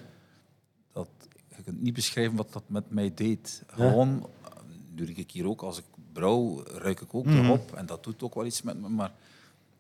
Dat, 0.93 1.09
je 1.57 1.63
kunt 1.63 1.81
niet 1.83 1.95
beschrijven 1.95 2.37
wat 2.37 2.53
dat 2.53 2.63
met 2.67 2.91
mij 2.91 3.13
deed. 3.15 3.63
Gewoon, 3.67 4.27
eh, 4.45 4.51
nu 4.95 5.05
ruik 5.05 5.17
ik 5.19 5.31
hier 5.31 5.47
ook, 5.49 5.63
als 5.63 5.79
ik 5.79 5.85
brouw, 6.13 6.63
ruik 6.67 7.01
ik 7.01 7.15
ook 7.15 7.25
Mhm. 7.25 7.41
de 7.43 7.47
hop. 7.49 7.73
En 7.75 7.87
dat 7.87 8.05
doet 8.05 8.23
ook 8.23 8.35
wel 8.35 8.45
iets 8.47 8.63
met 8.63 8.81
me. 8.81 8.89
Maar 8.89 9.13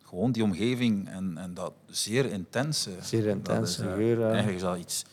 gewoon 0.03 0.33
die 0.33 0.43
omgeving 0.43 1.09
en, 1.09 1.39
en 1.39 1.55
dat 1.55 1.73
zeer 1.87 2.25
intense. 2.33 2.91
Zeer 3.01 3.25
dat 3.25 3.35
intense 3.35 3.83
is, 3.83 3.89
eh, 3.89 3.95
geur. 3.95 4.23
Eigenlijk 4.25 4.57
is 4.57 4.62
dat 4.62 4.79
iets... 4.79 5.05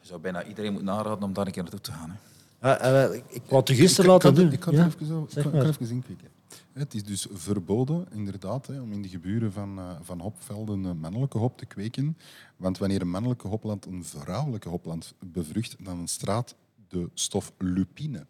Je 0.00 0.06
zou 0.06 0.20
bijna 0.20 0.44
iedereen 0.44 0.72
moeten 0.72 0.94
naraden 0.94 1.22
om 1.22 1.32
daar 1.32 1.46
een 1.46 1.52
keer 1.52 1.62
naartoe 1.62 1.80
te 1.80 1.92
gaan. 1.92 2.18
Hè. 2.58 2.68
Ja, 2.68 3.04
ik 3.12 3.24
ik 3.28 3.42
wou 3.48 3.60
het 3.60 3.68
u 3.70 3.74
gisteren 3.74 4.10
laten 4.10 4.34
doen. 4.34 4.52
Ik 4.52 4.60
kan 4.60 4.74
Ja. 4.74 4.80
er 4.80 4.86
even, 4.86 5.26
kan, 5.42 5.66
even. 5.66 6.32
Het 6.80 6.94
is 6.94 7.04
dus 7.04 7.26
verboden, 7.32 8.06
inderdaad, 8.14 8.66
hè, 8.66 8.80
om 8.80 8.92
in 8.92 9.02
de 9.02 9.08
geburen 9.08 9.52
van, 9.52 9.78
eh, 9.78 9.90
van 10.02 10.20
hopvelden 10.20 10.84
een 10.84 10.98
mannelijke 10.98 11.38
hop 11.38 11.58
te 11.58 11.66
kweken. 11.66 12.16
Want 12.56 12.78
wanneer 12.78 13.00
een 13.00 13.10
mannelijke 13.10 13.48
hopland 13.48 13.86
een 13.86 14.04
vrouwelijke 14.04 14.68
hopland 14.68 15.14
bevrucht, 15.26 15.76
dan 15.84 16.08
straat 16.08 16.54
de 16.88 17.08
stof 17.14 17.52
lupine. 17.58 18.26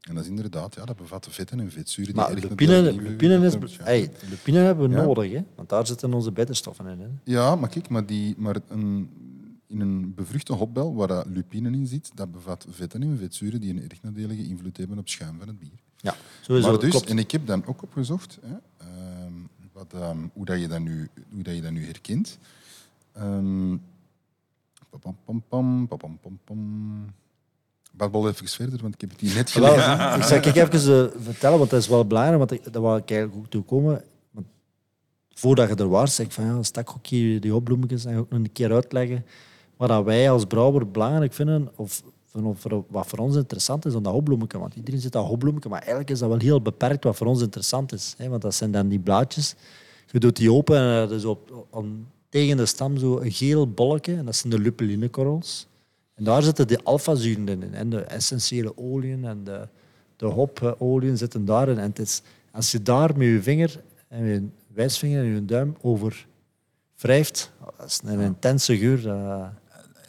En 0.00 0.14
dat 0.14 0.24
is 0.24 0.30
inderdaad, 0.30 0.74
ja, 0.74 0.84
dat 0.84 0.96
bevat 0.96 1.26
vetten 1.30 1.60
en 1.60 1.70
vetzuren. 1.70 2.12
die 2.12 2.22
Maar 2.22 2.30
erg 2.30 2.42
lupine, 2.42 2.82
lupine, 2.92 3.46
is, 3.46 3.76
hey, 3.76 4.10
lupine 4.30 4.58
hebben 4.58 4.88
we 4.90 4.96
Ja. 4.96 5.02
nodig, 5.04 5.32
hè? 5.32 5.40
want 5.54 5.68
daar 5.68 5.86
zitten 5.86 6.14
onze 6.14 6.32
bitterstoffen 6.32 6.86
in. 6.86 7.00
Hè? 7.00 7.08
Ja, 7.24 7.56
maar 7.56 7.68
kijk, 7.68 7.88
maar, 7.88 8.06
die, 8.06 8.34
maar 8.38 8.56
een, 8.68 9.10
in 9.66 9.80
een 9.80 10.14
bevruchte 10.14 10.52
hopbel 10.52 10.94
waar 10.94 11.08
dat 11.08 11.26
lupine 11.26 11.70
in 11.70 11.86
zit, 11.86 12.10
dat 12.14 12.32
bevat 12.32 12.66
vetten 12.70 13.02
en 13.02 13.18
vetzuren 13.18 13.60
die 13.60 13.70
een 13.70 13.90
erg 13.90 14.02
nadelige 14.02 14.48
invloed 14.48 14.76
hebben 14.76 14.98
op 14.98 15.04
het 15.04 15.12
schuim 15.12 15.38
van 15.38 15.48
het 15.48 15.58
bier. 15.58 15.80
Ja, 15.96 16.16
sowieso. 16.40 16.70
maar 16.70 16.80
dus, 16.80 16.90
klopt. 16.90 17.08
en 17.08 17.18
ik 17.18 17.30
heb 17.30 17.46
dan 17.46 17.66
ook 17.66 17.82
opgezocht 17.82 18.38
hè, 18.42 18.56
ehm, 18.76 19.32
wat, 19.72 19.92
ehm, 19.92 20.18
hoe, 20.32 20.44
dat 20.44 20.60
je 20.60 20.68
dat 20.68 20.80
nu, 20.80 21.08
hoe 21.30 21.42
dat 21.42 21.54
je 21.54 21.62
dat 21.62 21.72
nu 21.72 21.84
herkent. 21.84 22.38
Ehm 23.12 23.74
pam, 25.00 25.16
pam, 25.24 25.42
pam, 25.48 25.86
pam, 25.88 26.18
pam, 26.22 26.38
pam. 26.44 27.14
Babbel 27.92 28.28
even 28.28 28.48
verder, 28.48 28.82
want 28.82 28.94
ik 28.94 29.00
heb 29.00 29.10
het 29.10 29.20
hier 29.20 29.34
net 29.34 29.50
gelezen. 29.50 30.16
Ik 30.16 30.22
zal 30.22 30.36
ik 30.36 30.44
even 30.44 31.12
eh, 31.12 31.22
vertellen, 31.22 31.58
want 31.58 31.70
dat 31.70 31.80
is 31.80 31.88
wel 31.88 32.06
belangrijk, 32.06 32.38
want 32.38 32.64
dat 32.72 32.82
wou 32.82 32.98
ik 32.98 33.10
eigenlijk 33.10 33.40
ook 33.40 33.50
toe 33.50 33.62
komen. 33.62 34.04
Want 34.30 34.46
voordat 35.34 35.68
je 35.68 35.74
er 35.74 35.88
was, 35.88 36.14
zeg 36.14 36.26
ik 36.26 36.32
van 36.32 36.44
ja, 36.44 36.62
stak 36.62 36.90
ook 36.90 37.06
hier 37.06 37.40
die 37.40 37.54
opbloemetjes 37.54 38.04
en 38.04 38.16
ook 38.16 38.30
nog 38.30 38.38
een 38.38 38.52
keer 38.52 38.72
uitleggen 38.72 39.24
wat 39.76 39.88
dat 39.88 40.04
wij 40.04 40.30
als 40.30 40.44
brouwer 40.44 40.90
belangrijk 40.90 41.32
vinden, 41.32 41.68
of 41.76 42.02
wat 42.88 43.06
voor 43.06 43.18
ons 43.18 43.36
interessant 43.36 43.84
is 43.86 43.94
aan 43.94 44.02
dat 44.02 44.12
hopbloemetje. 44.12 44.58
Want 44.58 44.74
iedereen 44.74 45.00
zit 45.00 45.16
aan 45.16 45.24
hopbloemetje, 45.24 45.68
maar 45.68 45.78
eigenlijk 45.78 46.10
is 46.10 46.18
dat 46.18 46.28
wel 46.28 46.38
heel 46.38 46.60
beperkt 46.62 47.04
wat 47.04 47.16
voor 47.16 47.26
ons 47.26 47.42
interessant 47.42 47.92
is. 47.92 48.14
Hè? 48.18 48.28
Want 48.28 48.42
dat 48.42 48.54
zijn 48.54 48.70
dan 48.70 48.88
die 48.88 48.98
blaadjes 48.98 49.54
Je 50.10 50.18
doet 50.20 50.36
die 50.36 50.52
open 50.52 50.76
en 50.76 50.82
er 50.82 51.12
is 51.12 51.24
op, 51.24 51.66
tegen 52.28 52.56
de 52.56 52.66
stam 52.66 52.98
zo 52.98 53.18
een 53.18 53.32
geel 53.32 53.70
bolletje, 53.70 54.14
en 54.16 54.24
dat 54.24 54.36
zijn 54.36 54.52
de 54.52 54.58
lupulinekorrels. 54.58 55.66
En 56.14 56.24
daar 56.24 56.42
zitten 56.42 56.68
de 56.68 56.80
alfazuren 56.82 57.48
in. 57.48 57.74
En 57.74 57.90
de 57.90 58.00
essentiële 58.00 58.76
oliën 58.76 59.24
en 59.24 59.44
de, 59.44 59.68
de 60.16 60.26
hopolieën 60.26 61.16
zitten 61.16 61.44
daarin. 61.44 61.78
En 61.78 61.88
het 61.88 61.98
is, 61.98 62.22
als 62.52 62.70
je 62.72 62.82
daar 62.82 63.16
met 63.16 63.26
je 63.26 63.42
vinger 63.42 63.80
en 64.08 64.24
je 64.24 64.46
wijsvinger 64.74 65.22
en 65.24 65.34
je 65.34 65.44
duim 65.44 65.76
over 65.80 66.26
wrijft, 66.96 67.52
dat 67.78 67.86
is 67.86 68.00
een 68.04 68.20
intense 68.20 68.76
geur. 68.78 69.02
dat- 69.02 69.50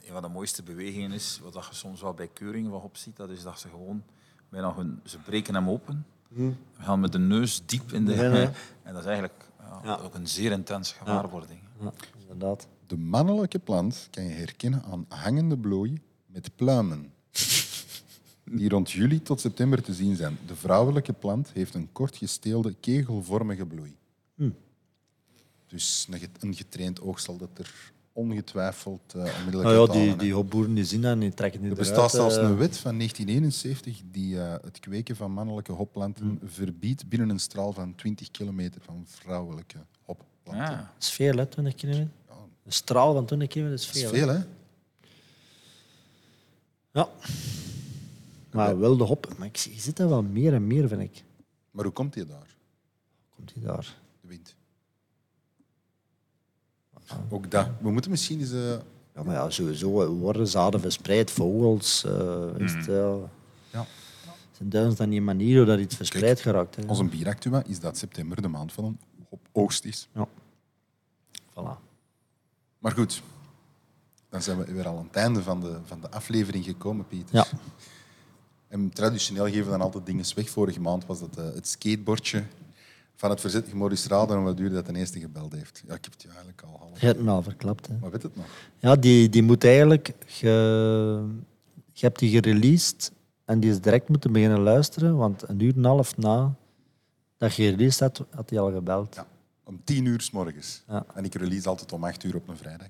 Een 0.07 0.13
van 0.13 0.21
de 0.21 0.27
mooiste 0.27 0.63
bewegingen 0.63 1.11
is, 1.11 1.39
wat 1.43 1.53
je 1.53 1.75
soms 1.75 2.01
wel 2.01 2.13
bij 2.13 2.27
keuringen 2.27 2.71
wat 2.71 2.83
op 2.83 2.97
ziet, 2.97 3.15
dat 3.15 3.29
is 3.29 3.41
dat 3.43 3.59
ze 3.59 3.69
gewoon 3.69 4.03
bijna 4.49 4.73
hun, 4.75 4.99
ze 5.05 5.17
breken 5.17 5.53
hem 5.55 5.69
open. 5.69 6.05
We 6.27 6.53
gaan 6.77 6.99
met 6.99 7.11
de 7.11 7.19
neus 7.19 7.61
diep 7.65 7.91
in 7.93 8.05
de... 8.05 8.13
Ja, 8.15 8.35
ja. 8.35 8.51
En 8.83 8.93
dat 8.93 9.01
is 9.01 9.07
eigenlijk 9.07 9.45
ja, 9.59 9.79
Ja. 9.83 9.95
ook 9.95 10.13
een 10.15 10.27
zeer 10.27 10.51
intense 10.51 10.93
gewaarwording. 10.95 11.59
ja, 11.81 11.91
inderdaad. 12.21 12.67
De 12.87 12.97
mannelijke 12.97 13.59
plant 13.59 14.07
kan 14.11 14.23
je 14.23 14.29
herkennen 14.29 14.83
aan 14.83 15.05
hangende 15.09 15.57
bloei 15.57 16.01
met 16.25 16.55
pluimen. 16.55 17.11
Die 18.43 18.69
rond 18.69 18.91
juli 18.91 19.21
tot 19.21 19.39
september 19.39 19.81
te 19.83 19.93
zien 19.93 20.15
zijn. 20.15 20.37
De 20.45 20.55
vrouwelijke 20.55 21.13
plant 21.13 21.51
heeft 21.53 21.73
een 21.73 21.91
kort 21.91 22.17
gesteelde, 22.17 22.73
kegelvormige 22.79 23.65
bloei. 23.65 23.95
Dus 25.67 26.07
een 26.11 26.19
get- 26.19 26.43
een 26.43 26.53
getraind 26.55 27.01
oog 27.01 27.19
zal 27.19 27.37
dat 27.37 27.49
er 27.57 27.91
ongetwijfeld 28.17 29.13
onmiddellijk 29.15 29.53
Nou 29.53 29.73
ja, 29.73 29.79
uithalen, 29.79 30.07
die, 30.07 30.15
die 30.15 30.33
hopboeren 30.33 30.73
die 30.73 30.85
zien 30.85 31.01
dat 31.01 31.11
en 31.11 31.19
die 31.19 31.33
trekken 31.33 31.61
die 31.61 31.71
Er 31.71 31.77
eruit. 31.77 31.89
bestaat 31.93 32.11
zelfs 32.11 32.37
eh. 32.37 32.43
een 32.43 32.57
wet 32.57 32.77
van 32.77 32.95
1971 32.97 34.01
die 34.11 34.41
eh, 34.41 34.51
het 34.63 34.79
kweken 34.79 35.15
van 35.15 35.31
mannelijke 35.31 35.71
hopplanten 35.71 36.39
verbiedt 36.45 37.09
binnen 37.09 37.29
een 37.29 37.39
straal 37.39 37.73
van 37.73 37.95
20 37.95 38.31
kilometer 38.31 38.81
van 38.81 39.03
vrouwelijke 39.07 39.77
hopplanten. 40.03 40.65
Ja. 40.73 40.77
Dat 40.93 41.03
is 41.03 41.09
veel, 41.09 41.35
hè, 41.37 41.45
20 41.45 41.75
kilometer. 41.75 42.09
Een 42.65 42.71
straal 42.73 43.13
van 43.13 43.25
20 43.25 43.47
kilometer 43.47 43.79
is 43.79 43.85
Dat 43.87 43.95
is 43.95 44.01
veel. 44.01 44.11
veel, 44.11 44.27
hè. 44.27 44.33
hè? 44.37 44.43
Ja. 46.91 47.09
Maar 48.51 48.79
wel 48.79 48.97
de 48.97 49.03
hop. 49.03 49.33
Maar 49.37 49.47
ik 49.47 49.57
zie- 49.57 49.73
je 49.73 49.79
ziet 49.79 49.97
dat 49.97 50.09
wel 50.09 50.23
meer 50.23 50.53
en 50.53 50.67
meer, 50.67 50.87
vind 50.87 51.01
ik. 51.01 51.23
Maar 51.71 51.83
hoe 51.83 51.93
komt 51.93 52.13
die 52.13 52.25
daar, 52.25 52.55
Komt 53.35 53.53
hij 53.53 53.63
daar? 53.63 53.95
de 54.21 54.27
wind? 54.27 54.55
Ook 57.29 57.51
dat. 57.51 57.67
We 57.81 57.91
moeten 57.91 58.11
misschien 58.11 58.39
eens... 58.39 58.51
eh, 58.51 58.71
Ja, 59.15 59.23
maar 59.23 59.33
ja, 59.35 59.49
sowieso 59.49 60.15
worden 60.15 60.47
zaden 60.47 60.79
verspreid, 60.79 61.31
vogels. 61.31 62.03
is 62.57 62.73
het, 62.73 62.85
ja. 62.85 63.85
Zijn 64.51 64.69
duizend 64.69 64.99
en 64.99 65.09
die 65.09 65.21
manier 65.21 65.57
hoe 65.57 65.65
dat 65.65 65.79
iets 65.79 65.95
verspreid 65.95 66.39
geraakt. 66.39 66.75
Hè. 66.75 66.83
Onze 66.87 67.03
bieractua 67.03 67.63
is 67.65 67.79
dat 67.79 67.97
september 67.97 68.41
de 68.41 68.47
maand 68.47 68.73
van 68.73 68.83
een 68.85 68.97
oogst 69.51 69.85
is. 69.85 70.07
Ja. 70.13 70.27
Voilà. 71.51 71.79
Maar 72.79 72.91
goed, 72.91 73.21
dan 74.29 74.41
zijn 74.41 74.57
we 74.57 74.73
weer 74.73 74.87
al 74.87 74.97
aan 74.97 75.05
het 75.07 75.15
einde 75.15 75.43
van 75.43 75.59
de, 75.61 75.77
van 75.85 76.01
de 76.01 76.09
aflevering 76.11 76.65
gekomen, 76.65 77.07
Pieter. 77.07 77.35
Ja. 77.35 77.45
En 78.67 78.89
traditioneel 78.89 79.45
geven 79.45 79.63
we 79.63 79.69
dan 79.69 79.81
altijd 79.81 80.05
dingen 80.05 80.25
weg. 80.35 80.49
Vorige 80.49 80.79
maand 80.81 81.05
was 81.05 81.19
dat 81.19 81.37
eh, 81.37 81.45
het 81.53 81.67
skateboardje 81.67 82.43
van 83.17 83.29
het 83.29 83.41
verzet. 83.41 83.67
Eens 83.73 84.07
raden 84.07 84.37
om 84.37 84.43
wat 84.43 84.57
duurde 84.57 84.75
dat 84.75 84.85
de 84.85 84.95
eerste 84.95 85.19
gebeld 85.19 85.53
heeft. 85.53 85.83
Ja, 85.87 85.93
ik 85.93 86.03
heb 86.03 86.13
het 86.13 86.21
je 86.21 86.27
eigenlijk 86.27 86.61
al 86.61 86.77
half. 86.79 86.99
Je 86.99 87.05
hebt 87.05 87.21
me 87.21 87.31
al 87.31 87.41
verklapt. 87.41 87.87
Hè. 87.87 87.93
Maar 88.01 88.11
weet 88.11 88.23
het 88.23 88.35
nog? 88.35 88.45
Ja, 88.79 88.95
die, 88.95 89.29
die 89.29 89.43
moet 89.43 89.63
eigenlijk... 89.63 90.13
Je, 90.25 91.25
je 91.93 92.05
hebt 92.05 92.19
die 92.19 92.29
gereleased 92.29 93.11
en 93.45 93.59
die 93.59 93.69
is 93.69 93.81
direct 93.81 94.09
moeten 94.09 94.31
beginnen 94.31 94.59
luisteren, 94.59 95.17
want 95.17 95.49
een 95.49 95.59
uur 95.59 95.71
en 95.71 95.77
een 95.77 95.85
half 95.85 96.17
na 96.17 96.55
dat 97.37 97.55
je 97.55 97.63
gereleased 97.63 97.99
had, 97.99 98.25
had 98.29 98.49
hij 98.49 98.59
al 98.59 98.71
gebeld. 98.71 99.15
Ja. 99.15 99.27
Om 99.63 99.81
tien 99.83 100.05
uur 100.05 100.21
s 100.21 100.31
morgens. 100.31 100.83
Ja. 100.87 101.05
En 101.13 101.25
ik 101.25 101.35
release 101.35 101.69
altijd 101.69 101.91
om 101.91 102.03
acht 102.03 102.23
uur 102.23 102.35
op 102.35 102.47
een 102.47 102.57
vrijdag. 102.57 102.87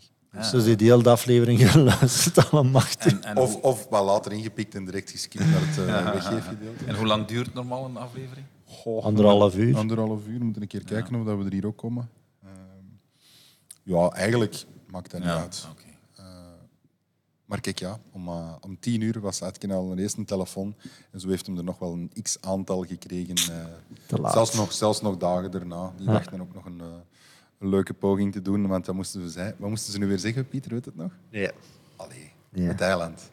Dus 0.51 0.63
die 0.63 0.75
die 0.75 0.91
hele 0.91 1.09
aflevering 1.09 1.59
geluisterd 1.71 2.51
allemaal. 2.51 2.81
En, 2.99 3.23
en, 3.23 3.37
Of, 3.37 3.55
of 3.55 3.87
wat 3.89 4.05
later 4.05 4.31
ingepikt 4.31 4.75
en 4.75 4.85
direct 4.85 5.11
geskipt 5.11 5.45
naar 5.45 5.59
het 5.59 5.77
uh, 5.77 6.11
weggeefgedeelte. 6.13 6.85
en 6.85 6.95
hoe 6.95 7.05
lang 7.05 7.25
duurt 7.25 7.53
normaal 7.53 7.85
een 7.85 7.97
aflevering? 7.97 8.45
Goh, 8.67 9.03
Anderhalf 9.03 9.55
uur. 9.55 9.77
Anderhalf 9.77 10.27
uur. 10.27 10.37
We 10.39 10.43
moeten 10.43 10.61
een 10.61 10.67
keer 10.67 10.83
kijken 10.83 11.15
of 11.15 11.25
dat 11.25 11.37
we 11.37 11.45
er 11.45 11.51
hier 11.51 11.65
ook 11.65 11.77
komen. 11.77 12.09
Ehm, 12.43 12.51
ja, 13.83 14.09
eigenlijk 14.09 14.65
maakt 14.91 15.11
dat 15.11 15.19
niet 15.19 15.29
uit. 15.29 15.67
Oké. 15.71 15.85
Maar 17.45 17.61
kijk, 17.61 17.79
ja, 17.79 17.99
om, 18.11 18.27
eh, 18.27 18.55
om 18.61 18.79
tien 18.79 19.01
uur 19.01 19.19
was 19.19 19.43
Uitken 19.43 19.71
al 19.71 19.91
een 19.91 19.97
eerste 19.97 20.23
telefoon. 20.25 20.75
En 21.11 21.19
zo 21.19 21.27
heeft 21.29 21.45
hem 21.45 21.57
er 21.57 21.63
nog 21.63 21.79
wel 21.79 21.93
een 21.93 22.11
x-aantal 22.21 22.83
gekregen. 22.85 23.35
eh, 23.35 23.65
Te 24.07 24.19
laat. 24.19 24.33
zelfs, 24.33 24.53
nog, 24.53 24.73
zelfs 24.73 25.01
nog 25.01 25.17
dagen 25.17 25.51
daarna. 25.51 25.93
Die 25.97 26.05
dachten 26.05 26.41
ook 26.41 26.53
nog 26.53 26.65
een, 26.65 26.81
eh, 26.81 26.87
een 27.59 27.69
leuke 27.69 27.93
poging 27.93 28.31
te 28.31 28.41
doen. 28.41 28.67
Want 28.67 28.85
moesten 28.95 29.21
wat 29.57 29.69
moesten 29.69 29.93
ze 29.93 29.99
nu 29.99 30.07
weer 30.07 30.19
zeggen, 30.19 30.47
Pieter? 30.47 30.71
Weet 30.71 30.85
het 30.85 30.95
nog? 30.95 31.11
Nee. 31.31 31.49
Allee, 31.95 32.31
Ja. 32.51 32.63
het 32.67 32.81
eiland. 32.81 33.31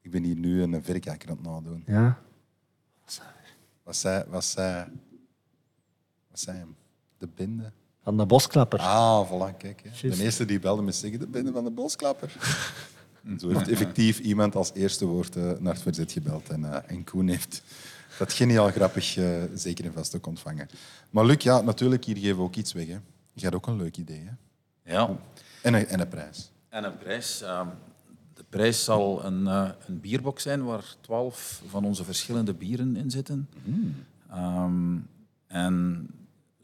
Ik 0.00 0.10
ben 0.10 0.22
hier 0.24 0.36
nu 0.36 0.62
een 0.62 0.82
verrekijker 0.84 1.30
aan 1.30 1.36
het 1.36 1.46
nadoen. 1.46 1.82
Ja. 1.86 2.18
Wat 3.90 3.98
zei, 3.98 4.24
wat 4.28 4.44
zei, 4.44 4.84
wat 6.30 6.40
zei 6.40 6.56
hem? 6.58 6.76
De 7.18 7.28
bende? 7.34 7.72
Van 8.02 8.16
de 8.16 8.26
bosklapper. 8.26 8.80
Ah, 8.80 9.28
voilà, 9.30 9.56
kijk. 9.56 9.82
Hè. 9.82 10.08
De 10.08 10.22
eerste 10.22 10.44
die 10.44 10.58
belde 10.58 10.82
me 10.82 10.92
zeggen, 10.92 11.18
de 11.18 11.26
bende 11.26 11.52
van 11.52 11.64
de 11.64 11.70
bosklapper. 11.70 12.36
En 13.24 13.38
Zo 13.38 13.48
heeft 13.48 13.68
effectief 13.68 14.18
iemand 14.18 14.54
als 14.56 14.72
eerste 14.74 15.06
woord 15.06 15.36
eh, 15.36 15.42
naar 15.58 15.72
het 15.72 15.82
verzet 15.82 16.12
gebeld. 16.12 16.48
En, 16.48 16.64
eh, 16.64 16.90
en 16.90 17.04
Koen 17.04 17.28
heeft 17.28 17.62
dat 18.18 18.32
geniaal 18.32 18.70
grappig 18.70 19.16
eh, 19.16 19.42
zeker 19.54 19.84
en 19.84 19.92
vast 19.92 20.16
ook 20.16 20.26
ontvangen. 20.26 20.68
Maar 21.10 21.24
Luc, 21.24 21.42
ja, 21.42 21.60
natuurlijk, 21.60 22.04
hier 22.04 22.16
geven 22.16 22.36
we 22.36 22.42
ook 22.42 22.56
iets 22.56 22.72
weg. 22.72 22.86
Hè. 22.86 22.98
Je 23.32 23.44
had 23.44 23.54
ook 23.54 23.66
een 23.66 23.76
leuk 23.76 23.96
idee. 23.96 24.24
Hè. 24.24 24.92
Ja. 24.92 25.16
En, 25.62 25.74
een, 25.74 25.86
en 25.86 26.00
een 26.00 26.08
prijs. 26.08 26.50
En 26.68 26.84
een 26.84 26.98
prijs. 26.98 27.44
De 28.40 28.46
prijs 28.48 28.84
zal 28.84 29.24
een, 29.24 29.46
eh, 29.46 29.68
een 29.86 30.00
bierbox 30.00 30.42
zijn 30.42 30.64
waar 30.64 30.94
twaalf 31.00 31.62
van 31.68 31.84
onze 31.84 32.04
verschillende 32.04 32.54
bieren 32.54 32.96
in 32.96 33.10
zitten. 33.10 33.48
Ehm, 34.30 34.96
en 35.46 36.06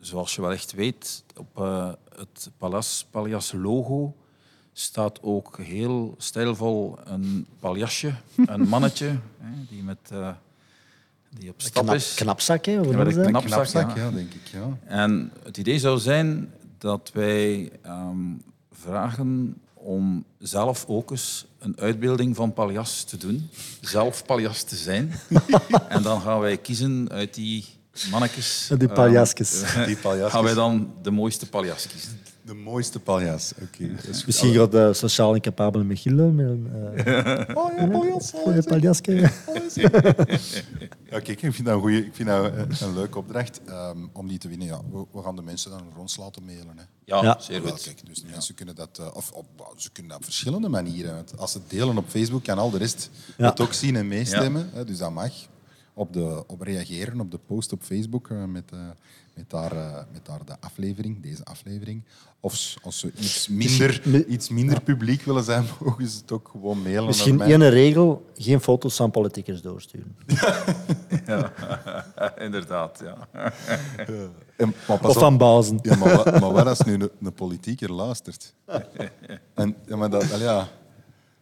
zoals 0.01 0.35
je 0.35 0.41
wel 0.41 0.53
echt 0.53 0.73
weet, 0.73 1.25
op 1.37 1.61
eh, 1.61 1.93
het 2.17 2.51
Palas 2.59 3.07
Paljas 3.11 3.53
logo 3.53 4.17
staat 4.73 5.23
ook 5.23 5.59
heel 5.59 6.15
stijlvol 6.19 6.99
een 7.05 7.47
paljasje, 7.59 8.15
een 8.47 8.69
mannetje, 8.69 9.07
hè, 9.39 9.65
die, 9.69 9.83
met, 9.83 10.11
eh, 10.13 10.31
die 11.31 11.51
op 11.51 11.61
stap 11.61 11.83
Knap, 11.83 11.95
is. 11.95 12.15
knapzak, 12.15 12.65
hè? 12.65 12.77
Hoe 12.77 12.97
dat? 12.97 13.07
een 13.07 13.27
knapzak, 13.27 13.51
Knapzak, 13.51 13.97
ja. 13.97 14.05
ja, 14.05 14.11
denk 14.11 14.33
ik. 14.35 14.47
Ja. 14.47 14.79
En 14.85 15.33
het 15.43 15.57
idee 15.57 15.79
zou 15.79 15.99
zijn 15.99 16.53
dat 16.79 17.11
wij 17.15 17.71
ehm, 17.83 18.35
vragen 18.71 19.61
om 19.87 20.25
zelf 20.39 20.85
ook 20.89 21.11
eens 21.11 21.47
een 21.59 21.81
uitbeelding 21.81 22.37
van 22.37 22.53
Paljas 22.53 23.05
te 23.05 23.17
doen. 23.17 23.51
Zelf 23.81 24.25
Paljas 24.25 24.63
te 24.63 24.77
zijn. 24.77 25.13
en 25.89 26.03
dan 26.03 26.21
gaan 26.21 26.41
wij 26.41 26.57
kiezen 26.57 27.09
uit 27.11 27.35
die 27.35 27.65
mannetjes. 28.11 28.71
Die 28.79 28.89
paljasjes. 28.89 29.63
Die 29.87 29.97
paljasjes. 29.97 30.33
gaan 30.33 30.45
wij 30.45 30.55
dan 30.55 30.93
de 31.03 31.11
mooiste 31.11 31.49
Paljas 31.49 31.87
kiezen. 31.87 32.21
De 32.47 32.55
mooiste 32.55 33.01
paljas. 33.01 33.53
Oké. 33.63 33.91
Misschien 34.27 34.55
gaat 34.55 34.71
de 34.73 34.93
sociaal 34.95 35.35
incapabele 35.35 35.85
Michiel 35.85 36.31
met 36.31 36.47
een 36.47 36.69
eh, 37.05 37.57
Oh 37.65 37.73
ja, 37.79 37.87
paljas. 37.87 38.31
paljasje. 38.69 39.31
Ja, 41.11 41.21
kijk, 41.21 41.29
ik 41.29 41.53
vind 41.53 41.65
dat 41.65 41.75
een, 41.75 41.81
goeie, 41.81 42.07
ik 42.07 42.15
vind 42.15 42.29
dat 42.29 42.45
een, 42.45 42.69
een 42.81 42.95
leuke 42.95 43.19
opdracht 43.19 43.61
um, 43.69 44.11
om 44.13 44.29
die 44.29 44.39
te 44.39 44.49
winnen. 44.49 44.67
Ja, 44.67 44.81
we, 44.93 45.05
we 45.13 45.23
gaan 45.23 45.37
de 45.37 45.43
mensen 45.43 45.71
dan 45.71 45.83
rond 45.97 46.17
laten 46.19 46.45
mailen. 46.45 46.77
Hè. 46.79 46.83
Ja, 47.05 47.23
Ja. 47.23 47.37
zeer 47.41 47.61
goed. 47.61 47.83
kijk, 47.83 48.07
dus 48.07 48.21
de 48.23 48.29
mensen 48.31 48.55
kunnen 48.55 48.75
dat, 48.75 48.99
uh, 49.01 49.07
of, 49.15 49.31
op, 49.31 49.47
ze 49.77 49.91
kunnen 49.93 50.11
dat 50.13 50.21
op 50.21 50.25
verschillende 50.25 50.69
manieren. 50.69 51.25
Als 51.37 51.53
ze 51.53 51.59
het 51.59 51.71
delen 51.71 51.99
op 51.99 52.09
Facebook, 52.09 52.45
kan 52.45 52.59
al 52.59 52.71
de 52.71 52.79
rest 52.79 53.11
Ja. 53.37 53.49
het 53.49 53.61
ook 53.61 53.73
zien 53.73 53.97
en 53.97 54.09
meestemmen. 54.09 54.71
Hè, 54.73 54.85
dus 54.85 54.99
dat 54.99 55.11
mag. 55.13 55.33
Op, 55.95 56.13
de, 56.13 56.45
op 56.47 56.61
reageren 56.61 57.21
op 57.21 57.31
de 57.31 57.39
post 57.47 57.73
op 57.73 57.83
Facebook 57.83 58.29
uh, 58.29 58.45
met, 58.45 58.71
met, 59.37 59.51
daar, 59.51 59.73
uh, 59.73 59.95
met 60.13 60.27
daar 60.27 60.45
de 60.45 60.57
aflevering, 60.61 61.23
deze 61.23 61.45
aflevering. 61.45 62.03
Of 62.41 62.75
als 62.83 62.99
ze 62.99 63.13
iets 63.19 63.49
minder, 63.49 64.01
Mi- 64.05 64.25
iets 64.29 64.49
minder 64.49 64.81
publiek 64.81 65.23
willen 65.23 65.45
zijn, 65.45 65.65
mogen 65.81 66.09
ze 66.09 66.19
het 66.19 66.33
ook 66.33 66.49
gewoon 66.53 66.83
mailen. 66.83 67.05
Misschien 67.07 67.37
naar 67.37 67.49
mij. 67.49 67.61
één 67.61 67.71
regel, 67.71 68.31
geen 68.35 68.61
foto's 68.61 68.97
van 68.97 69.11
politiekers 69.11 69.63
doorsturen. 69.63 70.17
Inderdaad, 72.47 73.03
ja. 73.05 73.29
En, 74.57 74.75
maar 74.89 74.99
pas 74.99 75.15
Of 75.15 75.19
van 75.19 75.37
bazen. 75.39 75.79
Ja, 75.83 75.97
maar, 75.97 76.17
wat, 76.17 76.41
maar 76.41 76.53
wat 76.53 76.67
als 76.67 76.81
nu 76.81 76.93
een, 76.95 77.11
een 77.23 77.33
politieker 77.33 77.93
luistert? 77.93 78.55
En, 79.55 79.77
ja, 79.87 79.97
maar 79.97 80.11
dat, 80.11 80.39
ja. 80.41 80.69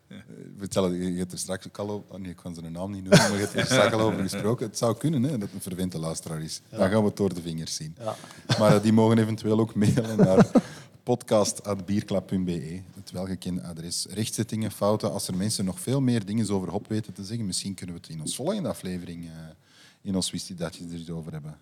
Eh, 0.08 0.16
Vertel, 0.58 0.92
je 0.92 1.18
hebt 1.18 1.32
er 1.32 1.38
straks 1.38 1.66
ook 1.66 1.78
al 1.78 1.90
over... 1.90 2.06
oh 2.08 2.20
nee, 2.20 2.30
ik 2.30 2.36
kan 2.36 2.54
zijn 2.54 2.72
naam 2.72 2.90
niet 2.90 3.02
noemen, 3.02 3.18
maar 3.18 3.32
je 3.32 3.38
hebt 3.44 3.54
er 3.54 3.64
straks 3.64 3.92
al 3.92 4.00
over 4.00 4.20
gesproken. 4.22 4.66
Het 4.66 4.78
zou 4.78 4.96
kunnen 4.96 5.22
hè, 5.22 5.30
dat 5.30 5.40
het 5.40 5.52
een 5.52 5.60
verwente 5.60 5.98
luisteraar 5.98 6.42
is. 6.42 6.60
Dan 6.70 6.90
gaan 6.90 7.00
we 7.00 7.06
het 7.06 7.16
door 7.16 7.34
de 7.34 7.42
vingers 7.42 7.74
zien. 7.74 7.96
Maar 8.58 8.74
eh, 8.76 8.82
die 8.82 8.92
mogen 8.92 9.18
eventueel 9.18 9.60
ook 9.60 9.74
mailen 9.74 10.16
naar 10.16 10.50
podcast.bierklap.be, 11.02 12.80
het 12.94 13.10
welgekende 13.10 13.62
adres. 13.62 14.06
Rechtzettingen, 14.10 14.70
fouten. 14.70 15.12
Als 15.12 15.28
er 15.28 15.36
mensen 15.36 15.64
nog 15.64 15.80
veel 15.80 16.00
meer 16.00 16.24
dingen 16.24 16.50
over 16.50 16.70
hop 16.70 16.88
weten 16.88 17.12
te 17.12 17.24
zeggen, 17.24 17.46
misschien 17.46 17.74
kunnen 17.74 17.94
we 17.94 18.00
het 18.00 18.10
in 18.10 18.20
onze 18.20 18.34
volgende 18.34 18.68
aflevering, 18.68 19.24
eh, 19.24 19.30
in 20.00 20.14
ons 20.14 20.30
wist 20.30 20.58
dat 20.58 20.76
je 20.76 20.84
er 20.84 20.94
iets 20.94 21.10
over 21.10 21.32
hebben. 21.32 21.58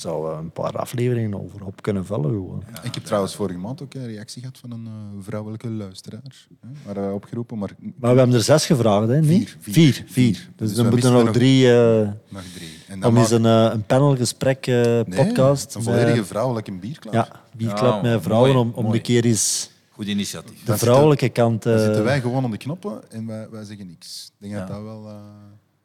Zou 0.00 0.36
een 0.38 0.50
paar 0.50 0.76
afleveringen 0.76 1.42
over 1.42 1.64
op 1.64 1.82
kunnen 1.82 2.06
vullen. 2.06 2.30
Gewoon. 2.30 2.62
ik 2.82 2.94
heb 2.94 3.04
trouwens 3.04 3.34
vorige 3.34 3.58
maand 3.58 3.82
ook 3.82 3.94
een 3.94 4.06
reactie 4.06 4.40
gehad 4.42 4.58
van 4.58 4.70
een 4.70 4.86
eh, 4.86 4.92
vrouwelijke 5.24 5.68
luisteraar. 5.70 6.46
Hè, 6.86 6.92
wij 6.92 7.10
opgeroepen, 7.10 7.58
maar 7.58 7.70
Maar 7.98 8.12
we 8.12 8.18
hebben 8.18 8.36
er 8.36 8.42
zes 8.42 8.66
gevraagd, 8.66 9.08
hè? 9.08 9.20
Niet? 9.20 9.28
Vier, 9.60 9.72
vier. 9.74 9.92
Vier. 9.94 10.04
vier. 10.06 10.48
Dus, 10.56 10.68
Dus 10.68 10.76
we 10.76 10.90
moeten 10.90 11.08
er 11.08 11.14
nog 11.14 11.24
nog- 11.24 11.34
drie... 11.34 11.72
eh 11.72 12.08
nog 12.28 12.42
drie. 12.54 12.68
En 12.88 13.00
dan 13.00 13.10
om 13.10 13.16
eens 13.16 13.30
een, 13.30 13.44
eh, 13.46 13.68
een 13.72 13.84
panelgesprek 13.86 14.66
eh, 14.66 14.74
Nee, 14.84 15.04
podcast. 15.04 15.74
Een 15.74 15.82
volledige 15.82 16.16
met- 16.16 16.26
vrouwelijke 16.26 16.72
bierklaar. 16.72 17.14
Ja, 17.14 17.28
bierklap 17.56 18.04
Ja, 18.04 18.10
met 18.10 18.22
vrouwen 18.22 18.52
mooi, 18.52 18.64
om, 18.66 18.72
om 18.74 18.84
mooi. 18.84 18.96
een 18.96 19.02
keer 19.02 19.24
eens 19.24 19.70
Goed 19.90 20.06
initiatief. 20.06 20.58
de 20.58 20.64
Dan 20.64 20.78
vrouwelijke 20.78 21.28
kant... 21.28 21.62
Dan 21.62 21.72
eh, 21.74 21.84
zitten 21.84 22.04
wij 22.04 22.20
gewoon 22.20 22.44
aan 22.44 22.50
de 22.50 22.56
knoppen 22.56 23.10
en 23.10 23.26
wij, 23.26 23.48
wij 23.50 23.64
zeggen 23.64 23.86
niks. 23.86 24.26
Ik 24.38 24.48
denk 24.48 24.52
dat 24.60 24.68
Ja. 24.68 24.74
dat 24.74 24.82
wel, 24.82 25.06
eh, 25.08 25.14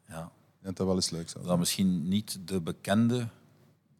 Ja. 0.08 0.30
dat 0.62 0.76
dat 0.76 0.86
wel 0.86 0.94
eens 0.94 1.10
leuk 1.10 1.20
zou 1.28 1.34
zijn. 1.34 1.46
Dan 1.46 1.58
misschien 1.58 2.08
niet 2.08 2.38
de 2.44 2.60
bekende 2.60 3.26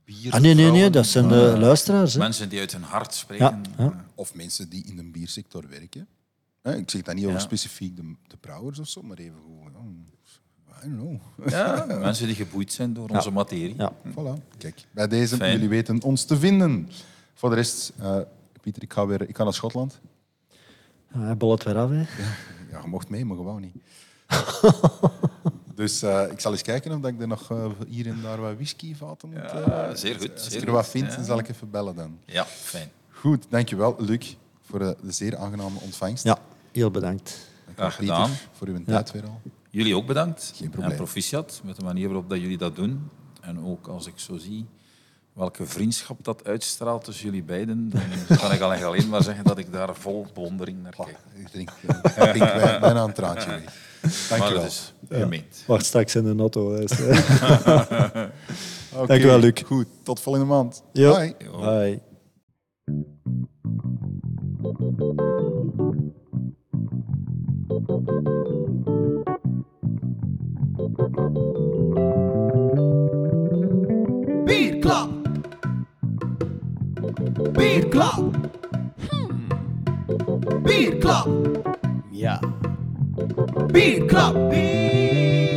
bier. 0.07 0.33
Ah, 0.33 0.41
nee, 0.41 0.55
nee, 0.55 0.71
nee, 0.71 0.91
dat 0.91 1.07
zijn 1.07 1.29
de 1.29 1.35
maar 1.35 1.59
luisteraars. 1.59 2.13
Hè? 2.13 2.19
Mensen 2.19 2.49
die 2.49 2.61
uit 2.61 2.73
hun 2.73 2.83
hart 2.83 3.15
spreken. 3.15 3.63
Ja, 3.77 3.85
ja. 3.85 4.05
Of 4.15 4.35
mensen 4.35 4.69
die 4.69 4.85
in 4.87 4.97
de 4.97 5.05
biersector 5.05 5.69
werken. 5.69 6.07
Hè, 6.63 6.77
Ik 6.77 6.91
zeg 6.91 7.03
dat 7.03 7.15
niet 7.15 7.27
over 7.27 7.41
specifiek 7.41 7.97
de, 7.97 8.15
de 8.27 8.37
brouwers 8.37 8.79
of 8.79 8.89
zo, 8.89 9.03
maar 9.03 9.17
even 9.19 9.37
gewoon. 9.43 10.07
ja, 10.69 10.87
I 10.87 10.97
don't 10.97 11.21
know. 11.37 11.49
Ja, 11.51 11.85
mensen 11.99 12.27
die 12.27 12.37
geboeid 12.37 12.73
zijn 12.73 12.93
door 12.93 13.09
onze 13.09 13.31
materie. 13.31 13.75
Ja. 13.77 13.93
Voilà. 14.11 14.57
Kijk, 14.59 14.85
bij 14.91 15.09
deze, 15.09 15.37
Fijn. 15.37 15.53
jullie 15.53 15.69
weten 15.69 16.03
ons 16.03 16.25
te 16.25 16.37
vinden. 16.39 16.89
Voor 17.35 17.49
de 17.51 17.55
rest, 17.57 17.93
eh, 17.99 18.19
Pieter, 18.61 18.83
ik 18.83 18.93
ga 18.93 19.07
weer 19.07 19.29
ik 19.29 19.37
ga 19.37 19.45
naar 19.45 19.55
Schotland. 19.55 20.01
Ja, 21.13 21.21
hij 21.21 21.37
bollet 21.37 21.63
weer 21.63 21.77
af. 21.77 21.91
Hè. 21.91 21.97
Ja, 22.71 22.81
je 22.83 22.89
mocht 22.89 23.09
mee, 23.09 23.25
maar 23.25 23.37
gewoon 23.37 23.61
niet. 23.61 23.75
dus 25.77 26.03
eh, 26.03 26.31
ik 26.31 26.41
zal 26.41 26.53
eens 26.53 26.63
kijken 26.63 26.93
of 26.93 27.01
dat 27.01 27.11
ik 27.11 27.21
er 27.21 27.29
nog 27.29 27.51
eh, 27.51 27.67
hier 27.89 28.07
en 28.07 28.23
daar 28.23 28.41
wat 28.41 28.55
whiskyvaten 28.55 29.29
moet... 29.29 29.39
Ja, 29.39 29.89
eh, 29.89 29.95
zeer 29.95 30.15
goed, 30.19 30.33
Als 30.33 30.49
zeer 30.49 30.61
ik 30.61 30.67
er 30.67 30.73
wat 30.73 30.89
vind, 30.89 31.11
ja. 31.11 31.17
dan 31.17 31.25
zal 31.25 31.39
ik 31.39 31.49
even 31.49 31.71
bellen 31.71 31.95
dan. 31.95 32.19
Ja, 32.25 32.45
fijn. 32.45 32.91
Goed, 33.11 33.47
dankjewel, 33.49 33.97
Luc, 33.99 34.37
voor 34.63 34.79
de, 34.79 34.97
zeer 35.07 35.37
aangename 35.37 35.79
ontvangst. 35.81 36.25
Ja, 36.25 36.39
heel 36.73 36.91
bedankt. 36.91 37.39
Graag 37.75 37.95
gedaan. 37.95 38.31
Pieter, 38.31 38.49
voor 38.53 38.67
uw 38.67 38.85
tijd 38.85 39.13
weer 39.13 39.25
al. 39.25 39.41
Jullie 39.71 39.97
ook 39.97 40.07
bedankt. 40.07 40.53
Geen 40.55 40.71
probleem. 40.71 40.91
En 40.91 40.97
proficiat 40.97 41.61
met 41.65 41.77
de 41.77 41.85
manier 41.85 42.07
waarop 42.07 42.31
dat 42.31 42.41
jullie 42.41 42.59
dat 42.59 42.77
doen. 42.77 43.11
En 43.41 43.65
ook 43.65 43.87
als 43.87 44.07
ik 44.07 44.19
zo 44.19 44.37
zie 44.37 44.67
welke 45.33 45.67
vriendschap 45.67 46.25
dat 46.25 46.45
uitstraalt 46.45 47.05
tussen 47.05 47.25
jullie 47.25 47.43
beiden, 47.43 47.91
dan 47.91 48.39
kan 48.39 48.53
ik 48.53 48.83
alleen 48.83 49.09
maar 49.09 49.23
zeggen 49.23 49.45
dat 49.45 49.59
ik 49.59 49.73
daar 49.73 49.95
vol 49.95 50.27
bewondering 50.35 50.83
naar 50.83 50.95
kijk. 50.97 51.19
Ik 51.35 51.49
drink, 51.49 51.71
ik 51.71 52.11
drink 52.13 52.39
bijna, 52.39 52.79
bijna 52.89 53.03
een 53.03 53.13
traantje 53.13 53.51
weg. 53.61 53.86
Maar 54.31 54.39
Dankjewel. 54.39 54.63
dat 54.63 54.71
is 54.71 54.95
gemeend. 55.09 55.65
Wacht 55.67 55.85
straks 55.87 56.15
in 56.15 56.25
de 56.25 56.35
auto. 56.43 56.73
hè. 56.73 56.83
Oké, 58.97 59.07
Dankjewel, 59.07 59.39
Luc. 59.39 59.63
Goed, 59.67 59.87
tot 60.03 60.21
volgende 60.21 60.49
maand. 60.49 60.83
Jo. 60.93 61.15
Bye. 61.15 61.35
Bye. 61.61 62.01
Bierklap. 74.45 75.09
Bierklap. 77.53 78.21
Bierklap. 80.63 81.29
Ja. 82.11 82.41
Bierklap. 83.57 84.35
Bierklap. 84.51 85.56